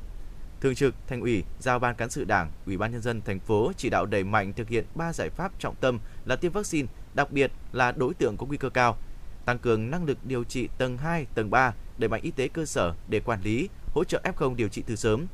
Thường 0.61 0.75
trực 0.75 0.95
Thành 1.07 1.21
ủy 1.21 1.43
giao 1.59 1.79
ban 1.79 1.95
cán 1.95 2.09
sự 2.09 2.25
Đảng, 2.25 2.51
Ủy 2.65 2.77
ban 2.77 2.91
nhân 2.91 3.01
dân 3.01 3.21
thành 3.21 3.39
phố 3.39 3.71
chỉ 3.77 3.89
đạo 3.89 4.05
đẩy 4.05 4.23
mạnh 4.23 4.53
thực 4.53 4.69
hiện 4.69 4.85
ba 4.95 5.13
giải 5.13 5.29
pháp 5.29 5.59
trọng 5.59 5.75
tâm 5.75 5.99
là 6.25 6.35
tiêm 6.35 6.51
vaccine, 6.51 6.87
đặc 7.13 7.31
biệt 7.31 7.51
là 7.71 7.91
đối 7.91 8.13
tượng 8.13 8.37
có 8.37 8.45
nguy 8.45 8.57
cơ 8.57 8.69
cao, 8.69 8.97
tăng 9.45 9.59
cường 9.59 9.91
năng 9.91 10.05
lực 10.05 10.17
điều 10.25 10.43
trị 10.43 10.69
tầng 10.77 10.97
2, 10.97 11.25
tầng 11.35 11.49
3, 11.49 11.73
đẩy 11.97 12.09
mạnh 12.09 12.21
y 12.21 12.31
tế 12.31 12.47
cơ 12.47 12.65
sở 12.65 12.93
để 13.09 13.19
quản 13.19 13.41
lý, 13.41 13.69
hỗ 13.93 14.03
trợ 14.03 14.21
F0 14.23 14.55
điều 14.55 14.67
trị 14.67 14.83
từ 14.87 14.95
sớm. 14.95 15.27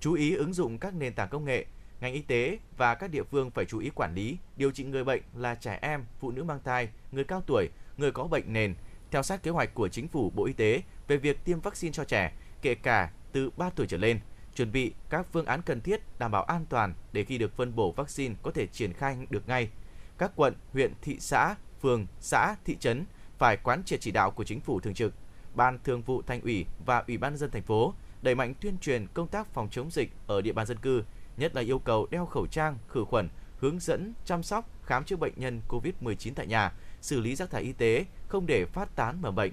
Chú 0.00 0.12
ý 0.12 0.34
ứng 0.34 0.52
dụng 0.52 0.78
các 0.78 0.94
nền 0.94 1.12
tảng 1.12 1.28
công 1.28 1.44
nghệ, 1.44 1.66
ngành 2.00 2.12
y 2.12 2.20
tế 2.20 2.58
và 2.76 2.94
các 2.94 3.10
địa 3.10 3.22
phương 3.22 3.50
phải 3.50 3.64
chú 3.64 3.78
ý 3.78 3.90
quản 3.94 4.14
lý, 4.14 4.36
điều 4.56 4.70
trị 4.70 4.84
người 4.84 5.04
bệnh 5.04 5.22
là 5.36 5.54
trẻ 5.54 5.78
em, 5.82 6.04
phụ 6.20 6.30
nữ 6.30 6.42
mang 6.42 6.60
thai, 6.64 6.88
người 7.12 7.24
cao 7.24 7.42
tuổi, 7.46 7.68
người 7.96 8.12
có 8.12 8.24
bệnh 8.24 8.52
nền, 8.52 8.74
theo 9.10 9.22
sát 9.22 9.42
kế 9.42 9.50
hoạch 9.50 9.74
của 9.74 9.88
Chính 9.88 10.08
phủ 10.08 10.32
Bộ 10.34 10.46
Y 10.46 10.52
tế 10.52 10.82
về 11.08 11.16
việc 11.16 11.44
tiêm 11.44 11.60
vaccine 11.60 11.92
cho 11.92 12.04
trẻ, 12.04 12.32
kể 12.62 12.74
cả 12.74 13.10
từ 13.32 13.50
3 13.56 13.70
tuổi 13.70 13.86
trở 13.86 13.96
lên, 13.96 14.20
chuẩn 14.54 14.72
bị 14.72 14.92
các 15.10 15.26
phương 15.32 15.46
án 15.46 15.62
cần 15.62 15.80
thiết 15.80 16.00
đảm 16.18 16.30
bảo 16.30 16.42
an 16.42 16.66
toàn 16.68 16.94
để 17.12 17.24
khi 17.24 17.38
được 17.38 17.56
phân 17.56 17.76
bổ 17.76 17.92
vaccine 17.92 18.34
có 18.42 18.50
thể 18.50 18.66
triển 18.66 18.92
khai 18.92 19.16
được 19.30 19.48
ngay. 19.48 19.70
Các 20.18 20.32
quận, 20.36 20.54
huyện, 20.72 20.92
thị 21.02 21.16
xã, 21.20 21.54
phường, 21.82 22.06
xã, 22.20 22.56
thị 22.64 22.76
trấn 22.80 23.04
phải 23.38 23.56
quán 23.56 23.82
triệt 23.84 24.00
chỉ 24.00 24.10
đạo 24.10 24.30
của 24.30 24.44
chính 24.44 24.60
phủ 24.60 24.80
thường 24.80 24.94
trực, 24.94 25.14
ban 25.54 25.78
thường 25.84 26.02
vụ 26.02 26.22
thành 26.22 26.40
ủy 26.40 26.66
và 26.86 27.04
ủy 27.06 27.18
ban 27.18 27.36
dân 27.36 27.50
thành 27.50 27.62
phố 27.62 27.94
đẩy 28.22 28.34
mạnh 28.34 28.54
tuyên 28.60 28.78
truyền 28.78 29.06
công 29.14 29.28
tác 29.28 29.46
phòng 29.46 29.68
chống 29.70 29.90
dịch 29.90 30.12
ở 30.26 30.40
địa 30.40 30.52
bàn 30.52 30.66
dân 30.66 30.78
cư, 30.78 31.04
nhất 31.36 31.54
là 31.54 31.62
yêu 31.62 31.78
cầu 31.78 32.06
đeo 32.10 32.26
khẩu 32.26 32.46
trang, 32.46 32.78
khử 32.88 33.04
khuẩn, 33.04 33.28
hướng 33.58 33.80
dẫn 33.80 34.12
chăm 34.24 34.42
sóc, 34.42 34.68
khám 34.84 35.04
chữa 35.04 35.16
bệnh 35.16 35.32
nhân 35.36 35.60
COVID-19 35.68 36.32
tại 36.34 36.46
nhà, 36.46 36.72
xử 37.00 37.20
lý 37.20 37.34
rác 37.34 37.50
thải 37.50 37.62
y 37.62 37.72
tế, 37.72 38.04
không 38.28 38.46
để 38.46 38.66
phát 38.66 38.96
tán 38.96 39.22
mầm 39.22 39.34
bệnh. 39.34 39.52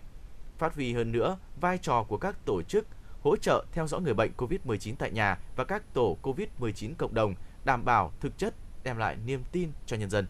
Phát 0.58 0.76
huy 0.76 0.94
hơn 0.94 1.12
nữa 1.12 1.38
vai 1.62 1.78
trò 1.78 2.04
của 2.04 2.18
các 2.18 2.46
tổ 2.46 2.62
chức 2.62 2.88
hỗ 3.22 3.36
trợ 3.36 3.66
theo 3.72 3.88
dõi 3.88 4.02
người 4.02 4.14
bệnh 4.14 4.32
COVID-19 4.38 4.94
tại 5.00 5.12
nhà 5.12 5.38
và 5.56 5.64
các 5.64 5.94
tổ 5.94 6.18
COVID-19 6.22 6.94
cộng 6.98 7.14
đồng, 7.14 7.36
đảm 7.66 7.86
bảo 7.86 8.12
thực 8.20 8.38
chất 8.38 8.54
đem 8.84 8.98
lại 8.98 9.18
niềm 9.26 9.44
tin 9.52 9.72
cho 9.86 9.98
nhân 9.98 10.10
dân. 10.10 10.28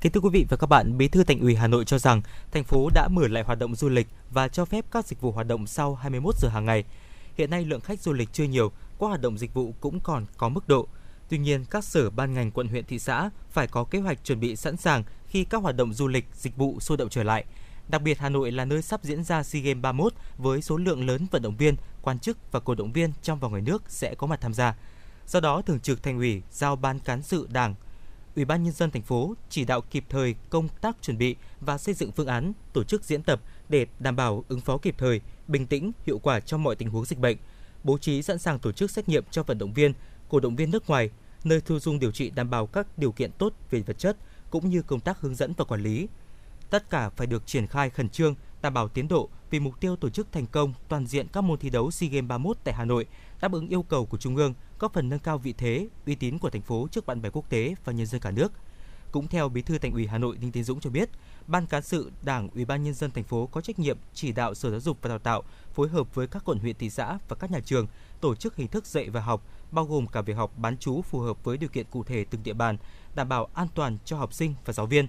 Kính 0.00 0.12
thưa 0.12 0.20
quý 0.20 0.30
vị 0.32 0.46
và 0.48 0.56
các 0.56 0.66
bạn, 0.66 0.98
Bí 0.98 1.08
thư 1.08 1.24
Thành 1.24 1.40
ủy 1.40 1.54
Hà 1.54 1.66
Nội 1.66 1.84
cho 1.84 1.98
rằng 1.98 2.22
thành 2.52 2.64
phố 2.64 2.90
đã 2.94 3.08
mở 3.08 3.28
lại 3.28 3.42
hoạt 3.42 3.58
động 3.58 3.74
du 3.74 3.88
lịch 3.88 4.06
và 4.30 4.48
cho 4.48 4.64
phép 4.64 4.84
các 4.90 5.06
dịch 5.06 5.20
vụ 5.20 5.32
hoạt 5.32 5.46
động 5.46 5.66
sau 5.66 5.94
21 5.94 6.34
giờ 6.38 6.48
hàng 6.48 6.64
ngày. 6.64 6.84
Hiện 7.34 7.50
nay 7.50 7.64
lượng 7.64 7.80
khách 7.80 8.00
du 8.00 8.12
lịch 8.12 8.28
chưa 8.32 8.44
nhiều, 8.44 8.72
các 9.00 9.06
hoạt 9.06 9.20
động 9.20 9.38
dịch 9.38 9.54
vụ 9.54 9.74
cũng 9.80 10.00
còn 10.00 10.26
có 10.36 10.48
mức 10.48 10.68
độ. 10.68 10.86
Tuy 11.28 11.38
nhiên, 11.38 11.64
các 11.70 11.84
sở 11.84 12.10
ban 12.10 12.34
ngành 12.34 12.50
quận 12.50 12.68
huyện 12.68 12.84
thị 12.84 12.98
xã 12.98 13.30
phải 13.50 13.66
có 13.66 13.84
kế 13.84 13.98
hoạch 13.98 14.24
chuẩn 14.24 14.40
bị 14.40 14.56
sẵn 14.56 14.76
sàng 14.76 15.02
khi 15.28 15.44
các 15.44 15.62
hoạt 15.62 15.76
động 15.76 15.92
du 15.92 16.08
lịch, 16.08 16.24
dịch 16.34 16.56
vụ 16.56 16.80
sôi 16.80 16.96
động 16.96 17.08
trở 17.08 17.22
lại. 17.22 17.44
Đặc 17.88 18.02
biệt 18.02 18.18
Hà 18.18 18.28
Nội 18.28 18.52
là 18.52 18.64
nơi 18.64 18.82
sắp 18.82 19.00
diễn 19.02 19.24
ra 19.24 19.42
SEA 19.42 19.62
Games 19.62 19.82
31 19.82 20.12
với 20.38 20.62
số 20.62 20.76
lượng 20.76 21.06
lớn 21.06 21.26
vận 21.30 21.42
động 21.42 21.56
viên, 21.56 21.76
quan 22.02 22.18
chức 22.18 22.52
và 22.52 22.60
cổ 22.60 22.74
động 22.74 22.92
viên 22.92 23.12
trong 23.22 23.38
và 23.38 23.48
ngoài 23.48 23.62
nước 23.62 23.82
sẽ 23.88 24.14
có 24.14 24.26
mặt 24.26 24.40
tham 24.40 24.54
gia. 24.54 24.74
Do 25.26 25.40
đó, 25.40 25.62
Thường 25.62 25.80
trực 25.80 26.02
Thành 26.02 26.18
ủy 26.18 26.42
giao 26.50 26.76
Ban 26.76 26.98
cán 26.98 27.22
sự 27.22 27.48
Đảng, 27.50 27.74
Ủy 28.36 28.44
ban 28.44 28.62
nhân 28.62 28.72
dân 28.72 28.90
thành 28.90 29.02
phố 29.02 29.34
chỉ 29.50 29.64
đạo 29.64 29.80
kịp 29.80 30.04
thời 30.08 30.34
công 30.50 30.68
tác 30.68 30.96
chuẩn 31.02 31.18
bị 31.18 31.36
và 31.60 31.78
xây 31.78 31.94
dựng 31.94 32.12
phương 32.12 32.26
án 32.26 32.52
tổ 32.72 32.84
chức 32.84 33.04
diễn 33.04 33.22
tập 33.22 33.40
để 33.68 33.86
đảm 33.98 34.16
bảo 34.16 34.44
ứng 34.48 34.60
phó 34.60 34.78
kịp 34.78 34.94
thời, 34.98 35.20
bình 35.48 35.66
tĩnh, 35.66 35.92
hiệu 36.06 36.18
quả 36.18 36.40
trong 36.40 36.62
mọi 36.62 36.76
tình 36.76 36.90
huống 36.90 37.04
dịch 37.04 37.18
bệnh, 37.18 37.36
bố 37.84 37.98
trí 37.98 38.22
sẵn 38.22 38.38
sàng 38.38 38.58
tổ 38.58 38.72
chức 38.72 38.90
xét 38.90 39.08
nghiệm 39.08 39.24
cho 39.30 39.42
vận 39.42 39.58
động 39.58 39.72
viên, 39.72 39.92
cổ 40.28 40.40
động 40.40 40.56
viên 40.56 40.70
nước 40.70 40.88
ngoài, 40.88 41.10
nơi 41.44 41.60
thu 41.60 41.78
dung 41.78 41.98
điều 41.98 42.12
trị 42.12 42.30
đảm 42.30 42.50
bảo 42.50 42.66
các 42.66 42.98
điều 42.98 43.12
kiện 43.12 43.32
tốt 43.32 43.52
về 43.70 43.80
vật 43.80 43.98
chất 43.98 44.16
cũng 44.50 44.68
như 44.68 44.82
công 44.82 45.00
tác 45.00 45.20
hướng 45.20 45.34
dẫn 45.34 45.52
và 45.56 45.64
quản 45.64 45.82
lý. 45.82 46.08
Tất 46.70 46.90
cả 46.90 47.08
phải 47.08 47.26
được 47.26 47.46
triển 47.46 47.66
khai 47.66 47.90
khẩn 47.90 48.08
trương, 48.08 48.34
đảm 48.62 48.74
bảo 48.74 48.88
tiến 48.88 49.08
độ 49.08 49.28
vì 49.50 49.60
mục 49.60 49.80
tiêu 49.80 49.96
tổ 49.96 50.10
chức 50.10 50.32
thành 50.32 50.46
công 50.46 50.72
toàn 50.88 51.06
diện 51.06 51.26
các 51.32 51.40
môn 51.40 51.58
thi 51.58 51.70
đấu 51.70 51.90
SEA 51.90 52.10
Games 52.10 52.28
31 52.28 52.56
tại 52.64 52.74
Hà 52.74 52.84
Nội, 52.84 53.06
đáp 53.40 53.52
ứng 53.52 53.68
yêu 53.68 53.82
cầu 53.82 54.06
của 54.06 54.18
Trung 54.18 54.36
ương, 54.36 54.54
góp 54.78 54.92
phần 54.92 55.08
nâng 55.08 55.18
cao 55.18 55.38
vị 55.38 55.54
thế, 55.58 55.88
uy 56.06 56.14
tín 56.14 56.38
của 56.38 56.50
thành 56.50 56.62
phố 56.62 56.88
trước 56.90 57.06
bạn 57.06 57.22
bè 57.22 57.30
quốc 57.30 57.50
tế 57.50 57.74
và 57.84 57.92
nhân 57.92 58.06
dân 58.06 58.20
cả 58.20 58.30
nước. 58.30 58.52
Cũng 59.12 59.28
theo 59.28 59.48
Bí 59.48 59.62
thư 59.62 59.78
Thành 59.78 59.92
ủy 59.92 60.06
Hà 60.06 60.18
Nội 60.18 60.36
Đinh 60.36 60.52
Tiến 60.52 60.64
Dũng 60.64 60.80
cho 60.80 60.90
biết, 60.90 61.08
Ban 61.46 61.66
cán 61.66 61.82
sự 61.82 62.10
Đảng 62.22 62.48
Ủy 62.54 62.64
ban 62.64 62.82
nhân 62.82 62.94
dân 62.94 63.10
thành 63.10 63.24
phố 63.24 63.46
có 63.46 63.60
trách 63.60 63.78
nhiệm 63.78 63.98
chỉ 64.14 64.32
đạo 64.32 64.54
Sở 64.54 64.70
Giáo 64.70 64.80
dục 64.80 64.98
và 65.02 65.08
Đào 65.08 65.18
tạo 65.18 65.42
phối 65.74 65.88
hợp 65.88 66.14
với 66.14 66.26
các 66.26 66.44
quận 66.44 66.58
huyện 66.58 66.76
thị 66.76 66.90
xã 66.90 67.18
và 67.28 67.36
các 67.36 67.50
nhà 67.50 67.60
trường 67.64 67.86
tổ 68.20 68.34
chức 68.34 68.56
hình 68.56 68.68
thức 68.68 68.86
dạy 68.86 69.10
và 69.10 69.20
học, 69.20 69.42
bao 69.70 69.84
gồm 69.84 70.06
cả 70.06 70.20
việc 70.20 70.36
học 70.36 70.52
bán 70.58 70.78
trú 70.78 71.02
phù 71.02 71.18
hợp 71.18 71.44
với 71.44 71.56
điều 71.56 71.68
kiện 71.68 71.86
cụ 71.90 72.04
thể 72.04 72.24
từng 72.30 72.42
địa 72.42 72.52
bàn, 72.52 72.76
đảm 73.14 73.28
bảo 73.28 73.48
an 73.54 73.68
toàn 73.74 73.98
cho 74.04 74.16
học 74.16 74.32
sinh 74.32 74.54
và 74.64 74.72
giáo 74.72 74.86
viên. 74.86 75.08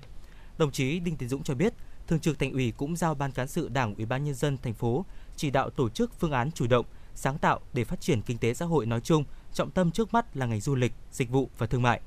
Đồng 0.57 0.71
chí 0.71 0.99
Đinh 0.99 1.17
Tiến 1.17 1.29
Dũng 1.29 1.43
cho 1.43 1.55
biết, 1.55 1.73
Thường 2.07 2.19
trực 2.19 2.39
Thành 2.39 2.51
ủy 2.51 2.73
cũng 2.77 2.95
giao 2.95 3.15
Ban 3.15 3.31
cán 3.31 3.47
sự 3.47 3.69
Đảng 3.69 3.95
Ủy 3.95 4.05
ban 4.05 4.23
nhân 4.23 4.35
dân 4.35 4.57
thành 4.57 4.73
phố 4.73 5.05
chỉ 5.35 5.49
đạo 5.49 5.69
tổ 5.69 5.89
chức 5.89 6.19
phương 6.19 6.31
án 6.31 6.51
chủ 6.51 6.67
động, 6.67 6.85
sáng 7.17 7.37
tạo 7.37 7.59
để 7.73 7.83
phát 7.83 8.01
triển 8.01 8.21
kinh 8.21 8.37
tế 8.37 8.53
xã 8.53 8.65
hội 8.65 8.85
nói 8.85 9.01
chung, 9.01 9.23
trọng 9.53 9.71
tâm 9.71 9.91
trước 9.91 10.13
mắt 10.13 10.37
là 10.37 10.45
ngành 10.45 10.61
du 10.61 10.75
lịch, 10.75 10.93
dịch 11.11 11.29
vụ 11.29 11.49
và 11.57 11.67
thương 11.67 11.81
mại. 11.81 12.01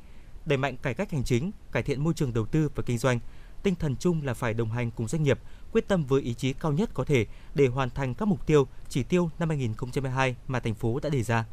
Đẩy 0.47 0.59
mạnh 0.59 0.77
cải 0.77 0.95
cách 0.95 1.12
hành 1.12 1.24
chính, 1.24 1.51
cải 1.73 1.82
thiện 1.82 2.05
môi 2.05 2.15
trường 2.15 2.35
đầu 2.35 2.47
tư 2.47 2.70
và 2.74 2.82
kinh 2.87 2.99
doanh. 2.99 3.19
Tinh 3.62 3.74
thần 3.74 3.97
chung 3.97 4.23
là 4.24 4.35
phải 4.35 4.55
đồng 4.55 4.70
hành 4.70 4.91
cùng 4.91 5.09
doanh 5.09 5.23
nghiệp, 5.23 5.39
quyết 5.73 5.89
tâm 5.89 6.05
với 6.05 6.23
ý 6.23 6.35
chí 6.35 6.53
cao 6.53 6.73
nhất 6.73 6.91
có 6.95 7.05
thể 7.05 7.27
để 7.55 7.66
hoàn 7.66 7.91
thành 7.91 8.15
các 8.15 8.28
mục 8.28 8.47
tiêu, 8.47 8.66
chỉ 8.89 9.03
tiêu 9.03 9.31
năm 9.39 9.49
2022 9.49 10.37
mà 10.49 10.61
thành 10.61 10.74
phố 10.74 11.01
đã 11.03 11.09
đề 11.09 11.23
ra. 11.23 11.45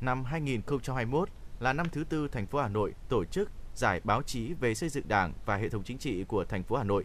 Năm 0.00 0.24
2021 0.24 1.28
là 1.60 1.72
năm 1.72 1.86
thứ 1.92 2.04
tư 2.04 2.28
thành 2.28 2.46
phố 2.46 2.58
Hà 2.60 2.68
Nội 2.68 2.94
tổ 3.08 3.24
chức 3.24 3.50
giải 3.74 4.00
báo 4.04 4.22
chí 4.22 4.52
về 4.52 4.74
xây 4.74 4.88
dựng 4.88 5.08
Đảng 5.08 5.32
và 5.46 5.56
hệ 5.56 5.68
thống 5.68 5.82
chính 5.82 5.98
trị 5.98 6.24
của 6.24 6.44
thành 6.44 6.62
phố 6.62 6.76
Hà 6.76 6.84
Nội. 6.84 7.04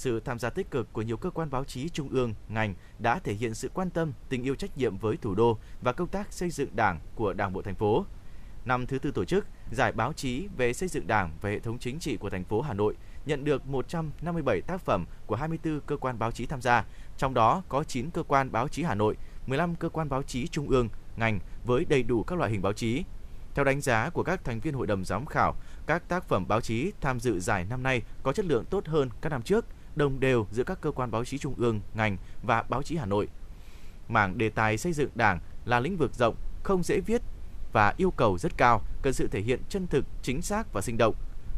Sự 0.00 0.20
tham 0.20 0.38
gia 0.38 0.50
tích 0.50 0.70
cực 0.70 0.92
của 0.92 1.02
nhiều 1.02 1.16
cơ 1.16 1.30
quan 1.30 1.50
báo 1.50 1.64
chí 1.64 1.88
trung 1.88 2.08
ương, 2.08 2.34
ngành 2.48 2.74
đã 2.98 3.18
thể 3.18 3.34
hiện 3.34 3.54
sự 3.54 3.70
quan 3.74 3.90
tâm, 3.90 4.12
tình 4.28 4.42
yêu 4.42 4.54
trách 4.54 4.78
nhiệm 4.78 4.96
với 4.96 5.16
thủ 5.16 5.34
đô 5.34 5.58
và 5.82 5.92
công 5.92 6.08
tác 6.08 6.32
xây 6.32 6.50
dựng 6.50 6.76
Đảng 6.76 7.00
của 7.14 7.32
Đảng 7.32 7.52
bộ 7.52 7.62
thành 7.62 7.74
phố. 7.74 8.04
Năm 8.64 8.86
thứ 8.86 8.98
tư 8.98 9.10
tổ 9.10 9.24
chức, 9.24 9.46
giải 9.72 9.92
báo 9.92 10.12
chí 10.12 10.48
về 10.56 10.72
xây 10.72 10.88
dựng 10.88 11.06
Đảng 11.06 11.30
và 11.40 11.50
hệ 11.50 11.58
thống 11.58 11.78
chính 11.78 11.98
trị 11.98 12.16
của 12.16 12.30
thành 12.30 12.44
phố 12.44 12.60
Hà 12.60 12.74
Nội 12.74 12.94
nhận 13.26 13.44
được 13.44 13.66
157 13.66 14.60
tác 14.60 14.80
phẩm 14.80 15.04
của 15.26 15.36
24 15.36 15.80
cơ 15.80 15.96
quan 15.96 16.18
báo 16.18 16.30
chí 16.30 16.46
tham 16.46 16.60
gia, 16.60 16.84
trong 17.18 17.34
đó 17.34 17.62
có 17.68 17.84
9 17.84 18.10
cơ 18.10 18.22
quan 18.22 18.52
báo 18.52 18.68
chí 18.68 18.82
Hà 18.82 18.94
Nội, 18.94 19.16
15 19.46 19.74
cơ 19.74 19.88
quan 19.88 20.08
báo 20.08 20.22
chí 20.22 20.46
trung 20.46 20.68
ương, 20.68 20.88
ngành 21.16 21.38
với 21.66 21.84
đầy 21.84 22.02
đủ 22.02 22.22
các 22.22 22.38
loại 22.38 22.50
hình 22.50 22.62
báo 22.62 22.72
chí. 22.72 23.04
Theo 23.54 23.64
đánh 23.64 23.80
giá 23.80 24.10
của 24.10 24.22
các 24.22 24.44
thành 24.44 24.60
viên 24.60 24.74
hội 24.74 24.86
đồng 24.86 25.04
giám 25.04 25.26
khảo, 25.26 25.54
các 25.86 26.08
tác 26.08 26.28
phẩm 26.28 26.48
báo 26.48 26.60
chí 26.60 26.92
tham 27.00 27.20
dự 27.20 27.40
giải 27.40 27.66
năm 27.70 27.82
nay 27.82 28.02
có 28.22 28.32
chất 28.32 28.46
lượng 28.46 28.64
tốt 28.70 28.86
hơn 28.86 29.10
các 29.20 29.28
năm 29.28 29.42
trước, 29.42 29.66
đồng 30.00 30.20
đều 30.20 30.46
giữa 30.52 30.64
các 30.64 30.80
cơ 30.80 30.90
quan 30.90 31.10
báo 31.10 31.24
chí 31.24 31.38
trung 31.38 31.54
ương, 31.56 31.80
ngành 31.94 32.16
và 32.42 32.62
báo 32.68 32.82
chí 32.82 32.96
Hà 32.96 33.06
Nội. 33.06 33.28
Mảng 34.08 34.38
đề 34.38 34.50
tài 34.50 34.78
xây 34.78 34.92
dựng 34.92 35.10
Đảng 35.14 35.38
là 35.64 35.80
lĩnh 35.80 35.96
vực 35.96 36.14
rộng, 36.14 36.36
không 36.62 36.82
dễ 36.82 37.00
viết 37.00 37.22
và 37.72 37.94
yêu 37.96 38.10
cầu 38.10 38.38
rất 38.38 38.56
cao, 38.56 38.82
cần 39.02 39.12
sự 39.12 39.28
thể 39.28 39.40
hiện 39.40 39.60
chân 39.68 39.86
thực, 39.86 40.04
chính 40.22 40.42
xác 40.42 40.72
và 40.72 40.80
sinh 40.80 40.98
động. 40.98 41.14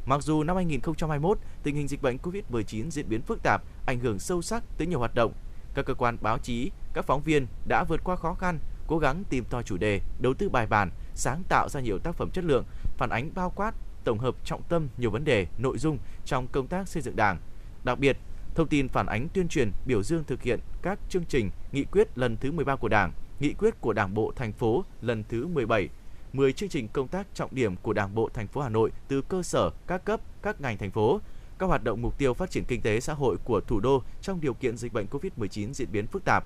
Mặc 0.07 0.23
dù 0.23 0.43
năm 0.43 0.57
2021, 0.57 1.39
tình 1.63 1.77
hình 1.77 1.89
dịch 1.89 2.03
bệnh 2.03 2.17
COVID-19 2.17 2.91
diễn 2.91 3.09
biến 3.09 3.23
phức 3.23 3.43
tạp, 3.43 3.63
ảnh 3.87 4.01
hưởng 4.01 4.19
sâu 4.19 4.43
sắc 4.43 4.63
tới 4.79 4.87
nhiều 4.87 4.99
hoạt 4.99 5.15
động, 5.15 5.33
các 5.75 5.87
cơ 5.87 5.95
quan 5.95 6.19
báo 6.21 6.39
chí, 6.39 6.71
các 6.95 7.05
phóng 7.05 7.23
viên 7.23 7.47
đã 7.69 7.85
vượt 7.85 8.05
qua 8.05 8.17
khó 8.17 8.35
khăn, 8.35 8.59
cố 8.87 8.99
gắng 8.99 9.25
tìm 9.31 9.45
tòi 9.45 9.63
chủ 9.63 9.77
đề, 9.77 10.01
đầu 10.21 10.35
tư 10.35 10.49
bài 10.49 10.67
bản, 10.67 10.91
sáng 11.15 11.43
tạo 11.49 11.69
ra 11.69 11.81
nhiều 11.81 11.99
tác 11.99 12.15
phẩm 12.15 12.31
chất 12.31 12.45
lượng, 12.45 12.65
phản 12.97 13.11
ánh 13.11 13.31
bao 13.35 13.51
quát, 13.51 13.75
tổng 14.05 14.19
hợp 14.19 14.35
trọng 14.45 14.63
tâm 14.63 14.89
nhiều 14.97 15.11
vấn 15.11 15.25
đề, 15.25 15.47
nội 15.59 15.79
dung 15.79 15.99
trong 16.25 16.47
công 16.53 16.67
tác 16.67 16.89
xây 16.89 17.03
dựng 17.03 17.17
Đảng. 17.17 17.39
Đặc 17.85 17.99
biệt, 17.99 18.17
thông 18.55 18.69
tin 18.69 18.89
phản 18.89 19.07
ánh 19.07 19.29
tuyên 19.35 19.49
truyền, 19.49 19.73
biểu 19.87 20.03
dương 20.03 20.25
thực 20.25 20.43
hiện 20.43 20.61
các 20.83 20.99
chương 21.09 21.25
trình, 21.29 21.51
nghị 21.73 21.85
quyết 21.85 22.19
lần 22.19 22.37
thứ 22.37 22.53
13 22.53 22.77
của 22.77 22.89
Đảng, 22.89 23.13
nghị 23.41 23.53
quyết 23.53 23.81
của 23.81 23.93
Đảng 23.93 24.15
bộ 24.15 24.33
thành 24.37 24.53
phố 24.53 24.85
lần 25.01 25.25
thứ 25.29 25.47
17, 25.47 25.89
10 26.33 26.53
chương 26.53 26.69
trình 26.69 26.89
công 26.89 27.09
tác 27.09 27.27
trọng 27.35 27.55
điểm 27.55 27.77
của 27.77 27.93
Đảng 27.93 28.15
bộ 28.15 28.31
thành 28.35 28.49
phố 28.49 28.61
Hà 28.61 28.69
Nội 28.69 28.93
từ 29.09 29.23
cơ 29.23 29.43
sở, 29.43 29.71
các 29.87 30.05
cấp, 30.05 30.21
các 30.43 30.61
ngành 30.61 30.79
thành 30.79 30.91
phố, 30.91 31.21
các 31.59 31.67
hoạt 31.67 31.85
động 31.85 32.03
mục 32.03 32.19
tiêu 32.19 32.35
phát 32.35 32.51
triển 32.51 32.65
kinh 32.65 32.81
tế 32.81 33.01
xã 33.01 33.15
hội 33.15 33.37
của 33.45 33.61
thủ 33.61 33.81
đô 33.81 34.03
trong 34.23 34.41
điều 34.41 34.55
kiện 34.55 34.77
dịch 34.77 34.93
bệnh 34.93 35.07
COVID-19 35.07 35.73
diễn 35.73 35.93
biến 35.93 36.07
phức 36.07 36.25
tạp. 36.25 36.45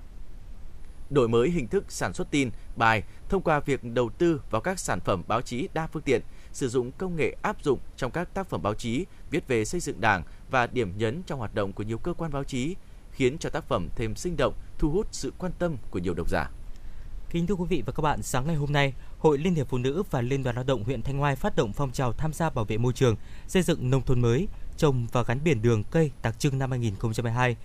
Đổi 1.09 1.27
mới 1.27 1.49
hình 1.49 1.67
thức 1.67 1.85
sản 1.89 2.13
xuất 2.13 2.31
tin, 2.31 2.49
bài 2.75 3.03
thông 3.29 3.41
qua 3.41 3.59
việc 3.59 3.83
đầu 3.83 4.09
tư 4.09 4.41
vào 4.49 4.61
các 4.61 4.79
sản 4.79 4.99
phẩm 4.99 5.23
báo 5.27 5.41
chí 5.41 5.67
đa 5.73 5.87
phương 5.87 6.03
tiện, 6.03 6.21
sử 6.53 6.69
dụng 6.69 6.91
công 6.91 7.15
nghệ 7.15 7.35
áp 7.41 7.63
dụng 7.63 7.79
trong 7.95 8.11
các 8.11 8.33
tác 8.33 8.49
phẩm 8.49 8.61
báo 8.61 8.73
chí 8.73 9.05
viết 9.31 9.47
về 9.47 9.65
xây 9.65 9.81
dựng 9.81 10.01
Đảng 10.01 10.23
và 10.49 10.67
điểm 10.67 10.93
nhấn 10.97 11.23
trong 11.23 11.39
hoạt 11.39 11.55
động 11.55 11.73
của 11.73 11.83
nhiều 11.83 11.97
cơ 11.97 12.13
quan 12.13 12.31
báo 12.31 12.43
chí, 12.43 12.75
khiến 13.11 13.37
cho 13.37 13.49
tác 13.49 13.67
phẩm 13.67 13.87
thêm 13.95 14.15
sinh 14.15 14.37
động, 14.37 14.53
thu 14.79 14.89
hút 14.89 15.07
sự 15.11 15.33
quan 15.37 15.51
tâm 15.59 15.75
của 15.89 15.99
nhiều 15.99 16.13
độc 16.13 16.29
giả. 16.29 16.49
Kính 17.29 17.47
thưa 17.47 17.55
quý 17.55 17.65
vị 17.69 17.83
và 17.85 17.93
các 17.93 18.01
bạn, 18.01 18.23
sáng 18.23 18.47
ngày 18.47 18.55
hôm 18.55 18.71
nay, 18.71 18.93
Hội 19.17 19.37
Liên 19.37 19.55
hiệp 19.55 19.67
Phụ 19.69 19.77
nữ 19.77 20.03
và 20.11 20.21
Liên 20.21 20.43
đoàn 20.43 20.55
Lao 20.55 20.63
động 20.63 20.83
huyện 20.83 21.01
Thanh 21.01 21.21
Oai 21.21 21.35
phát 21.35 21.55
động 21.55 21.73
phong 21.73 21.91
trào 21.91 22.13
tham 22.13 22.33
gia 22.33 22.49
bảo 22.49 22.65
vệ 22.65 22.77
môi 22.77 22.93
trường, 22.93 23.15
xây 23.47 23.63
dựng 23.63 23.89
nông 23.89 24.01
thôn 24.01 24.21
mới, 24.21 24.47
trồng 24.77 25.07
và 25.11 25.23
gắn 25.23 25.39
biển 25.43 25.61
đường 25.61 25.83
cây 25.91 26.11
đặc 26.23 26.39
trưng 26.39 26.59
năm 26.59 26.71
2022. 26.71 27.55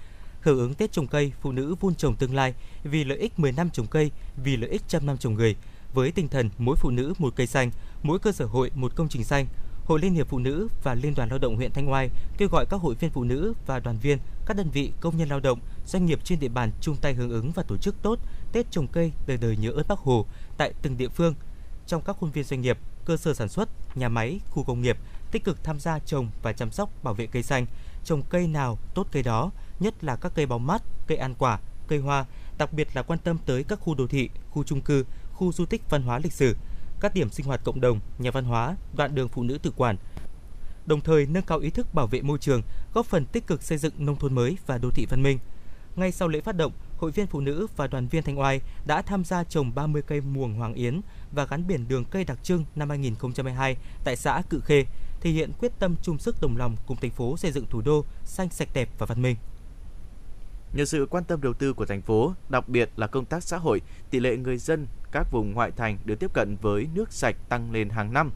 Hưởng 0.40 0.58
ứng 0.58 0.74
Tết 0.74 0.92
trồng 0.92 1.06
cây, 1.06 1.32
phụ 1.40 1.52
nữ 1.52 1.74
vun 1.80 1.94
trồng 1.94 2.16
tương 2.16 2.34
lai 2.34 2.54
vì 2.82 3.04
lợi 3.04 3.18
ích 3.18 3.38
10 3.38 3.52
năm 3.52 3.70
trồng 3.70 3.86
cây, 3.86 4.10
vì 4.44 4.56
lợi 4.56 4.70
ích 4.70 4.82
trăm 4.88 5.06
năm 5.06 5.16
trồng 5.18 5.34
người. 5.34 5.56
Với 5.94 6.12
tinh 6.12 6.28
thần 6.28 6.50
mỗi 6.58 6.76
phụ 6.76 6.90
nữ 6.90 7.14
một 7.18 7.32
cây 7.36 7.46
xanh, 7.46 7.70
mỗi 8.02 8.18
cơ 8.18 8.32
sở 8.32 8.44
hội 8.44 8.70
một 8.74 8.92
công 8.96 9.08
trình 9.08 9.24
xanh, 9.24 9.46
Hội 9.92 10.00
Liên 10.00 10.14
hiệp 10.14 10.28
Phụ 10.28 10.38
nữ 10.38 10.68
và 10.82 10.94
Liên 10.94 11.14
đoàn 11.14 11.28
Lao 11.28 11.38
động 11.38 11.56
huyện 11.56 11.72
Thanh 11.72 11.90
Oai 11.90 12.10
kêu 12.38 12.48
gọi 12.48 12.66
các 12.70 12.80
hội 12.80 12.94
viên 12.94 13.10
phụ 13.10 13.24
nữ 13.24 13.52
và 13.66 13.80
đoàn 13.80 13.98
viên, 13.98 14.18
các 14.46 14.56
đơn 14.56 14.70
vị 14.72 14.92
công 15.00 15.16
nhân 15.16 15.28
lao 15.28 15.40
động, 15.40 15.58
doanh 15.86 16.06
nghiệp 16.06 16.18
trên 16.24 16.40
địa 16.40 16.48
bàn 16.48 16.70
chung 16.80 16.96
tay 16.96 17.14
hưởng 17.14 17.30
ứng 17.30 17.52
và 17.52 17.62
tổ 17.62 17.76
chức 17.76 18.02
tốt 18.02 18.18
Tết 18.52 18.70
trồng 18.70 18.86
cây 18.86 19.12
đời 19.26 19.36
đời 19.36 19.56
nhớ 19.56 19.70
ơn 19.70 19.86
Bác 19.88 19.98
Hồ 19.98 20.26
tại 20.56 20.72
từng 20.82 20.96
địa 20.96 21.08
phương. 21.08 21.34
Trong 21.86 22.02
các 22.02 22.16
khuôn 22.20 22.30
viên 22.30 22.44
doanh 22.44 22.60
nghiệp, 22.60 22.78
cơ 23.04 23.16
sở 23.16 23.34
sản 23.34 23.48
xuất, 23.48 23.68
nhà 23.96 24.08
máy, 24.08 24.40
khu 24.50 24.64
công 24.64 24.82
nghiệp 24.82 24.98
tích 25.32 25.44
cực 25.44 25.64
tham 25.64 25.80
gia 25.80 25.98
trồng 25.98 26.30
và 26.42 26.52
chăm 26.52 26.70
sóc 26.70 26.90
bảo 27.02 27.14
vệ 27.14 27.26
cây 27.26 27.42
xanh, 27.42 27.66
trồng 28.04 28.22
cây 28.22 28.46
nào 28.46 28.78
tốt 28.94 29.06
cây 29.12 29.22
đó, 29.22 29.50
nhất 29.80 30.04
là 30.04 30.16
các 30.16 30.32
cây 30.34 30.46
bóng 30.46 30.66
mát, 30.66 30.82
cây 31.06 31.18
ăn 31.18 31.34
quả, 31.38 31.58
cây 31.88 31.98
hoa, 31.98 32.24
đặc 32.58 32.72
biệt 32.72 32.88
là 32.94 33.02
quan 33.02 33.18
tâm 33.18 33.38
tới 33.46 33.64
các 33.64 33.80
khu 33.80 33.94
đô 33.94 34.06
thị, 34.06 34.30
khu 34.50 34.64
trung 34.64 34.80
cư, 34.80 35.04
khu 35.32 35.52
du 35.52 35.66
tích 35.66 35.82
văn 35.90 36.02
hóa 36.02 36.18
lịch 36.18 36.32
sử, 36.32 36.56
các 37.02 37.14
điểm 37.14 37.30
sinh 37.30 37.46
hoạt 37.46 37.64
cộng 37.64 37.80
đồng, 37.80 38.00
nhà 38.18 38.30
văn 38.30 38.44
hóa, 38.44 38.76
đoạn 38.96 39.14
đường 39.14 39.28
phụ 39.28 39.42
nữ 39.42 39.58
tự 39.62 39.70
quản. 39.76 39.96
Đồng 40.86 41.00
thời 41.00 41.26
nâng 41.26 41.42
cao 41.42 41.58
ý 41.58 41.70
thức 41.70 41.94
bảo 41.94 42.06
vệ 42.06 42.22
môi 42.22 42.38
trường, 42.38 42.62
góp 42.94 43.06
phần 43.06 43.26
tích 43.26 43.46
cực 43.46 43.62
xây 43.62 43.78
dựng 43.78 43.92
nông 43.98 44.16
thôn 44.16 44.34
mới 44.34 44.56
và 44.66 44.78
đô 44.78 44.90
thị 44.90 45.06
văn 45.10 45.22
minh. 45.22 45.38
Ngay 45.96 46.12
sau 46.12 46.28
lễ 46.28 46.40
phát 46.40 46.56
động, 46.56 46.72
hội 46.98 47.10
viên 47.10 47.26
phụ 47.26 47.40
nữ 47.40 47.66
và 47.76 47.86
đoàn 47.86 48.08
viên 48.08 48.22
Thanh 48.22 48.40
Oai 48.40 48.60
đã 48.86 49.02
tham 49.02 49.24
gia 49.24 49.44
trồng 49.44 49.74
30 49.74 50.02
cây 50.02 50.20
muồng 50.20 50.54
Hoàng 50.54 50.74
Yến 50.74 51.00
và 51.32 51.44
gắn 51.44 51.66
biển 51.66 51.88
đường 51.88 52.04
cây 52.04 52.24
đặc 52.24 52.38
trưng 52.42 52.64
năm 52.74 52.88
2022 52.88 53.76
tại 54.04 54.16
xã 54.16 54.42
Cự 54.50 54.60
Khê, 54.60 54.84
thể 55.20 55.30
hiện 55.30 55.52
quyết 55.58 55.72
tâm 55.78 55.94
chung 56.02 56.18
sức 56.18 56.36
đồng 56.40 56.56
lòng 56.56 56.76
cùng 56.86 56.96
thành 56.96 57.10
phố 57.10 57.36
xây 57.36 57.52
dựng 57.52 57.66
thủ 57.70 57.80
đô 57.80 58.04
xanh 58.24 58.50
sạch 58.50 58.68
đẹp 58.74 58.88
và 58.98 59.06
văn 59.06 59.22
minh. 59.22 59.36
Nhờ 60.72 60.84
sự 60.84 61.06
quan 61.10 61.24
tâm 61.24 61.40
đầu 61.40 61.52
tư 61.52 61.72
của 61.72 61.86
thành 61.86 62.02
phố, 62.02 62.34
đặc 62.48 62.68
biệt 62.68 62.90
là 62.96 63.06
công 63.06 63.24
tác 63.24 63.42
xã 63.42 63.56
hội, 63.56 63.80
tỷ 64.10 64.20
lệ 64.20 64.36
người 64.36 64.56
dân 64.56 64.86
các 65.12 65.26
vùng 65.30 65.52
ngoại 65.52 65.70
thành 65.70 65.98
được 66.04 66.14
tiếp 66.20 66.32
cận 66.34 66.56
với 66.62 66.88
nước 66.94 67.12
sạch 67.12 67.36
tăng 67.48 67.72
lên 67.72 67.88
hàng 67.88 68.12
năm. 68.12 68.30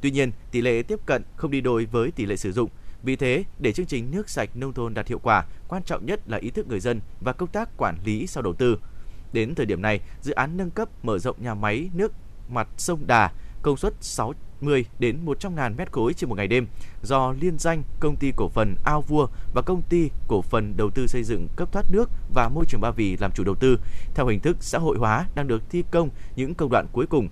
Tuy 0.00 0.10
nhiên, 0.10 0.32
tỷ 0.50 0.60
lệ 0.60 0.82
tiếp 0.82 0.98
cận 1.06 1.22
không 1.36 1.50
đi 1.50 1.60
đôi 1.60 1.84
với 1.84 2.10
tỷ 2.10 2.26
lệ 2.26 2.36
sử 2.36 2.52
dụng. 2.52 2.70
Vì 3.02 3.16
thế, 3.16 3.44
để 3.58 3.72
chương 3.72 3.86
trình 3.86 4.10
nước 4.10 4.30
sạch 4.30 4.50
nông 4.54 4.72
thôn 4.72 4.94
đạt 4.94 5.08
hiệu 5.08 5.18
quả, 5.22 5.46
quan 5.68 5.82
trọng 5.82 6.06
nhất 6.06 6.20
là 6.26 6.38
ý 6.38 6.50
thức 6.50 6.68
người 6.68 6.80
dân 6.80 7.00
và 7.20 7.32
công 7.32 7.48
tác 7.48 7.76
quản 7.76 7.96
lý 8.04 8.26
sau 8.26 8.42
đầu 8.42 8.54
tư. 8.54 8.78
Đến 9.32 9.54
thời 9.54 9.66
điểm 9.66 9.82
này, 9.82 10.00
dự 10.20 10.32
án 10.32 10.56
nâng 10.56 10.70
cấp 10.70 10.88
mở 11.02 11.18
rộng 11.18 11.36
nhà 11.42 11.54
máy 11.54 11.90
nước 11.94 12.12
mặt 12.48 12.68
sông 12.76 13.06
Đà 13.06 13.32
công 13.62 13.76
suất 13.76 13.94
6 14.00 14.34
60 14.62 14.84
đến 14.98 15.18
100 15.24 15.54
ngàn 15.54 15.76
mét 15.76 15.92
khối 15.92 16.14
trên 16.14 16.28
một 16.28 16.36
ngày 16.36 16.48
đêm 16.48 16.66
do 17.02 17.34
liên 17.40 17.58
danh 17.58 17.82
công 18.00 18.16
ty 18.16 18.32
cổ 18.36 18.48
phần 18.48 18.74
Ao 18.84 19.02
Vua 19.02 19.26
và 19.54 19.62
công 19.62 19.82
ty 19.82 20.10
cổ 20.28 20.42
phần 20.42 20.74
đầu 20.76 20.90
tư 20.90 21.06
xây 21.06 21.22
dựng 21.24 21.48
cấp 21.56 21.72
thoát 21.72 21.86
nước 21.92 22.10
và 22.34 22.48
môi 22.48 22.64
trường 22.68 22.80
Ba 22.80 22.90
Vì 22.90 23.16
làm 23.16 23.32
chủ 23.32 23.44
đầu 23.44 23.54
tư 23.54 23.80
theo 24.14 24.26
hình 24.26 24.40
thức 24.40 24.56
xã 24.60 24.78
hội 24.78 24.96
hóa 24.98 25.26
đang 25.34 25.48
được 25.48 25.62
thi 25.70 25.84
công 25.90 26.08
những 26.36 26.54
công 26.54 26.70
đoạn 26.70 26.86
cuối 26.92 27.06
cùng. 27.06 27.28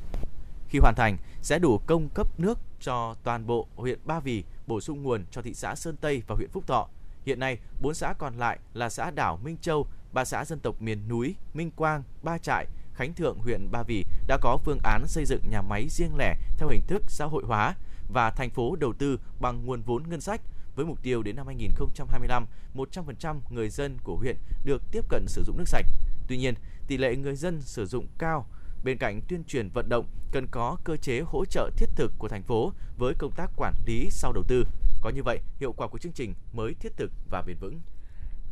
Khi 0.69 0.79
hoàn 0.79 0.95
thành 0.95 1.17
sẽ 1.43 1.59
đủ 1.59 1.79
công 1.79 2.09
cấp 2.09 2.27
nước 2.39 2.59
cho 2.81 3.15
toàn 3.25 3.47
bộ 3.47 3.67
huyện 3.77 3.99
Ba 4.05 4.21
Vì, 4.21 4.45
bổ 4.67 4.81
sung 4.81 5.03
nguồn 5.03 5.25
cho 5.31 5.43
thị 5.43 5.55
xã 5.55 5.75
Sơn 5.75 5.97
Tây 6.01 6.23
và 6.27 6.35
huyện 6.35 6.51
Phúc 6.51 6.67
Thọ. 6.67 6.89
Hiện 7.27 7.41
nay, 7.41 7.59
bốn 7.81 7.95
xã 7.95 8.13
còn 8.19 8.39
lại 8.39 8.59
là 8.75 8.89
xã 8.89 9.11
đảo 9.11 9.39
Minh 9.45 9.57
Châu, 9.61 9.87
ba 10.13 10.25
xã 10.25 10.45
dân 10.45 10.59
tộc 10.59 10.83
miền 10.83 11.09
núi 11.09 11.35
Minh 11.55 11.71
Quang, 11.71 12.03
Ba 12.23 12.39
Trại, 12.39 12.67
Khánh 12.95 13.15
Thượng, 13.15 13.39
huyện 13.39 13.71
Ba 13.71 13.83
Vì 13.83 14.05
đã 14.27 14.39
có 14.41 14.59
phương 14.65 14.79
án 14.83 15.07
xây 15.07 15.25
dựng 15.25 15.43
nhà 15.51 15.63
máy 15.63 15.87
riêng 15.89 16.17
lẻ 16.17 16.37
theo 16.59 16.69
hình 16.69 16.83
thức 16.87 17.03
xã 17.09 17.25
hội 17.25 17.43
hóa 17.47 17.75
và 18.09 18.31
thành 18.31 18.51
phố 18.51 18.77
đầu 18.77 18.93
tư 18.93 19.21
bằng 19.41 19.67
nguồn 19.67 19.83
vốn 19.83 20.03
ngân 20.09 20.21
sách 20.21 20.41
với 20.75 20.87
mục 20.87 21.03
tiêu 21.03 21.23
đến 21.23 21.37
năm 21.37 21.47
2025, 21.47 22.47
100% 22.75 23.41
người 23.51 23.69
dân 23.69 23.99
của 24.05 24.17
huyện 24.17 24.37
được 24.65 24.83
tiếp 24.93 25.05
cận 25.09 25.27
sử 25.29 25.45
dụng 25.47 25.59
nước 25.59 25.69
sạch. 25.69 25.87
Tuy 26.29 26.39
nhiên, 26.39 26.55
tỷ 26.87 26.97
lệ 26.97 27.17
người 27.17 27.37
dân 27.37 27.63
sử 27.63 27.87
dụng 27.87 28.07
cao 28.19 28.47
Bên 28.85 28.99
cạnh 28.99 29.21
tuyên 29.29 29.45
truyền 29.45 29.69
vận 29.69 29.89
động, 29.89 30.07
cần 30.33 30.47
có 30.51 30.77
cơ 30.85 30.97
chế 30.97 31.21
hỗ 31.21 31.45
trợ 31.45 31.71
thiết 31.77 31.89
thực 31.97 32.13
của 32.19 32.29
thành 32.29 32.43
phố 32.43 32.73
với 32.99 33.15
công 33.19 33.33
tác 33.33 33.51
quản 33.57 33.75
lý 33.87 34.09
sau 34.11 34.33
đầu 34.33 34.45
tư. 34.49 34.65
Có 35.01 35.11
như 35.11 35.23
vậy, 35.23 35.41
hiệu 35.61 35.73
quả 35.73 35.89
của 35.89 35.99
chương 35.99 36.13
trình 36.13 36.35
mới 36.53 36.75
thiết 36.75 36.97
thực 36.97 37.13
và 37.31 37.43
bền 37.43 37.57
vững. 37.57 37.81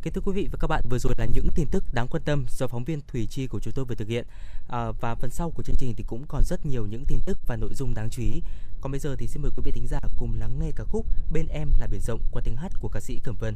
Kính 0.08 0.14
thưa 0.14 0.32
quý 0.32 0.42
vị 0.42 0.48
và 0.52 0.58
các 0.60 0.66
bạn, 0.66 0.82
vừa 0.90 0.98
rồi 0.98 1.14
là 1.18 1.24
những 1.24 1.48
tin 1.54 1.66
tức 1.70 1.84
đáng 1.92 2.08
quan 2.08 2.22
tâm 2.22 2.46
do 2.58 2.66
phóng 2.66 2.84
viên 2.84 3.00
thủy 3.08 3.26
Chi 3.30 3.46
của 3.46 3.60
chúng 3.60 3.72
tôi 3.72 3.84
vừa 3.84 3.94
thực 3.94 4.08
hiện. 4.08 4.24
À, 4.68 4.92
và 5.00 5.14
phần 5.14 5.30
sau 5.30 5.50
của 5.50 5.62
chương 5.62 5.76
trình 5.78 5.94
thì 5.96 6.04
cũng 6.06 6.24
còn 6.28 6.44
rất 6.44 6.66
nhiều 6.66 6.86
những 6.86 7.04
tin 7.08 7.18
tức 7.26 7.38
và 7.46 7.56
nội 7.56 7.74
dung 7.74 7.94
đáng 7.94 8.10
chú 8.10 8.22
ý. 8.22 8.42
Còn 8.80 8.92
bây 8.92 9.00
giờ 9.00 9.16
thì 9.18 9.26
xin 9.26 9.42
mời 9.42 9.50
quý 9.56 9.62
vị 9.64 9.72
thính 9.72 9.86
giả 9.90 10.00
cùng 10.18 10.34
lắng 10.40 10.58
nghe 10.60 10.70
ca 10.76 10.84
khúc 10.84 11.06
Bên 11.32 11.46
em 11.48 11.68
là 11.78 11.86
biển 11.86 12.00
rộng 12.00 12.20
qua 12.30 12.42
tiếng 12.44 12.56
hát 12.56 12.72
của 12.80 12.88
ca 12.88 13.00
sĩ 13.00 13.20
Cẩm 13.24 13.36
Vân. 13.40 13.54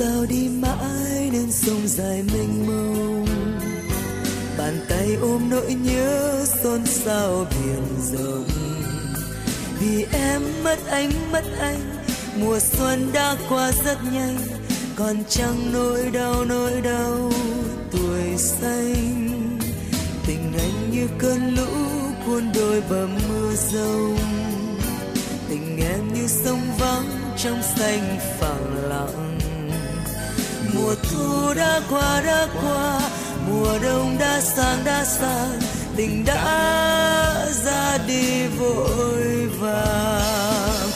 Sao 0.00 0.26
đi 0.28 0.48
mãi 0.48 1.30
nên 1.32 1.52
sông 1.52 1.88
dài 1.88 2.22
mênh 2.32 2.66
mông? 2.66 3.26
Bàn 4.58 4.80
tay 4.88 5.08
ôm 5.20 5.50
nỗi 5.50 5.74
nhớ 5.74 6.44
xôn 6.62 6.86
xao 6.86 7.46
biển 7.50 7.82
rộng. 8.12 8.48
Vì 9.80 10.06
em 10.12 10.42
mất 10.64 10.78
anh 10.86 11.10
mất 11.32 11.44
anh, 11.58 11.80
mùa 12.36 12.58
xuân 12.60 13.10
đã 13.12 13.36
qua 13.48 13.72
rất 13.84 13.98
nhanh. 14.12 14.38
Còn 14.96 15.16
chẳng 15.28 15.72
nỗi 15.72 16.10
đau 16.12 16.44
nỗi 16.44 16.80
đau 16.80 17.32
tuổi 17.90 18.36
xanh. 18.38 19.58
Tình 20.26 20.52
anh 20.58 20.90
như 20.90 21.08
cơn 21.18 21.54
lũ 21.54 21.72
cuốn 22.26 22.52
đôi 22.54 22.82
bờ 22.90 23.06
mưa 23.06 23.52
rông. 23.72 24.18
Tình 25.48 25.78
em 25.80 26.14
như 26.14 26.26
sông 26.28 26.60
vắng 26.78 27.06
trong 27.38 27.62
xanh 27.76 28.18
phẳng 28.40 28.88
lặng 28.88 29.39
mùa 30.80 30.94
thu 30.94 31.54
đã 31.54 31.80
qua 31.90 32.22
đã 32.26 32.46
qua. 32.62 33.00
Mùa 33.48 33.78
đông 33.82 34.16
đã 34.18 34.40
sang 34.40 34.84
đã 34.84 35.04
sang. 35.04 35.60
Tình 35.96 36.24
đã 36.24 37.46
ra 37.64 37.98
đi 38.06 38.46
vội 38.46 39.48
vàng. 39.58 40.90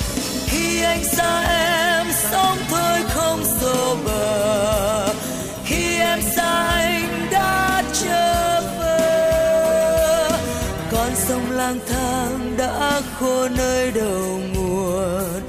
Khi 0.46 0.82
anh 0.82 1.04
xa 1.04 1.42
em, 1.42 2.06
sóng 2.30 2.58
thôi 2.70 3.00
không 3.08 3.44
dồ 3.60 3.96
bờ. 4.04 5.14
Khi 5.64 5.98
em 5.98 6.20
xa 6.36 6.66
anh 6.68 7.28
đã 7.32 7.82
trở 7.92 8.60
về 8.80 10.28
con 10.92 11.10
sông 11.28 11.50
lang 11.50 11.78
thang 11.88 12.54
đã 12.58 13.00
khô 13.18 13.48
nơi 13.48 13.90
đầu 13.90 14.40
nguồn. 14.54 15.42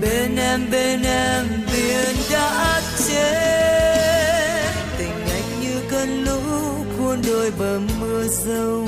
Bên 0.00 0.36
em 0.36 0.70
bên 0.70 1.02
em 1.02 1.71
rông. 8.46 8.86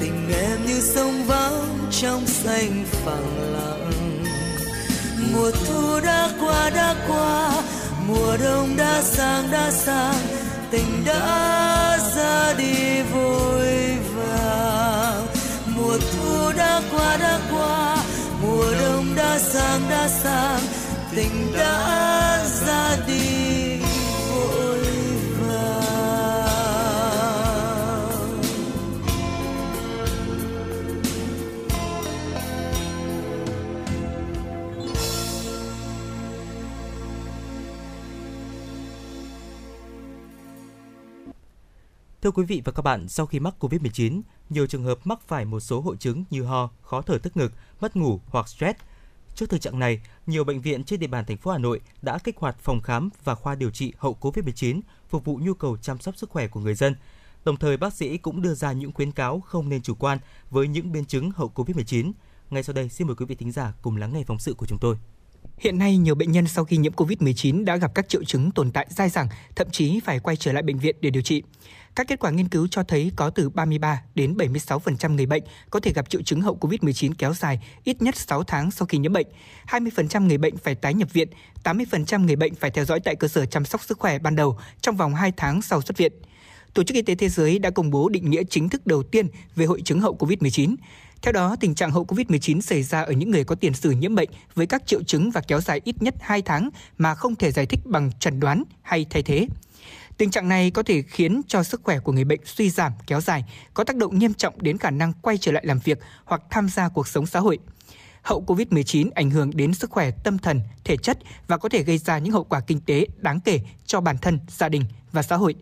Tình 0.00 0.32
em 0.32 0.66
như 0.66 0.80
sông 0.80 1.24
vắng 1.26 1.88
trong 1.90 2.26
xanh 2.26 2.84
phẳng 3.04 3.52
lặng. 3.52 4.22
Mùa 5.32 5.50
thu 5.50 6.00
đã 6.00 6.30
qua 6.40 6.70
đã 6.70 6.94
qua. 7.08 7.62
Mùa 8.08 8.36
đông 8.44 8.76
đã 8.76 9.02
sang 9.02 9.50
đã 9.50 9.70
sang. 9.70 10.20
Tình 10.70 11.04
đã 11.06 11.98
ra 12.16 12.54
đi 12.58 13.02
vội 13.02 13.96
vàng. 14.16 15.26
Mùa 15.66 15.98
thu 15.98 16.52
đã 16.56 16.82
qua 16.92 17.16
đã 17.16 17.40
qua. 17.52 17.96
Mùa 18.42 18.72
đông 18.80 19.14
đã 19.16 19.38
sang 19.38 19.80
đã 19.90 20.08
sang. 20.08 20.60
Tình 21.16 21.52
đã 21.58 22.33
Thưa 42.24 42.30
quý 42.30 42.44
vị 42.44 42.62
và 42.64 42.72
các 42.72 42.82
bạn, 42.82 43.08
sau 43.08 43.26
khi 43.26 43.40
mắc 43.40 43.54
COVID-19, 43.60 44.20
nhiều 44.50 44.66
trường 44.66 44.84
hợp 44.84 44.98
mắc 45.04 45.20
phải 45.26 45.44
một 45.44 45.60
số 45.60 45.80
hội 45.80 45.96
chứng 45.96 46.24
như 46.30 46.42
ho, 46.42 46.70
khó 46.82 47.02
thở 47.02 47.18
tức 47.18 47.36
ngực, 47.36 47.52
mất 47.80 47.96
ngủ 47.96 48.20
hoặc 48.26 48.48
stress. 48.48 48.78
Trước 49.34 49.50
thực 49.50 49.60
trạng 49.60 49.78
này, 49.78 50.00
nhiều 50.26 50.44
bệnh 50.44 50.60
viện 50.60 50.84
trên 50.84 51.00
địa 51.00 51.06
bàn 51.06 51.24
thành 51.24 51.36
phố 51.36 51.50
Hà 51.50 51.58
Nội 51.58 51.80
đã 52.02 52.18
kích 52.18 52.36
hoạt 52.38 52.56
phòng 52.58 52.80
khám 52.80 53.10
và 53.24 53.34
khoa 53.34 53.54
điều 53.54 53.70
trị 53.70 53.92
hậu 53.98 54.16
COVID-19 54.20 54.80
phục 55.08 55.24
vụ 55.24 55.38
nhu 55.42 55.54
cầu 55.54 55.76
chăm 55.76 55.98
sóc 55.98 56.16
sức 56.16 56.30
khỏe 56.30 56.46
của 56.46 56.60
người 56.60 56.74
dân. 56.74 56.96
Đồng 57.44 57.56
thời, 57.56 57.76
bác 57.76 57.92
sĩ 57.92 58.18
cũng 58.18 58.42
đưa 58.42 58.54
ra 58.54 58.72
những 58.72 58.92
khuyến 58.92 59.12
cáo 59.12 59.40
không 59.40 59.68
nên 59.68 59.82
chủ 59.82 59.94
quan 59.94 60.18
với 60.50 60.68
những 60.68 60.92
biến 60.92 61.04
chứng 61.04 61.30
hậu 61.30 61.52
COVID-19. 61.54 62.12
Ngay 62.50 62.62
sau 62.62 62.74
đây, 62.74 62.88
xin 62.88 63.06
mời 63.06 63.16
quý 63.16 63.26
vị 63.26 63.34
thính 63.34 63.52
giả 63.52 63.72
cùng 63.82 63.96
lắng 63.96 64.12
nghe 64.12 64.22
phóng 64.26 64.38
sự 64.38 64.54
của 64.54 64.66
chúng 64.66 64.78
tôi. 64.78 64.96
Hiện 65.58 65.78
nay, 65.78 65.96
nhiều 65.96 66.14
bệnh 66.14 66.32
nhân 66.32 66.46
sau 66.46 66.64
khi 66.64 66.76
nhiễm 66.76 66.92
COVID-19 66.92 67.64
đã 67.64 67.76
gặp 67.76 67.94
các 67.94 68.08
triệu 68.08 68.24
chứng 68.24 68.50
tồn 68.50 68.70
tại 68.70 68.86
dai 68.90 69.08
dẳng, 69.08 69.28
thậm 69.56 69.70
chí 69.70 70.00
phải 70.00 70.20
quay 70.20 70.36
trở 70.36 70.52
lại 70.52 70.62
bệnh 70.62 70.78
viện 70.78 70.96
để 71.00 71.10
điều 71.10 71.22
trị. 71.22 71.42
Các 71.94 72.08
kết 72.08 72.18
quả 72.18 72.30
nghiên 72.30 72.48
cứu 72.48 72.68
cho 72.70 72.82
thấy 72.82 73.12
có 73.16 73.30
từ 73.30 73.50
33 73.50 74.02
đến 74.14 74.34
76% 74.36 75.14
người 75.14 75.26
bệnh 75.26 75.42
có 75.70 75.80
thể 75.80 75.92
gặp 75.92 76.10
triệu 76.10 76.22
chứng 76.22 76.40
hậu 76.40 76.58
COVID-19 76.60 77.12
kéo 77.18 77.34
dài 77.34 77.60
ít 77.84 78.02
nhất 78.02 78.16
6 78.16 78.44
tháng 78.44 78.70
sau 78.70 78.86
khi 78.86 78.98
nhiễm 78.98 79.12
bệnh. 79.12 79.26
20% 79.68 80.26
người 80.26 80.38
bệnh 80.38 80.56
phải 80.56 80.74
tái 80.74 80.94
nhập 80.94 81.12
viện, 81.12 81.28
80% 81.64 82.24
người 82.24 82.36
bệnh 82.36 82.54
phải 82.54 82.70
theo 82.70 82.84
dõi 82.84 83.00
tại 83.00 83.16
cơ 83.16 83.28
sở 83.28 83.46
chăm 83.46 83.64
sóc 83.64 83.84
sức 83.84 83.98
khỏe 83.98 84.18
ban 84.18 84.36
đầu 84.36 84.58
trong 84.80 84.96
vòng 84.96 85.14
2 85.14 85.32
tháng 85.36 85.62
sau 85.62 85.82
xuất 85.82 85.96
viện. 85.96 86.12
Tổ 86.74 86.82
chức 86.82 86.94
Y 86.94 87.02
tế 87.02 87.14
Thế 87.14 87.28
giới 87.28 87.58
đã 87.58 87.70
công 87.70 87.90
bố 87.90 88.08
định 88.08 88.30
nghĩa 88.30 88.42
chính 88.50 88.68
thức 88.68 88.86
đầu 88.86 89.02
tiên 89.02 89.28
về 89.56 89.66
hội 89.66 89.82
chứng 89.84 90.00
hậu 90.00 90.16
COVID-19. 90.16 90.74
Theo 91.22 91.32
đó, 91.32 91.56
tình 91.60 91.74
trạng 91.74 91.90
hậu 91.90 92.04
COVID-19 92.04 92.60
xảy 92.60 92.82
ra 92.82 93.02
ở 93.02 93.12
những 93.12 93.30
người 93.30 93.44
có 93.44 93.54
tiền 93.54 93.74
sử 93.74 93.90
nhiễm 93.90 94.14
bệnh 94.14 94.28
với 94.54 94.66
các 94.66 94.86
triệu 94.86 95.02
chứng 95.02 95.30
và 95.30 95.40
kéo 95.40 95.60
dài 95.60 95.80
ít 95.84 96.02
nhất 96.02 96.14
2 96.20 96.42
tháng 96.42 96.70
mà 96.98 97.14
không 97.14 97.36
thể 97.36 97.52
giải 97.52 97.66
thích 97.66 97.80
bằng 97.84 98.10
chẩn 98.20 98.40
đoán 98.40 98.64
hay 98.82 99.06
thay 99.10 99.22
thế. 99.22 99.46
Tình 100.16 100.30
trạng 100.30 100.48
này 100.48 100.70
có 100.70 100.82
thể 100.82 101.02
khiến 101.02 101.42
cho 101.48 101.62
sức 101.62 101.80
khỏe 101.84 101.98
của 101.98 102.12
người 102.12 102.24
bệnh 102.24 102.40
suy 102.44 102.70
giảm 102.70 102.92
kéo 103.06 103.20
dài, 103.20 103.44
có 103.74 103.84
tác 103.84 103.96
động 103.96 104.18
nghiêm 104.18 104.34
trọng 104.34 104.54
đến 104.62 104.78
khả 104.78 104.90
năng 104.90 105.12
quay 105.12 105.38
trở 105.38 105.52
lại 105.52 105.66
làm 105.66 105.78
việc 105.78 105.98
hoặc 106.24 106.42
tham 106.50 106.68
gia 106.68 106.88
cuộc 106.88 107.08
sống 107.08 107.26
xã 107.26 107.40
hội. 107.40 107.58
Hậu 108.22 108.44
COVID-19 108.46 109.10
ảnh 109.14 109.30
hưởng 109.30 109.50
đến 109.54 109.74
sức 109.74 109.90
khỏe 109.90 110.10
tâm 110.24 110.38
thần, 110.38 110.60
thể 110.84 110.96
chất 110.96 111.18
và 111.46 111.56
có 111.56 111.68
thể 111.68 111.82
gây 111.82 111.98
ra 111.98 112.18
những 112.18 112.32
hậu 112.32 112.44
quả 112.44 112.60
kinh 112.60 112.80
tế 112.80 113.06
đáng 113.16 113.40
kể 113.40 113.60
cho 113.86 114.00
bản 114.00 114.16
thân, 114.18 114.38
gia 114.48 114.68
đình 114.68 114.84
và 115.12 115.22
xã 115.22 115.36
hội. 115.36 115.54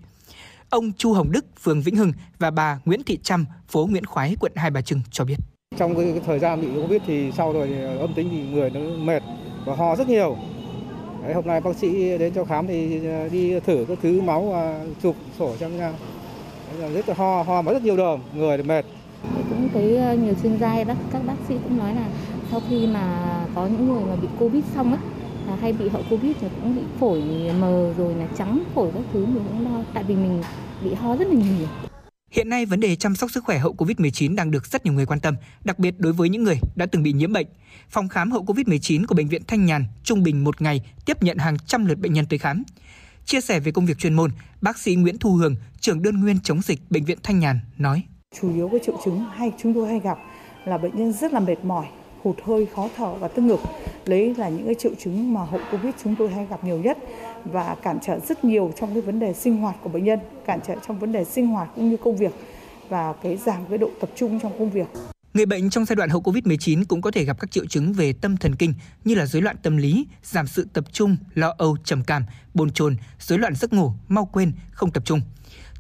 Ông 0.71 0.93
Chu 0.93 1.13
Hồng 1.13 1.33
Đức, 1.33 1.45
phường 1.61 1.83
Vĩnh 1.83 1.97
Hưng 1.97 2.13
và 2.39 2.51
bà 2.51 2.79
Nguyễn 2.85 3.03
Thị 3.03 3.19
Trâm, 3.23 3.45
phố 3.69 3.87
Nguyễn 3.91 4.07
Khoái, 4.07 4.37
quận 4.41 4.53
Hai 4.57 4.71
Bà 4.71 4.83
Trưng 4.83 5.01
cho 5.11 5.25
biết. 5.25 5.37
Trong 5.77 5.97
cái, 5.97 6.21
thời 6.27 6.39
gian 6.39 6.61
bị 6.61 6.83
Covid 6.83 7.03
thì 7.07 7.33
sau 7.37 7.53
rồi 7.53 7.71
âm 7.99 8.15
tính 8.15 8.29
thì 8.31 8.43
người 8.43 8.71
nó 8.71 8.81
mệt 8.81 9.23
và 9.65 9.75
ho 9.77 9.97
rất 9.97 10.09
nhiều. 10.09 10.39
Đấy, 11.23 11.35
hôm 11.35 11.47
nay 11.47 11.61
bác 11.61 11.77
sĩ 11.77 12.19
đến 12.19 12.33
cho 12.35 12.45
khám 12.45 12.67
thì 12.67 13.07
ờ, 13.07 13.29
đi 13.29 13.61
thử 13.61 13.85
các 13.89 13.99
thứ 14.03 14.21
máu 14.21 14.43
và 14.43 14.85
chụp 15.03 15.17
sổ 15.39 15.57
xem 15.57 15.77
nhau. 15.79 15.93
Rất 16.95 17.09
là 17.09 17.15
ho, 17.15 17.43
ho 17.43 17.63
mà 17.63 17.73
rất 17.73 17.83
nhiều 17.83 17.97
đờm, 17.97 18.21
người 18.35 18.57
thì 18.57 18.63
mệt. 18.63 18.85
Cũng 19.51 19.69
thấy 19.73 19.97
ờ, 19.97 20.15
nhiều 20.15 20.35
chuyên 20.43 20.59
gia 20.59 20.85
bác 20.85 20.97
các 21.13 21.23
bác 21.27 21.35
sĩ 21.49 21.55
cũng 21.65 21.79
nói 21.79 21.95
là 21.95 22.07
sau 22.51 22.61
khi 22.71 22.87
mà 22.87 23.25
có 23.55 23.67
những 23.67 23.89
người 23.89 24.05
mà 24.05 24.17
bị 24.23 24.29
Covid 24.39 24.65
xong 24.75 24.93
á 24.93 24.99
là 25.47 25.57
hay 25.57 25.73
bị 25.73 25.89
hậu 25.89 26.03
Covid 26.11 26.37
thì 26.41 26.47
cũng 26.63 26.77
bị 26.77 26.83
phổi 27.01 27.23
mờ 27.61 27.93
rồi 27.99 28.15
là 28.15 28.27
trắng 28.39 28.59
phổi 28.75 28.91
các 28.95 29.03
thứ 29.13 29.27
mình 29.27 29.45
cũng 29.49 29.73
lo 29.73 29.81
tại 29.95 30.05
vì 30.05 30.15
mình 30.15 30.43
bị 30.85 30.95
ho 30.95 31.17
rất 31.17 31.29
là 31.29 31.35
nhiều. 31.35 31.92
Hiện 32.33 32.49
nay, 32.49 32.67
vấn 32.67 32.81
đề 32.81 32.97
chăm 32.97 33.15
sóc 33.15 33.31
sức 33.31 33.45
khỏe 33.45 33.59
hậu 33.59 33.75
COVID-19 33.75 34.35
đang 34.35 34.51
được 34.51 34.67
rất 34.67 34.85
nhiều 34.85 34.95
người 34.95 35.07
quan 35.07 35.21
tâm, 35.21 35.37
đặc 35.65 35.79
biệt 35.79 35.95
đối 35.99 36.13
với 36.13 36.29
những 36.29 36.43
người 36.43 36.59
đã 36.77 36.87
từng 36.87 37.03
bị 37.03 37.13
nhiễm 37.13 37.33
bệnh. 37.33 37.47
Phòng 37.91 38.09
khám 38.09 38.31
hậu 38.33 38.45
COVID-19 38.45 39.07
của 39.07 39.15
Bệnh 39.15 39.29
viện 39.29 39.43
Thanh 39.47 39.67
Nhàn 39.67 39.85
trung 40.05 40.23
bình 40.23 40.45
một 40.45 40.63
ngày 40.63 40.81
tiếp 41.07 41.23
nhận 41.23 41.39
hàng 41.39 41.57
trăm 41.67 41.87
lượt 41.87 41.99
bệnh 41.99 42.13
nhân 42.13 42.27
tới 42.27 42.39
khám. 42.39 42.63
Chia 43.25 43.41
sẻ 43.41 43.61
về 43.61 43.73
công 43.73 43.87
việc 43.87 43.99
chuyên 43.99 44.15
môn, 44.15 44.31
bác 44.61 44.79
sĩ 44.79 44.95
Nguyễn 44.95 45.19
Thu 45.19 45.35
Hường, 45.35 45.57
trưởng 45.81 46.03
đơn 46.03 46.21
nguyên 46.21 46.41
chống 46.41 46.63
dịch 46.63 46.81
Bệnh 46.91 47.05
viện 47.05 47.19
Thanh 47.23 47.39
Nhàn 47.39 47.61
nói. 47.79 48.03
Chủ 48.41 48.55
yếu 48.55 48.69
cái 48.69 48.81
triệu 48.87 49.01
chứng 49.05 49.25
hay 49.35 49.53
chúng 49.63 49.75
tôi 49.75 49.89
hay 49.89 50.01
gặp 50.01 50.19
là 50.65 50.79
bệnh 50.79 50.97
nhân 50.97 51.13
rất 51.13 51.33
là 51.33 51.41
mệt 51.41 51.65
mỏi, 51.65 51.87
hụt 52.23 52.37
hơi, 52.45 52.67
khó 52.75 52.89
thở 52.97 53.15
và 53.15 53.29
tức 53.29 53.43
ngực. 53.43 53.61
đấy 54.07 54.35
là 54.39 54.49
những 54.49 54.67
cái 54.67 54.75
triệu 54.79 54.93
chứng 55.05 55.35
mà 55.35 55.45
hậu 55.45 55.61
Covid 55.73 55.95
chúng 56.05 56.17
tôi 56.19 56.31
hay 56.31 56.47
gặp 56.47 56.65
nhiều 56.65 56.79
nhất 56.79 56.99
và 57.45 57.77
cản 57.83 57.99
trở 58.07 58.19
rất 58.29 58.45
nhiều 58.45 58.73
trong 58.81 58.93
cái 58.93 59.03
vấn 59.03 59.21
đề 59.21 59.33
sinh 59.33 59.57
hoạt 59.57 59.77
của 59.83 59.89
bệnh 59.89 60.05
nhân, 60.05 60.19
cản 60.47 60.61
trở 60.67 60.75
trong 60.87 60.99
vấn 60.99 61.13
đề 61.13 61.25
sinh 61.25 61.47
hoạt 61.47 61.69
cũng 61.77 61.91
như 61.91 61.97
công 61.97 62.17
việc 62.17 62.33
và 62.89 63.13
cái 63.23 63.37
giảm 63.37 63.67
cái 63.69 63.79
độ 63.79 63.91
tập 64.01 64.11
trung 64.17 64.41
trong 64.41 64.59
công 64.59 64.71
việc. 64.71 64.87
Người 65.35 65.47
bệnh 65.47 65.71
trong 65.71 65.85
giai 65.85 65.97
đoạn 65.97 66.11
hậu 66.11 66.23
Covid-19 66.23 66.85
cũng 66.89 67.03
có 67.03 67.11
thể 67.11 67.25
gặp 67.25 67.41
các 67.41 67.51
triệu 67.51 67.67
chứng 67.67 67.93
về 67.93 68.13
tâm 68.13 68.37
thần 68.37 68.57
kinh 68.57 68.75
như 69.05 69.15
là 69.15 69.27
rối 69.27 69.43
loạn 69.43 69.57
tâm 69.63 69.77
lý, 69.77 70.07
giảm 70.23 70.47
sự 70.47 70.67
tập 70.73 70.85
trung, 70.93 71.17
lo 71.35 71.55
âu, 71.59 71.77
trầm 71.85 72.05
cảm, 72.05 72.25
bồn 72.55 72.71
chồn, 72.71 72.97
rối 73.19 73.39
loạn 73.39 73.55
giấc 73.55 73.73
ngủ, 73.73 73.93
mau 74.09 74.25
quên, 74.25 74.53
không 74.73 74.91
tập 74.91 75.03
trung. 75.07 75.21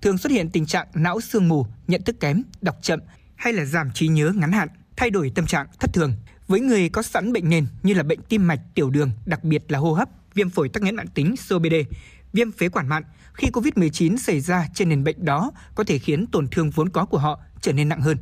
Thường 0.03 0.19
xuất 0.19 0.33
hiện 0.33 0.51
tình 0.51 0.67
trạng 0.67 0.87
não 0.95 1.21
sương 1.21 1.49
mù, 1.49 1.67
nhận 1.89 2.03
thức 2.03 2.21
kém, 2.21 2.43
đọc 2.61 2.77
chậm 2.83 3.01
hay 3.37 3.53
là 3.53 3.65
giảm 3.65 3.91
trí 3.95 4.09
nhớ 4.09 4.33
ngắn 4.37 4.53
hạn, 4.53 4.69
thay 4.97 5.11
đổi 5.11 5.33
tâm 5.35 5.47
trạng 5.47 5.67
thất 5.81 5.93
thường. 5.93 6.13
Với 6.49 6.61
người 6.61 6.89
có 6.89 7.03
sẵn 7.03 7.33
bệnh 7.33 7.49
nền 7.49 7.67
như 7.83 7.95
là 7.95 8.03
bệnh 8.03 8.23
tim 8.29 8.47
mạch, 8.47 8.61
tiểu 8.75 8.91
đường, 8.91 9.11
đặc 9.27 9.45
biệt 9.45 9.73
là 9.73 9.79
hô 9.79 9.93
hấp, 9.93 10.09
viêm 10.35 10.51
phổi 10.51 10.69
tắc 10.69 10.83
nghẽn 10.83 10.97
mãn 10.97 11.09
tính 11.09 11.35
COPD, 11.49 11.75
viêm 12.33 12.53
phế 12.53 12.69
quản 12.69 12.89
mạn, 12.89 13.03
khi 13.35 13.49
COVID-19 13.49 14.17
xảy 14.17 14.41
ra 14.41 14.67
trên 14.75 14.89
nền 14.89 15.05
bệnh 15.05 15.25
đó 15.25 15.53
có 15.75 15.85
thể 15.85 15.99
khiến 15.99 16.27
tổn 16.27 16.49
thương 16.49 16.71
vốn 16.71 16.89
có 16.89 17.05
của 17.05 17.19
họ 17.19 17.41
trở 17.61 17.73
nên 17.73 17.89
nặng 17.89 18.01
hơn. 18.01 18.19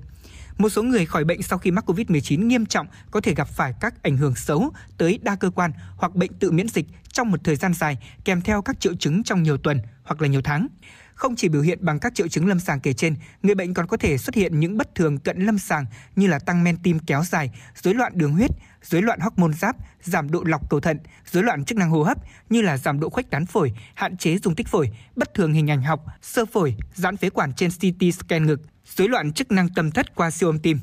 Một 0.58 0.68
số 0.68 0.82
người 0.82 1.06
khỏi 1.06 1.24
bệnh 1.24 1.42
sau 1.42 1.58
khi 1.58 1.70
mắc 1.70 1.90
COVID-19 1.90 2.46
nghiêm 2.46 2.66
trọng 2.66 2.86
có 3.10 3.20
thể 3.20 3.34
gặp 3.34 3.48
phải 3.48 3.74
các 3.80 4.02
ảnh 4.02 4.16
hưởng 4.16 4.34
xấu 4.34 4.70
tới 4.98 5.18
đa 5.22 5.36
cơ 5.36 5.50
quan 5.50 5.72
hoặc 5.96 6.14
bệnh 6.14 6.32
tự 6.34 6.50
miễn 6.50 6.68
dịch 6.68 6.86
trong 7.12 7.30
một 7.30 7.44
thời 7.44 7.56
gian 7.56 7.74
dài 7.74 7.98
kèm 8.24 8.40
theo 8.40 8.62
các 8.62 8.80
triệu 8.80 8.94
chứng 8.94 9.22
trong 9.22 9.42
nhiều 9.42 9.56
tuần 9.56 9.80
hoặc 10.02 10.22
là 10.22 10.28
nhiều 10.28 10.42
tháng. 10.44 10.66
Không 11.14 11.36
chỉ 11.36 11.48
biểu 11.48 11.62
hiện 11.62 11.78
bằng 11.84 11.98
các 11.98 12.14
triệu 12.14 12.28
chứng 12.28 12.46
lâm 12.46 12.60
sàng 12.60 12.80
kể 12.80 12.92
trên, 12.92 13.16
người 13.42 13.54
bệnh 13.54 13.74
còn 13.74 13.86
có 13.86 13.96
thể 13.96 14.18
xuất 14.18 14.34
hiện 14.34 14.60
những 14.60 14.76
bất 14.76 14.94
thường 14.94 15.18
cận 15.18 15.38
lâm 15.40 15.58
sàng 15.58 15.86
như 16.16 16.26
là 16.26 16.38
tăng 16.38 16.64
men 16.64 16.76
tim 16.82 16.98
kéo 16.98 17.24
dài, 17.24 17.50
rối 17.82 17.94
loạn 17.94 18.12
đường 18.14 18.32
huyết, 18.32 18.50
rối 18.82 19.02
loạn 19.02 19.20
hormone 19.20 19.52
giáp, 19.52 19.76
giảm 20.02 20.30
độ 20.30 20.42
lọc 20.44 20.70
cầu 20.70 20.80
thận, 20.80 20.98
rối 21.30 21.42
loạn 21.42 21.64
chức 21.64 21.78
năng 21.78 21.90
hô 21.90 22.02
hấp 22.02 22.18
như 22.50 22.62
là 22.62 22.76
giảm 22.76 23.00
độ 23.00 23.08
khuếch 23.08 23.30
tán 23.30 23.46
phổi, 23.46 23.72
hạn 23.94 24.16
chế 24.16 24.38
dung 24.38 24.54
tích 24.54 24.68
phổi, 24.68 24.90
bất 25.16 25.34
thường 25.34 25.52
hình 25.52 25.70
ảnh 25.70 25.82
học, 25.82 26.04
sơ 26.22 26.44
phổi, 26.44 26.74
giãn 26.94 27.16
phế 27.16 27.30
quản 27.30 27.52
trên 27.52 27.70
CT 27.70 28.14
scan 28.14 28.46
ngực, 28.46 28.60
rối 28.96 29.08
loạn 29.08 29.32
chức 29.32 29.52
năng 29.52 29.68
tâm 29.68 29.90
thất 29.90 30.14
qua 30.14 30.30
siêu 30.30 30.48
âm 30.48 30.58
tim. 30.58 30.78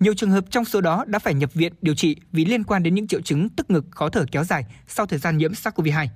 Nhiều 0.00 0.14
trường 0.14 0.30
hợp 0.30 0.44
trong 0.50 0.64
số 0.64 0.80
đó 0.80 1.04
đã 1.06 1.18
phải 1.18 1.34
nhập 1.34 1.54
viện 1.54 1.72
điều 1.82 1.94
trị 1.94 2.16
vì 2.32 2.44
liên 2.44 2.64
quan 2.64 2.82
đến 2.82 2.94
những 2.94 3.06
triệu 3.06 3.20
chứng 3.20 3.48
tức 3.48 3.70
ngực 3.70 3.84
khó 3.90 4.08
thở 4.08 4.24
kéo 4.32 4.44
dài 4.44 4.64
sau 4.88 5.06
thời 5.06 5.18
gian 5.18 5.38
nhiễm 5.38 5.52
SARS-CoV-2. 5.52 6.06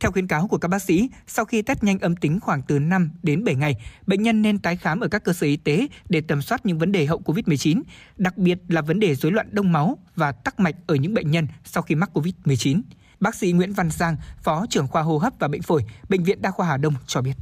Theo 0.00 0.12
khuyến 0.12 0.26
cáo 0.26 0.46
của 0.46 0.58
các 0.58 0.68
bác 0.68 0.82
sĩ, 0.82 1.08
sau 1.26 1.44
khi 1.44 1.62
test 1.62 1.82
nhanh 1.82 1.98
âm 1.98 2.16
tính 2.16 2.40
khoảng 2.40 2.62
từ 2.62 2.78
5 2.78 3.10
đến 3.22 3.44
7 3.44 3.54
ngày, 3.54 3.76
bệnh 4.06 4.22
nhân 4.22 4.42
nên 4.42 4.58
tái 4.58 4.76
khám 4.76 5.00
ở 5.00 5.08
các 5.08 5.24
cơ 5.24 5.32
sở 5.32 5.46
y 5.46 5.56
tế 5.56 5.86
để 6.08 6.20
tầm 6.20 6.42
soát 6.42 6.66
những 6.66 6.78
vấn 6.78 6.92
đề 6.92 7.06
hậu 7.06 7.20
COVID-19, 7.24 7.82
đặc 8.16 8.36
biệt 8.36 8.58
là 8.68 8.80
vấn 8.82 9.00
đề 9.00 9.14
rối 9.14 9.32
loạn 9.32 9.48
đông 9.50 9.72
máu 9.72 9.98
và 10.16 10.32
tắc 10.32 10.60
mạch 10.60 10.74
ở 10.86 10.94
những 10.94 11.14
bệnh 11.14 11.30
nhân 11.30 11.46
sau 11.64 11.82
khi 11.82 11.94
mắc 11.94 12.10
COVID-19. 12.14 12.80
Bác 13.20 13.34
sĩ 13.34 13.52
Nguyễn 13.52 13.72
Văn 13.72 13.90
Giang, 13.90 14.16
Phó 14.42 14.66
trưởng 14.70 14.86
khoa 14.88 15.02
hô 15.02 15.18
hấp 15.18 15.32
và 15.38 15.48
bệnh 15.48 15.62
phổi, 15.62 15.84
Bệnh 16.08 16.22
viện 16.22 16.42
Đa 16.42 16.50
khoa 16.50 16.66
Hà 16.66 16.76
Đông 16.76 16.94
cho 17.06 17.20
biết. 17.20 17.34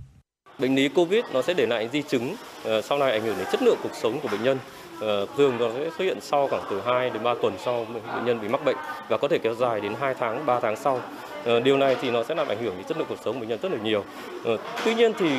Bệnh 0.59 0.75
lý 0.75 0.89
COVID 0.89 1.25
nó 1.33 1.43
sẽ 1.43 1.55
để 1.55 1.67
lại 1.67 1.89
di 1.93 2.03
chứng, 2.03 2.37
ờ, 2.65 2.83
sau 2.83 2.99
này 2.99 3.13
ảnh 3.13 3.23
hưởng 3.23 3.37
đến 3.39 3.47
chất 3.53 3.63
lượng 3.63 3.79
cuộc 3.83 3.93
sống 4.03 4.21
của 4.23 4.29
bệnh 4.29 4.43
nhân. 4.43 4.59
Ờ, 5.01 5.27
thường 5.37 5.59
nó 5.59 5.71
sẽ 5.75 5.91
xuất 5.99 6.05
hiện 6.05 6.19
sau 6.21 6.49
khoảng 6.49 6.63
từ 6.71 6.81
2 6.87 7.11
đến 7.11 7.23
3 7.23 7.35
tuần 7.43 7.57
sau 7.65 7.87
bệnh 8.15 8.25
nhân 8.25 8.41
bị 8.41 8.49
mắc 8.49 8.65
bệnh 8.65 8.77
và 9.09 9.19
có 9.19 9.29
thể 9.29 9.39
kéo 9.39 9.55
dài 9.55 9.81
đến 9.81 9.95
2 10.01 10.15
tháng, 10.15 10.47
3 10.47 10.61
tháng 10.61 10.77
sau. 10.77 11.01
Ờ, 11.49 11.61
điều 11.61 11.77
này 11.77 11.97
thì 12.01 12.11
nó 12.11 12.23
sẽ 12.23 12.35
làm 12.35 12.49
ảnh 12.49 12.63
hưởng 12.63 12.75
đến 12.77 12.85
chất 12.85 12.99
lượng 12.99 13.07
cuộc 13.09 13.19
sống 13.25 13.35
của 13.35 13.41
bệnh 13.41 13.49
nhân 13.49 13.59
rất 13.63 13.73
là 13.73 13.79
nhiều. 13.83 14.05
Ờ, 14.45 14.57
tuy 14.85 14.95
nhiên 14.95 15.13
thì 15.19 15.31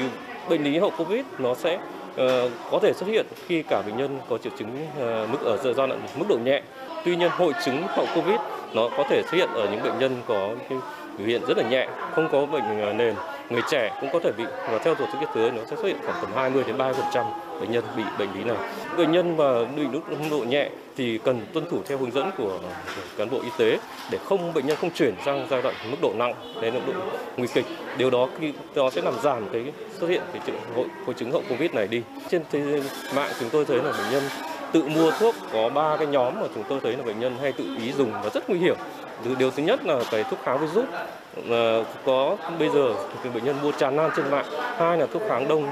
bệnh 0.49 0.63
lý 0.63 0.77
hậu 0.77 0.91
Covid 0.97 1.25
nó 1.37 1.55
sẽ 1.55 1.79
ờ, 2.15 2.49
có 2.71 2.79
thể 2.81 2.93
xuất 2.93 3.07
hiện 3.07 3.25
khi 3.47 3.63
cả 3.63 3.81
bệnh 3.81 3.97
nhân 3.97 4.19
có 4.29 4.37
triệu 4.37 4.51
chứng 4.59 4.87
mức 5.31 5.37
ở 5.43 5.57
giai 5.63 5.73
đoạn 5.73 6.01
mức 6.15 6.25
độ 6.29 6.37
nhẹ. 6.43 6.61
Tuy 7.05 7.15
nhiên 7.15 7.29
hội 7.29 7.53
chứng 7.65 7.83
hậu 7.87 8.05
Covid 8.15 8.39
nó 8.73 8.89
có 8.97 9.03
thể 9.09 9.21
xuất 9.23 9.37
hiện 9.37 9.49
ở 9.53 9.67
những 9.71 9.83
bệnh 9.83 9.99
nhân 9.99 10.21
có 10.27 10.49
biểu 11.17 11.27
hiện 11.27 11.41
rất 11.47 11.57
là 11.57 11.69
nhẹ, 11.69 11.87
không 12.15 12.29
có 12.31 12.45
bệnh 12.45 12.97
nền 12.97 13.15
người 13.49 13.61
trẻ 13.71 13.97
cũng 14.01 14.09
có 14.13 14.19
thể 14.23 14.31
bị 14.37 14.43
và 14.71 14.77
theo 14.77 14.95
tổ 14.95 15.05
chức 15.11 15.21
y 15.21 15.27
tế 15.35 15.51
nó 15.51 15.61
sẽ 15.69 15.75
xuất 15.75 15.87
hiện 15.87 15.97
khoảng 16.05 16.17
tầm 16.21 16.31
20 16.35 16.63
đến 16.67 16.77
30% 16.77 17.48
bệnh 17.59 17.71
nhân 17.71 17.83
bị 17.97 18.03
bệnh 18.19 18.33
lý 18.33 18.43
này. 18.43 18.57
Bệnh 18.97 19.11
nhân 19.11 19.37
mà 19.37 19.63
bị 19.65 19.83
mức 19.87 20.01
độ 20.31 20.37
nhẹ 20.37 20.69
thì 20.97 21.17
cần 21.17 21.45
tuân 21.53 21.69
thủ 21.69 21.81
theo 21.87 21.97
hướng 21.97 22.11
dẫn 22.11 22.31
của, 22.37 22.59
cán 23.17 23.29
bộ 23.29 23.41
y 23.41 23.49
tế 23.57 23.79
để 24.11 24.17
không 24.25 24.53
bệnh 24.53 24.67
nhân 24.67 24.77
không 24.81 24.91
chuyển 24.91 25.15
sang 25.25 25.47
giai 25.49 25.61
đoạn 25.61 25.75
mức 25.91 25.97
độ 26.01 26.13
nặng 26.15 26.33
đến 26.61 26.73
mức 26.73 26.79
độ 26.87 26.93
nguy 27.37 27.47
kịch. 27.53 27.65
Điều 27.97 28.09
đó 28.09 28.27
khi 28.39 28.53
đó 28.75 28.89
sẽ 28.89 29.01
làm 29.01 29.13
giảm 29.23 29.49
cái 29.53 29.63
xuất 29.99 30.07
hiện 30.07 30.21
cái 30.33 30.41
triệu 30.45 30.55
hội 30.75 30.85
hội 31.05 31.15
chứng 31.15 31.31
hậu 31.31 31.43
Covid 31.49 31.71
này 31.71 31.87
đi. 31.87 32.01
Trên 32.29 32.41
thế 32.51 32.81
mạng 33.15 33.31
chúng 33.39 33.49
tôi 33.49 33.65
thấy 33.65 33.77
là 33.77 33.91
bệnh 33.91 34.11
nhân 34.11 34.23
tự 34.71 34.83
mua 34.83 35.11
thuốc 35.11 35.35
có 35.53 35.69
ba 35.69 35.97
cái 35.97 36.07
nhóm 36.07 36.39
mà 36.39 36.47
chúng 36.55 36.63
tôi 36.69 36.79
thấy 36.83 36.97
là 36.97 37.03
bệnh 37.03 37.19
nhân 37.19 37.35
hay 37.41 37.51
tự 37.51 37.63
ý 37.81 37.91
dùng 37.91 38.11
và 38.11 38.29
rất 38.33 38.49
nguy 38.49 38.59
hiểm 38.59 38.75
điều 39.39 39.51
thứ 39.51 39.63
nhất 39.63 39.85
là 39.85 40.03
cái 40.11 40.23
thuốc 40.23 40.39
kháng 40.43 40.59
virus 40.59 40.85
Ờ, 41.49 41.85
có, 42.05 42.37
bây 42.59 42.69
giờ 42.69 42.93
thì 43.23 43.29
bệnh 43.29 43.45
nhân 43.45 43.55
mua 43.63 43.71
tràn 43.71 43.95
lan 43.95 44.11
trên 44.15 44.31
mạng, 44.31 44.45
hai 44.77 44.97
là 44.97 45.05
thuốc 45.05 45.21
kháng 45.27 45.47
đông 45.47 45.67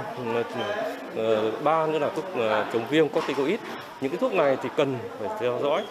ờ, 1.16 1.52
ba 1.64 1.88
nữa 1.88 2.00
là 2.00 2.10
thuốc 2.16 2.26
ờ, 2.38 2.66
chống 2.74 2.84
viêm 2.90 3.10
corticoid. 3.10 3.60
Những 4.02 4.12
cái 4.12 4.18
thuốc 4.18 4.34
này 4.34 4.58
thì 4.64 4.70
cần 4.78 4.96
phải 5.20 5.30
theo 5.40 5.60
dõi 5.64 5.84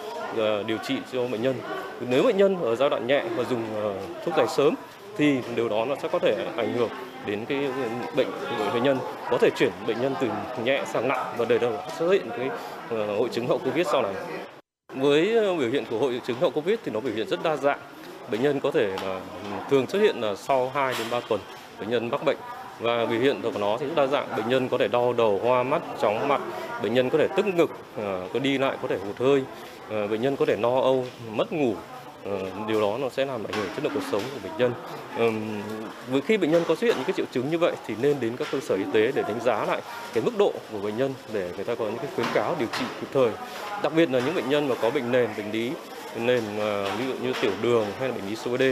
điều 0.67 0.79
trị 0.79 0.97
cho 1.13 1.27
bệnh 1.33 1.43
nhân. 1.43 1.55
Nếu 2.01 2.23
bệnh 2.23 2.37
nhân 2.37 2.63
ở 2.63 2.77
giai 2.77 2.91
đoạn 2.91 3.07
nhẹ 3.07 3.23
và 3.37 3.45
dùng 3.45 3.63
thuốc 4.25 4.37
này 4.37 4.47
sớm 4.49 4.75
thì 5.17 5.39
điều 5.57 5.69
đó 5.69 5.85
nó 5.85 5.95
sẽ 6.03 6.09
có 6.13 6.19
thể 6.19 6.47
ảnh 6.57 6.73
hưởng 6.73 6.89
đến 7.27 7.45
cái 7.49 7.59
bệnh 8.17 8.27
của 8.59 8.71
bệnh 8.75 8.83
nhân. 8.83 8.99
Có 9.31 9.39
thể 9.39 9.51
chuyển 9.57 9.71
bệnh 9.87 10.01
nhân 10.01 10.15
từ 10.21 10.27
nhẹ 10.65 10.83
sang 10.87 11.09
nặng 11.09 11.35
và 11.37 11.45
đời 11.49 11.59
đầu 11.59 11.73
xuất 11.99 12.13
hiện 12.13 12.29
cái 12.31 12.49
hội 12.91 13.29
chứng 13.33 13.47
hậu 13.49 13.59
covid 13.59 13.87
sau 13.87 14.03
này. 14.03 14.15
Với 14.95 15.57
biểu 15.59 15.71
hiện 15.71 15.85
của 15.91 15.99
hội 15.99 16.21
chứng 16.27 16.41
hậu 16.41 16.51
covid 16.51 16.79
thì 16.85 16.93
nó 16.93 17.01
biểu 17.01 17.15
hiện 17.15 17.29
rất 17.29 17.43
đa 17.43 17.57
dạng 17.57 17.79
bệnh 18.31 18.43
nhân 18.43 18.61
có 18.61 18.71
thể 18.71 18.89
là 18.89 19.21
thường 19.71 19.87
xuất 19.87 19.99
hiện 19.99 20.21
là 20.21 20.35
sau 20.35 20.71
2 20.75 20.95
đến 20.99 21.07
3 21.11 21.21
tuần 21.29 21.41
bệnh 21.81 21.91
nhân 21.91 22.09
mắc 22.11 22.25
bệnh. 22.25 22.37
Và 22.81 23.07
biểu 23.07 23.21
hiện 23.21 23.43
của 23.43 23.59
nó 23.59 23.77
thì 23.81 23.87
rất 23.87 23.93
đa 23.97 24.07
dạng. 24.07 24.29
Bệnh 24.37 24.49
nhân 24.49 24.69
có 24.69 24.79
thể 24.79 24.89
đau 24.89 25.13
đầu, 25.13 25.41
hoa 25.43 25.63
mắt, 25.63 25.83
chóng 26.01 26.29
mặt. 26.29 26.41
Bệnh 26.83 26.95
nhân 26.95 27.11
có 27.11 27.19
thể 27.19 27.29
tức 27.37 27.47
ngực 27.47 27.71
ờ, 27.97 28.29
có 28.33 28.39
đi 28.39 28.59
lại, 28.59 28.77
có 28.83 28.89
thể 28.89 28.99
hụt 29.07 29.17
hơi. 29.19 29.43
Ờ, 29.91 30.07
bệnh 30.07 30.23
nhân 30.23 30.37
có 30.37 30.47
thể 30.47 30.57
no 30.57 30.81
âu, 30.81 31.05
mất 31.31 31.53
ngủ. 31.53 31.75
Ờ, 32.25 32.39
điều 32.69 32.81
đó 32.81 32.99
nó 33.01 33.09
sẽ 33.09 33.27
làm 33.27 33.45
ảnh 33.45 33.53
hưởng 33.53 33.69
chất 33.75 33.85
lượng 33.85 33.93
cuộc 33.95 34.03
sống 34.13 34.23
của 34.35 34.49
bệnh 34.49 34.59
nhân. 34.59 34.73
Với 36.09 36.21
khi 36.21 36.37
bệnh 36.37 36.51
nhân 36.51 36.63
có 36.69 36.75
xuất 36.75 36.87
hiện 36.87 36.97
những 36.97 37.05
cái 37.05 37.15
triệu 37.17 37.27
chứng 37.33 37.51
như 37.51 37.59
vậy 37.59 37.73
thì 37.87 37.95
nên 38.03 38.17
đến 38.21 38.37
các 38.37 38.49
cơ 38.53 38.61
sở 38.61 38.75
y 38.75 38.85
tế 38.93 39.13
để 39.15 39.23
đánh 39.23 39.41
giá 39.45 39.65
lại 39.65 39.81
cái 40.15 40.25
mức 40.25 40.33
độ 40.39 40.53
của 40.73 40.79
bệnh 40.79 40.97
nhân 40.97 41.15
để 41.33 41.51
người 41.57 41.65
ta 41.65 41.75
có 41.75 41.85
những 41.85 41.99
cái 41.99 42.07
khuyến 42.15 42.27
cáo 42.35 42.57
điều 42.59 42.69
trị 42.79 42.85
kịp 43.01 43.07
thời. 43.13 43.31
Đặc 43.83 43.93
biệt 43.97 44.11
là 44.11 44.21
những 44.21 44.35
bệnh 44.35 44.51
nhân 44.51 44.69
mà 44.69 44.75
có 44.83 44.91
bệnh 44.91 45.13
nền, 45.13 45.29
bệnh 45.37 45.51
lý 45.53 45.73
nền 46.19 46.43
ví 46.99 47.07
dụ 47.07 47.15
như 47.23 47.33
tiểu 47.41 47.53
đường 47.63 47.87
hay 47.99 48.09
là 48.09 48.15
bệnh 48.15 48.29
lý 48.29 48.37
COPD 48.45 48.63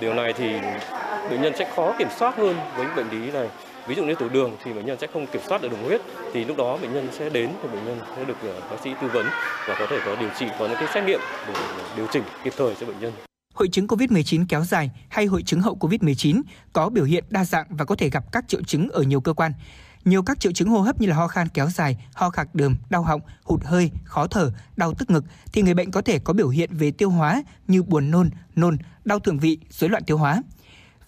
điều 0.00 0.14
này 0.14 0.32
thì 0.32 0.52
bệnh 1.30 1.42
nhân 1.42 1.52
sẽ 1.58 1.72
khó 1.76 1.94
kiểm 1.98 2.08
soát 2.18 2.36
hơn 2.36 2.56
với 2.76 2.86
những 2.86 2.96
bệnh 2.96 3.24
lý 3.24 3.32
này 3.32 3.48
ví 3.88 3.94
dụ 3.94 4.04
như 4.04 4.14
tiểu 4.14 4.28
đường 4.28 4.56
thì 4.64 4.72
bệnh 4.72 4.86
nhân 4.86 4.98
sẽ 5.00 5.06
không 5.12 5.26
kiểm 5.26 5.42
soát 5.48 5.62
được 5.62 5.68
đường 5.70 5.82
huyết, 5.84 6.00
thì 6.32 6.44
lúc 6.44 6.56
đó 6.56 6.78
bệnh 6.82 6.94
nhân 6.94 7.08
sẽ 7.18 7.30
đến 7.30 7.50
thì 7.62 7.68
bệnh 7.68 7.84
nhân 7.84 7.98
sẽ 8.16 8.24
được 8.24 8.36
ờ, 8.42 8.60
bác 8.70 8.76
sĩ 8.84 8.90
tư 9.00 9.08
vấn 9.12 9.26
và 9.68 9.76
có 9.78 9.86
thể 9.90 9.98
có 10.04 10.16
điều 10.20 10.30
trị, 10.38 10.46
có 10.58 10.66
những 10.66 10.76
cái 10.80 10.88
xét 10.94 11.04
nghiệm 11.04 11.20
để 11.46 11.54
ờ, 11.54 11.96
điều 11.96 12.06
chỉnh 12.12 12.22
kịp 12.44 12.52
thời 12.56 12.74
cho 12.80 12.86
bệnh 12.86 13.00
nhân 13.00 13.12
Hội 13.54 13.68
chứng 13.68 13.86
COVID-19 13.86 14.44
kéo 14.48 14.64
dài 14.64 14.90
hay 15.08 15.26
hội 15.26 15.42
chứng 15.42 15.60
hậu 15.60 15.76
COVID-19 15.80 16.42
có 16.72 16.88
biểu 16.88 17.04
hiện 17.04 17.24
đa 17.30 17.44
dạng 17.44 17.66
và 17.70 17.84
có 17.84 17.94
thể 17.94 18.10
gặp 18.10 18.24
các 18.32 18.44
triệu 18.48 18.62
chứng 18.62 18.88
ở 18.88 19.02
nhiều 19.02 19.20
cơ 19.20 19.32
quan. 19.32 19.52
Nhiều 20.08 20.22
các 20.22 20.40
triệu 20.40 20.52
chứng 20.52 20.68
hô 20.68 20.80
hấp 20.80 21.00
như 21.00 21.06
là 21.06 21.16
ho 21.16 21.28
khan 21.28 21.48
kéo 21.48 21.70
dài, 21.70 21.96
ho 22.14 22.30
khạc 22.30 22.54
đờm, 22.54 22.76
đau 22.90 23.02
họng, 23.02 23.20
hụt 23.44 23.64
hơi, 23.64 23.90
khó 24.04 24.26
thở, 24.26 24.52
đau 24.76 24.94
tức 24.94 25.10
ngực 25.10 25.24
thì 25.52 25.62
người 25.62 25.74
bệnh 25.74 25.90
có 25.90 26.02
thể 26.02 26.18
có 26.18 26.32
biểu 26.32 26.48
hiện 26.48 26.70
về 26.72 26.90
tiêu 26.90 27.10
hóa 27.10 27.42
như 27.68 27.82
buồn 27.82 28.10
nôn, 28.10 28.30
nôn, 28.56 28.78
đau 29.04 29.18
thượng 29.18 29.38
vị, 29.38 29.58
rối 29.70 29.90
loạn 29.90 30.04
tiêu 30.04 30.18
hóa. 30.18 30.42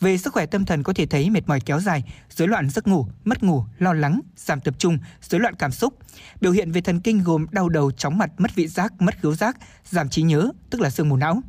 Về 0.01 0.18
sức 0.18 0.32
khỏe 0.32 0.47
tâm 0.47 0.64
thần 0.64 0.82
có 0.82 0.93
thể 0.93 1.06
thấy 1.06 1.31
mệt 1.31 1.48
mỏi 1.48 1.60
kéo 1.60 1.81
dài, 1.81 2.05
rối 2.31 2.48
loạn 2.48 2.70
giấc 2.70 2.89
ngủ, 2.89 3.06
mất 3.24 3.43
ngủ, 3.43 3.64
lo 3.78 3.93
lắng, 3.93 4.20
giảm 4.36 4.60
tập 4.60 4.74
trung, 4.78 4.98
rối 5.22 5.40
loạn 5.40 5.55
cảm 5.55 5.72
xúc. 5.72 5.94
Biểu 6.40 6.52
hiện 6.52 6.72
về 6.72 6.81
thần 6.81 7.01
kinh 7.01 7.22
gồm 7.22 7.47
đau 7.51 7.68
đầu, 7.68 7.90
chóng 7.90 8.18
mặt, 8.18 8.31
mất 8.39 8.55
vị 8.55 8.68
giác, 8.68 9.02
mất 9.02 9.14
khứu 9.22 9.35
giác, 9.35 9.56
giảm 9.85 10.09
trí 10.09 10.22
nhớ, 10.22 10.51
tức 10.70 10.81
là 10.81 10.90
sương 10.90 11.09
mù 11.09 11.16
não. 11.16 11.43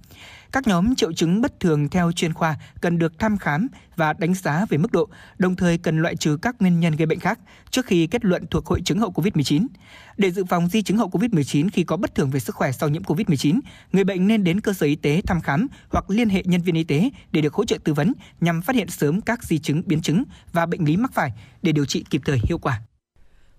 Các 0.52 0.68
nhóm 0.68 0.96
triệu 0.96 1.14
chứng 1.14 1.42
bất 1.42 1.60
thường 1.60 1.90
theo 1.90 2.12
chuyên 2.12 2.34
khoa 2.34 2.56
cần 2.82 2.98
được 2.98 3.20
thăm 3.20 3.38
khám 3.38 3.68
và 3.96 4.14
đánh 4.14 4.34
giá 4.34 4.66
về 4.70 4.78
mức 4.78 4.92
độ, 4.92 5.10
đồng 5.38 5.56
thời 5.56 5.78
cần 5.78 6.02
loại 6.02 6.16
trừ 6.16 6.38
các 6.42 6.56
nguyên 6.60 6.80
nhân 6.80 6.96
gây 6.96 7.06
bệnh 7.06 7.20
khác 7.20 7.40
trước 7.70 7.86
khi 7.86 8.08
kết 8.08 8.26
luận 8.26 8.46
thuộc 8.48 8.66
hội 8.66 8.82
chứng 8.82 9.00
hậu 9.00 9.12
COVID-19. 9.12 9.68
Để 10.18 10.32
dự 10.32 10.46
phòng 10.46 10.68
di 10.68 10.82
chứng 10.82 10.98
hậu 10.98 11.10
COVID-19 11.10 11.70
khi 11.74 11.84
có 11.84 11.98
bất 11.98 12.16
thường 12.16 12.30
về 12.30 12.40
sức 12.40 12.56
khỏe 12.56 12.72
sau 12.72 12.90
nhiễm 12.90 13.04
COVID-19, 13.04 13.60
người 13.92 14.04
bệnh 14.04 14.28
nên 14.28 14.44
đến 14.44 14.62
cơ 14.62 14.74
sở 14.74 14.86
y 14.86 14.96
tế 14.96 15.22
thăm 15.28 15.42
khám 15.42 15.68
hoặc 15.90 16.10
liên 16.10 16.30
hệ 16.30 16.44
nhân 16.46 16.62
viên 16.62 16.76
y 16.76 16.84
tế 16.84 17.10
để 17.32 17.42
được 17.42 17.54
hỗ 17.54 17.66
trợ 17.66 17.78
tư 17.84 17.94
vấn 17.94 18.14
nhằm 18.42 18.62
phát 18.62 18.76
hiện 18.76 18.90
sớm 18.90 19.22
các 19.22 19.44
di 19.44 19.60
chứng, 19.60 19.82
biến 19.86 20.02
chứng 20.02 20.24
và 20.54 20.66
bệnh 20.66 20.86
lý 20.86 20.98
mắc 20.98 21.14
phải 21.14 21.32
để 21.62 21.72
điều 21.72 21.86
trị 21.86 22.06
kịp 22.10 22.22
thời 22.26 22.40
hiệu 22.48 22.58
quả. 22.58 22.82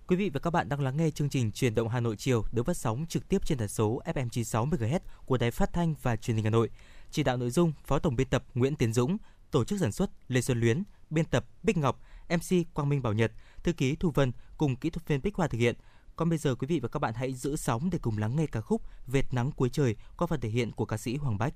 Quý 0.07 0.17
vị 0.17 0.31
và 0.31 0.41
các 0.41 0.51
bạn 0.51 0.69
đang 0.69 0.81
lắng 0.81 0.97
nghe 0.97 1.11
chương 1.11 1.29
trình 1.29 1.53
Truyền 1.53 1.75
động 1.75 1.89
Hà 1.89 2.01
Nội 2.01 2.17
chiều 2.17 2.45
được 2.53 2.67
phát 2.67 2.77
sóng 2.77 3.07
trực 3.09 3.29
tiếp 3.29 3.47
trên 3.47 3.59
tần 3.59 3.69
số 3.69 4.01
FM 4.05 4.29
96 4.29 4.67
MHz 4.67 4.99
của 5.27 5.37
Đài 5.39 5.51
Phát 5.51 5.73
thanh 5.73 5.95
và 6.03 6.17
Truyền 6.17 6.37
hình 6.37 6.45
Hà 6.45 6.51
Nội. 6.51 6.71
Chỉ 7.11 7.23
đạo 7.23 7.37
nội 7.37 7.51
dung 7.51 7.73
Phó 7.85 7.99
tổng 7.99 8.17
biên 8.17 8.29
tập 8.29 8.45
Nguyễn 8.55 8.77
Tiến 8.77 8.93
Dũng, 8.93 9.17
tổ 9.51 9.65
chức 9.65 9.81
sản 9.81 9.93
xuất 9.93 10.11
Lê 10.29 10.41
Xuân 10.41 10.61
Luyến, 10.61 10.83
biên 11.11 11.25
tập 11.25 11.45
Bích 11.63 11.77
Ngọc, 11.77 12.01
MC 12.29 12.75
Quang 12.75 12.89
Minh 12.89 13.03
Bảo 13.03 13.13
Nhật, 13.13 13.33
thư 13.63 13.73
ký 13.73 13.97
Thu 13.97 14.11
Vân 14.11 14.33
cùng 14.59 14.77
kỹ 14.77 14.91
thuật 14.91 15.09
viên 15.09 15.23
Bích 15.23 15.35
Hoa 15.35 15.49
thực 15.49 15.59
hiện. 15.59 15.77
Còn 16.17 16.29
bây 16.29 16.39
giờ 16.39 16.55
quý 16.55 16.67
vị 16.67 16.81
và 16.81 16.89
các 16.89 16.99
bạn 16.99 17.15
hãy 17.15 17.35
giữ 17.35 17.57
sóng 17.57 17.91
để 17.93 17.99
cùng 18.03 18.19
lắng 18.19 18.37
nghe 18.37 18.47
ca 18.47 18.61
khúc 18.61 18.83
Vệt 19.07 19.35
nắng 19.35 19.53
cuối 19.53 19.69
trời 19.69 19.97
qua 20.17 20.27
phần 20.27 20.41
thể 20.41 20.49
hiện 20.49 20.73
của 20.73 20.85
ca 20.85 20.97
sĩ 20.97 21.17
Hoàng 21.17 21.39
Bách. 21.39 21.55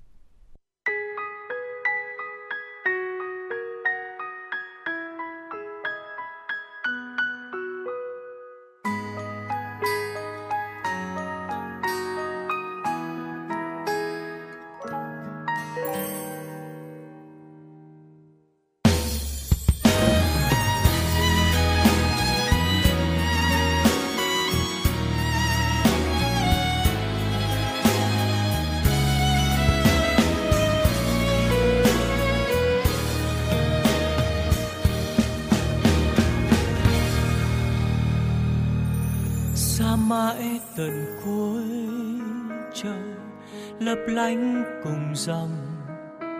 Lánh 44.16 44.64
cùng 44.84 45.14
dòng 45.14 45.50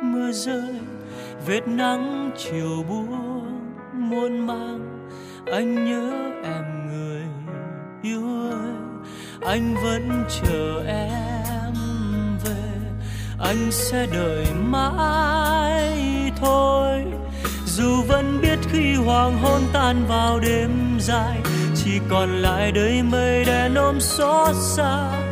mưa 0.02 0.32
rơi, 0.32 0.74
vết 1.46 1.68
nắng 1.68 2.30
chiều 2.36 2.84
buông 2.88 3.70
muôn 3.92 4.46
mang 4.46 5.08
anh 5.52 5.84
nhớ 5.84 6.12
em 6.44 6.64
người 6.86 7.22
yêu 8.02 8.22
ơi, 8.50 8.74
anh 9.40 9.74
vẫn 9.74 10.24
chờ 10.28 10.82
em 10.86 11.74
về. 12.44 12.90
Anh 13.38 13.70
sẽ 13.70 14.06
đợi 14.12 14.46
mãi 14.66 15.92
thôi, 16.36 17.04
dù 17.66 18.02
vẫn 18.08 18.38
biết 18.42 18.58
khi 18.72 18.94
hoàng 18.94 19.38
hôn 19.38 19.60
tan 19.72 20.04
vào 20.08 20.40
đêm 20.40 20.70
dài, 21.00 21.38
chỉ 21.74 22.00
còn 22.08 22.42
lại 22.42 22.72
đời 22.72 23.02
mây 23.02 23.44
đen 23.44 23.74
ôm 23.74 24.00
xót 24.00 24.54
xa 24.54 25.25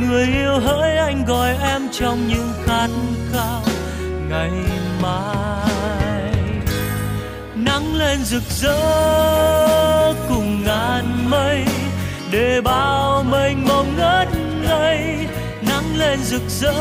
người 0.00 0.26
yêu 0.26 0.60
hỡi 0.60 0.96
anh 0.96 1.24
gọi 1.24 1.56
em 1.62 1.88
trong 1.92 2.28
những 2.28 2.52
khát 2.64 2.88
khao 3.32 3.62
ngày 4.28 4.50
mai. 5.02 6.32
Nắng 7.54 7.94
lên 7.94 8.18
rực 8.24 8.42
rỡ 8.42 10.14
cùng 10.28 10.64
ngàn 10.64 11.30
mây, 11.30 11.64
để 12.30 12.60
bao 12.60 13.22
mênh 13.22 13.64
mông 13.68 13.96
ngất 13.96 14.28
ngây. 14.62 15.26
Nắng 15.68 15.96
lên 15.98 16.18
rực 16.22 16.42
rỡ 16.48 16.74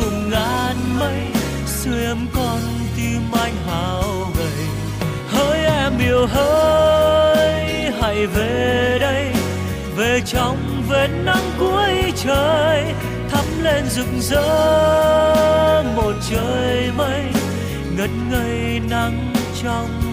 cùng 0.00 0.30
ngàn 0.30 0.76
mây 0.98 1.20
sưởi 1.66 2.04
ấm 2.04 2.26
con 2.34 2.58
tim 2.96 3.20
anh 3.32 3.54
hào 3.66 4.02
gầy. 4.38 4.66
Hỡi 5.28 5.58
em 5.64 5.92
yêu 5.98 6.26
hỡi, 6.26 7.64
hãy 8.00 8.26
về 8.26 8.98
đây, 9.00 9.32
về 9.96 10.20
trong 10.26 10.56
vệt 10.88 11.10
nắng 11.24 11.50
trời 12.26 12.94
thắp 13.30 13.44
lên 13.62 13.84
rực 13.88 14.06
rỡ 14.20 14.42
một 15.96 16.12
trời 16.30 16.90
mây 16.96 17.22
ngất 17.96 18.10
ngây 18.30 18.80
nắng 18.90 19.34
trong 19.62 20.05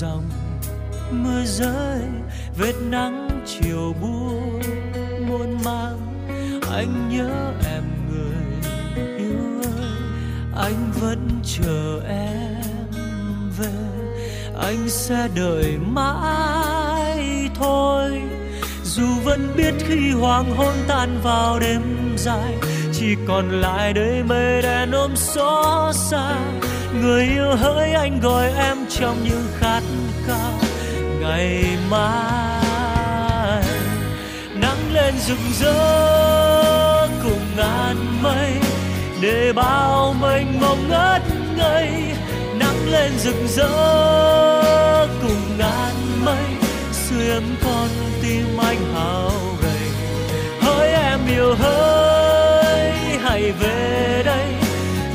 dòng. 0.00 0.22
Mưa 1.10 1.44
rơi 1.44 2.00
vết 2.58 2.74
nắng, 2.90 3.42
chiều 3.46 3.94
buông, 4.00 4.60
muôn 5.28 5.58
mang 5.64 5.98
anh 6.72 7.08
nhớ 7.10 7.52
em 7.72 7.82
người 8.10 8.70
yêu 9.18 9.62
ơi, 9.62 9.96
anh 10.56 10.92
vẫn 11.00 11.28
chờ 11.42 12.00
em 12.08 12.62
về. 13.58 13.72
Anh 14.60 14.88
sẽ 14.88 15.28
đợi 15.36 15.78
mãi 15.86 17.48
thôi. 17.54 18.22
Dù 18.84 19.06
vẫn 19.24 19.52
biết 19.56 19.74
khi 19.78 20.12
hoàng 20.12 20.56
hôn 20.56 20.74
tan 20.88 21.20
vào 21.22 21.58
đêm 21.58 21.82
dài, 22.16 22.54
chỉ 22.92 23.16
còn 23.28 23.60
lại 23.60 23.92
đây 23.92 24.22
mây 24.22 24.62
đen 24.62 24.90
ôm 24.90 25.16
xót 25.16 25.94
xa 25.94 26.36
người 27.02 27.24
yêu 27.24 27.56
hỡi 27.56 27.92
anh 27.92 28.20
gọi 28.20 28.52
em 28.52 28.76
trong 28.88 29.24
những 29.24 29.46
khát 29.58 29.82
khao. 30.26 30.52
Ngày 31.20 31.64
mai, 31.90 33.64
nắng 34.54 34.92
lên 34.92 35.14
rực 35.18 35.38
rỡ 35.60 37.06
cùng 37.22 37.40
ngàn 37.56 38.22
mây. 38.22 38.52
Để 39.20 39.52
bao 39.52 40.14
mênh 40.20 40.60
mông 40.60 40.88
ngất 40.88 41.22
ngây, 41.56 41.90
nắng 42.58 42.88
lên 42.90 43.12
rực 43.18 43.36
rỡ 43.48 43.68
cùng 45.22 45.58
ngàn 45.58 45.94
mây. 46.24 46.44
Xuyên 46.92 47.42
con 47.64 47.88
tim 48.22 48.56
anh 48.58 48.94
hao 48.94 49.30
gầy 49.62 49.88
hỡi 50.60 50.88
em 50.88 51.20
yêu 51.28 51.54
hỡi, 51.54 52.92
hãy 53.22 53.52
về 53.52 54.22
đây. 54.24 54.54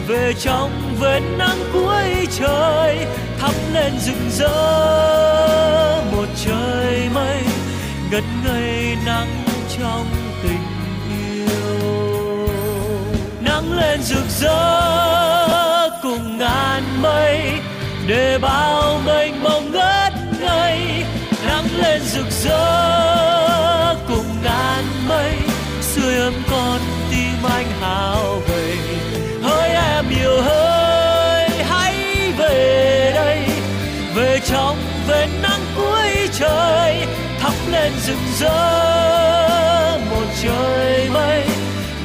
Về 0.07 0.34
trong 0.39 0.82
vệt 0.99 1.24
nắng 1.38 1.57
cuối 1.74 2.28
trời, 2.40 3.06
thắp 3.40 3.53
lên 3.74 3.94
rực 3.99 4.18
rỡ 4.32 6.02
một 6.11 6.26
trời 6.45 7.10
mây, 7.14 7.44
ngất 8.11 8.24
ngây 8.45 8.95
nắng 9.06 9.44
trong 9.78 10.06
tình 10.44 10.65
yêu. 11.10 12.48
Nắng 13.41 13.74
lên 13.74 14.02
rực 14.02 14.30
rỡ 14.40 15.90
cùng 16.02 16.38
ngàn 16.38 16.84
mây, 17.02 17.52
để 18.07 18.38
bao 18.41 18.99
mênh 19.06 19.44
mông 19.44 19.72
ngất 19.72 20.14
ngây. 20.41 20.80
Nắng 21.48 21.68
lên 21.78 22.02
rực 22.02 22.32
rỡ 22.44 23.95
cùng 24.07 24.26
ngàn 24.44 24.84
mây, 25.07 25.36
sưởi 25.82 26.15
ấm 26.15 26.34
con 26.52 26.80
tim 27.11 27.44
anh 27.44 27.68
hào 27.82 28.12
lên 37.84 37.93
rực 37.99 38.18
rỡ 38.39 39.99
một 40.10 40.26
trời 40.43 41.10
mây 41.10 41.45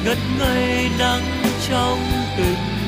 ngất 0.05 0.17
ngây 0.39 0.89
nắng 0.99 1.23
trong 1.69 1.99
từng 2.37 2.78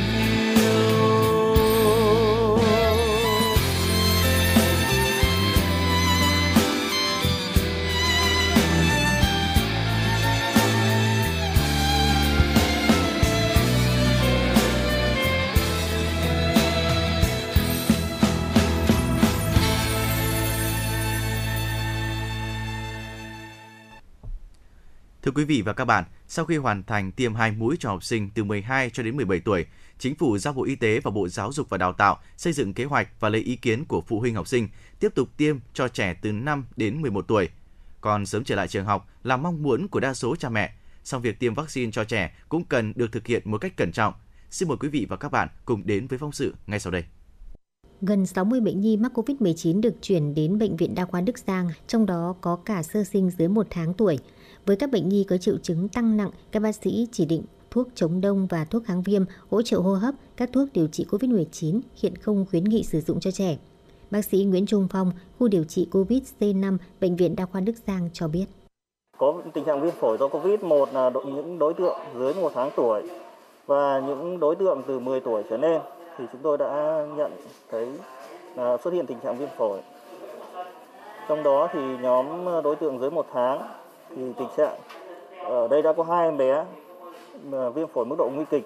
Thưa 25.31 25.35
quý 25.35 25.45
vị 25.45 25.61
và 25.61 25.73
các 25.73 25.85
bạn, 25.85 26.03
sau 26.27 26.45
khi 26.45 26.57
hoàn 26.57 26.83
thành 26.83 27.11
tiêm 27.11 27.35
hai 27.35 27.51
mũi 27.51 27.75
cho 27.79 27.89
học 27.89 28.03
sinh 28.03 28.29
từ 28.35 28.43
12 28.43 28.89
cho 28.89 29.03
đến 29.03 29.15
17 29.15 29.39
tuổi, 29.39 29.65
Chính 29.99 30.15
phủ 30.15 30.37
giao 30.37 30.53
Bộ 30.53 30.63
Y 30.63 30.75
tế 30.75 30.99
và 30.99 31.11
Bộ 31.11 31.27
Giáo 31.27 31.53
dục 31.53 31.69
và 31.69 31.77
Đào 31.77 31.93
tạo 31.93 32.19
xây 32.37 32.53
dựng 32.53 32.73
kế 32.73 32.85
hoạch 32.85 33.07
và 33.19 33.29
lấy 33.29 33.41
ý 33.41 33.55
kiến 33.55 33.85
của 33.85 34.01
phụ 34.01 34.19
huynh 34.19 34.35
học 34.35 34.47
sinh 34.47 34.67
tiếp 34.99 35.15
tục 35.15 35.29
tiêm 35.37 35.57
cho 35.73 35.87
trẻ 35.87 36.13
từ 36.21 36.31
5 36.31 36.65
đến 36.77 37.01
11 37.01 37.27
tuổi. 37.27 37.49
Còn 38.01 38.25
sớm 38.25 38.43
trở 38.43 38.55
lại 38.55 38.67
trường 38.67 38.85
học 38.85 39.09
là 39.23 39.37
mong 39.37 39.63
muốn 39.63 39.87
của 39.87 39.99
đa 39.99 40.13
số 40.13 40.35
cha 40.35 40.49
mẹ, 40.49 40.73
song 41.03 41.21
việc 41.21 41.39
tiêm 41.39 41.53
vaccine 41.53 41.91
cho 41.91 42.03
trẻ 42.03 42.35
cũng 42.49 42.63
cần 42.63 42.93
được 42.95 43.11
thực 43.11 43.27
hiện 43.27 43.41
một 43.45 43.57
cách 43.57 43.77
cẩn 43.77 43.91
trọng. 43.91 44.13
Xin 44.49 44.67
mời 44.69 44.77
quý 44.77 44.89
vị 44.89 45.05
và 45.09 45.17
các 45.17 45.31
bạn 45.31 45.47
cùng 45.65 45.85
đến 45.85 46.07
với 46.07 46.19
phóng 46.19 46.31
sự 46.31 46.53
ngay 46.67 46.79
sau 46.79 46.91
đây. 46.91 47.03
Gần 48.01 48.25
60 48.25 48.61
bệnh 48.61 48.81
nhi 48.81 48.97
mắc 48.97 49.11
COVID-19 49.17 49.81
được 49.81 49.93
chuyển 50.01 50.33
đến 50.33 50.59
Bệnh 50.59 50.75
viện 50.75 50.95
Đa 50.95 51.05
khoa 51.05 51.21
Đức 51.21 51.37
Giang, 51.37 51.69
trong 51.87 52.05
đó 52.05 52.35
có 52.41 52.55
cả 52.55 52.83
sơ 52.83 53.03
sinh 53.03 53.29
dưới 53.29 53.47
1 53.47 53.67
tháng 53.69 53.93
tuổi. 53.93 54.19
Với 54.65 54.75
các 54.75 54.91
bệnh 54.91 55.09
nhi 55.09 55.23
có 55.23 55.38
triệu 55.38 55.57
chứng 55.57 55.88
tăng 55.88 56.17
nặng, 56.17 56.29
các 56.51 56.59
bác 56.59 56.75
sĩ 56.75 57.07
chỉ 57.11 57.25
định 57.25 57.43
thuốc 57.71 57.88
chống 57.95 58.21
đông 58.21 58.47
và 58.47 58.65
thuốc 58.65 58.83
kháng 58.85 59.01
viêm, 59.01 59.23
hỗ 59.49 59.61
trợ 59.61 59.77
hô 59.77 59.93
hấp, 59.93 60.15
các 60.38 60.49
thuốc 60.53 60.67
điều 60.73 60.88
trị 60.88 61.05
COVID-19 61.09 61.79
hiện 62.01 62.15
không 62.15 62.45
khuyến 62.49 62.63
nghị 62.63 62.83
sử 62.83 63.01
dụng 63.01 63.19
cho 63.19 63.31
trẻ. 63.31 63.57
Bác 64.11 64.25
sĩ 64.25 64.43
Nguyễn 64.43 64.65
Trung 64.65 64.88
Phong, 64.91 65.11
khu 65.39 65.47
điều 65.47 65.63
trị 65.63 65.88
COVID 65.91 66.21
C5, 66.39 66.77
Bệnh 67.01 67.15
viện 67.15 67.35
Đa 67.35 67.45
khoa 67.45 67.61
Đức 67.61 67.73
Giang 67.88 68.09
cho 68.13 68.27
biết. 68.27 68.45
Có 69.17 69.41
tình 69.53 69.65
trạng 69.65 69.81
viêm 69.81 69.91
phổi 69.91 70.17
do 70.17 70.27
COVID, 70.27 70.59
một 70.61 70.93
là 70.93 71.11
những 71.25 71.59
đối 71.59 71.73
tượng 71.73 71.97
dưới 72.19 72.33
1 72.33 72.51
tháng 72.55 72.69
tuổi 72.75 73.01
và 73.65 73.99
những 74.07 74.39
đối 74.39 74.55
tượng 74.55 74.81
từ 74.88 74.99
10 74.99 75.19
tuổi 75.19 75.43
trở 75.49 75.57
lên 75.57 75.81
thì 76.17 76.25
chúng 76.31 76.41
tôi 76.43 76.57
đã 76.57 77.03
nhận 77.17 77.31
thấy 77.71 77.88
xuất 78.83 78.93
hiện 78.93 79.05
tình 79.05 79.17
trạng 79.23 79.38
viêm 79.38 79.49
phổi. 79.57 79.79
Trong 81.27 81.43
đó 81.43 81.69
thì 81.73 81.79
nhóm 82.01 82.45
ờ, 82.45 82.61
đối 82.61 82.75
tượng 82.75 82.99
dưới 82.99 83.11
1 83.11 83.25
tháng 83.33 83.80
thì 84.15 84.21
tình 84.38 84.47
trạng 84.57 84.79
ở 85.43 85.67
đây 85.67 85.81
đã 85.81 85.93
có 85.93 86.03
hai 86.03 86.25
em 86.25 86.38
bé 86.38 86.65
viêm 87.75 87.88
phổi 87.93 88.05
mức 88.05 88.15
độ 88.17 88.29
nguy 88.35 88.45
kịch 88.51 88.63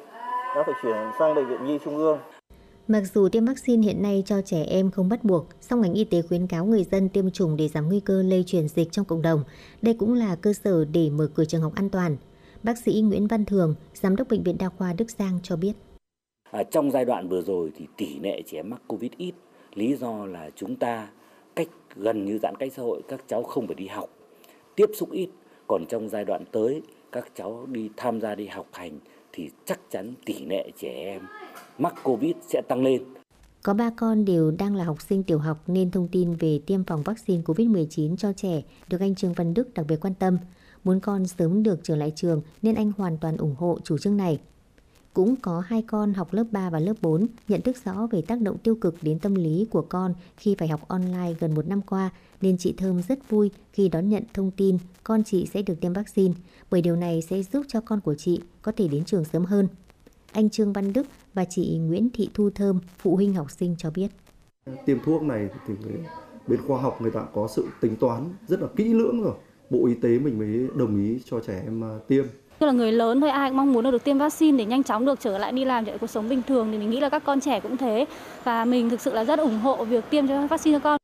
đã 0.55 0.63
phải 0.65 0.75
chuyển 0.83 0.95
sang 1.19 1.35
bệnh 1.35 1.47
viện 1.47 1.65
Nhi 1.65 1.79
Trung 1.85 1.97
ương. 1.97 2.19
Mặc 2.87 3.03
dù 3.13 3.29
tiêm 3.29 3.45
vaccine 3.45 3.83
hiện 3.83 4.03
nay 4.03 4.23
cho 4.25 4.41
trẻ 4.41 4.63
em 4.63 4.91
không 4.91 5.09
bắt 5.09 5.23
buộc, 5.23 5.45
song 5.61 5.81
ngành 5.81 5.93
y 5.93 6.03
tế 6.03 6.21
khuyến 6.21 6.47
cáo 6.47 6.65
người 6.65 6.83
dân 6.83 7.09
tiêm 7.09 7.31
chủng 7.31 7.57
để 7.57 7.67
giảm 7.67 7.87
nguy 7.87 7.99
cơ 7.99 8.23
lây 8.23 8.43
truyền 8.47 8.67
dịch 8.67 8.91
trong 8.91 9.05
cộng 9.05 9.21
đồng. 9.21 9.43
Đây 9.81 9.95
cũng 9.99 10.13
là 10.13 10.35
cơ 10.35 10.53
sở 10.53 10.85
để 10.85 11.09
mở 11.09 11.27
cửa 11.35 11.45
trường 11.45 11.61
học 11.61 11.71
an 11.75 11.89
toàn. 11.89 12.17
Bác 12.63 12.77
sĩ 12.77 13.01
Nguyễn 13.01 13.27
Văn 13.27 13.45
Thường, 13.45 13.75
Giám 13.93 14.15
đốc 14.15 14.27
Bệnh 14.29 14.43
viện 14.43 14.55
Đa 14.59 14.69
khoa 14.69 14.93
Đức 14.93 15.11
Giang 15.11 15.39
cho 15.43 15.55
biết. 15.55 15.73
À, 16.51 16.63
trong 16.63 16.91
giai 16.91 17.05
đoạn 17.05 17.29
vừa 17.29 17.41
rồi 17.41 17.71
thì 17.77 17.85
tỷ 17.97 18.19
lệ 18.19 18.41
trẻ 18.45 18.61
mắc 18.61 18.81
Covid 18.87 19.11
ít. 19.17 19.33
Lý 19.73 19.95
do 19.95 20.25
là 20.25 20.49
chúng 20.55 20.75
ta 20.75 21.07
cách 21.55 21.67
gần 21.95 22.25
như 22.25 22.39
giãn 22.43 22.55
cách 22.59 22.71
xã 22.75 22.83
hội, 22.83 23.01
các 23.07 23.23
cháu 23.27 23.43
không 23.43 23.67
phải 23.67 23.75
đi 23.75 23.87
học, 23.87 24.09
tiếp 24.75 24.89
xúc 24.93 25.11
ít. 25.11 25.29
Còn 25.67 25.85
trong 25.89 26.09
giai 26.09 26.25
đoạn 26.25 26.43
tới, 26.51 26.81
các 27.11 27.31
cháu 27.35 27.65
đi 27.71 27.89
tham 27.97 28.21
gia 28.21 28.35
đi 28.35 28.47
học 28.47 28.67
hành 28.71 28.99
thì 29.31 29.49
chắc 29.65 29.79
chắn 29.89 30.13
tỷ 30.25 30.45
lệ 30.45 30.71
trẻ 30.77 30.89
em 30.89 31.21
mắc 31.77 31.93
Covid 32.03 32.35
sẽ 32.47 32.61
tăng 32.67 32.83
lên. 32.83 33.03
Có 33.63 33.73
ba 33.73 33.91
con 33.97 34.25
đều 34.25 34.51
đang 34.51 34.75
là 34.75 34.83
học 34.83 35.01
sinh 35.01 35.23
tiểu 35.23 35.39
học 35.39 35.63
nên 35.67 35.91
thông 35.91 36.07
tin 36.07 36.33
về 36.33 36.59
tiêm 36.65 36.83
phòng 36.83 37.03
vaccine 37.03 37.41
COVID-19 37.41 38.17
cho 38.17 38.33
trẻ 38.33 38.61
được 38.89 39.01
anh 39.01 39.15
Trương 39.15 39.33
Văn 39.33 39.53
Đức 39.53 39.73
đặc 39.73 39.85
biệt 39.89 39.95
quan 40.01 40.13
tâm. 40.13 40.37
Muốn 40.83 40.99
con 40.99 41.27
sớm 41.27 41.63
được 41.63 41.79
trở 41.83 41.95
lại 41.95 42.11
trường 42.15 42.41
nên 42.61 42.75
anh 42.75 42.91
hoàn 42.97 43.17
toàn 43.17 43.37
ủng 43.37 43.55
hộ 43.57 43.79
chủ 43.83 43.97
trương 43.97 44.17
này. 44.17 44.39
Cũng 45.15 45.35
có 45.35 45.59
hai 45.59 45.81
con 45.81 46.13
học 46.13 46.33
lớp 46.33 46.43
3 46.51 46.69
và 46.69 46.79
lớp 46.79 46.93
4 47.01 47.27
nhận 47.47 47.61
thức 47.61 47.75
rõ 47.85 48.07
về 48.11 48.21
tác 48.21 48.41
động 48.41 48.57
tiêu 48.57 48.75
cực 48.75 48.95
đến 49.01 49.19
tâm 49.19 49.35
lý 49.35 49.67
của 49.71 49.81
con 49.81 50.13
khi 50.37 50.55
phải 50.59 50.67
học 50.67 50.87
online 50.87 51.33
gần 51.39 51.55
một 51.55 51.67
năm 51.67 51.81
qua 51.81 52.09
nên 52.41 52.57
chị 52.57 52.73
Thơm 52.77 53.01
rất 53.01 53.29
vui 53.29 53.51
khi 53.73 53.89
đón 53.89 54.09
nhận 54.09 54.23
thông 54.33 54.51
tin 54.51 54.77
con 55.03 55.23
chị 55.23 55.49
sẽ 55.53 55.61
được 55.61 55.81
tiêm 55.81 55.93
vaccine 55.93 56.33
bởi 56.71 56.81
điều 56.81 56.95
này 56.95 57.21
sẽ 57.21 57.43
giúp 57.43 57.65
cho 57.67 57.81
con 57.81 58.01
của 58.01 58.15
chị 58.15 58.41
có 58.61 58.71
thể 58.71 58.87
đến 58.87 59.05
trường 59.05 59.25
sớm 59.25 59.45
hơn. 59.45 59.67
Anh 60.31 60.49
Trương 60.49 60.73
Văn 60.73 60.93
Đức 60.93 61.07
và 61.33 61.45
chị 61.45 61.77
Nguyễn 61.77 62.09
Thị 62.13 62.29
Thu 62.33 62.49
Thơm, 62.49 62.79
phụ 62.97 63.15
huynh 63.15 63.33
học 63.33 63.51
sinh 63.51 63.75
cho 63.77 63.91
biết. 63.91 64.07
Tiêm 64.85 64.97
thuốc 65.05 65.23
này 65.23 65.49
thì 65.67 65.73
bên 66.47 66.59
khoa 66.67 66.81
học 66.81 67.01
người 67.01 67.11
ta 67.11 67.25
có 67.33 67.47
sự 67.47 67.67
tính 67.81 67.95
toán 67.95 68.33
rất 68.47 68.59
là 68.61 68.67
kỹ 68.75 68.93
lưỡng 68.93 69.21
rồi. 69.21 69.35
Bộ 69.69 69.85
Y 69.87 69.93
tế 69.93 70.19
mình 70.19 70.39
mới 70.39 70.67
đồng 70.75 71.03
ý 71.03 71.19
cho 71.25 71.39
trẻ 71.39 71.61
em 71.65 71.83
à, 71.83 71.99
tiêm. 72.07 72.25
Như 72.59 72.67
là 72.67 72.73
người 72.73 72.91
lớn 72.91 73.21
thôi 73.21 73.29
ai 73.29 73.49
cũng 73.49 73.57
mong 73.57 73.73
muốn 73.73 73.91
được 73.91 74.03
tiêm 74.03 74.17
vaccine 74.17 74.57
để 74.57 74.65
nhanh 74.65 74.83
chóng 74.83 75.05
được 75.05 75.19
trở 75.19 75.37
lại 75.37 75.51
đi 75.51 75.65
làm 75.65 75.85
trở 75.85 75.91
lại 75.91 75.99
cuộc 75.99 76.09
sống 76.09 76.29
bình 76.29 76.41
thường 76.47 76.71
thì 76.71 76.77
mình 76.77 76.89
nghĩ 76.89 76.99
là 76.99 77.09
các 77.09 77.23
con 77.25 77.39
trẻ 77.39 77.59
cũng 77.59 77.77
thế 77.77 78.05
và 78.43 78.65
mình 78.65 78.89
thực 78.89 79.01
sự 79.01 79.13
là 79.13 79.23
rất 79.23 79.39
ủng 79.39 79.59
hộ 79.59 79.85
việc 79.85 80.03
tiêm 80.09 80.27
cho 80.27 80.47
vaccine 80.47 80.79
cho 80.79 80.83
con. 80.83 80.97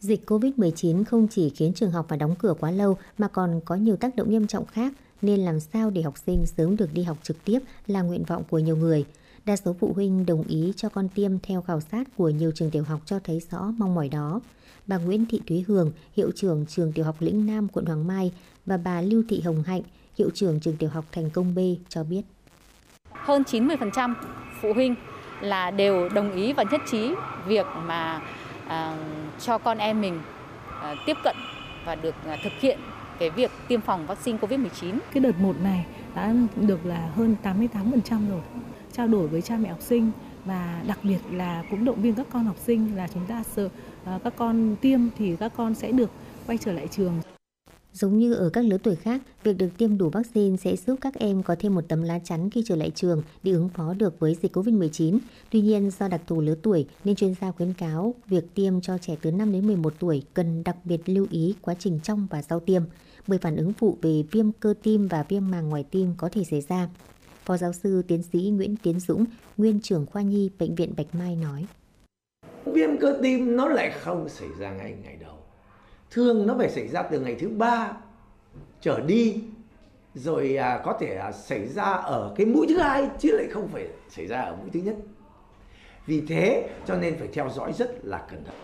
Dịch 0.00 0.30
COVID-19 0.30 1.04
không 1.04 1.28
chỉ 1.28 1.50
khiến 1.50 1.72
trường 1.74 1.90
học 1.90 2.06
phải 2.08 2.18
đóng 2.18 2.34
cửa 2.38 2.54
quá 2.60 2.70
lâu 2.70 2.96
mà 3.18 3.28
còn 3.28 3.60
có 3.64 3.74
nhiều 3.74 3.96
tác 3.96 4.16
động 4.16 4.30
nghiêm 4.30 4.46
trọng 4.46 4.66
khác 4.66 4.92
nên 5.22 5.40
làm 5.40 5.60
sao 5.60 5.90
để 5.90 6.02
học 6.02 6.14
sinh 6.26 6.46
sớm 6.46 6.76
được 6.76 6.88
đi 6.92 7.02
học 7.02 7.16
trực 7.22 7.44
tiếp 7.44 7.58
là 7.86 8.02
nguyện 8.02 8.24
vọng 8.24 8.42
của 8.50 8.58
nhiều 8.58 8.76
người. 8.76 9.04
Đa 9.44 9.56
số 9.56 9.76
phụ 9.80 9.92
huynh 9.94 10.26
đồng 10.26 10.42
ý 10.48 10.72
cho 10.76 10.88
con 10.88 11.08
tiêm 11.08 11.38
theo 11.38 11.62
khảo 11.62 11.80
sát 11.80 12.04
của 12.16 12.28
nhiều 12.28 12.52
trường 12.54 12.70
tiểu 12.70 12.82
học 12.82 13.00
cho 13.04 13.18
thấy 13.18 13.42
rõ 13.50 13.72
mong 13.76 13.94
mỏi 13.94 14.08
đó. 14.08 14.40
Bà 14.86 14.98
Nguyễn 14.98 15.26
Thị 15.26 15.40
Thúy 15.46 15.64
Hường, 15.68 15.92
hiệu 16.16 16.30
trưởng 16.36 16.66
trường 16.66 16.92
tiểu 16.92 17.04
học 17.04 17.16
Lĩnh 17.20 17.46
Nam, 17.46 17.68
quận 17.68 17.84
Hoàng 17.84 18.06
Mai 18.06 18.32
và 18.66 18.76
bà 18.76 19.00
Lưu 19.00 19.22
Thị 19.28 19.40
Hồng 19.40 19.62
Hạnh, 19.62 19.82
hiệu 20.20 20.30
trưởng 20.34 20.60
trường 20.60 20.76
tiểu 20.76 20.90
học 20.92 21.04
Thành 21.12 21.30
Công 21.30 21.54
B 21.54 21.58
cho 21.88 22.04
biết. 22.04 22.22
hơn 23.12 23.42
90% 23.42 24.14
phụ 24.60 24.72
huynh 24.72 24.94
là 25.40 25.70
đều 25.70 26.08
đồng 26.08 26.32
ý 26.32 26.52
và 26.52 26.64
nhất 26.70 26.80
trí 26.90 27.14
việc 27.46 27.66
mà 27.86 28.20
à, 28.68 28.96
cho 29.40 29.58
con 29.58 29.78
em 29.78 30.00
mình 30.00 30.20
à, 30.82 30.94
tiếp 31.06 31.16
cận 31.24 31.36
và 31.84 31.94
được 31.94 32.14
à, 32.26 32.38
thực 32.44 32.52
hiện 32.60 32.78
cái 33.18 33.30
việc 33.30 33.50
tiêm 33.68 33.80
phòng 33.80 34.06
vaccine 34.06 34.38
COVID-19. 34.38 34.98
Cái 35.12 35.20
đợt 35.20 35.38
1 35.38 35.56
này 35.62 35.86
đã 36.14 36.34
được 36.56 36.86
là 36.86 37.10
hơn 37.16 37.36
88% 37.42 38.28
rồi. 38.28 38.40
Trao 38.92 39.08
đổi 39.08 39.28
với 39.28 39.42
cha 39.42 39.56
mẹ 39.56 39.68
học 39.68 39.82
sinh 39.82 40.10
và 40.44 40.82
đặc 40.86 40.98
biệt 41.02 41.18
là 41.32 41.62
cũng 41.70 41.84
động 41.84 42.02
viên 42.02 42.14
các 42.14 42.26
con 42.32 42.44
học 42.44 42.56
sinh 42.58 42.96
là 42.96 43.08
chúng 43.14 43.26
ta 43.26 43.42
sợ 43.42 43.68
à, 44.04 44.18
các 44.24 44.32
con 44.36 44.76
tiêm 44.80 45.00
thì 45.18 45.36
các 45.36 45.52
con 45.56 45.74
sẽ 45.74 45.92
được 45.92 46.10
quay 46.46 46.58
trở 46.58 46.72
lại 46.72 46.88
trường. 46.90 47.20
Giống 47.92 48.18
như 48.18 48.34
ở 48.34 48.50
các 48.50 48.64
lứa 48.64 48.78
tuổi 48.78 48.96
khác, 48.96 49.22
việc 49.44 49.58
được 49.58 49.68
tiêm 49.78 49.98
đủ 49.98 50.08
vaccine 50.08 50.56
sẽ 50.56 50.76
giúp 50.76 50.98
các 51.00 51.14
em 51.14 51.42
có 51.42 51.56
thêm 51.58 51.74
một 51.74 51.84
tấm 51.88 52.02
lá 52.02 52.18
chắn 52.18 52.50
khi 52.50 52.62
trở 52.66 52.76
lại 52.76 52.90
trường 52.94 53.22
để 53.42 53.52
ứng 53.52 53.68
phó 53.68 53.94
được 53.94 54.18
với 54.18 54.36
dịch 54.42 54.56
COVID-19. 54.56 55.18
Tuy 55.50 55.60
nhiên, 55.60 55.90
do 55.98 56.08
đặc 56.08 56.20
thù 56.26 56.40
lứa 56.40 56.54
tuổi 56.62 56.86
nên 57.04 57.16
chuyên 57.16 57.34
gia 57.40 57.50
khuyến 57.50 57.72
cáo 57.72 58.14
việc 58.26 58.44
tiêm 58.54 58.80
cho 58.80 58.98
trẻ 58.98 59.16
từ 59.22 59.30
5 59.30 59.52
đến 59.52 59.66
11 59.66 59.94
tuổi 59.98 60.22
cần 60.34 60.64
đặc 60.64 60.76
biệt 60.84 61.00
lưu 61.06 61.26
ý 61.30 61.54
quá 61.60 61.74
trình 61.78 62.00
trong 62.02 62.26
và 62.30 62.42
sau 62.42 62.60
tiêm, 62.60 62.82
bởi 63.26 63.38
phản 63.38 63.56
ứng 63.56 63.72
phụ 63.72 63.98
về 64.02 64.22
viêm 64.30 64.52
cơ 64.52 64.74
tim 64.82 65.08
và 65.08 65.24
viêm 65.28 65.50
màng 65.50 65.68
ngoài 65.68 65.84
tim 65.90 66.14
có 66.16 66.28
thể 66.32 66.44
xảy 66.44 66.60
ra. 66.60 66.88
Phó 67.44 67.56
giáo 67.56 67.72
sư 67.72 68.02
tiến 68.08 68.22
sĩ 68.32 68.38
Nguyễn 68.38 68.76
Tiến 68.82 69.00
Dũng, 69.00 69.24
nguyên 69.56 69.80
trưởng 69.80 70.06
khoa 70.06 70.22
nhi 70.22 70.50
Bệnh 70.58 70.74
viện 70.74 70.92
Bạch 70.96 71.14
Mai 71.14 71.36
nói. 71.36 71.66
Viêm 72.64 72.96
cơ 73.00 73.18
tim 73.22 73.56
nó 73.56 73.68
lại 73.68 73.90
không 74.00 74.28
xảy 74.28 74.48
ra 74.58 74.72
ngay 74.72 74.94
ngày 75.02 75.16
thường 76.10 76.46
nó 76.46 76.54
phải 76.58 76.70
xảy 76.70 76.88
ra 76.88 77.02
từ 77.02 77.20
ngày 77.20 77.36
thứ 77.40 77.48
ba 77.48 77.92
trở 78.80 79.00
đi 79.00 79.36
rồi 80.14 80.56
à, 80.56 80.80
có 80.84 80.96
thể 81.00 81.16
à, 81.16 81.32
xảy 81.32 81.68
ra 81.68 81.84
ở 81.84 82.34
cái 82.36 82.46
mũi 82.46 82.66
thứ 82.68 82.78
hai 82.78 83.08
chứ 83.18 83.36
lại 83.36 83.46
không 83.50 83.68
phải 83.68 83.88
xảy 84.10 84.26
ra 84.26 84.40
ở 84.40 84.56
mũi 84.56 84.70
thứ 84.72 84.80
nhất 84.80 84.96
vì 86.06 86.20
thế 86.28 86.68
cho 86.86 86.96
nên 86.96 87.18
phải 87.18 87.28
theo 87.32 87.50
dõi 87.50 87.72
rất 87.72 88.04
là 88.04 88.26
cẩn 88.30 88.44
thận 88.44 88.54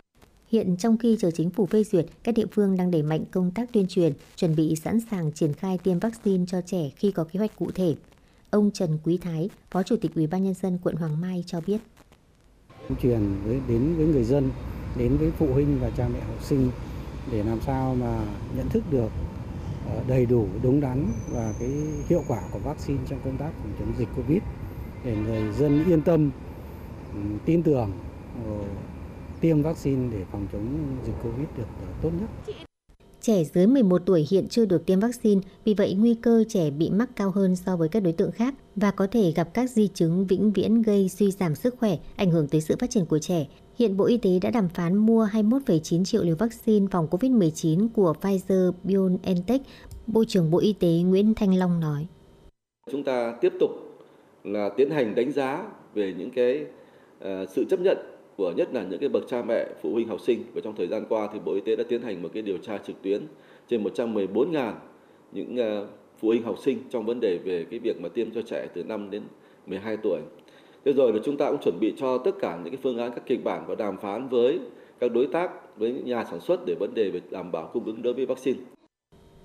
Hiện 0.48 0.76
trong 0.76 0.98
khi 0.98 1.16
chờ 1.20 1.30
chính 1.30 1.50
phủ 1.50 1.66
phê 1.66 1.84
duyệt, 1.84 2.06
các 2.22 2.34
địa 2.34 2.46
phương 2.52 2.76
đang 2.76 2.90
đẩy 2.90 3.02
mạnh 3.02 3.24
công 3.30 3.50
tác 3.50 3.72
tuyên 3.72 3.86
truyền, 3.88 4.12
chuẩn 4.36 4.56
bị 4.56 4.76
sẵn 4.76 5.00
sàng 5.10 5.32
triển 5.32 5.52
khai 5.52 5.78
tiêm 5.78 5.98
vaccine 5.98 6.44
cho 6.48 6.60
trẻ 6.60 6.90
khi 6.96 7.10
có 7.10 7.24
kế 7.24 7.38
hoạch 7.38 7.56
cụ 7.56 7.70
thể. 7.74 7.94
Ông 8.50 8.70
Trần 8.70 8.98
Quý 9.04 9.18
Thái, 9.18 9.50
Phó 9.70 9.82
Chủ 9.82 9.96
tịch 9.96 10.14
Ủy 10.14 10.26
ban 10.26 10.44
nhân 10.44 10.54
dân 10.54 10.78
quận 10.82 10.96
Hoàng 10.96 11.20
Mai 11.20 11.44
cho 11.46 11.60
biết. 11.66 11.78
Tuyên 12.88 12.98
truyền 13.02 13.20
với 13.44 13.60
đến 13.68 13.94
với 13.96 14.06
người 14.06 14.24
dân, 14.24 14.50
đến 14.98 15.16
với 15.16 15.30
phụ 15.38 15.46
huynh 15.46 15.78
và 15.80 15.90
cha 15.96 16.08
mẹ 16.08 16.20
học 16.20 16.44
sinh 16.44 16.70
để 17.32 17.42
làm 17.42 17.60
sao 17.60 17.96
mà 18.00 18.24
nhận 18.56 18.68
thức 18.68 18.84
được 18.90 19.10
ờ, 19.90 20.02
đầy 20.08 20.26
đủ 20.26 20.46
đúng 20.62 20.80
đắn 20.80 21.06
và 21.32 21.54
cái 21.58 21.70
hiệu 22.08 22.22
quả 22.28 22.40
của 22.52 22.58
vaccine 22.58 23.00
trong 23.08 23.18
công 23.24 23.36
tác 23.36 23.50
phòng 23.62 23.72
chống 23.78 23.92
dịch 23.98 24.08
covid 24.16 24.38
để 25.04 25.16
người 25.16 25.52
dân 25.52 25.84
yên 25.84 26.02
tâm 26.02 26.30
ừ, 27.14 27.20
tin 27.44 27.62
tưởng 27.62 27.90
ờ, 28.44 28.52
tiêm 29.40 29.62
vaccine 29.62 30.08
để 30.12 30.24
phòng 30.32 30.46
chống 30.52 30.96
dịch 31.06 31.14
covid 31.22 31.46
được 31.56 31.66
ờ, 31.80 31.86
tốt 32.02 32.10
nhất. 32.20 32.54
Trẻ 33.20 33.44
dưới 33.44 33.66
11 33.66 34.02
tuổi 34.06 34.26
hiện 34.30 34.48
chưa 34.48 34.64
được 34.64 34.86
tiêm 34.86 35.00
vaccine, 35.00 35.40
vì 35.64 35.74
vậy 35.74 35.94
nguy 35.94 36.14
cơ 36.14 36.44
trẻ 36.48 36.70
bị 36.70 36.90
mắc 36.90 37.10
cao 37.16 37.30
hơn 37.30 37.56
so 37.56 37.76
với 37.76 37.88
các 37.88 38.00
đối 38.02 38.12
tượng 38.12 38.32
khác 38.32 38.54
và 38.76 38.90
có 38.90 39.06
thể 39.06 39.32
gặp 39.32 39.48
các 39.54 39.70
di 39.70 39.88
chứng 39.94 40.26
vĩnh 40.26 40.52
viễn 40.52 40.82
gây 40.82 41.08
suy 41.08 41.30
giảm 41.30 41.54
sức 41.54 41.74
khỏe, 41.78 41.96
ảnh 42.16 42.30
hưởng 42.30 42.48
tới 42.48 42.60
sự 42.60 42.76
phát 42.78 42.90
triển 42.90 43.06
của 43.06 43.18
trẻ. 43.18 43.46
Hiện 43.78 43.96
Bộ 43.96 44.04
Y 44.04 44.16
tế 44.16 44.30
đã 44.42 44.50
đàm 44.50 44.68
phán 44.68 44.96
mua 44.96 45.26
21,9 45.26 46.04
triệu 46.04 46.22
liều 46.22 46.36
vaccine 46.36 46.86
phòng 46.90 47.08
COVID-19 47.10 47.88
của 47.94 48.14
Pfizer-BioNTech, 48.20 49.58
Bộ 50.06 50.24
trưởng 50.24 50.50
Bộ 50.50 50.58
Y 50.58 50.72
tế 50.72 50.88
Nguyễn 50.88 51.34
Thanh 51.34 51.58
Long 51.58 51.80
nói. 51.80 52.06
Chúng 52.90 53.02
ta 53.04 53.34
tiếp 53.40 53.52
tục 53.60 53.70
là 54.44 54.68
tiến 54.76 54.90
hành 54.90 55.14
đánh 55.14 55.32
giá 55.32 55.66
về 55.94 56.14
những 56.18 56.30
cái 56.30 56.64
uh, 57.18 57.48
sự 57.48 57.64
chấp 57.70 57.80
nhận 57.80 57.96
của 58.36 58.52
nhất 58.56 58.68
là 58.74 58.82
những 58.82 59.00
cái 59.00 59.08
bậc 59.08 59.22
cha 59.28 59.42
mẹ, 59.48 59.66
phụ 59.82 59.92
huynh 59.92 60.08
học 60.08 60.20
sinh 60.20 60.44
và 60.54 60.60
trong 60.64 60.76
thời 60.76 60.86
gian 60.86 61.04
qua 61.08 61.28
thì 61.32 61.38
Bộ 61.44 61.54
Y 61.54 61.60
tế 61.60 61.76
đã 61.76 61.84
tiến 61.88 62.02
hành 62.02 62.22
một 62.22 62.28
cái 62.34 62.42
điều 62.42 62.58
tra 62.58 62.78
trực 62.78 63.02
tuyến 63.02 63.22
trên 63.68 63.84
114.000 63.84 64.72
những 65.32 65.56
uh, 65.82 65.88
phụ 66.18 66.28
huynh 66.28 66.42
học 66.42 66.56
sinh 66.64 66.78
trong 66.90 67.06
vấn 67.06 67.20
đề 67.20 67.38
về 67.44 67.66
cái 67.70 67.78
việc 67.78 68.00
mà 68.00 68.08
tiêm 68.08 68.30
cho 68.30 68.42
trẻ 68.42 68.66
từ 68.74 68.84
5 68.84 69.10
đến 69.10 69.22
12 69.66 69.96
tuổi. 69.96 70.20
Thế 70.86 70.92
rồi 70.92 71.12
là 71.12 71.18
chúng 71.24 71.36
ta 71.36 71.50
cũng 71.50 71.60
chuẩn 71.60 71.80
bị 71.80 71.94
cho 71.98 72.18
tất 72.18 72.30
cả 72.40 72.56
những 72.56 72.72
cái 72.72 72.80
phương 72.82 72.98
án 72.98 73.12
các 73.14 73.26
kịch 73.26 73.44
bản 73.44 73.64
và 73.68 73.74
đàm 73.74 73.96
phán 73.98 74.28
với 74.28 74.60
các 75.00 75.12
đối 75.12 75.26
tác 75.26 75.50
với 75.78 75.92
nhà 75.92 76.24
sản 76.30 76.40
xuất 76.40 76.66
để 76.66 76.74
vấn 76.80 76.94
đề 76.94 77.10
về 77.10 77.20
đảm 77.30 77.52
bảo 77.52 77.70
cung 77.72 77.84
ứng 77.84 78.02
đối 78.02 78.14
với 78.14 78.26
vaccine. 78.26 78.58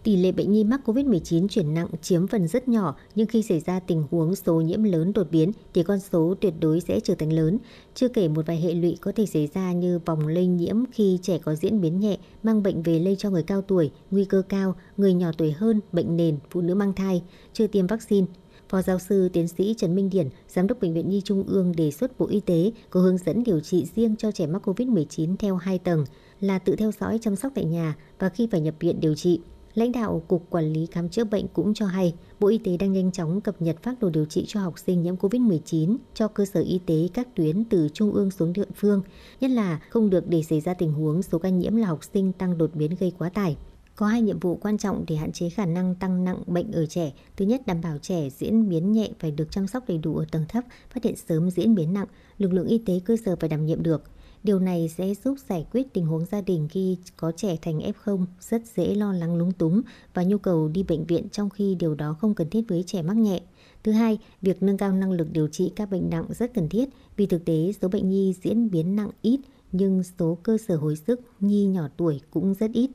Tỷ 0.03 0.15
lệ 0.15 0.31
bệnh 0.31 0.51
nhi 0.51 0.63
mắc 0.63 0.81
COVID-19 0.85 1.47
chuyển 1.47 1.73
nặng 1.73 1.87
chiếm 2.01 2.27
phần 2.27 2.47
rất 2.47 2.67
nhỏ, 2.67 2.95
nhưng 3.15 3.27
khi 3.27 3.41
xảy 3.41 3.59
ra 3.59 3.79
tình 3.79 4.03
huống 4.11 4.35
số 4.35 4.61
nhiễm 4.61 4.83
lớn 4.83 5.13
đột 5.13 5.27
biến 5.31 5.51
thì 5.73 5.83
con 5.83 5.99
số 5.99 6.35
tuyệt 6.41 6.53
đối 6.59 6.81
sẽ 6.81 6.99
trở 6.99 7.15
thành 7.15 7.33
lớn. 7.33 7.57
Chưa 7.93 8.07
kể 8.07 8.27
một 8.27 8.45
vài 8.45 8.57
hệ 8.57 8.73
lụy 8.73 8.97
có 9.01 9.11
thể 9.11 9.25
xảy 9.25 9.49
ra 9.53 9.73
như 9.73 9.99
vòng 10.05 10.27
lây 10.27 10.47
nhiễm 10.47 10.75
khi 10.91 11.19
trẻ 11.21 11.37
có 11.37 11.55
diễn 11.55 11.81
biến 11.81 11.99
nhẹ, 11.99 12.17
mang 12.43 12.63
bệnh 12.63 12.81
về 12.81 12.99
lây 12.99 13.15
cho 13.15 13.29
người 13.29 13.43
cao 13.43 13.61
tuổi, 13.61 13.91
nguy 14.11 14.25
cơ 14.25 14.41
cao, 14.49 14.75
người 14.97 15.13
nhỏ 15.13 15.31
tuổi 15.37 15.51
hơn, 15.51 15.79
bệnh 15.91 16.17
nền, 16.17 16.37
phụ 16.49 16.61
nữ 16.61 16.75
mang 16.75 16.93
thai, 16.93 17.23
chưa 17.53 17.67
tiêm 17.67 17.87
vaccine. 17.87 18.27
Phó 18.71 18.81
giáo 18.81 18.99
sư 18.99 19.29
tiến 19.33 19.47
sĩ 19.47 19.75
Trần 19.77 19.95
Minh 19.95 20.09
Điển, 20.09 20.29
Giám 20.47 20.67
đốc 20.67 20.79
Bệnh 20.81 20.93
viện 20.93 21.09
Nhi 21.09 21.21
Trung 21.25 21.43
ương 21.47 21.75
đề 21.75 21.91
xuất 21.91 22.19
Bộ 22.19 22.27
Y 22.27 22.39
tế 22.39 22.71
có 22.89 22.99
hướng 22.99 23.17
dẫn 23.17 23.43
điều 23.43 23.59
trị 23.59 23.85
riêng 23.95 24.15
cho 24.15 24.31
trẻ 24.31 24.47
mắc 24.47 24.67
COVID-19 24.67 25.35
theo 25.39 25.55
hai 25.55 25.79
tầng 25.79 26.05
là 26.39 26.59
tự 26.59 26.75
theo 26.75 26.91
dõi 26.99 27.19
chăm 27.21 27.35
sóc 27.35 27.51
tại 27.55 27.65
nhà 27.65 27.95
và 28.19 28.29
khi 28.29 28.47
phải 28.51 28.61
nhập 28.61 28.75
viện 28.79 28.99
điều 28.99 29.15
trị. 29.15 29.39
Lãnh 29.73 29.91
đạo 29.91 30.23
Cục 30.27 30.49
Quản 30.49 30.73
lý 30.73 30.85
Khám 30.85 31.09
chữa 31.09 31.23
bệnh 31.23 31.47
cũng 31.47 31.73
cho 31.73 31.85
hay, 31.85 32.13
Bộ 32.39 32.47
Y 32.47 32.57
tế 32.57 32.77
đang 32.77 32.93
nhanh 32.93 33.11
chóng 33.11 33.41
cập 33.41 33.61
nhật 33.61 33.83
phác 33.83 33.99
đồ 33.99 34.09
điều 34.09 34.25
trị 34.25 34.45
cho 34.47 34.59
học 34.59 34.79
sinh 34.79 35.03
nhiễm 35.03 35.15
COVID-19 35.15 35.97
cho 36.13 36.27
cơ 36.27 36.45
sở 36.45 36.61
y 36.61 36.79
tế 36.85 37.07
các 37.13 37.35
tuyến 37.35 37.63
từ 37.63 37.89
trung 37.93 38.11
ương 38.11 38.31
xuống 38.31 38.53
địa 38.53 38.65
phương, 38.75 39.01
nhất 39.41 39.51
là 39.51 39.81
không 39.89 40.09
được 40.09 40.27
để 40.29 40.43
xảy 40.43 40.61
ra 40.61 40.73
tình 40.73 40.93
huống 40.93 41.21
số 41.21 41.39
ca 41.39 41.49
nhiễm 41.49 41.75
là 41.75 41.87
học 41.87 41.99
sinh 42.13 42.31
tăng 42.33 42.57
đột 42.57 42.69
biến 42.73 42.91
gây 42.99 43.11
quá 43.17 43.29
tải. 43.29 43.57
Có 43.95 44.07
hai 44.07 44.21
nhiệm 44.21 44.39
vụ 44.39 44.55
quan 44.55 44.77
trọng 44.77 45.05
để 45.07 45.15
hạn 45.15 45.31
chế 45.31 45.49
khả 45.49 45.65
năng 45.65 45.95
tăng 45.95 46.23
nặng 46.23 46.43
bệnh 46.47 46.71
ở 46.71 46.85
trẻ. 46.85 47.11
Thứ 47.37 47.45
nhất, 47.45 47.61
đảm 47.65 47.81
bảo 47.81 47.97
trẻ 47.97 48.29
diễn 48.29 48.69
biến 48.69 48.91
nhẹ 48.91 49.09
phải 49.19 49.31
được 49.31 49.51
chăm 49.51 49.67
sóc 49.67 49.83
đầy 49.87 49.97
đủ 49.97 50.17
ở 50.17 50.25
tầng 50.31 50.45
thấp, 50.49 50.63
phát 50.93 51.03
hiện 51.03 51.15
sớm 51.15 51.51
diễn 51.51 51.75
biến 51.75 51.93
nặng, 51.93 52.07
lực 52.37 52.53
lượng 52.53 52.67
y 52.67 52.77
tế 52.77 52.99
cơ 53.05 53.17
sở 53.25 53.35
phải 53.35 53.49
đảm 53.49 53.65
nhiệm 53.65 53.83
được. 53.83 54.03
Điều 54.43 54.59
này 54.59 54.89
sẽ 54.97 55.13
giúp 55.23 55.37
giải 55.49 55.65
quyết 55.71 55.93
tình 55.93 56.05
huống 56.05 56.25
gia 56.25 56.41
đình 56.41 56.67
khi 56.71 56.97
có 57.17 57.31
trẻ 57.31 57.55
thành 57.61 57.79
F0 57.79 58.25
rất 58.39 58.61
dễ 58.75 58.95
lo 58.95 59.13
lắng 59.13 59.35
lúng 59.35 59.51
túng 59.51 59.81
và 60.13 60.23
nhu 60.23 60.37
cầu 60.37 60.67
đi 60.67 60.83
bệnh 60.83 61.05
viện 61.05 61.29
trong 61.31 61.49
khi 61.49 61.75
điều 61.75 61.95
đó 61.95 62.15
không 62.19 62.33
cần 62.33 62.49
thiết 62.49 62.61
với 62.67 62.83
trẻ 62.87 63.01
mắc 63.01 63.17
nhẹ. 63.17 63.41
Thứ 63.83 63.91
hai, 63.91 64.17
việc 64.41 64.63
nâng 64.63 64.77
cao 64.77 64.93
năng 64.93 65.11
lực 65.11 65.27
điều 65.31 65.47
trị 65.47 65.71
các 65.75 65.91
bệnh 65.91 66.09
nặng 66.09 66.25
rất 66.29 66.53
cần 66.53 66.69
thiết 66.69 66.89
vì 67.17 67.25
thực 67.25 67.45
tế 67.45 67.71
số 67.81 67.87
bệnh 67.87 68.09
nhi 68.09 68.33
diễn 68.43 68.71
biến 68.71 68.95
nặng 68.95 69.09
ít 69.21 69.39
nhưng 69.71 70.03
số 70.19 70.37
cơ 70.43 70.57
sở 70.67 70.75
hồi 70.75 70.95
sức 70.95 71.21
nhi 71.39 71.65
nhỏ 71.65 71.87
tuổi 71.97 72.21
cũng 72.31 72.53
rất 72.53 72.71
ít. 72.73 72.89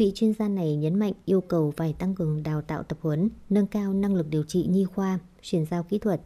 Vị 0.00 0.12
chuyên 0.14 0.32
gia 0.32 0.48
này 0.48 0.76
nhấn 0.76 0.98
mạnh 0.98 1.12
yêu 1.24 1.40
cầu 1.40 1.72
phải 1.76 1.92
tăng 1.92 2.14
cường 2.14 2.42
đào 2.42 2.62
tạo 2.62 2.82
tập 2.82 2.98
huấn, 3.00 3.30
nâng 3.50 3.66
cao 3.66 3.94
năng 3.94 4.14
lực 4.14 4.26
điều 4.30 4.42
trị 4.42 4.66
nhi 4.70 4.84
khoa, 4.84 5.18
chuyển 5.42 5.64
giao 5.70 5.82
kỹ 5.82 5.98
thuật. 5.98 6.20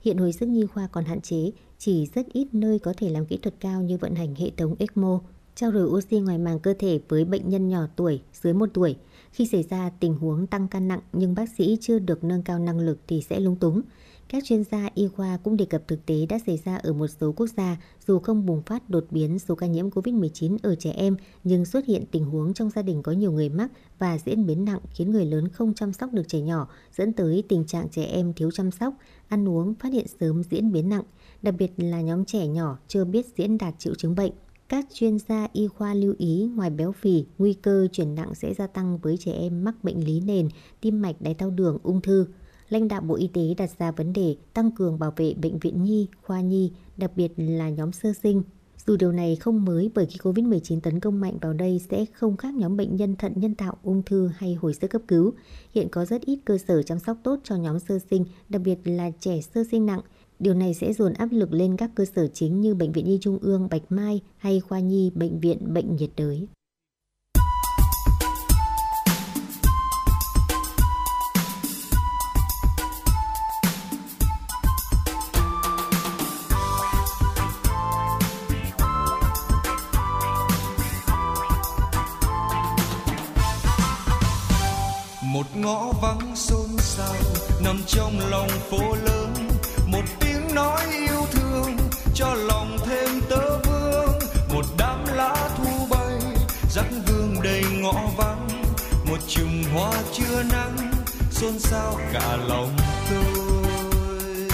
Hiện 0.00 0.18
hồi 0.18 0.32
sức 0.32 0.48
nhi 0.48 0.66
khoa 0.66 0.86
còn 0.86 1.04
hạn 1.04 1.20
chế, 1.20 1.50
chỉ 1.78 2.06
rất 2.14 2.26
ít 2.32 2.48
nơi 2.52 2.78
có 2.78 2.94
thể 2.96 3.10
làm 3.10 3.26
kỹ 3.26 3.36
thuật 3.36 3.54
cao 3.60 3.82
như 3.82 3.98
vận 3.98 4.14
hành 4.14 4.34
hệ 4.34 4.50
thống 4.56 4.74
ECMO, 4.78 5.20
trao 5.54 5.72
đổi 5.72 5.86
oxy 5.86 6.20
ngoài 6.20 6.38
màng 6.38 6.60
cơ 6.60 6.74
thể 6.78 7.00
với 7.08 7.24
bệnh 7.24 7.48
nhân 7.48 7.68
nhỏ 7.68 7.86
tuổi 7.96 8.20
dưới 8.32 8.52
1 8.52 8.68
tuổi. 8.74 8.96
Khi 9.30 9.46
xảy 9.46 9.62
ra 9.62 9.90
tình 10.00 10.14
huống 10.14 10.46
tăng 10.46 10.68
cân 10.68 10.88
nặng 10.88 11.00
nhưng 11.12 11.34
bác 11.34 11.48
sĩ 11.48 11.78
chưa 11.80 11.98
được 11.98 12.24
nâng 12.24 12.42
cao 12.42 12.58
năng 12.58 12.80
lực 12.80 12.98
thì 13.06 13.22
sẽ 13.22 13.40
lung 13.40 13.56
túng. 13.56 13.82
Các 14.28 14.44
chuyên 14.44 14.64
gia 14.64 14.88
y 14.94 15.08
khoa 15.08 15.36
cũng 15.36 15.56
đề 15.56 15.64
cập 15.64 15.88
thực 15.88 16.06
tế 16.06 16.26
đã 16.26 16.38
xảy 16.46 16.60
ra 16.64 16.76
ở 16.76 16.92
một 16.92 17.06
số 17.20 17.32
quốc 17.32 17.46
gia 17.56 17.76
dù 18.06 18.18
không 18.18 18.46
bùng 18.46 18.62
phát 18.62 18.90
đột 18.90 19.06
biến 19.10 19.38
số 19.38 19.54
ca 19.54 19.66
nhiễm 19.66 19.90
COVID-19 19.90 20.56
ở 20.62 20.74
trẻ 20.74 20.90
em 20.90 21.16
nhưng 21.44 21.64
xuất 21.64 21.86
hiện 21.86 22.04
tình 22.10 22.24
huống 22.24 22.54
trong 22.54 22.70
gia 22.70 22.82
đình 22.82 23.02
có 23.02 23.12
nhiều 23.12 23.32
người 23.32 23.48
mắc 23.48 23.68
và 23.98 24.18
diễn 24.18 24.46
biến 24.46 24.64
nặng 24.64 24.80
khiến 24.90 25.10
người 25.10 25.26
lớn 25.26 25.48
không 25.48 25.74
chăm 25.74 25.92
sóc 25.92 26.12
được 26.12 26.28
trẻ 26.28 26.40
nhỏ 26.40 26.68
dẫn 26.96 27.12
tới 27.12 27.42
tình 27.48 27.64
trạng 27.64 27.88
trẻ 27.88 28.04
em 28.04 28.32
thiếu 28.32 28.50
chăm 28.50 28.70
sóc, 28.70 28.94
ăn 29.28 29.48
uống 29.48 29.74
phát 29.74 29.92
hiện 29.92 30.06
sớm 30.20 30.42
diễn 30.50 30.72
biến 30.72 30.88
nặng, 30.88 31.04
đặc 31.42 31.54
biệt 31.58 31.72
là 31.76 32.00
nhóm 32.00 32.24
trẻ 32.24 32.46
nhỏ 32.46 32.78
chưa 32.88 33.04
biết 33.04 33.26
diễn 33.36 33.58
đạt 33.58 33.74
triệu 33.78 33.94
chứng 33.94 34.14
bệnh. 34.14 34.32
Các 34.68 34.86
chuyên 34.92 35.18
gia 35.18 35.48
y 35.52 35.68
khoa 35.68 35.94
lưu 35.94 36.14
ý 36.18 36.50
ngoài 36.54 36.70
béo 36.70 36.92
phì, 36.92 37.24
nguy 37.38 37.54
cơ 37.54 37.88
chuyển 37.92 38.14
nặng 38.14 38.34
sẽ 38.34 38.54
gia 38.54 38.66
tăng 38.66 38.98
với 38.98 39.16
trẻ 39.16 39.32
em 39.32 39.64
mắc 39.64 39.74
bệnh 39.84 40.04
lý 40.04 40.20
nền, 40.20 40.48
tim 40.80 41.02
mạch, 41.02 41.20
đái 41.20 41.34
tháo 41.34 41.50
đường, 41.50 41.78
ung 41.82 42.00
thư 42.00 42.26
lãnh 42.68 42.88
đạo 42.88 43.00
Bộ 43.00 43.14
Y 43.14 43.26
tế 43.26 43.54
đặt 43.56 43.70
ra 43.78 43.90
vấn 43.90 44.12
đề 44.12 44.36
tăng 44.54 44.70
cường 44.70 44.98
bảo 44.98 45.12
vệ 45.16 45.34
bệnh 45.34 45.58
viện 45.58 45.82
nhi, 45.84 46.08
khoa 46.22 46.40
nhi, 46.40 46.72
đặc 46.96 47.10
biệt 47.16 47.32
là 47.36 47.68
nhóm 47.68 47.92
sơ 47.92 48.12
sinh. 48.22 48.42
Dù 48.86 48.96
điều 48.96 49.12
này 49.12 49.36
không 49.36 49.64
mới 49.64 49.90
bởi 49.94 50.06
khi 50.06 50.18
COVID-19 50.22 50.80
tấn 50.80 51.00
công 51.00 51.20
mạnh 51.20 51.38
vào 51.40 51.52
đây 51.52 51.80
sẽ 51.90 52.04
không 52.12 52.36
khác 52.36 52.54
nhóm 52.54 52.76
bệnh 52.76 52.96
nhân 52.96 53.16
thận 53.16 53.32
nhân 53.36 53.54
tạo, 53.54 53.76
ung 53.82 54.02
thư 54.02 54.30
hay 54.36 54.54
hồi 54.54 54.74
sức 54.74 54.88
cấp 54.88 55.02
cứu. 55.08 55.32
Hiện 55.74 55.88
có 55.88 56.04
rất 56.04 56.22
ít 56.22 56.38
cơ 56.44 56.58
sở 56.58 56.82
chăm 56.82 56.98
sóc 56.98 57.18
tốt 57.22 57.40
cho 57.44 57.56
nhóm 57.56 57.78
sơ 57.78 57.98
sinh, 58.10 58.24
đặc 58.48 58.62
biệt 58.64 58.78
là 58.84 59.10
trẻ 59.20 59.40
sơ 59.54 59.64
sinh 59.70 59.86
nặng. 59.86 60.00
Điều 60.38 60.54
này 60.54 60.74
sẽ 60.74 60.92
dồn 60.92 61.12
áp 61.12 61.28
lực 61.32 61.52
lên 61.52 61.76
các 61.76 61.90
cơ 61.94 62.04
sở 62.04 62.26
chính 62.26 62.60
như 62.60 62.74
Bệnh 62.74 62.92
viện 62.92 63.04
Nhi 63.04 63.18
Trung 63.20 63.38
ương 63.40 63.68
Bạch 63.70 63.92
Mai 63.92 64.20
hay 64.36 64.60
khoa 64.60 64.80
nhi 64.80 65.10
Bệnh 65.14 65.40
viện 65.40 65.74
Bệnh 65.74 65.96
nhiệt 65.96 66.10
đới. 66.16 66.48
Hoa 99.78 99.92
chưa 100.12 100.42
nắng, 100.42 100.76
xôn 101.30 101.58
xao 101.58 101.98
cả 102.12 102.36
lòng 102.48 102.76
tôi. 103.10 104.48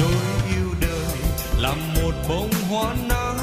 Tôi 0.00 0.22
yêu 0.48 0.68
đời 0.80 1.16
làm 1.58 1.94
một 1.94 2.14
bông 2.28 2.50
hoa 2.68 2.94
nắng, 3.08 3.38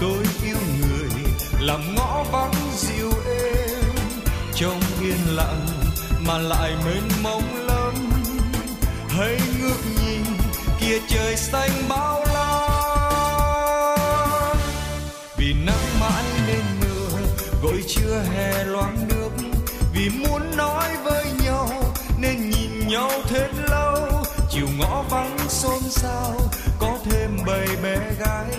tôi 0.00 0.24
yêu 0.44 0.56
người 0.80 1.10
làm 1.60 1.94
ngõ 1.94 2.24
vắng 2.32 2.54
dịu 2.76 3.10
êm. 3.26 3.84
Trong 4.54 4.80
yên 5.00 5.36
lặng 5.36 5.66
mà 6.26 6.38
lại 6.38 6.72
mênh 6.84 7.08
mông 7.22 7.54
lắm, 7.54 7.94
hãy 9.08 9.40
ngước 9.60 9.80
nhìn 10.02 10.24
kia 10.80 10.98
trời 11.08 11.36
xanh 11.36 11.70
bao 11.88 12.24
la. 12.34 12.68
Vì 15.36 15.52
nắng 15.52 16.00
mãi 16.00 16.24
nên 16.46 16.64
mưa, 16.80 17.18
gội 17.62 17.82
chưa 17.88 18.22
hè 18.34 18.57
sao? 26.02 26.34
Có 26.78 26.98
thêm 27.04 27.36
bầy 27.46 27.66
bé 27.82 27.96
gái, 28.18 28.54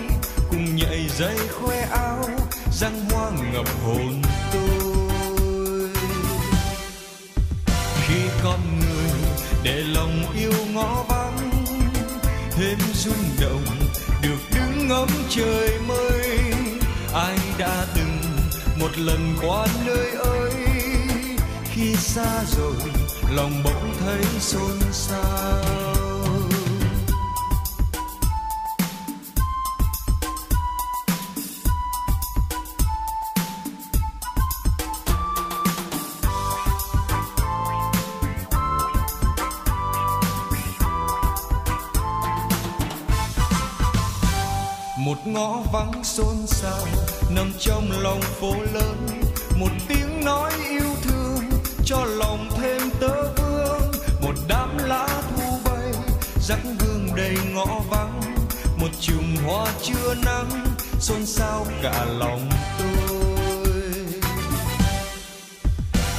cùng 0.50 0.76
nhảy 0.76 1.08
dây 1.18 1.36
khoe 1.60 1.80
áo, 1.80 2.24
răng 2.72 3.04
hoa 3.10 3.30
ngập 3.52 3.66
hồn 3.84 4.22
tôi. 4.52 5.90
Khi 8.06 8.20
con 8.44 8.60
người 8.80 9.20
để 9.62 9.82
lòng 9.94 10.24
yêu 10.36 10.52
ngõ 10.74 11.04
vắng, 11.08 11.50
thêm 12.50 12.78
rung 12.94 13.24
động 13.40 13.64
được 14.22 14.38
đứng 14.54 14.88
ngắm 14.88 15.08
trời 15.30 15.78
mây 15.88 16.40
ai 17.14 17.38
đã 17.58 17.86
từng 17.94 18.18
một 18.80 18.98
lần 18.98 19.36
qua 19.42 19.66
nơi 19.86 20.10
ấy? 20.10 20.52
Khi 21.64 21.94
xa 21.96 22.44
rồi, 22.56 22.74
lòng 23.30 23.62
bỗng 23.64 23.94
thấy 24.00 24.24
xôn 24.40 24.78
xao. 24.92 25.99
Xao 47.30 47.36
nằm 47.36 47.52
trong 47.58 47.90
lòng 48.02 48.20
phố 48.20 48.54
lớn, 48.72 49.06
một 49.56 49.70
tiếng 49.88 50.24
nói 50.24 50.52
yêu 50.70 50.96
thương 51.02 51.44
cho 51.84 52.04
lòng 52.04 52.48
thêm 52.56 52.90
tớ 53.00 53.32
vương 53.36 53.92
một 54.22 54.34
đám 54.48 54.78
lá 54.78 55.22
thu 55.36 55.58
bay 55.64 55.92
rắc 56.40 56.58
gương 56.78 57.08
đầy 57.16 57.36
ngõ 57.54 57.80
vắng. 57.90 58.20
Một 58.80 58.88
chùm 59.00 59.36
hoa 59.46 59.66
chưa 59.82 60.14
nắng, 60.24 60.66
xôn 61.00 61.26
xao 61.26 61.66
cả 61.82 62.04
lòng 62.18 62.50
tôi. 62.78 62.88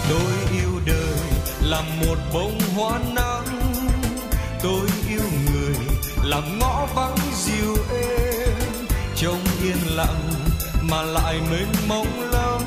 Tôi 0.09 0.33
yêu 0.51 0.79
đời 0.85 1.19
làm 1.61 1.85
một 1.99 2.17
bông 2.33 2.59
hoa 2.75 2.99
nắng. 3.15 3.61
Tôi 4.63 4.89
yêu 5.09 5.29
người 5.45 5.75
làm 6.23 6.59
ngõ 6.59 6.87
vắng 6.95 7.17
dịu 7.35 7.77
êm. 7.91 8.87
Trong 9.15 9.39
yên 9.63 9.77
lặng 9.95 10.40
mà 10.91 11.01
lại 11.01 11.39
mênh 11.51 11.73
mông 11.87 12.31
lắm. 12.31 12.61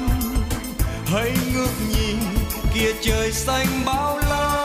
Hãy 1.07 1.33
ngước 1.53 1.71
nhìn, 1.89 2.17
kia 2.75 2.93
trời 3.03 3.33
xanh 3.33 3.67
bao 3.87 4.19
la. 4.19 4.65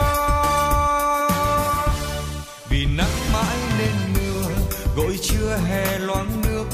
Vì 2.68 2.86
nắng 2.96 3.32
mãi 3.32 3.56
nên 3.78 3.94
mưa, 4.14 4.48
gội 4.96 5.18
chưa 5.22 5.58
hè 5.68 5.98
loáng 5.98 6.42
nước. 6.42 6.64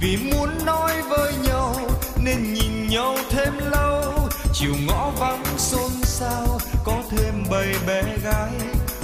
Vì 0.00 0.16
muốn 0.16 0.48
nói 0.66 0.92
với 1.02 1.32
nhau, 1.46 1.76
nên 2.24 2.54
nhìn 2.54 2.88
nhau 2.88 3.16
thêm 3.30 3.52
lâu. 3.70 4.28
Chiều 4.52 4.74
ngõ 4.86 5.10
vắng 5.10 5.44
xôn 5.58 5.90
xao, 6.02 6.60
có 6.84 7.02
thêm 7.10 7.44
bầy 7.50 7.74
bé 7.86 8.02
gái. 8.24 8.52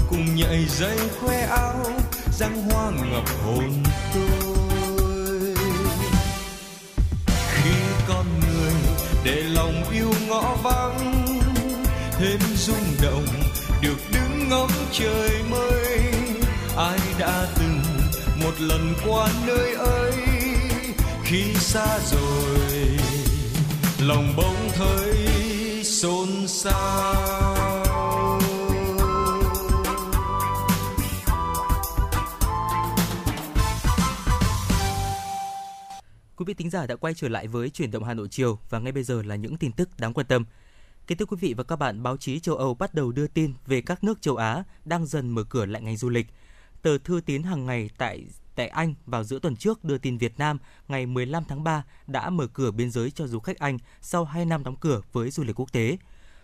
Cùng 0.08 0.36
nhảy 0.36 0.64
dây 0.68 0.98
khoe 1.20 1.40
áo, 1.40 1.84
răng 2.38 2.70
hoa 2.70 2.90
ngập 2.90 3.24
hồn 3.44 3.82
tôi 4.14 4.29
vắng, 10.62 11.24
thêm 12.18 12.40
rung 12.56 12.96
động 13.02 13.26
được 13.82 13.98
đứng 14.12 14.48
ngắm 14.48 14.68
trời 14.92 15.42
mây 15.50 16.00
ai 16.76 16.98
đã 17.18 17.46
từng 17.56 17.82
một 18.44 18.60
lần 18.60 18.94
qua 19.06 19.28
nơi 19.46 19.74
ấy? 19.74 20.12
Khi 21.24 21.54
xa 21.54 21.98
rồi, 22.10 22.98
lòng 23.98 24.32
bỗng 24.36 24.70
thấy 24.74 25.14
xôn 25.84 26.48
xao. 26.48 27.89
Quý 36.40 36.44
vị 36.44 36.54
thính 36.54 36.70
giả 36.70 36.86
đã 36.86 36.96
quay 36.96 37.14
trở 37.14 37.28
lại 37.28 37.46
với 37.46 37.70
chuyển 37.70 37.90
động 37.90 38.04
Hà 38.04 38.14
Nội 38.14 38.28
chiều 38.30 38.58
và 38.70 38.78
ngay 38.78 38.92
bây 38.92 39.02
giờ 39.02 39.22
là 39.22 39.36
những 39.36 39.56
tin 39.56 39.72
tức 39.72 39.88
đáng 39.98 40.14
quan 40.14 40.26
tâm. 40.26 40.44
Kính 41.06 41.18
thưa 41.18 41.24
quý 41.24 41.36
vị 41.40 41.54
và 41.54 41.64
các 41.64 41.76
bạn, 41.76 42.02
báo 42.02 42.16
chí 42.16 42.40
châu 42.40 42.56
Âu 42.56 42.74
bắt 42.74 42.94
đầu 42.94 43.12
đưa 43.12 43.26
tin 43.26 43.54
về 43.66 43.80
các 43.80 44.04
nước 44.04 44.22
châu 44.22 44.36
Á 44.36 44.64
đang 44.84 45.06
dần 45.06 45.28
mở 45.28 45.44
cửa 45.44 45.66
lại 45.66 45.82
ngành 45.82 45.96
du 45.96 46.08
lịch. 46.08 46.26
Tờ 46.82 46.98
Thư 46.98 47.20
tín 47.26 47.42
hàng 47.42 47.66
ngày 47.66 47.90
tại 47.98 48.26
tại 48.54 48.68
Anh 48.68 48.94
vào 49.06 49.24
giữa 49.24 49.38
tuần 49.38 49.56
trước 49.56 49.84
đưa 49.84 49.98
tin 49.98 50.18
Việt 50.18 50.38
Nam 50.38 50.58
ngày 50.88 51.06
15 51.06 51.44
tháng 51.48 51.64
3 51.64 51.84
đã 52.06 52.30
mở 52.30 52.46
cửa 52.46 52.70
biên 52.70 52.90
giới 52.90 53.10
cho 53.10 53.26
du 53.26 53.38
khách 53.38 53.58
Anh 53.58 53.78
sau 54.00 54.24
2 54.24 54.44
năm 54.44 54.64
đóng 54.64 54.76
cửa 54.76 55.00
với 55.12 55.30
du 55.30 55.44
lịch 55.44 55.60
quốc 55.60 55.72
tế. 55.72 55.98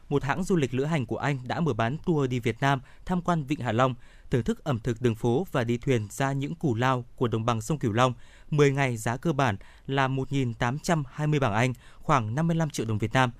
Một 0.08 0.24
hãng 0.24 0.44
du 0.44 0.56
lịch 0.56 0.74
lữ 0.74 0.84
hành 0.84 1.06
của 1.06 1.18
Anh 1.18 1.38
đã 1.44 1.60
mở 1.60 1.72
bán 1.72 1.96
tour 2.06 2.30
đi 2.30 2.40
Việt 2.40 2.60
Nam 2.60 2.80
tham 3.04 3.22
quan 3.22 3.44
Vịnh 3.44 3.60
Hạ 3.60 3.72
Long, 3.72 3.94
thưởng 4.30 4.42
thức 4.42 4.64
ẩm 4.64 4.80
thực 4.80 5.02
đường 5.02 5.14
phố 5.14 5.46
và 5.52 5.64
đi 5.64 5.78
thuyền 5.78 6.08
ra 6.10 6.32
những 6.32 6.54
củ 6.54 6.74
lao 6.74 7.04
của 7.16 7.28
đồng 7.28 7.44
bằng 7.44 7.60
sông 7.60 7.78
Cửu 7.78 7.92
Long. 7.92 8.14
10 8.50 8.72
ngày 8.72 8.96
giá 8.96 9.16
cơ 9.16 9.32
bản 9.32 9.56
là 9.86 10.08
1.820 10.08 11.40
bảng 11.40 11.52
Anh, 11.52 11.72
khoảng 12.00 12.34
55 12.34 12.70
triệu 12.70 12.86
đồng 12.86 12.98
Việt 12.98 13.12
Nam. 13.12 13.30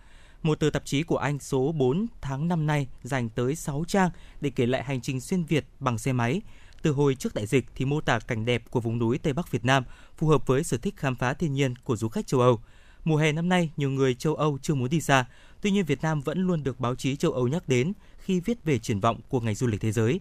Một 0.42 0.60
tờ 0.60 0.70
tạp 0.70 0.84
chí 0.84 1.02
của 1.02 1.16
Anh 1.16 1.38
số 1.38 1.72
4 1.72 2.06
tháng 2.20 2.48
năm 2.48 2.66
nay 2.66 2.86
dành 3.02 3.28
tới 3.28 3.56
6 3.56 3.84
trang 3.88 4.10
để 4.40 4.50
kể 4.50 4.66
lại 4.66 4.84
hành 4.84 5.00
trình 5.00 5.20
xuyên 5.20 5.44
Việt 5.44 5.64
bằng 5.80 5.98
xe 5.98 6.12
máy. 6.12 6.40
Từ 6.82 6.92
hồi 6.92 7.14
trước 7.14 7.34
đại 7.34 7.46
dịch 7.46 7.66
thì 7.74 7.84
mô 7.84 8.00
tả 8.00 8.18
cảnh 8.18 8.44
đẹp 8.44 8.62
của 8.70 8.80
vùng 8.80 8.98
núi 8.98 9.18
Tây 9.18 9.32
Bắc 9.32 9.50
Việt 9.50 9.64
Nam, 9.64 9.84
phù 10.16 10.28
hợp 10.28 10.46
với 10.46 10.64
sở 10.64 10.76
thích 10.76 10.96
khám 10.96 11.16
phá 11.16 11.34
thiên 11.34 11.52
nhiên 11.52 11.74
của 11.76 11.96
du 11.96 12.08
khách 12.08 12.26
châu 12.26 12.40
Âu. 12.40 12.60
Mùa 13.04 13.16
hè 13.16 13.32
năm 13.32 13.48
nay, 13.48 13.70
nhiều 13.76 13.90
người 13.90 14.14
châu 14.14 14.34
Âu 14.34 14.58
chưa 14.62 14.74
muốn 14.74 14.90
đi 14.90 15.00
xa, 15.00 15.24
tuy 15.60 15.70
nhiên 15.70 15.84
Việt 15.84 16.02
Nam 16.02 16.20
vẫn 16.20 16.38
luôn 16.38 16.62
được 16.62 16.80
báo 16.80 16.94
chí 16.94 17.16
châu 17.16 17.32
Âu 17.32 17.48
nhắc 17.48 17.68
đến 17.68 17.92
khi 18.18 18.40
viết 18.40 18.64
về 18.64 18.78
triển 18.78 19.00
vọng 19.00 19.20
của 19.28 19.40
ngành 19.40 19.54
du 19.54 19.66
lịch 19.66 19.80
thế 19.80 19.92
giới. 19.92 20.20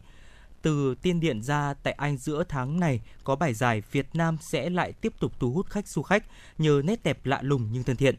Từ 0.66 0.96
tiên 1.02 1.20
điện 1.20 1.42
ra 1.42 1.74
tại 1.74 1.94
Anh 1.94 2.18
giữa 2.18 2.44
tháng 2.50 2.80
này 2.80 3.02
có 3.24 3.36
bài 3.36 3.54
giải 3.54 3.84
Việt 3.92 4.08
Nam 4.14 4.38
sẽ 4.42 4.70
lại 4.70 4.94
tiếp 4.94 5.14
tục 5.20 5.32
thu 5.40 5.52
hút 5.52 5.70
khách 5.70 5.88
du 5.88 6.02
khách 6.02 6.24
nhờ 6.58 6.82
nét 6.86 7.04
đẹp 7.04 7.26
lạ 7.26 7.40
lùng 7.42 7.70
nhưng 7.72 7.84
thân 7.84 7.96
thiện. 7.96 8.16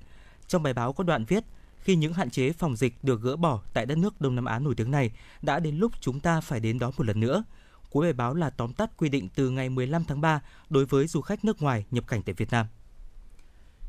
Trong 0.46 0.62
bài 0.62 0.72
báo 0.72 0.92
có 0.92 1.04
đoạn 1.04 1.24
viết, 1.24 1.44
khi 1.80 1.96
những 1.96 2.12
hạn 2.12 2.30
chế 2.30 2.52
phòng 2.52 2.76
dịch 2.76 3.04
được 3.04 3.20
gỡ 3.22 3.36
bỏ 3.36 3.62
tại 3.72 3.86
đất 3.86 3.98
nước 3.98 4.20
Đông 4.20 4.34
Nam 4.34 4.44
Á 4.44 4.58
nổi 4.58 4.74
tiếng 4.74 4.90
này, 4.90 5.10
đã 5.42 5.58
đến 5.58 5.76
lúc 5.76 5.92
chúng 6.00 6.20
ta 6.20 6.40
phải 6.40 6.60
đến 6.60 6.78
đó 6.78 6.92
một 6.98 7.06
lần 7.06 7.20
nữa. 7.20 7.44
Cuối 7.90 8.06
bài 8.06 8.12
báo 8.12 8.34
là 8.34 8.50
tóm 8.50 8.72
tắt 8.72 8.96
quy 8.96 9.08
định 9.08 9.28
từ 9.34 9.50
ngày 9.50 9.68
15 9.68 10.04
tháng 10.04 10.20
3 10.20 10.40
đối 10.70 10.86
với 10.86 11.06
du 11.06 11.20
khách 11.20 11.44
nước 11.44 11.62
ngoài 11.62 11.86
nhập 11.90 12.04
cảnh 12.08 12.22
tại 12.22 12.34
Việt 12.34 12.50
Nam. 12.50 12.66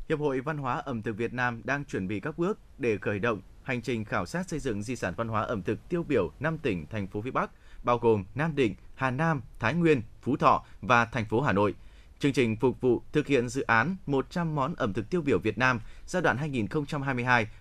Hiệp 0.08 0.20
hội 0.20 0.40
Văn 0.40 0.58
hóa 0.58 0.74
ẩm 0.74 1.02
thực 1.02 1.16
Việt 1.16 1.32
Nam 1.32 1.62
đang 1.64 1.84
chuẩn 1.84 2.08
bị 2.08 2.20
các 2.20 2.38
bước 2.38 2.58
để 2.78 2.98
khởi 2.98 3.18
động 3.18 3.40
hành 3.62 3.82
trình 3.82 4.04
khảo 4.04 4.26
sát 4.26 4.48
xây 4.48 4.58
dựng 4.58 4.82
di 4.82 4.96
sản 4.96 5.14
văn 5.16 5.28
hóa 5.28 5.42
ẩm 5.42 5.62
thực 5.62 5.88
tiêu 5.88 6.02
biểu 6.08 6.30
5 6.40 6.58
tỉnh 6.58 6.86
thành 6.86 7.06
phố 7.06 7.22
phía 7.22 7.30
Bắc, 7.30 7.50
bao 7.88 7.98
gồm 7.98 8.24
Nam 8.34 8.56
Định, 8.56 8.74
Hà 8.94 9.10
Nam, 9.10 9.42
Thái 9.58 9.74
Nguyên, 9.74 10.02
Phú 10.22 10.36
Thọ 10.36 10.64
và 10.82 11.04
thành 11.04 11.24
phố 11.24 11.40
Hà 11.40 11.52
Nội. 11.52 11.74
Chương 12.18 12.32
trình 12.32 12.56
phục 12.56 12.80
vụ 12.80 13.02
thực 13.12 13.26
hiện 13.26 13.48
dự 13.48 13.62
án 13.62 13.96
100 14.06 14.54
món 14.54 14.74
ẩm 14.74 14.92
thực 14.92 15.10
tiêu 15.10 15.22
biểu 15.22 15.38
Việt 15.38 15.58
Nam 15.58 15.80
giai 16.06 16.22
đoạn 16.22 16.36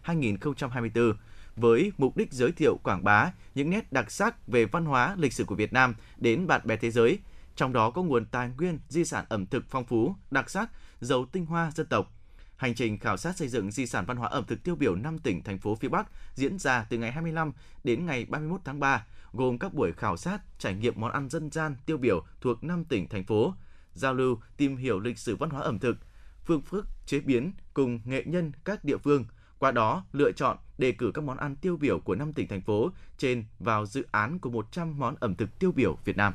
2022-2024 0.05 1.13
với 1.55 1.91
mục 1.97 2.17
đích 2.17 2.33
giới 2.33 2.51
thiệu 2.51 2.77
quảng 2.83 3.03
bá 3.03 3.31
những 3.55 3.69
nét 3.69 3.91
đặc 3.91 4.11
sắc 4.11 4.47
về 4.47 4.65
văn 4.65 4.85
hóa 4.85 5.15
lịch 5.17 5.33
sử 5.33 5.45
của 5.45 5.55
Việt 5.55 5.73
Nam 5.73 5.95
đến 6.17 6.47
bạn 6.47 6.61
bè 6.63 6.75
thế 6.75 6.91
giới, 6.91 7.19
trong 7.55 7.73
đó 7.73 7.89
có 7.89 8.03
nguồn 8.03 8.25
tài 8.25 8.49
nguyên 8.57 8.79
di 8.89 9.05
sản 9.05 9.25
ẩm 9.29 9.45
thực 9.45 9.65
phong 9.69 9.85
phú, 9.85 10.15
đặc 10.31 10.49
sắc, 10.49 10.69
giàu 11.01 11.25
tinh 11.25 11.45
hoa 11.45 11.71
dân 11.75 11.87
tộc. 11.87 12.16
Hành 12.57 12.75
trình 12.75 12.97
khảo 12.99 13.17
sát 13.17 13.37
xây 13.37 13.47
dựng 13.47 13.71
di 13.71 13.85
sản 13.85 14.05
văn 14.05 14.17
hóa 14.17 14.29
ẩm 14.29 14.43
thực 14.47 14.63
tiêu 14.63 14.75
biểu 14.75 14.95
5 14.95 15.19
tỉnh 15.19 15.43
thành 15.43 15.57
phố 15.57 15.75
phía 15.75 15.89
Bắc 15.89 16.07
diễn 16.33 16.59
ra 16.59 16.85
từ 16.89 16.97
ngày 16.97 17.11
25 17.11 17.51
đến 17.83 18.05
ngày 18.05 18.25
31 18.25 18.61
tháng 18.65 18.79
3, 18.79 19.05
gồm 19.33 19.59
các 19.59 19.73
buổi 19.73 19.91
khảo 19.91 20.17
sát, 20.17 20.41
trải 20.59 20.73
nghiệm 20.73 20.93
món 20.97 21.11
ăn 21.11 21.29
dân 21.29 21.51
gian 21.51 21.75
tiêu 21.85 21.97
biểu 21.97 22.25
thuộc 22.41 22.63
5 22.63 22.85
tỉnh 22.85 23.09
thành 23.09 23.23
phố, 23.23 23.53
giao 23.93 24.13
lưu, 24.13 24.39
tìm 24.57 24.77
hiểu 24.77 24.99
lịch 24.99 25.17
sử 25.17 25.35
văn 25.35 25.49
hóa 25.49 25.61
ẩm 25.61 25.79
thực, 25.79 25.97
phương 26.45 26.61
thức 26.71 26.85
chế 27.05 27.19
biến 27.19 27.51
cùng 27.73 27.99
nghệ 28.05 28.23
nhân 28.25 28.51
các 28.65 28.83
địa 28.83 28.97
phương, 28.97 29.25
qua 29.59 29.71
đó 29.71 30.05
lựa 30.11 30.31
chọn 30.31 30.57
đề 30.77 30.91
cử 30.91 31.11
các 31.13 31.23
món 31.23 31.37
ăn 31.37 31.55
tiêu 31.55 31.77
biểu 31.77 31.99
của 31.99 32.15
5 32.15 32.33
tỉnh 32.33 32.47
thành 32.47 32.61
phố 32.61 32.91
trên 33.17 33.45
vào 33.59 33.85
dự 33.85 34.05
án 34.11 34.39
của 34.39 34.49
100 34.49 34.99
món 34.99 35.15
ẩm 35.19 35.35
thực 35.35 35.59
tiêu 35.59 35.71
biểu 35.71 35.97
Việt 36.05 36.17
Nam. 36.17 36.33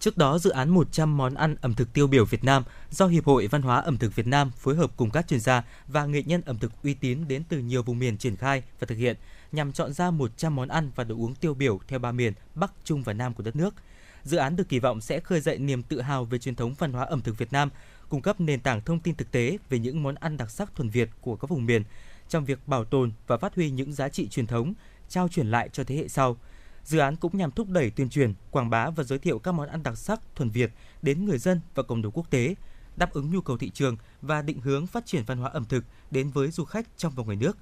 Trước 0.00 0.16
đó, 0.16 0.38
dự 0.38 0.50
án 0.50 0.70
100 0.70 1.16
món 1.16 1.34
ăn 1.34 1.56
ẩm 1.60 1.74
thực 1.74 1.92
tiêu 1.92 2.06
biểu 2.06 2.24
Việt 2.24 2.44
Nam 2.44 2.62
do 2.90 3.06
Hiệp 3.06 3.24
hội 3.24 3.46
Văn 3.46 3.62
hóa 3.62 3.80
ẩm 3.80 3.98
thực 3.98 4.16
Việt 4.16 4.26
Nam 4.26 4.50
phối 4.50 4.76
hợp 4.76 4.90
cùng 4.96 5.10
các 5.10 5.28
chuyên 5.28 5.40
gia 5.40 5.64
và 5.88 6.06
nghệ 6.06 6.22
nhân 6.22 6.42
ẩm 6.46 6.58
thực 6.58 6.72
uy 6.82 6.94
tín 6.94 7.28
đến 7.28 7.42
từ 7.48 7.58
nhiều 7.58 7.82
vùng 7.82 7.98
miền 7.98 8.18
triển 8.18 8.36
khai 8.36 8.62
và 8.80 8.86
thực 8.86 8.98
hiện 8.98 9.16
nhằm 9.52 9.72
chọn 9.72 9.92
ra 9.92 10.10
100 10.10 10.56
món 10.56 10.68
ăn 10.68 10.90
và 10.94 11.04
đồ 11.04 11.14
uống 11.14 11.34
tiêu 11.34 11.54
biểu 11.54 11.80
theo 11.88 11.98
ba 11.98 12.12
miền 12.12 12.32
Bắc, 12.54 12.72
Trung 12.84 13.02
và 13.02 13.12
Nam 13.12 13.34
của 13.34 13.42
đất 13.42 13.56
nước. 13.56 13.74
Dự 14.22 14.36
án 14.36 14.56
được 14.56 14.68
kỳ 14.68 14.78
vọng 14.78 15.00
sẽ 15.00 15.20
khơi 15.20 15.40
dậy 15.40 15.58
niềm 15.58 15.82
tự 15.82 16.00
hào 16.00 16.24
về 16.24 16.38
truyền 16.38 16.54
thống 16.54 16.74
văn 16.78 16.92
hóa 16.92 17.04
ẩm 17.04 17.20
thực 17.20 17.38
Việt 17.38 17.52
Nam, 17.52 17.70
cung 18.08 18.22
cấp 18.22 18.40
nền 18.40 18.60
tảng 18.60 18.80
thông 18.80 19.00
tin 19.00 19.14
thực 19.14 19.30
tế 19.30 19.58
về 19.68 19.78
những 19.78 20.02
món 20.02 20.14
ăn 20.14 20.36
đặc 20.36 20.50
sắc 20.50 20.74
thuần 20.74 20.90
Việt 20.90 21.10
của 21.20 21.36
các 21.36 21.50
vùng 21.50 21.66
miền 21.66 21.84
trong 22.28 22.44
việc 22.44 22.68
bảo 22.68 22.84
tồn 22.84 23.12
và 23.26 23.36
phát 23.36 23.54
huy 23.54 23.70
những 23.70 23.92
giá 23.92 24.08
trị 24.08 24.28
truyền 24.28 24.46
thống, 24.46 24.74
trao 25.08 25.28
truyền 25.28 25.50
lại 25.50 25.68
cho 25.72 25.84
thế 25.84 25.96
hệ 25.96 26.08
sau– 26.08 26.36
Dự 26.84 26.98
án 26.98 27.16
cũng 27.16 27.36
nhằm 27.36 27.50
thúc 27.50 27.68
đẩy 27.70 27.90
tuyên 27.90 28.08
truyền, 28.08 28.34
quảng 28.50 28.70
bá 28.70 28.90
và 28.90 29.04
giới 29.04 29.18
thiệu 29.18 29.38
các 29.38 29.52
món 29.52 29.68
ăn 29.68 29.82
đặc 29.82 29.98
sắc 29.98 30.20
thuần 30.36 30.50
Việt 30.50 30.70
đến 31.02 31.24
người 31.24 31.38
dân 31.38 31.60
và 31.74 31.82
cộng 31.82 32.02
đồng 32.02 32.12
quốc 32.12 32.30
tế, 32.30 32.54
đáp 32.96 33.12
ứng 33.12 33.30
nhu 33.30 33.40
cầu 33.40 33.58
thị 33.58 33.70
trường 33.70 33.96
và 34.22 34.42
định 34.42 34.60
hướng 34.60 34.86
phát 34.86 35.06
triển 35.06 35.24
văn 35.26 35.38
hóa 35.38 35.50
ẩm 35.50 35.64
thực 35.64 35.84
đến 36.10 36.30
với 36.30 36.50
du 36.50 36.64
khách 36.64 36.86
trong 36.96 37.12
và 37.16 37.24
ngoài 37.24 37.36
nước. 37.36 37.56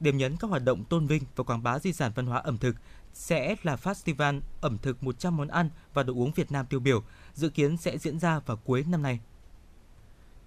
Điểm 0.00 0.16
nhấn 0.16 0.36
các 0.36 0.50
hoạt 0.50 0.64
động 0.64 0.84
tôn 0.84 1.06
vinh 1.06 1.22
và 1.36 1.44
quảng 1.44 1.62
bá 1.62 1.78
di 1.78 1.92
sản 1.92 2.12
văn 2.14 2.26
hóa 2.26 2.38
ẩm 2.38 2.58
thực 2.58 2.76
sẽ 3.14 3.56
là 3.62 3.76
Festival 3.76 4.40
ẩm 4.60 4.78
thực 4.82 5.02
100 5.02 5.36
món 5.36 5.48
ăn 5.48 5.70
và 5.94 6.02
đồ 6.02 6.14
uống 6.14 6.32
Việt 6.32 6.52
Nam 6.52 6.66
tiêu 6.66 6.80
biểu, 6.80 7.02
dự 7.34 7.48
kiến 7.48 7.76
sẽ 7.76 7.98
diễn 7.98 8.18
ra 8.18 8.40
vào 8.46 8.56
cuối 8.56 8.84
năm 8.88 9.02
nay. 9.02 9.20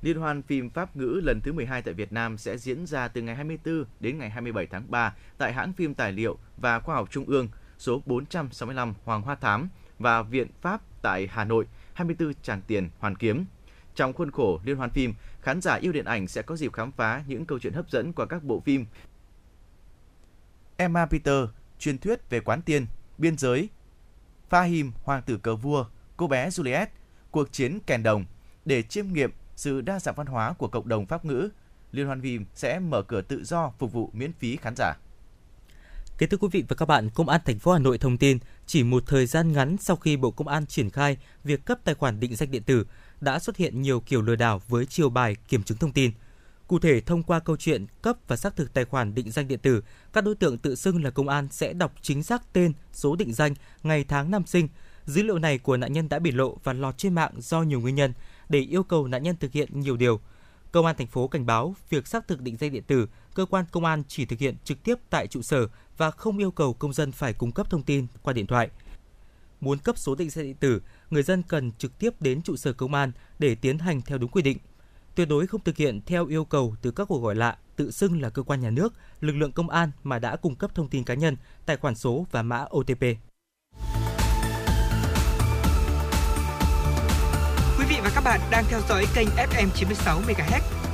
Liên 0.02 0.20
hoan 0.20 0.42
phim 0.42 0.70
Pháp 0.70 0.96
ngữ 0.96 1.22
lần 1.24 1.40
thứ 1.44 1.54
12 1.54 1.82
tại 1.82 1.94
Việt 1.94 2.12
Nam 2.12 2.38
sẽ 2.38 2.58
diễn 2.58 2.86
ra 2.86 3.08
từ 3.08 3.22
ngày 3.22 3.36
24 3.36 3.84
đến 4.00 4.18
ngày 4.18 4.30
27 4.30 4.68
tháng 4.68 4.92
3 4.92 5.16
tại 5.38 5.54
hãng 5.54 5.74
phim 5.74 5.94
tài 5.94 6.12
liệu 6.12 6.38
và 6.58 6.80
khoa 6.80 6.96
học 6.96 7.08
Trung 7.12 7.26
ương– 7.26 7.48
số 7.80 8.02
465 8.06 8.94
Hoàng 9.04 9.22
Hoa 9.22 9.36
Thám 9.36 9.70
và 10.00 10.22
Viện 10.22 10.48
Pháp 10.62 10.82
tại 11.02 11.28
Hà 11.32 11.44
Nội, 11.44 11.66
24 11.94 12.34
Tràng 12.42 12.62
Tiền, 12.62 12.90
Hoàn 13.00 13.16
Kiếm. 13.16 13.46
Trong 13.96 14.14
khuôn 14.14 14.32
khổ 14.32 14.60
liên 14.64 14.78
hoan 14.78 14.90
phim, 14.90 15.14
khán 15.42 15.62
giả 15.62 15.76
yêu 15.76 15.92
điện 15.92 16.06
ảnh 16.06 16.28
sẽ 16.28 16.42
có 16.42 16.56
dịp 16.56 16.74
khám 16.74 16.92
phá 16.92 17.24
những 17.28 17.46
câu 17.46 17.60
chuyện 17.60 17.74
hấp 17.74 17.90
dẫn 17.90 18.14
qua 18.14 18.26
các 18.26 18.44
bộ 18.44 18.60
phim 18.60 18.86
Emma 20.78 21.06
Peter, 21.06 21.46
truyền 21.80 21.98
thuyết 21.98 22.30
về 22.30 22.40
quán 22.40 22.62
tiên, 22.62 22.86
biên 23.18 23.38
giới, 23.38 23.70
Fahim, 24.50 24.92
hoàng 25.04 25.22
tử 25.22 25.38
cờ 25.38 25.56
vua, 25.56 25.86
cô 26.18 26.28
bé 26.28 26.50
Juliet, 26.50 26.88
cuộc 27.32 27.52
chiến 27.52 27.80
kèn 27.86 28.04
đồng 28.04 28.26
để 28.66 28.82
chiêm 28.82 29.14
nghiệm 29.14 29.32
sự 29.56 29.82
đa 29.82 30.00
dạng 30.00 30.16
văn 30.16 30.28
hóa 30.28 30.54
của 30.54 30.68
cộng 30.68 30.88
đồng 30.88 31.06
Pháp 31.06 31.26
ngữ. 31.26 31.50
Liên 31.92 32.08
hoan 32.08 32.22
phim 32.22 32.46
sẽ 32.54 32.80
mở 32.80 33.02
cửa 33.02 33.22
tự 33.22 33.44
do 33.44 33.72
phục 33.78 33.92
vụ 33.92 34.10
miễn 34.14 34.34
phí 34.34 34.56
khán 34.56 34.74
giả. 34.78 34.94
Kính 36.18 36.30
thưa 36.30 36.38
quý 36.38 36.48
vị 36.52 36.64
và 36.68 36.76
các 36.76 36.86
bạn, 36.86 37.10
Công 37.10 37.30
an 37.30 37.42
thành 37.46 37.60
phố 37.60 37.72
Hà 37.72 37.80
Nội 37.80 37.98
thông 37.98 38.18
tin, 38.18 38.38
chỉ 38.66 38.84
một 38.84 39.04
thời 39.08 39.26
gian 39.26 39.52
ngắn 39.52 39.78
sau 39.80 39.96
khi 39.96 40.18
Bộ 40.18 40.32
Công 40.32 40.48
an 40.48 40.66
triển 40.66 40.90
khai 40.90 41.18
việc 41.44 41.66
cấp 41.66 41.80
tài 41.84 41.96
khoản 41.96 42.20
định 42.20 42.36
danh 42.36 42.52
điện 42.52 42.64
tử, 42.64 42.86
đã 43.22 43.40
xuất 43.40 43.58
hiện 43.58 43.82
nhiều 43.82 44.00
kiểu 44.00 44.22
lừa 44.22 44.36
đảo 44.36 44.62
với 44.68 44.86
chiều 44.86 45.10
bài 45.10 45.36
kiểm 45.48 45.64
chứng 45.64 45.78
thông 45.78 45.92
tin. 45.92 46.12
Cụ 46.68 46.80
thể, 46.80 47.02
thông 47.02 47.24
qua 47.24 47.40
câu 47.40 47.58
chuyện 47.58 47.86
cấp 48.02 48.18
và 48.28 48.36
xác 48.36 48.56
thực 48.56 48.74
tài 48.74 48.86
khoản 48.86 49.16
định 49.16 49.32
danh 49.32 49.48
điện 49.48 49.60
tử, 49.60 49.84
các 50.14 50.24
đối 50.24 50.36
tượng 50.36 50.58
tự 50.58 50.76
xưng 50.76 51.04
là 51.04 51.10
công 51.10 51.30
an 51.30 51.48
sẽ 51.52 51.74
đọc 51.74 51.94
chính 52.02 52.24
xác 52.24 52.54
tên, 52.54 52.74
số 52.94 53.16
định 53.16 53.34
danh, 53.34 53.54
ngày 53.84 54.04
tháng 54.08 54.32
năm 54.32 54.46
sinh. 54.46 54.68
Dữ 55.06 55.24
liệu 55.24 55.40
này 55.40 55.58
của 55.58 55.78
nạn 55.78 55.94
nhân 55.94 56.10
đã 56.10 56.20
bị 56.20 56.32
lộ 56.32 56.58
và 56.64 56.74
lọt 56.74 56.98
trên 56.98 57.14
mạng 57.14 57.32
do 57.38 57.62
nhiều 57.62 57.82
nguyên 57.82 57.96
nhân 57.96 58.14
để 58.50 58.60
yêu 58.60 58.84
cầu 58.84 59.08
nạn 59.08 59.24
nhân 59.24 59.36
thực 59.40 59.52
hiện 59.52 59.80
nhiều 59.80 59.98
điều. 59.98 60.20
Công 60.72 60.86
an 60.86 60.96
thành 60.98 61.08
phố 61.08 61.28
cảnh 61.28 61.46
báo 61.46 61.76
việc 61.90 62.08
xác 62.08 62.28
thực 62.28 62.42
định 62.42 62.58
danh 62.58 62.72
điện 62.72 62.84
tử, 62.84 63.08
cơ 63.36 63.46
quan 63.46 63.66
công 63.72 63.86
an 63.86 64.04
chỉ 64.08 64.26
thực 64.26 64.40
hiện 64.40 64.56
trực 64.64 64.84
tiếp 64.84 64.96
tại 65.10 65.28
trụ 65.28 65.42
sở 65.42 65.68
và 65.98 66.12
không 66.12 66.38
yêu 66.38 66.52
cầu 66.52 66.74
công 66.74 66.94
dân 66.94 67.12
phải 67.12 67.34
cung 67.34 67.52
cấp 67.52 67.70
thông 67.70 67.84
tin 67.84 68.08
qua 68.22 68.34
điện 68.34 68.48
thoại. 68.48 68.70
Muốn 69.62 69.78
cấp 69.80 69.98
số 69.98 70.16
định 70.16 70.30
danh 70.30 70.46
điện 70.46 70.56
tử, 70.56 70.82
người 71.10 71.24
dân 71.24 71.44
cần 71.44 71.72
trực 71.72 72.00
tiếp 72.00 72.22
đến 72.22 72.42
trụ 72.42 72.56
sở 72.56 72.74
công 72.74 72.94
an 72.94 73.12
để 73.40 73.56
tiến 73.56 73.80
hành 73.80 74.02
theo 74.02 74.18
đúng 74.18 74.32
quy 74.32 74.42
định. 74.42 74.58
Tuyệt 75.16 75.30
đối 75.30 75.48
không 75.48 75.62
thực 75.64 75.78
hiện 75.78 76.02
theo 76.06 76.28
yêu 76.28 76.46
cầu 76.46 76.76
từ 76.82 76.92
các 76.92 77.06
cuộc 77.08 77.20
gọi 77.20 77.36
lạ 77.36 77.58
tự 77.76 77.92
xưng 77.92 78.22
là 78.22 78.30
cơ 78.30 78.44
quan 78.44 78.62
nhà 78.62 78.70
nước, 78.70 78.94
lực 79.22 79.34
lượng 79.34 79.52
công 79.52 79.70
an 79.70 79.92
mà 80.04 80.20
đã 80.20 80.36
cung 80.36 80.56
cấp 80.56 80.76
thông 80.76 80.90
tin 80.90 81.04
cá 81.04 81.14
nhân, 81.14 81.38
tài 81.66 81.78
khoản 81.78 81.96
số 81.96 82.26
và 82.32 82.42
mã 82.42 82.66
OTP. 82.78 83.02
Quý 87.80 87.86
vị 87.90 87.96
và 88.04 88.12
các 88.16 88.24
bạn 88.26 88.40
đang 88.52 88.66
theo 88.68 88.80
dõi 88.90 89.06
kênh 89.16 89.28
FM 89.28 89.68
96 89.76 90.22
MHz 90.22 90.85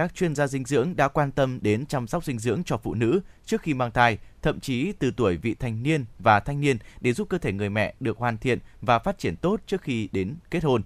các 0.00 0.14
chuyên 0.14 0.34
gia 0.34 0.46
dinh 0.46 0.64
dưỡng 0.64 0.96
đã 0.96 1.08
quan 1.08 1.32
tâm 1.32 1.58
đến 1.62 1.86
chăm 1.86 2.06
sóc 2.06 2.24
dinh 2.24 2.38
dưỡng 2.38 2.64
cho 2.64 2.76
phụ 2.76 2.94
nữ 2.94 3.20
trước 3.46 3.62
khi 3.62 3.74
mang 3.74 3.90
thai, 3.90 4.18
thậm 4.42 4.60
chí 4.60 4.92
từ 4.98 5.10
tuổi 5.16 5.36
vị 5.36 5.54
thành 5.54 5.82
niên 5.82 6.04
và 6.18 6.40
thanh 6.40 6.60
niên 6.60 6.78
để 7.00 7.12
giúp 7.12 7.28
cơ 7.28 7.38
thể 7.38 7.52
người 7.52 7.70
mẹ 7.70 7.94
được 8.00 8.18
hoàn 8.18 8.38
thiện 8.38 8.58
và 8.80 8.98
phát 8.98 9.18
triển 9.18 9.36
tốt 9.36 9.60
trước 9.66 9.82
khi 9.82 10.08
đến 10.12 10.34
kết 10.50 10.64
hôn. 10.64 10.82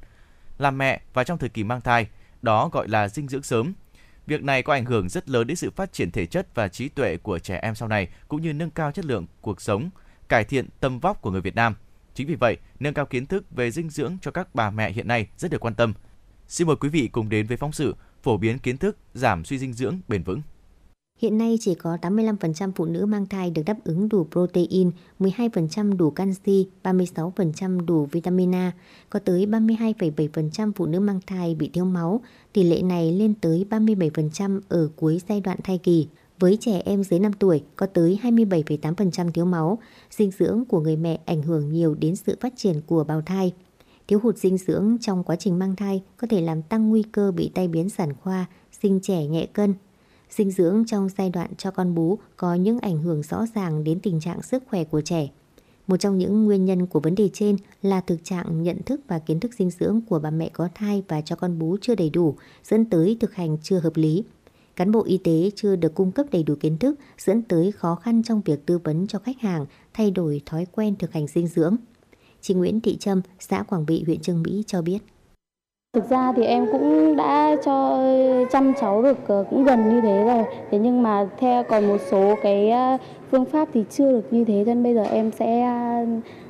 Làm 0.59 0.79
mẹ 0.79 1.01
và 1.13 1.25
trong 1.25 1.39
thời 1.39 1.49
kỳ 1.49 1.65
mang 1.65 1.81
thai, 1.81 2.09
đó 2.43 2.69
gọi 2.69 2.89
là 2.89 3.09
dinh 3.09 3.29
dưỡng 3.29 3.43
sớm. 3.43 3.73
Việc 4.27 4.43
này 4.43 4.63
có 4.63 4.73
ảnh 4.73 4.85
hưởng 4.85 5.09
rất 5.09 5.29
lớn 5.29 5.47
đến 5.47 5.57
sự 5.57 5.71
phát 5.71 5.93
triển 5.93 6.11
thể 6.11 6.27
chất 6.27 6.55
và 6.55 6.69
trí 6.69 6.89
tuệ 6.89 7.17
của 7.17 7.39
trẻ 7.39 7.59
em 7.63 7.75
sau 7.75 7.89
này, 7.89 8.09
cũng 8.29 8.43
như 8.43 8.53
nâng 8.53 8.71
cao 8.71 8.93
chất 8.93 9.05
lượng 9.05 9.27
cuộc 9.41 9.61
sống, 9.61 9.91
cải 10.29 10.45
thiện 10.45 10.69
tâm 10.81 10.99
vóc 10.99 11.23
của 11.23 11.31
người 11.31 11.41
Việt 11.41 11.55
Nam. 11.55 11.75
Chính 12.15 12.27
vì 12.27 12.35
vậy, 12.35 12.57
nâng 12.81 12.95
cao 12.95 13.07
kiến 13.07 13.27
thức 13.27 13.45
về 13.51 13.71
dinh 13.71 13.91
dưỡng 13.91 14.17
cho 14.23 14.31
các 14.31 14.55
bà 14.55 14.71
mẹ 14.71 14.93
hiện 14.93 15.09
nay 15.09 15.27
rất 15.37 15.51
được 15.51 15.61
quan 15.61 15.75
tâm. 15.75 15.95
Xin 16.49 16.67
mời 16.67 16.77
quý 16.77 16.89
vị 16.89 17.09
cùng 17.13 17.29
đến 17.29 17.47
với 17.47 17.57
phóng 17.57 17.73
sự 17.73 17.95
phổ 18.25 18.37
biến 18.37 18.59
kiến 18.59 18.77
thức 18.77 18.97
giảm 19.15 19.45
suy 19.45 19.59
dinh 19.59 19.73
dưỡng 19.73 19.99
bền 20.09 20.23
vững. 20.23 20.41
Hiện 21.19 21.39
nay 21.39 21.59
chỉ 21.61 21.75
có 21.75 21.97
85% 22.03 22.73
phụ 22.77 22.85
nữ 22.85 23.07
mang 23.07 23.27
thai 23.27 23.51
được 23.51 23.63
đáp 23.67 23.77
ứng 23.85 24.09
đủ 24.09 24.27
protein, 24.33 24.91
12% 25.21 25.97
đủ 25.97 26.11
canxi, 26.11 26.69
36% 26.83 27.87
đủ 27.87 28.07
vitamin 28.07 28.55
A. 28.55 28.73
Có 29.11 29.19
tới 29.19 29.47
32,7% 29.47 30.73
phụ 30.77 30.87
nữ 30.87 31.01
mang 31.01 31.21
thai 31.27 31.55
bị 31.55 31.71
thiếu 31.73 31.85
máu, 31.85 32.21
tỷ 32.53 32.63
lệ 32.63 32.83
này 32.83 33.13
lên 33.13 33.35
tới 33.35 33.67
37% 33.71 34.61
ở 34.69 34.89
cuối 34.97 35.21
giai 35.29 35.41
đoạn 35.41 35.59
thai 35.65 35.79
kỳ. 35.79 36.09
Với 36.39 36.59
trẻ 36.61 36.83
em 36.85 37.05
dưới 37.05 37.21
5 37.21 37.33
tuổi, 37.33 37.63
có 37.77 37.87
tới 37.87 38.19
27,8% 38.23 39.31
thiếu 39.31 39.45
máu. 39.45 39.79
Dinh 40.11 40.31
dưỡng 40.31 40.65
của 40.69 40.81
người 40.81 40.97
mẹ 40.97 41.21
ảnh 41.27 41.43
hưởng 41.43 41.73
nhiều 41.73 41.95
đến 41.95 42.17
sự 42.17 42.37
phát 42.41 42.53
triển 42.57 42.81
của 42.87 43.05
bào 43.05 43.23
thai. 43.23 43.53
Thiếu 44.09 44.21
hụt 44.23 44.39
dinh 44.39 44.59
dưỡng 44.59 44.97
trong 45.01 45.25
quá 45.25 45.37
trình 45.37 45.59
mang 45.59 45.77
thai 45.77 46.03
có 46.17 46.27
thể 46.31 46.41
làm 46.41 46.63
tăng 46.63 46.89
nguy 46.89 47.03
cơ 47.03 47.33
bị 47.33 47.51
tai 47.55 47.69
biến 47.69 47.89
sản 47.89 48.15
khoa, 48.23 48.47
sinh 48.83 49.01
trẻ 49.03 49.27
nhẹ 49.27 49.47
cân. 49.47 49.75
Dinh 50.31 50.51
dưỡng 50.51 50.85
trong 50.87 51.09
giai 51.19 51.31
đoạn 51.31 51.51
cho 51.59 51.71
con 51.71 51.95
bú 51.95 52.19
có 52.37 52.55
những 52.55 52.79
ảnh 52.79 53.03
hưởng 53.03 53.23
rõ 53.23 53.47
ràng 53.55 53.85
đến 53.85 54.01
tình 54.01 54.21
trạng 54.21 54.43
sức 54.43 54.63
khỏe 54.71 54.85
của 54.85 55.01
trẻ. 55.01 55.29
Một 55.87 55.97
trong 55.97 56.19
những 56.19 56.45
nguyên 56.45 56.65
nhân 56.65 56.87
của 56.87 57.01
vấn 57.01 57.15
đề 57.15 57.29
trên 57.33 57.57
là 57.83 58.01
thực 58.01 58.25
trạng 58.25 58.63
nhận 58.63 58.83
thức 58.83 59.01
và 59.09 59.19
kiến 59.19 59.41
thức 59.41 59.55
dinh 59.55 59.71
dưỡng 59.71 60.01
của 60.09 60.19
bà 60.19 60.31
mẹ 60.31 60.49
có 60.49 60.69
thai 60.75 61.03
và 61.09 61.21
cho 61.21 61.37
con 61.37 61.59
bú 61.59 61.77
chưa 61.81 61.95
đầy 61.95 62.11
đủ, 62.11 62.35
dẫn 62.65 62.85
tới 62.85 63.17
thực 63.21 63.35
hành 63.35 63.57
chưa 63.63 63.79
hợp 63.79 63.97
lý. 63.97 64.25
Cán 64.77 64.93
bộ 64.93 65.05
y 65.05 65.19
tế 65.19 65.51
chưa 65.57 65.77
được 65.77 65.95
cung 65.95 66.13
cấp 66.13 66.27
đầy 66.33 66.43
đủ 66.43 66.55
kiến 66.61 66.79
thức 66.79 66.95
dẫn 67.19 67.43
tới 67.43 67.73
khó 67.73 67.95
khăn 67.95 68.23
trong 68.23 68.41
việc 68.45 68.67
tư 68.67 68.79
vấn 68.79 69.07
cho 69.07 69.19
khách 69.19 69.41
hàng 69.41 69.67
thay 69.95 70.11
đổi 70.11 70.43
thói 70.47 70.67
quen 70.73 70.97
thực 70.99 71.13
hành 71.13 71.27
dinh 71.27 71.47
dưỡng. 71.47 71.77
Chị 72.47 72.55
Nguyễn 72.55 72.81
Thị 72.81 72.97
Trâm, 72.97 73.21
xã 73.39 73.63
Quảng 73.63 73.87
Bị, 73.87 74.03
huyện 74.07 74.21
Trương 74.21 74.43
Mỹ 74.43 74.65
cho 74.67 74.83
biết. 74.83 74.99
Thực 75.95 76.11
ra 76.11 76.33
thì 76.37 76.45
em 76.45 76.67
cũng 76.73 77.17
đã 77.17 77.57
cho 77.65 77.99
chăm 78.53 78.73
cháu 78.81 79.03
được 79.03 79.19
ờ, 79.27 79.45
cũng 79.51 79.65
gần 79.65 79.89
như 79.89 80.01
thế 80.01 80.25
rồi. 80.25 80.45
Thế 80.71 80.79
nhưng 80.79 81.03
mà 81.03 81.29
theo 81.39 81.63
còn 81.63 81.89
một 81.89 82.01
số 82.11 82.35
cái 82.43 82.71
ờ, 82.71 82.99
phương 83.31 83.45
pháp 83.45 83.69
thì 83.75 83.85
chưa 83.91 84.13
được 84.13 84.33
như 84.33 84.45
thế 84.45 84.65
nên 84.67 84.83
bây 84.83 84.95
giờ 84.95 85.03
em 85.03 85.31
sẽ 85.39 85.63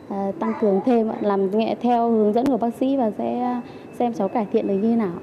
ờ, 0.09 0.33
tăng 0.39 0.53
cường 0.61 0.81
thêm 0.87 1.09
làm 1.21 1.59
nghệ 1.59 1.75
theo 1.81 2.11
hướng 2.11 2.33
dẫn 2.33 2.47
của 2.47 2.57
bác 2.57 2.75
sĩ 2.81 2.97
và 2.97 3.11
sẽ 3.19 3.61
xem 3.99 4.15
cháu 4.15 4.29
cải 4.29 4.47
thiện 4.53 4.67
được 4.67 4.75
như 4.75 4.91
thế 4.91 4.97
nào. 4.97 5.19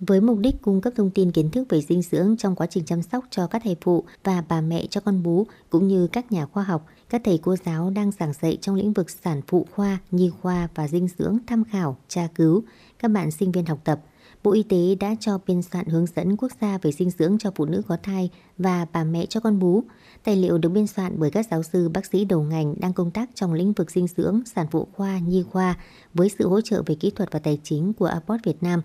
với 0.00 0.20
mục 0.20 0.38
đích 0.38 0.62
cung 0.62 0.80
cấp 0.80 0.92
thông 0.96 1.10
tin 1.10 1.32
kiến 1.32 1.50
thức 1.50 1.66
về 1.68 1.80
dinh 1.80 2.02
dưỡng 2.02 2.36
trong 2.36 2.54
quá 2.54 2.66
trình 2.66 2.84
chăm 2.84 3.02
sóc 3.02 3.24
cho 3.30 3.46
các 3.46 3.62
thai 3.64 3.76
phụ 3.80 4.04
và 4.24 4.44
bà 4.48 4.60
mẹ 4.60 4.86
cho 4.90 5.00
con 5.00 5.22
bú 5.22 5.46
cũng 5.70 5.88
như 5.88 6.06
các 6.06 6.32
nhà 6.32 6.46
khoa 6.46 6.62
học, 6.62 6.86
các 7.10 7.20
thầy 7.24 7.38
cô 7.42 7.56
giáo 7.56 7.90
đang 7.90 8.10
giảng 8.10 8.32
dạy 8.32 8.58
trong 8.60 8.74
lĩnh 8.74 8.92
vực 8.92 9.10
sản 9.10 9.40
phụ 9.46 9.66
khoa, 9.72 9.98
nhi 10.10 10.30
khoa 10.40 10.68
và 10.74 10.88
dinh 10.88 11.08
dưỡng 11.18 11.38
tham 11.46 11.64
khảo, 11.64 11.96
tra 12.08 12.28
cứu, 12.34 12.62
các 12.98 13.10
bạn 13.10 13.30
sinh 13.30 13.52
viên 13.52 13.66
học 13.66 13.78
tập. 13.84 14.00
Bộ 14.42 14.52
Y 14.52 14.62
tế 14.62 14.94
đã 14.94 15.14
cho 15.20 15.38
biên 15.46 15.62
soạn 15.62 15.86
hướng 15.86 16.06
dẫn 16.16 16.36
quốc 16.36 16.52
gia 16.60 16.78
về 16.78 16.92
dinh 16.92 17.10
dưỡng 17.10 17.38
cho 17.38 17.50
phụ 17.54 17.64
nữ 17.64 17.82
có 17.88 17.96
thai 18.02 18.30
và 18.58 18.86
bà 18.92 19.04
mẹ 19.04 19.26
cho 19.26 19.40
con 19.40 19.58
bú. 19.58 19.82
Tài 20.24 20.36
liệu 20.36 20.58
được 20.58 20.68
biên 20.68 20.86
soạn 20.86 21.14
bởi 21.18 21.30
các 21.30 21.46
giáo 21.50 21.62
sư, 21.62 21.88
bác 21.88 22.06
sĩ 22.06 22.24
đầu 22.24 22.42
ngành 22.42 22.74
đang 22.80 22.92
công 22.92 23.10
tác 23.10 23.30
trong 23.34 23.52
lĩnh 23.52 23.72
vực 23.72 23.90
dinh 23.90 24.06
dưỡng, 24.06 24.42
sản 24.54 24.66
phụ 24.70 24.88
khoa, 24.92 25.18
nhi 25.18 25.44
khoa 25.50 25.76
với 26.14 26.30
sự 26.38 26.48
hỗ 26.48 26.60
trợ 26.60 26.82
về 26.86 26.94
kỹ 26.94 27.10
thuật 27.10 27.32
và 27.32 27.38
tài 27.38 27.58
chính 27.62 27.92
của 27.92 28.06
Abbott 28.06 28.44
Việt 28.44 28.62
Nam. 28.62 28.82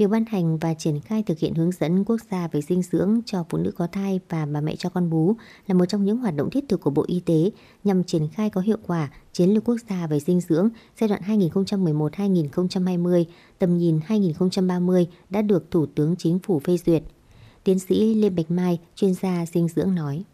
Việc 0.00 0.10
ban 0.10 0.24
hành 0.24 0.58
và 0.58 0.74
triển 0.74 1.00
khai 1.00 1.22
thực 1.22 1.38
hiện 1.38 1.54
hướng 1.54 1.70
dẫn 1.72 2.04
quốc 2.04 2.20
gia 2.30 2.48
về 2.48 2.60
dinh 2.60 2.82
dưỡng 2.82 3.20
cho 3.26 3.44
phụ 3.48 3.58
nữ 3.58 3.70
có 3.70 3.86
thai 3.86 4.20
và 4.28 4.46
bà 4.46 4.60
mẹ 4.60 4.76
cho 4.76 4.88
con 4.88 5.10
bú 5.10 5.34
là 5.66 5.74
một 5.74 5.84
trong 5.84 6.04
những 6.04 6.18
hoạt 6.18 6.36
động 6.36 6.50
thiết 6.50 6.64
thực 6.68 6.80
của 6.80 6.90
Bộ 6.90 7.04
Y 7.06 7.20
tế 7.20 7.50
nhằm 7.84 8.04
triển 8.04 8.28
khai 8.28 8.50
có 8.50 8.60
hiệu 8.60 8.76
quả 8.86 9.10
chiến 9.32 9.50
lược 9.50 9.64
quốc 9.64 9.76
gia 9.88 10.06
về 10.06 10.20
dinh 10.20 10.40
dưỡng 10.40 10.68
giai 11.00 11.08
đoạn 11.08 11.22
2011-2020, 11.26 13.24
tầm 13.58 13.78
nhìn 13.78 14.00
2030 14.04 15.06
đã 15.30 15.42
được 15.42 15.70
Thủ 15.70 15.86
tướng 15.86 16.16
Chính 16.16 16.38
phủ 16.38 16.60
phê 16.60 16.76
duyệt. 16.86 17.02
Tiến 17.64 17.78
sĩ 17.78 18.14
Lê 18.14 18.30
Bạch 18.30 18.50
Mai, 18.50 18.78
chuyên 18.94 19.14
gia 19.14 19.46
dinh 19.46 19.68
dưỡng 19.68 19.94
nói 19.94 20.24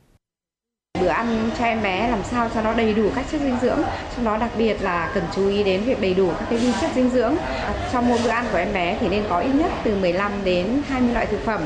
bữa 1.01 1.06
ăn 1.06 1.51
cho 1.59 1.64
em 1.64 1.82
bé 1.82 2.09
làm 2.10 2.20
sao 2.31 2.48
cho 2.55 2.62
nó 2.62 2.73
đầy 2.73 2.94
đủ 2.94 3.10
các 3.16 3.24
chất 3.32 3.40
dinh 3.40 3.56
dưỡng. 3.62 3.78
Trong 4.16 4.24
đó 4.24 4.36
đặc 4.36 4.51
biệt 4.59 4.82
là 4.82 5.10
cần 5.14 5.24
chú 5.35 5.48
ý 5.48 5.64
đến 5.64 5.82
việc 5.82 6.01
đầy 6.01 6.14
đủ 6.14 6.31
các 6.39 6.47
cái 6.51 6.59
vi 6.59 6.73
chất 6.81 6.90
dinh 6.94 7.10
dưỡng. 7.10 7.36
À, 7.39 7.73
trong 7.93 8.09
mỗi 8.09 8.18
bữa 8.24 8.31
ăn 8.31 8.44
của 8.52 8.59
em 8.59 8.73
bé 8.73 8.97
thì 9.01 9.09
nên 9.09 9.24
có 9.31 9.39
ít 9.39 9.55
nhất 9.55 9.70
từ 9.85 9.97
15 9.97 10.32
đến 10.44 10.82
20 10.89 11.14
loại 11.14 11.27
thực 11.27 11.44
phẩm. 11.44 11.60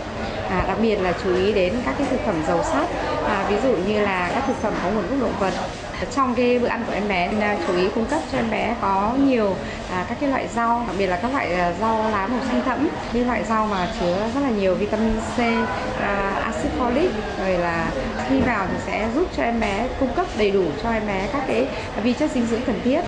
À, 0.51 0.65
đặc 0.69 0.79
biệt 0.83 0.97
là 0.97 1.13
chú 1.25 1.35
ý 1.35 1.53
đến 1.53 1.75
các 1.85 1.95
cái 1.99 2.07
thực 2.11 2.21
phẩm 2.27 2.35
giàu 2.47 2.65
sắt. 2.65 2.87
À, 3.27 3.45
ví 3.49 3.57
dụ 3.63 3.77
như 3.77 4.01
là 4.01 4.31
các 4.35 4.45
thực 4.47 4.57
phẩm 4.63 4.73
có 4.85 4.91
nguồn 4.91 5.11
gốc 5.11 5.21
động 5.21 5.35
vật. 5.41 5.53
Trong 6.17 6.35
cái 6.35 6.59
bữa 6.59 6.69
ăn 6.69 6.85
của 6.87 6.93
em 6.93 7.09
bé 7.09 7.29
nên 7.39 7.59
chú 7.67 7.77
ý 7.77 7.89
cung 7.95 8.05
cấp 8.05 8.21
cho 8.33 8.39
em 8.39 8.51
bé 8.51 8.75
có 8.81 9.13
nhiều 9.25 9.55
à, 9.93 10.05
các 10.09 10.17
cái 10.21 10.31
loại 10.31 10.49
rau 10.55 10.85
đặc 10.87 10.97
biệt 10.99 11.07
là 11.07 11.17
các 11.17 11.33
loại 11.33 11.55
à, 11.55 11.73
rau 11.81 12.11
lá 12.13 12.27
màu 12.27 12.41
xanh 12.49 12.63
thẫm. 12.65 12.89
Những 13.13 13.27
loại 13.27 13.45
rau 13.45 13.67
mà 13.67 13.89
chứa 14.01 14.17
rất 14.35 14.41
là 14.41 14.51
nhiều 14.51 14.75
vitamin 14.75 15.13
C 15.37 15.41
à, 16.01 16.33
axit 16.45 16.73
folic 16.79 17.09
rồi 17.39 17.59
là 17.59 17.91
khi 18.31 18.41
vào 18.41 18.69
thì 18.73 18.79
sẽ 18.87 19.13
giúp 19.15 19.29
cho 19.37 19.43
em 19.43 19.61
bé 19.61 19.97
cung 20.01 20.09
cấp 20.17 20.27
đầy 20.39 20.51
đủ 20.51 20.65
cho 20.83 20.91
em 20.91 21.07
bé 21.07 21.29
các 21.33 21.45
cái 21.47 21.69
vi 22.03 22.13
chất 22.13 22.31
dinh 22.35 22.47
dưỡng 22.47 22.61
cần 22.67 22.77
thiết 22.85 23.01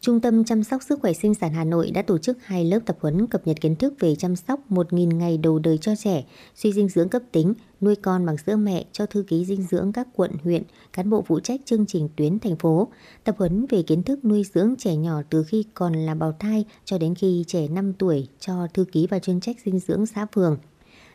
Trung 0.00 0.20
tâm 0.20 0.44
chăm 0.44 0.64
sóc 0.64 0.82
sức 0.82 1.00
khỏe 1.00 1.12
sinh 1.12 1.34
sản 1.34 1.52
Hà 1.52 1.64
Nội 1.64 1.90
đã 1.90 2.02
tổ 2.02 2.18
chức 2.18 2.38
hai 2.44 2.64
lớp 2.64 2.78
tập 2.86 2.96
huấn 3.00 3.26
cập 3.26 3.46
nhật 3.46 3.60
kiến 3.60 3.76
thức 3.76 3.94
về 4.00 4.14
chăm 4.14 4.36
sóc 4.36 4.60
1.000 4.70 5.16
ngày 5.16 5.38
đầu 5.38 5.58
đời 5.58 5.78
cho 5.78 5.96
trẻ, 5.96 6.24
suy 6.54 6.72
dinh 6.72 6.88
dưỡng 6.88 7.08
cấp 7.08 7.22
tính, 7.32 7.54
nuôi 7.80 7.96
con 7.96 8.26
bằng 8.26 8.38
sữa 8.38 8.56
mẹ 8.56 8.84
cho 8.92 9.06
thư 9.06 9.22
ký 9.22 9.44
dinh 9.44 9.62
dưỡng 9.62 9.92
các 9.92 10.08
quận, 10.14 10.30
huyện, 10.44 10.62
cán 10.92 11.10
bộ 11.10 11.24
phụ 11.26 11.40
trách 11.40 11.60
chương 11.64 11.86
trình 11.86 12.08
tuyến 12.16 12.38
thành 12.38 12.56
phố. 12.56 12.88
Tập 13.24 13.34
huấn 13.38 13.66
về 13.66 13.82
kiến 13.82 14.02
thức 14.02 14.24
nuôi 14.24 14.44
dưỡng 14.54 14.74
trẻ 14.78 14.96
nhỏ 14.96 15.22
từ 15.30 15.44
khi 15.44 15.64
còn 15.74 15.92
là 15.92 16.14
bào 16.14 16.32
thai 16.38 16.64
cho 16.84 16.98
đến 16.98 17.14
khi 17.14 17.44
trẻ 17.46 17.68
5 17.68 17.92
tuổi 17.92 18.28
cho 18.38 18.66
thư 18.74 18.84
ký 18.84 19.06
và 19.10 19.18
chuyên 19.18 19.40
trách 19.40 19.56
dinh 19.64 19.78
dưỡng 19.78 20.06
xã 20.06 20.26
phường. 20.34 20.58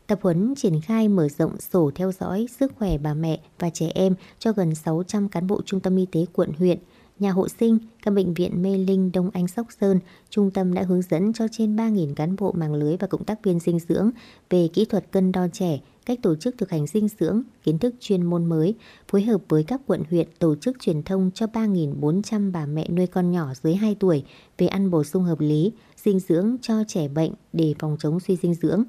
Tập 0.08 0.20
huấn 0.22 0.54
triển 0.56 0.82
khai 0.82 1.08
mở 1.08 1.28
rộng 1.30 1.60
sổ 1.60 1.92
theo 1.96 2.12
dõi 2.12 2.48
sức 2.60 2.72
khỏe 2.80 2.98
bà 2.98 3.14
mẹ 3.14 3.40
và 3.60 3.70
trẻ 3.70 3.92
em 3.96 4.16
cho 4.40 4.52
gần 4.52 4.76
600 4.76 5.30
cán 5.30 5.48
bộ 5.48 5.62
trung 5.66 5.80
tâm 5.80 5.96
y 5.96 6.06
tế 6.12 6.26
quận 6.34 6.52
huyện– 6.58 6.80
nhà 7.20 7.32
hộ 7.32 7.48
sinh, 7.48 7.78
các 8.04 8.12
bệnh 8.12 8.34
viện 8.34 8.62
Mê 8.62 8.78
Linh, 8.78 9.12
Đông 9.12 9.30
Anh, 9.34 9.48
Sóc 9.48 9.68
Sơn, 9.82 10.00
trung 10.30 10.52
tâm 10.52 10.74
đã 10.74 10.82
hướng 10.82 11.02
dẫn 11.02 11.34
cho 11.34 11.48
trên 11.52 11.76
3.000 11.76 12.14
cán 12.14 12.36
bộ 12.36 12.52
mạng 12.52 12.74
lưới 12.74 12.98
và 12.98 13.08
cộng 13.08 13.24
tác 13.24 13.44
viên 13.44 13.60
dinh 13.60 13.80
dưỡng 13.80 14.12
về 14.50 14.68
kỹ 14.74 14.86
thuật 14.86 15.12
cân 15.12 15.32
đo 15.32 15.48
trẻ, 15.54 15.80
cách 16.06 16.20
tổ 16.22 16.36
chức 16.36 16.56
thực 16.58 16.70
hành 16.70 16.88
dinh 16.88 17.08
dưỡng, 17.20 17.42
kiến 17.64 17.80
thức 17.80 17.96
chuyên 18.00 18.24
môn 18.24 18.46
mới, 18.46 18.76
phối 19.08 19.22
hợp 19.22 19.42
với 19.50 19.64
các 19.64 19.82
quận 19.88 20.04
huyện 20.10 20.28
tổ 20.40 20.56
chức 20.56 20.80
truyền 20.80 21.04
thông 21.04 21.32
cho 21.34 21.46
3.400 21.46 22.52
bà 22.52 22.66
mẹ 22.66 22.88
nuôi 22.90 23.08
con 23.08 23.32
nhỏ 23.32 23.54
dưới 23.64 23.76
2 23.76 23.96
tuổi 24.00 24.24
về 24.58 24.68
ăn 24.68 24.92
bổ 24.92 25.04
sung 25.04 25.24
hợp 25.24 25.40
lý, 25.40 25.72
dinh 26.04 26.20
dưỡng 26.20 26.56
cho 26.62 26.84
trẻ 26.88 27.08
bệnh 27.08 27.32
để 27.54 27.74
phòng 27.80 27.98
chống 28.00 28.20
suy 28.20 28.36
dinh 28.36 28.54
dưỡng 28.54 28.84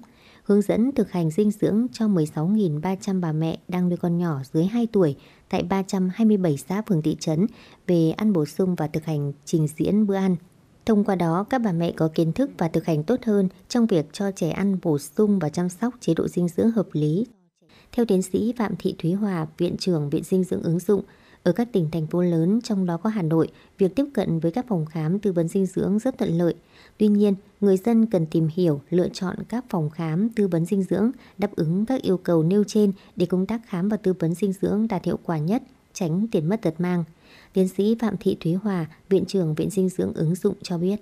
hướng 0.46 0.62
dẫn 0.62 0.92
thực 0.92 1.10
hành 1.10 1.30
dinh 1.30 1.50
dưỡng 1.50 1.86
cho 1.92 2.06
16.300 2.06 3.20
bà 3.20 3.32
mẹ 3.32 3.58
đang 3.68 3.88
nuôi 3.88 3.96
con 3.96 4.18
nhỏ 4.18 4.40
dưới 4.52 4.64
2 4.64 4.86
tuổi 4.92 5.16
tại 5.48 5.62
327 5.62 6.56
xã 6.56 6.82
phường 6.82 7.02
thị 7.02 7.16
trấn 7.20 7.46
về 7.86 8.10
ăn 8.10 8.32
bổ 8.32 8.46
sung 8.46 8.74
và 8.74 8.86
thực 8.86 9.04
hành 9.04 9.32
trình 9.44 9.66
diễn 9.76 10.06
bữa 10.06 10.14
ăn. 10.14 10.36
Thông 10.86 11.04
qua 11.04 11.14
đó, 11.14 11.44
các 11.50 11.58
bà 11.58 11.72
mẹ 11.72 11.92
có 11.96 12.08
kiến 12.14 12.32
thức 12.32 12.50
và 12.58 12.68
thực 12.68 12.84
hành 12.84 13.02
tốt 13.02 13.20
hơn 13.24 13.48
trong 13.68 13.86
việc 13.86 14.06
cho 14.12 14.30
trẻ 14.30 14.50
ăn 14.50 14.78
bổ 14.82 14.98
sung 14.98 15.38
và 15.38 15.48
chăm 15.48 15.68
sóc 15.68 15.94
chế 16.00 16.14
độ 16.14 16.28
dinh 16.28 16.48
dưỡng 16.48 16.70
hợp 16.70 16.86
lý. 16.92 17.26
Theo 17.92 18.06
tiến 18.06 18.22
sĩ 18.22 18.52
Phạm 18.56 18.74
Thị 18.78 18.94
Thúy 18.98 19.12
Hòa, 19.12 19.46
Viện 19.58 19.76
trưởng 19.78 20.10
Viện 20.10 20.22
Dinh 20.24 20.44
dưỡng 20.44 20.62
ứng 20.62 20.78
dụng, 20.78 21.02
ở 21.46 21.52
các 21.52 21.68
tỉnh 21.72 21.90
thành 21.90 22.06
phố 22.06 22.22
lớn 22.22 22.60
trong 22.64 22.86
đó 22.86 22.96
có 22.96 23.10
Hà 23.10 23.22
Nội, 23.22 23.48
việc 23.78 23.96
tiếp 23.96 24.04
cận 24.14 24.40
với 24.40 24.52
các 24.52 24.66
phòng 24.68 24.86
khám 24.86 25.18
tư 25.18 25.32
vấn 25.32 25.48
dinh 25.48 25.66
dưỡng 25.66 25.98
rất 25.98 26.18
thuận 26.18 26.38
lợi. 26.38 26.54
Tuy 26.98 27.08
nhiên, 27.08 27.34
người 27.60 27.76
dân 27.76 28.06
cần 28.06 28.26
tìm 28.26 28.48
hiểu, 28.54 28.80
lựa 28.90 29.08
chọn 29.08 29.36
các 29.48 29.64
phòng 29.68 29.90
khám 29.90 30.28
tư 30.28 30.48
vấn 30.48 30.64
dinh 30.64 30.82
dưỡng 30.82 31.10
đáp 31.38 31.56
ứng 31.56 31.86
các 31.86 32.02
yêu 32.02 32.16
cầu 32.16 32.42
nêu 32.42 32.64
trên 32.64 32.92
để 33.16 33.26
công 33.26 33.46
tác 33.46 33.60
khám 33.66 33.88
và 33.88 33.96
tư 33.96 34.14
vấn 34.18 34.34
dinh 34.34 34.52
dưỡng 34.52 34.88
đạt 34.88 35.04
hiệu 35.04 35.18
quả 35.24 35.38
nhất, 35.38 35.62
tránh 35.92 36.26
tiền 36.32 36.48
mất 36.48 36.62
tật 36.62 36.74
mang. 36.78 37.04
Tiến 37.52 37.68
sĩ 37.68 37.96
Phạm 38.00 38.16
Thị 38.16 38.36
Thúy 38.40 38.54
Hòa, 38.54 38.86
Viện 39.08 39.24
trưởng 39.24 39.54
Viện 39.54 39.70
Dinh 39.70 39.88
dưỡng 39.88 40.12
ứng 40.14 40.34
dụng 40.34 40.54
cho 40.62 40.78
biết. 40.78 41.00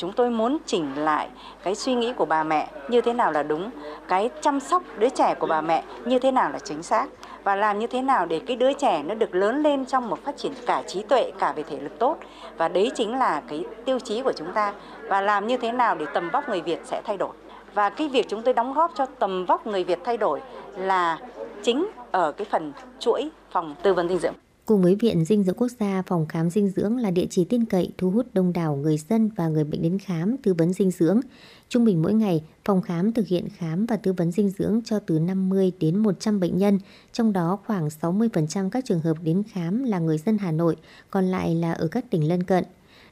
Chúng 0.00 0.12
tôi 0.16 0.30
muốn 0.30 0.58
chỉnh 0.66 0.94
lại 0.94 1.28
cái 1.64 1.74
suy 1.74 1.94
nghĩ 1.94 2.12
của 2.16 2.26
bà 2.26 2.44
mẹ 2.44 2.70
như 2.90 3.00
thế 3.00 3.12
nào 3.12 3.32
là 3.32 3.42
đúng, 3.42 3.70
cái 4.08 4.30
chăm 4.42 4.60
sóc 4.60 4.82
đứa 4.98 5.08
trẻ 5.08 5.34
của 5.40 5.46
bà 5.46 5.60
mẹ 5.60 5.84
như 6.06 6.18
thế 6.18 6.30
nào 6.30 6.50
là 6.50 6.58
chính 6.58 6.82
xác 6.82 7.08
và 7.46 7.56
làm 7.56 7.78
như 7.78 7.86
thế 7.86 8.02
nào 8.02 8.26
để 8.26 8.40
cái 8.46 8.56
đứa 8.56 8.72
trẻ 8.72 9.02
nó 9.02 9.14
được 9.14 9.34
lớn 9.34 9.62
lên 9.62 9.84
trong 9.84 10.08
một 10.08 10.18
phát 10.24 10.36
triển 10.36 10.52
cả 10.66 10.82
trí 10.86 11.02
tuệ, 11.02 11.30
cả 11.38 11.52
về 11.52 11.62
thể 11.62 11.78
lực 11.80 11.98
tốt? 11.98 12.16
Và 12.56 12.68
đấy 12.68 12.90
chính 12.94 13.18
là 13.18 13.42
cái 13.48 13.64
tiêu 13.84 13.98
chí 13.98 14.22
của 14.22 14.32
chúng 14.32 14.52
ta. 14.52 14.72
Và 15.02 15.20
làm 15.20 15.46
như 15.46 15.56
thế 15.56 15.72
nào 15.72 15.94
để 15.94 16.06
tầm 16.14 16.30
vóc 16.30 16.48
người 16.48 16.60
Việt 16.60 16.80
sẽ 16.84 17.02
thay 17.04 17.16
đổi? 17.16 17.30
Và 17.74 17.90
cái 17.90 18.08
việc 18.08 18.26
chúng 18.28 18.42
tôi 18.42 18.54
đóng 18.54 18.74
góp 18.74 18.92
cho 18.94 19.06
tầm 19.06 19.46
vóc 19.46 19.66
người 19.66 19.84
Việt 19.84 19.98
thay 20.04 20.16
đổi 20.16 20.40
là 20.76 21.18
chính 21.62 21.86
ở 22.12 22.32
cái 22.32 22.44
phần 22.50 22.72
chuỗi 22.98 23.30
phòng 23.50 23.74
tư 23.82 23.94
vấn 23.94 24.08
dinh 24.08 24.18
dưỡng. 24.18 24.34
Cùng 24.66 24.82
với 24.82 24.94
Viện 24.94 25.24
Dinh 25.24 25.42
dưỡng 25.44 25.54
Quốc 25.56 25.68
gia, 25.80 26.02
phòng 26.06 26.26
khám 26.26 26.50
dinh 26.50 26.68
dưỡng 26.68 26.96
là 26.96 27.10
địa 27.10 27.26
chỉ 27.30 27.44
tin 27.44 27.64
cậy 27.64 27.92
thu 27.98 28.10
hút 28.10 28.26
đông 28.32 28.52
đảo 28.52 28.76
người 28.76 28.98
dân 29.08 29.30
và 29.36 29.48
người 29.48 29.64
bệnh 29.64 29.82
đến 29.82 29.98
khám 29.98 30.36
tư 30.36 30.54
vấn 30.54 30.72
dinh 30.72 30.90
dưỡng. 30.90 31.20
Trung 31.68 31.84
bình 31.84 32.02
mỗi 32.02 32.14
ngày, 32.14 32.44
phòng 32.64 32.82
khám 32.82 33.12
thực 33.12 33.26
hiện 33.26 33.48
khám 33.56 33.86
và 33.86 33.96
tư 33.96 34.12
vấn 34.12 34.32
dinh 34.32 34.50
dưỡng 34.50 34.80
cho 34.84 34.98
từ 34.98 35.18
50 35.18 35.72
đến 35.80 35.96
100 35.98 36.40
bệnh 36.40 36.58
nhân, 36.58 36.78
trong 37.12 37.32
đó 37.32 37.58
khoảng 37.66 37.88
60% 37.88 38.70
các 38.70 38.84
trường 38.84 39.00
hợp 39.00 39.16
đến 39.22 39.42
khám 39.42 39.84
là 39.84 39.98
người 39.98 40.18
dân 40.18 40.38
Hà 40.38 40.52
Nội, 40.52 40.76
còn 41.10 41.24
lại 41.24 41.54
là 41.54 41.72
ở 41.72 41.88
các 41.88 42.10
tỉnh 42.10 42.28
lân 42.28 42.42
cận. 42.42 42.64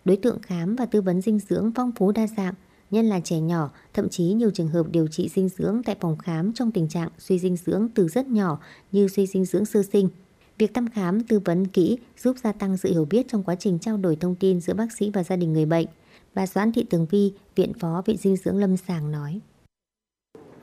Đối 0.05 0.17
tượng 0.17 0.39
khám 0.43 0.77
và 0.77 0.87
tư 0.87 1.01
vấn 1.01 1.21
dinh 1.21 1.39
dưỡng 1.39 1.73
phong 1.75 1.93
phú 1.93 2.13
đa 2.13 2.27
dạng, 2.37 2.55
nhân 2.91 3.07
là 3.07 3.21
trẻ 3.21 3.41
nhỏ, 3.41 3.71
thậm 3.95 4.09
chí 4.09 4.25
nhiều 4.25 4.51
trường 4.51 4.69
hợp 4.69 4.87
điều 4.91 5.07
trị 5.07 5.29
dinh 5.35 5.49
dưỡng 5.49 5.83
tại 5.85 5.97
phòng 6.01 6.19
khám 6.19 6.53
trong 6.53 6.71
tình 6.71 6.89
trạng 6.89 7.09
suy 7.19 7.39
dinh 7.39 7.57
dưỡng 7.57 7.89
từ 7.95 8.09
rất 8.09 8.27
nhỏ 8.27 8.59
như 8.93 9.09
suy 9.09 9.27
dinh 9.27 9.45
dưỡng 9.45 9.65
sơ 9.65 9.83
sinh. 9.93 10.09
Việc 10.59 10.75
thăm 10.75 10.89
khám 10.89 11.21
tư 11.21 11.41
vấn 11.45 11.67
kỹ 11.67 11.99
giúp 12.17 12.37
gia 12.39 12.53
tăng 12.53 12.77
sự 12.77 12.89
hiểu 12.93 13.07
biết 13.11 13.29
trong 13.29 13.43
quá 13.43 13.55
trình 13.55 13.79
trao 13.79 13.97
đổi 13.97 14.17
thông 14.17 14.35
tin 14.35 14.61
giữa 14.61 14.75
bác 14.75 14.93
sĩ 14.93 15.11
và 15.15 15.23
gia 15.23 15.37
đình 15.37 15.53
người 15.53 15.67
bệnh. 15.67 15.87
Bà 16.35 16.47
Doãn 16.47 16.73
Thị 16.73 16.87
Tường 16.91 17.07
Vi, 17.11 17.33
Viện 17.57 17.73
Phó 17.81 18.03
Viện 18.07 18.17
Dinh 18.17 18.37
dưỡng 18.37 18.57
Lâm 18.57 18.77
Sàng 18.77 19.13
nói. 19.13 19.41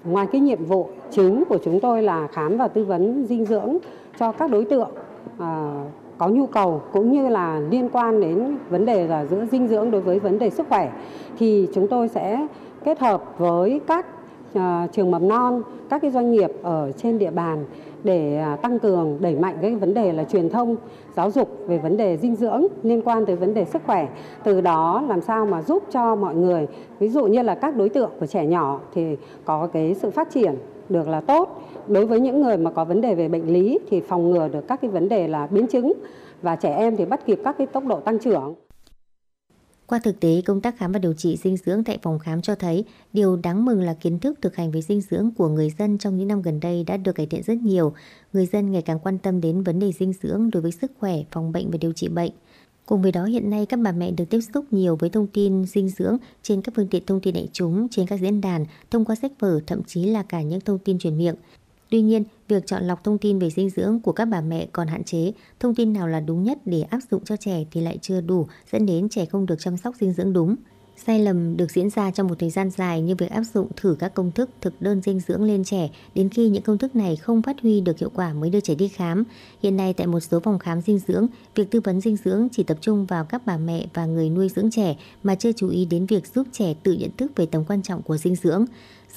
Ngoài 0.04 0.28
cái 0.32 0.42
nhiệm 0.42 0.66
vụ 0.66 0.90
chính 1.12 1.44
của 1.50 1.58
chúng 1.66 1.80
tôi 1.80 2.04
là 2.04 2.28
khám 2.28 2.58
và 2.58 2.68
tư 2.68 2.86
vấn 2.86 3.26
dinh 3.30 3.46
dưỡng 3.46 3.78
cho 4.20 4.32
các 4.32 4.52
đối 4.52 4.66
tượng 4.66 4.90
à, 5.38 5.84
có 6.18 6.28
nhu 6.28 6.48
cầu 6.48 6.82
cũng 6.94 7.12
như 7.12 7.30
là 7.30 7.60
liên 7.60 7.90
quan 7.90 8.22
đến 8.22 8.58
vấn 8.70 8.86
đề 8.86 9.08
là 9.08 9.26
giữa 9.26 9.46
dinh 9.52 9.68
dưỡng 9.68 9.92
đối 9.92 10.02
với 10.02 10.20
vấn 10.20 10.40
đề 10.40 10.50
sức 10.50 10.68
khỏe 10.70 10.92
thì 11.40 11.68
chúng 11.74 11.88
tôi 11.88 12.08
sẽ 12.08 12.48
kết 12.86 13.00
hợp 13.00 13.24
với 13.38 13.82
các 13.88 14.06
à, 14.54 14.88
trường 14.92 15.12
mầm 15.12 15.28
non, 15.28 15.62
các 15.90 16.02
cái 16.02 16.12
doanh 16.12 16.32
nghiệp 16.32 16.50
ở 16.64 16.92
trên 16.98 17.20
địa 17.20 17.32
bàn 17.32 17.66
để 18.04 18.38
à, 18.38 18.56
tăng 18.56 18.80
cường, 18.80 19.18
đẩy 19.22 19.36
mạnh 19.36 19.58
cái 19.62 19.76
vấn 19.76 19.94
đề 19.94 20.14
là 20.14 20.24
truyền 20.24 20.50
thông, 20.50 20.76
giáo 21.16 21.32
dục 21.32 21.58
về 21.68 21.78
vấn 21.78 21.98
đề 21.98 22.18
dinh 22.18 22.36
dưỡng 22.36 22.68
liên 22.84 23.02
quan 23.02 23.26
tới 23.26 23.36
vấn 23.36 23.54
đề 23.54 23.66
sức 23.66 23.82
khỏe. 23.86 24.08
Từ 24.44 24.62
đó 24.62 25.04
làm 25.08 25.22
sao 25.22 25.46
mà 25.46 25.62
giúp 25.62 25.84
cho 25.92 26.16
mọi 26.16 26.36
người, 26.36 26.68
ví 27.00 27.10
dụ 27.10 27.26
như 27.26 27.42
là 27.42 27.56
các 27.56 27.76
đối 27.76 27.90
tượng 27.90 28.12
của 28.20 28.26
trẻ 28.26 28.46
nhỏ 28.46 28.80
thì 28.94 29.18
có 29.46 29.68
cái 29.74 29.94
sự 29.94 30.10
phát 30.12 30.32
triển 30.32 30.56
được 30.90 31.08
là 31.08 31.22
tốt. 31.22 31.62
Đối 31.88 32.06
với 32.06 32.20
những 32.20 32.42
người 32.42 32.58
mà 32.58 32.72
có 32.72 32.86
vấn 32.86 33.02
đề 33.02 33.16
về 33.16 33.28
bệnh 33.28 33.54
lý 33.54 33.80
thì 33.90 34.02
phòng 34.02 34.32
ngừa 34.32 34.48
được 34.48 34.68
các 34.68 34.82
cái 34.82 34.92
vấn 34.92 35.10
đề 35.10 35.28
là 35.28 35.48
biến 35.48 35.68
chứng 35.68 35.94
và 36.42 36.56
trẻ 36.56 36.76
em 36.76 36.98
thì 36.98 37.06
bắt 37.06 37.26
kịp 37.26 37.40
các 37.44 37.58
cái 37.58 37.68
tốc 37.68 37.86
độ 37.86 38.00
tăng 38.00 38.20
trưởng 38.20 38.56
qua 39.92 40.00
thực 40.00 40.20
tế, 40.20 40.42
công 40.46 40.62
tác 40.62 40.78
khám 40.78 40.92
và 40.92 41.00
điều 41.00 41.14
trị 41.14 41.38
dinh 41.44 41.58
dưỡng 41.58 41.84
tại 41.84 41.98
phòng 42.02 42.20
khám 42.20 42.42
cho 42.42 42.56
thấy 42.56 42.86
điều 43.14 43.36
đáng 43.36 43.66
mừng 43.66 43.82
là 43.82 43.94
kiến 43.94 44.20
thức 44.20 44.40
thực 44.42 44.56
hành 44.56 44.72
về 44.72 44.82
dinh 44.82 45.02
dưỡng 45.02 45.32
của 45.38 45.48
người 45.48 45.70
dân 45.80 45.98
trong 45.98 46.18
những 46.18 46.28
năm 46.28 46.42
gần 46.42 46.60
đây 46.60 46.84
đã 46.84 46.98
được 46.98 47.12
cải 47.12 47.26
thiện 47.26 47.44
rất 47.44 47.58
nhiều. 47.58 47.94
Người 48.34 48.46
dân 48.46 48.72
ngày 48.72 48.82
càng 48.82 49.00
quan 49.00 49.18
tâm 49.18 49.42
đến 49.42 49.64
vấn 49.64 49.80
đề 49.80 49.92
dinh 49.92 50.14
dưỡng 50.14 50.50
đối 50.52 50.62
với 50.62 50.72
sức 50.72 50.92
khỏe, 51.00 51.16
phòng 51.32 51.52
bệnh 51.52 51.72
và 51.72 51.78
điều 51.82 51.94
trị 51.94 52.08
bệnh. 52.08 52.32
Cùng 52.86 53.02
với 53.02 53.12
đó 53.12 53.24
hiện 53.24 53.50
nay 53.50 53.66
các 53.66 53.80
bà 53.80 53.92
mẹ 53.92 54.12
được 54.12 54.26
tiếp 54.30 54.40
xúc 54.54 54.66
nhiều 54.72 54.96
với 54.96 55.10
thông 55.10 55.28
tin 55.28 55.66
dinh 55.66 55.90
dưỡng 55.90 56.18
trên 56.44 56.62
các 56.62 56.76
phương 56.76 56.88
tiện 56.88 57.06
thông 57.06 57.20
tin 57.20 57.34
đại 57.34 57.50
chúng, 57.54 57.88
trên 57.92 58.08
các 58.08 58.20
diễn 58.20 58.42
đàn, 58.42 58.66
thông 58.92 59.06
qua 59.06 59.16
sách 59.16 59.32
vở, 59.40 59.60
thậm 59.68 59.84
chí 59.84 60.06
là 60.06 60.24
cả 60.24 60.42
những 60.42 60.62
thông 60.62 60.80
tin 60.80 61.00
truyền 61.00 61.18
miệng. 61.18 61.36
Tuy 61.90 62.02
nhiên, 62.02 62.24
việc 62.52 62.68
chọn 62.68 62.84
lọc 62.84 63.04
thông 63.04 63.18
tin 63.18 63.40
về 63.40 63.50
dinh 63.50 63.70
dưỡng 63.70 64.00
của 64.00 64.12
các 64.12 64.26
bà 64.26 64.42
mẹ 64.42 64.68
còn 64.72 64.88
hạn 64.88 65.04
chế, 65.04 65.32
thông 65.60 65.76
tin 65.76 65.94
nào 65.94 66.08
là 66.08 66.20
đúng 66.20 66.44
nhất 66.44 66.58
để 66.66 66.82
áp 66.82 67.00
dụng 67.12 67.24
cho 67.26 67.38
trẻ 67.38 67.64
thì 67.72 67.82
lại 67.82 67.98
chưa 68.02 68.22
đủ, 68.22 68.48
dẫn 68.72 68.86
đến 68.86 69.10
trẻ 69.10 69.26
không 69.26 69.46
được 69.46 69.60
chăm 69.60 69.78
sóc 69.78 69.96
dinh 70.00 70.14
dưỡng 70.14 70.34
đúng. 70.34 70.56
Sai 71.06 71.20
lầm 71.20 71.58
được 71.58 71.72
diễn 71.72 71.90
ra 71.90 72.12
trong 72.12 72.28
một 72.28 72.36
thời 72.40 72.50
gian 72.50 72.70
dài 72.70 73.02
như 73.02 73.16
việc 73.16 73.30
áp 73.30 73.44
dụng 73.54 73.68
thử 73.76 73.96
các 74.00 74.14
công 74.14 74.32
thức 74.32 74.50
thực 74.62 74.82
đơn 74.82 75.02
dinh 75.02 75.20
dưỡng 75.20 75.44
lên 75.44 75.64
trẻ 75.64 75.90
đến 76.16 76.30
khi 76.30 76.50
những 76.50 76.64
công 76.64 76.78
thức 76.78 76.96
này 76.96 77.16
không 77.16 77.42
phát 77.42 77.62
huy 77.62 77.82
được 77.82 78.00
hiệu 78.00 78.12
quả 78.16 78.34
mới 78.34 78.50
đưa 78.50 78.60
trẻ 78.60 78.76
đi 78.76 78.88
khám. 78.88 79.24
Hiện 79.64 79.78
nay 79.78 79.94
tại 79.94 80.08
một 80.08 80.20
số 80.20 80.40
phòng 80.40 80.60
khám 80.60 80.82
dinh 80.82 81.00
dưỡng, 81.00 81.28
việc 81.56 81.72
tư 81.72 81.82
vấn 81.84 82.02
dinh 82.02 82.18
dưỡng 82.18 82.48
chỉ 82.52 82.64
tập 82.64 82.78
trung 82.82 83.06
vào 83.06 83.26
các 83.26 83.46
bà 83.46 83.58
mẹ 83.58 83.86
và 83.94 84.06
người 84.06 84.30
nuôi 84.30 84.50
dưỡng 84.50 84.72
trẻ 84.72 84.96
mà 85.24 85.36
chưa 85.36 85.52
chú 85.52 85.70
ý 85.70 85.86
đến 85.86 86.06
việc 86.06 86.28
giúp 86.36 86.48
trẻ 86.52 86.74
tự 86.84 86.94
nhận 86.94 87.12
thức 87.18 87.32
về 87.36 87.46
tầm 87.46 87.64
quan 87.66 87.82
trọng 87.82 88.02
của 88.02 88.18
dinh 88.18 88.36
dưỡng. 88.36 88.66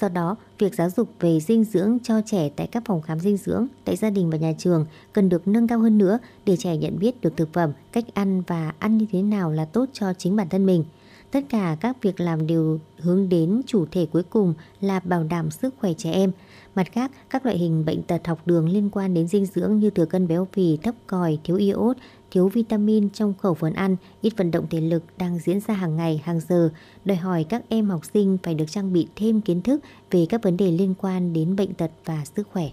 Do 0.01 0.09
đó, 0.09 0.37
việc 0.59 0.75
giáo 0.75 0.91
dục 0.91 1.09
về 1.21 1.41
dinh 1.41 1.65
dưỡng 1.65 1.99
cho 2.03 2.21
trẻ 2.27 2.49
tại 2.57 2.67
các 2.67 2.83
phòng 2.87 3.03
khám 3.03 3.21
dinh 3.21 3.37
dưỡng, 3.37 3.67
tại 3.85 3.97
gia 3.97 4.11
đình 4.11 4.31
và 4.31 4.39
nhà 4.39 4.53
trường 4.59 4.87
cần 5.13 5.29
được 5.29 5.49
nâng 5.49 5.69
cao 5.69 5.79
hơn 5.79 5.99
nữa 5.99 6.19
để 6.45 6.57
trẻ 6.57 6.77
nhận 6.77 6.99
biết 6.99 7.21
được 7.21 7.37
thực 7.37 7.53
phẩm, 7.53 7.73
cách 7.93 8.05
ăn 8.15 8.43
và 8.47 8.75
ăn 8.79 8.99
như 8.99 9.07
thế 9.13 9.23
nào 9.23 9.53
là 9.53 9.65
tốt 9.65 9.89
cho 9.93 10.13
chính 10.19 10.37
bản 10.37 10.49
thân 10.49 10.67
mình. 10.67 10.85
Tất 11.31 11.45
cả 11.49 11.77
các 11.81 12.03
việc 12.03 12.21
làm 12.21 12.47
đều 12.47 12.79
hướng 12.99 13.29
đến 13.29 13.61
chủ 13.67 13.87
thể 13.91 14.07
cuối 14.07 14.23
cùng 14.23 14.55
là 14.81 15.01
bảo 15.01 15.25
đảm 15.25 15.51
sức 15.51 15.75
khỏe 15.81 15.93
trẻ 15.93 16.13
em. 16.13 16.33
Mặt 16.75 16.93
khác, 16.93 17.11
các 17.31 17.45
loại 17.47 17.59
hình 17.59 17.85
bệnh 17.85 18.03
tật 18.03 18.27
học 18.27 18.39
đường 18.47 18.69
liên 18.69 18.91
quan 18.91 19.15
đến 19.15 19.29
dinh 19.29 19.47
dưỡng 19.47 19.79
như 19.79 19.91
thừa 19.91 20.07
cân 20.07 20.29
béo 20.29 20.49
phì, 20.53 20.77
thấp 20.77 20.95
còi, 21.07 21.39
thiếu 21.45 21.57
iốt, 21.57 21.97
thiếu 22.35 22.49
vitamin 22.49 23.11
trong 23.11 23.35
khẩu 23.35 23.55
phần 23.55 23.73
ăn, 23.73 23.97
ít 24.21 24.33
vận 24.37 24.51
động 24.51 24.67
thể 24.71 24.81
lực 24.81 25.03
đang 25.19 25.39
diễn 25.39 25.61
ra 25.61 25.75
hàng 25.75 25.97
ngày, 25.97 26.21
hàng 26.25 26.41
giờ, 26.49 26.71
đòi 27.05 27.17
hỏi 27.17 27.45
các 27.49 27.63
em 27.69 27.91
học 27.91 28.01
sinh 28.15 28.39
phải 28.43 28.55
được 28.55 28.65
trang 28.69 28.93
bị 28.93 29.09
thêm 29.17 29.41
kiến 29.41 29.63
thức 29.63 29.81
về 30.11 30.27
các 30.29 30.43
vấn 30.43 30.57
đề 30.57 30.71
liên 30.71 30.95
quan 30.99 31.33
đến 31.33 31.57
bệnh 31.57 31.75
tật 31.75 31.91
và 32.05 32.25
sức 32.37 32.49
khỏe. 32.53 32.71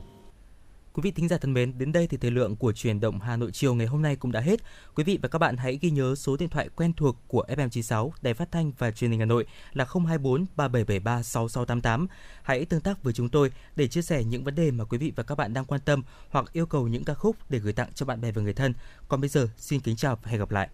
Quý 0.94 1.02
vị 1.02 1.12
thính 1.12 1.28
giả 1.28 1.38
thân 1.38 1.54
mến, 1.54 1.78
đến 1.78 1.92
đây 1.92 2.08
thì 2.08 2.18
thời 2.18 2.32
lượng 2.32 2.56
của 2.56 2.74
truyền 2.74 3.00
động 3.00 3.20
Hà 3.20 3.38
Nội 3.38 3.52
chiều 3.52 3.76
ngày 3.76 3.88
hôm 3.88 4.02
nay 4.02 4.16
cũng 4.16 4.32
đã 4.32 4.40
hết. 4.40 4.60
Quý 4.96 5.04
vị 5.04 5.20
và 5.22 5.30
các 5.30 5.40
bạn 5.40 5.58
hãy 5.58 5.80
ghi 5.82 5.92
nhớ 5.92 6.16
số 6.16 6.38
điện 6.38 6.50
thoại 6.50 6.70
quen 6.76 6.94
thuộc 6.94 7.16
của 7.28 7.46
FM96 7.48 8.10
Đài 8.22 8.34
Phát 8.34 8.52
thanh 8.52 8.72
và 8.78 8.92
Truyền 8.92 9.12
hình 9.12 9.20
Hà 9.20 9.26
Nội 9.26 9.46
là 9.74 9.86
024 9.86 10.46
3773 10.56 11.24
6688. 11.24 12.08
Hãy 12.44 12.66
tương 12.66 12.82
tác 12.82 13.04
với 13.04 13.14
chúng 13.14 13.30
tôi 13.30 13.52
để 13.76 13.88
chia 13.88 14.02
sẻ 14.02 14.24
những 14.24 14.44
vấn 14.44 14.56
đề 14.56 14.72
mà 14.72 14.84
quý 14.84 14.98
vị 14.98 15.14
và 15.16 15.24
các 15.24 15.36
bạn 15.36 15.54
đang 15.54 15.66
quan 15.66 15.82
tâm 15.86 16.04
hoặc 16.30 16.54
yêu 16.54 16.66
cầu 16.66 16.88
những 16.88 17.04
ca 17.04 17.14
khúc 17.14 17.36
để 17.50 17.60
gửi 17.60 17.74
tặng 17.74 17.90
cho 17.96 18.06
bạn 18.06 18.22
bè 18.22 18.32
và 18.32 18.42
người 18.42 18.54
thân. 18.54 18.74
Còn 19.08 19.22
bây 19.22 19.30
giờ, 19.30 19.48
xin 19.58 19.80
kính 19.80 19.96
chào 19.96 20.16
và 20.24 20.32
hẹn 20.32 20.40
gặp 20.40 20.52
lại. 20.52 20.70